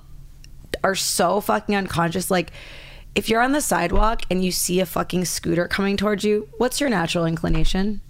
are 0.84 0.96
so 0.96 1.40
fucking 1.40 1.74
unconscious. 1.78 2.30
Like, 2.30 2.52
if 3.16 3.30
you're 3.30 3.40
on 3.40 3.54
the 3.54 3.62
sidewalk 3.62 4.24
and 4.30 4.44
you 4.44 4.52
see 4.52 4.82
a 4.82 4.86
fucking 4.86 5.24
scooter 5.24 5.66
coming 5.66 5.96
towards 5.96 6.26
you, 6.26 6.50
what's 6.58 6.82
your 6.82 6.90
natural 6.90 7.26
inclination? 7.26 8.02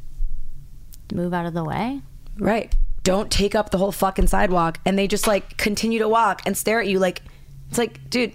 Move 1.13 1.35
out 1.35 1.45
of 1.45 1.53
the 1.53 1.63
way. 1.63 2.01
Right. 2.39 2.73
Don't 3.03 3.31
take 3.31 3.53
up 3.53 3.69
the 3.69 3.77
whole 3.77 3.91
fucking 3.91 4.25
sidewalk. 4.25 4.79
And 4.87 4.97
they 4.97 5.07
just 5.07 5.27
like 5.27 5.55
continue 5.57 5.99
to 5.99 6.09
walk 6.09 6.41
and 6.47 6.57
stare 6.57 6.81
at 6.81 6.87
you 6.87 6.97
like, 6.97 7.21
it's 7.69 7.77
like, 7.77 8.09
dude, 8.09 8.33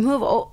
move, 0.00 0.22
o- 0.22 0.51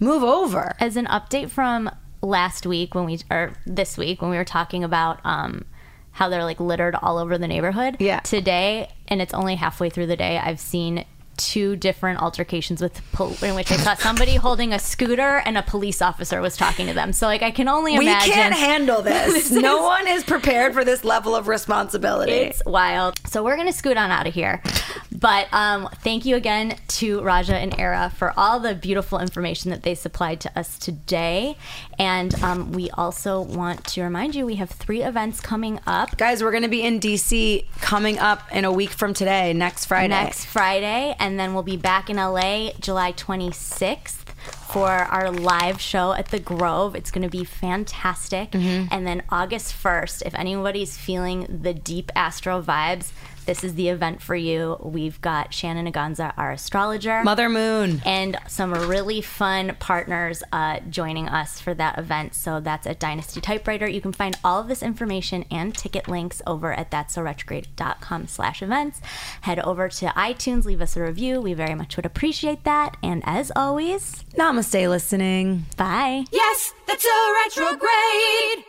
move 0.00 0.22
over. 0.22 0.74
As 0.80 0.96
an 0.96 1.06
update 1.06 1.50
from 1.50 1.90
last 2.22 2.66
week 2.66 2.94
when 2.94 3.04
we, 3.04 3.20
or 3.30 3.52
this 3.66 3.96
week 3.96 4.20
when 4.20 4.30
we 4.30 4.36
were 4.36 4.44
talking 4.44 4.82
about, 4.82 5.20
um, 5.24 5.64
how 6.12 6.28
they're 6.28 6.44
like 6.44 6.58
littered 6.58 6.96
all 6.96 7.18
over 7.18 7.38
the 7.38 7.46
neighborhood. 7.46 7.96
Yeah. 8.00 8.20
Today, 8.20 8.90
and 9.06 9.22
it's 9.22 9.32
only 9.32 9.54
halfway 9.54 9.90
through 9.90 10.06
the 10.06 10.16
day, 10.16 10.38
I've 10.38 10.58
seen 10.60 11.04
two 11.40 11.74
different 11.76 12.20
altercations 12.22 12.80
with 12.82 13.00
pol- 13.12 13.34
in 13.42 13.54
which 13.54 13.72
I 13.72 13.76
saw 13.76 13.94
somebody 13.94 14.36
holding 14.36 14.72
a 14.72 14.78
scooter 14.78 15.42
and 15.44 15.56
a 15.58 15.62
police 15.62 16.00
officer 16.02 16.40
was 16.40 16.56
talking 16.56 16.86
to 16.86 16.92
them. 16.92 17.12
So 17.12 17.26
like 17.26 17.42
I 17.42 17.50
can 17.50 17.66
only 17.68 17.94
imagine 17.94 18.28
We 18.28 18.34
can't 18.34 18.54
handle 18.54 19.02
this. 19.10 19.48
This 19.48 19.50
no 19.50 19.76
is- 19.78 19.82
one 19.82 20.08
is 20.08 20.24
prepared 20.24 20.74
for 20.74 20.84
this 20.84 21.04
level 21.04 21.34
of 21.34 21.48
responsibility. 21.48 22.32
It's 22.32 22.62
wild. 22.66 23.18
So 23.26 23.42
we're 23.42 23.56
gonna 23.56 23.72
scoot 23.72 23.96
on 23.96 24.10
out 24.10 24.26
of 24.26 24.34
here. 24.34 24.62
But 25.12 25.52
um, 25.52 25.88
thank 26.02 26.24
you 26.24 26.36
again 26.36 26.76
to 26.88 27.20
Raja 27.22 27.54
and 27.56 27.78
Ara 27.78 28.10
for 28.16 28.32
all 28.38 28.58
the 28.60 28.74
beautiful 28.74 29.18
information 29.18 29.70
that 29.70 29.82
they 29.82 29.94
supplied 29.94 30.40
to 30.40 30.58
us 30.58 30.78
today. 30.78 31.56
And 31.98 32.34
um, 32.42 32.72
we 32.72 32.88
also 32.90 33.42
want 33.42 33.84
to 33.88 34.02
remind 34.02 34.34
you 34.34 34.46
we 34.46 34.54
have 34.54 34.70
three 34.70 35.02
events 35.02 35.40
coming 35.40 35.78
up. 35.86 36.16
Guys, 36.16 36.42
we're 36.42 36.52
going 36.52 36.62
to 36.62 36.70
be 36.70 36.82
in 36.82 37.00
DC 37.00 37.66
coming 37.82 38.18
up 38.18 38.40
in 38.50 38.64
a 38.64 38.72
week 38.72 38.88
from 38.90 39.12
today, 39.12 39.52
next 39.52 39.84
Friday. 39.86 40.08
Next 40.08 40.46
Friday, 40.46 41.14
and 41.18 41.29
then 41.38 41.54
we'll 41.54 41.62
be 41.62 41.76
back 41.76 42.08
in 42.10 42.16
LA 42.16 42.70
July 42.80 43.12
26th 43.12 44.30
for 44.72 44.88
our 44.88 45.30
live 45.30 45.80
show 45.80 46.12
at 46.12 46.28
the 46.28 46.38
Grove. 46.38 46.94
It's 46.94 47.10
going 47.10 47.22
to 47.22 47.28
be 47.28 47.44
fantastic. 47.44 48.52
Mm-hmm. 48.52 48.86
And 48.90 49.06
then 49.06 49.22
August 49.28 49.74
1st, 49.74 50.22
if 50.26 50.34
anybody's 50.34 50.96
feeling 50.96 51.60
the 51.62 51.74
deep 51.74 52.10
astro 52.14 52.62
vibes, 52.62 53.10
this 53.50 53.64
is 53.64 53.74
the 53.74 53.88
event 53.88 54.22
for 54.22 54.36
you. 54.36 54.76
We've 54.80 55.20
got 55.20 55.52
Shannon 55.52 55.92
Aganza, 55.92 56.32
our 56.36 56.52
astrologer. 56.52 57.24
Mother 57.24 57.48
Moon. 57.48 58.00
and 58.06 58.38
some 58.46 58.72
really 58.72 59.20
fun 59.20 59.74
partners 59.80 60.44
uh, 60.52 60.78
joining 60.88 61.26
us 61.28 61.58
for 61.60 61.74
that 61.74 61.98
event. 61.98 62.36
So 62.36 62.60
that's 62.60 62.86
at 62.86 63.00
Dynasty 63.00 63.40
Typewriter. 63.40 63.88
You 63.88 64.00
can 64.00 64.12
find 64.12 64.38
all 64.44 64.60
of 64.60 64.68
this 64.68 64.84
information 64.84 65.44
and 65.50 65.74
ticket 65.74 66.06
links 66.06 66.40
over 66.46 66.72
at 66.72 66.92
that'ssoretrograde.com 66.92 68.28
slash 68.28 68.62
events. 68.62 69.00
Head 69.40 69.58
over 69.58 69.88
to 69.88 70.06
iTunes, 70.10 70.64
leave 70.64 70.80
us 70.80 70.96
a 70.96 71.02
review. 71.02 71.40
We 71.40 71.52
very 71.52 71.74
much 71.74 71.96
would 71.96 72.06
appreciate 72.06 72.62
that. 72.62 72.98
And 73.02 73.20
as 73.26 73.50
always, 73.56 74.24
Namaste 74.36 74.88
listening. 74.88 75.66
bye. 75.76 76.24
Yes, 76.30 76.72
that's 76.86 77.04
a 77.04 77.34
retrograde. 77.44 78.64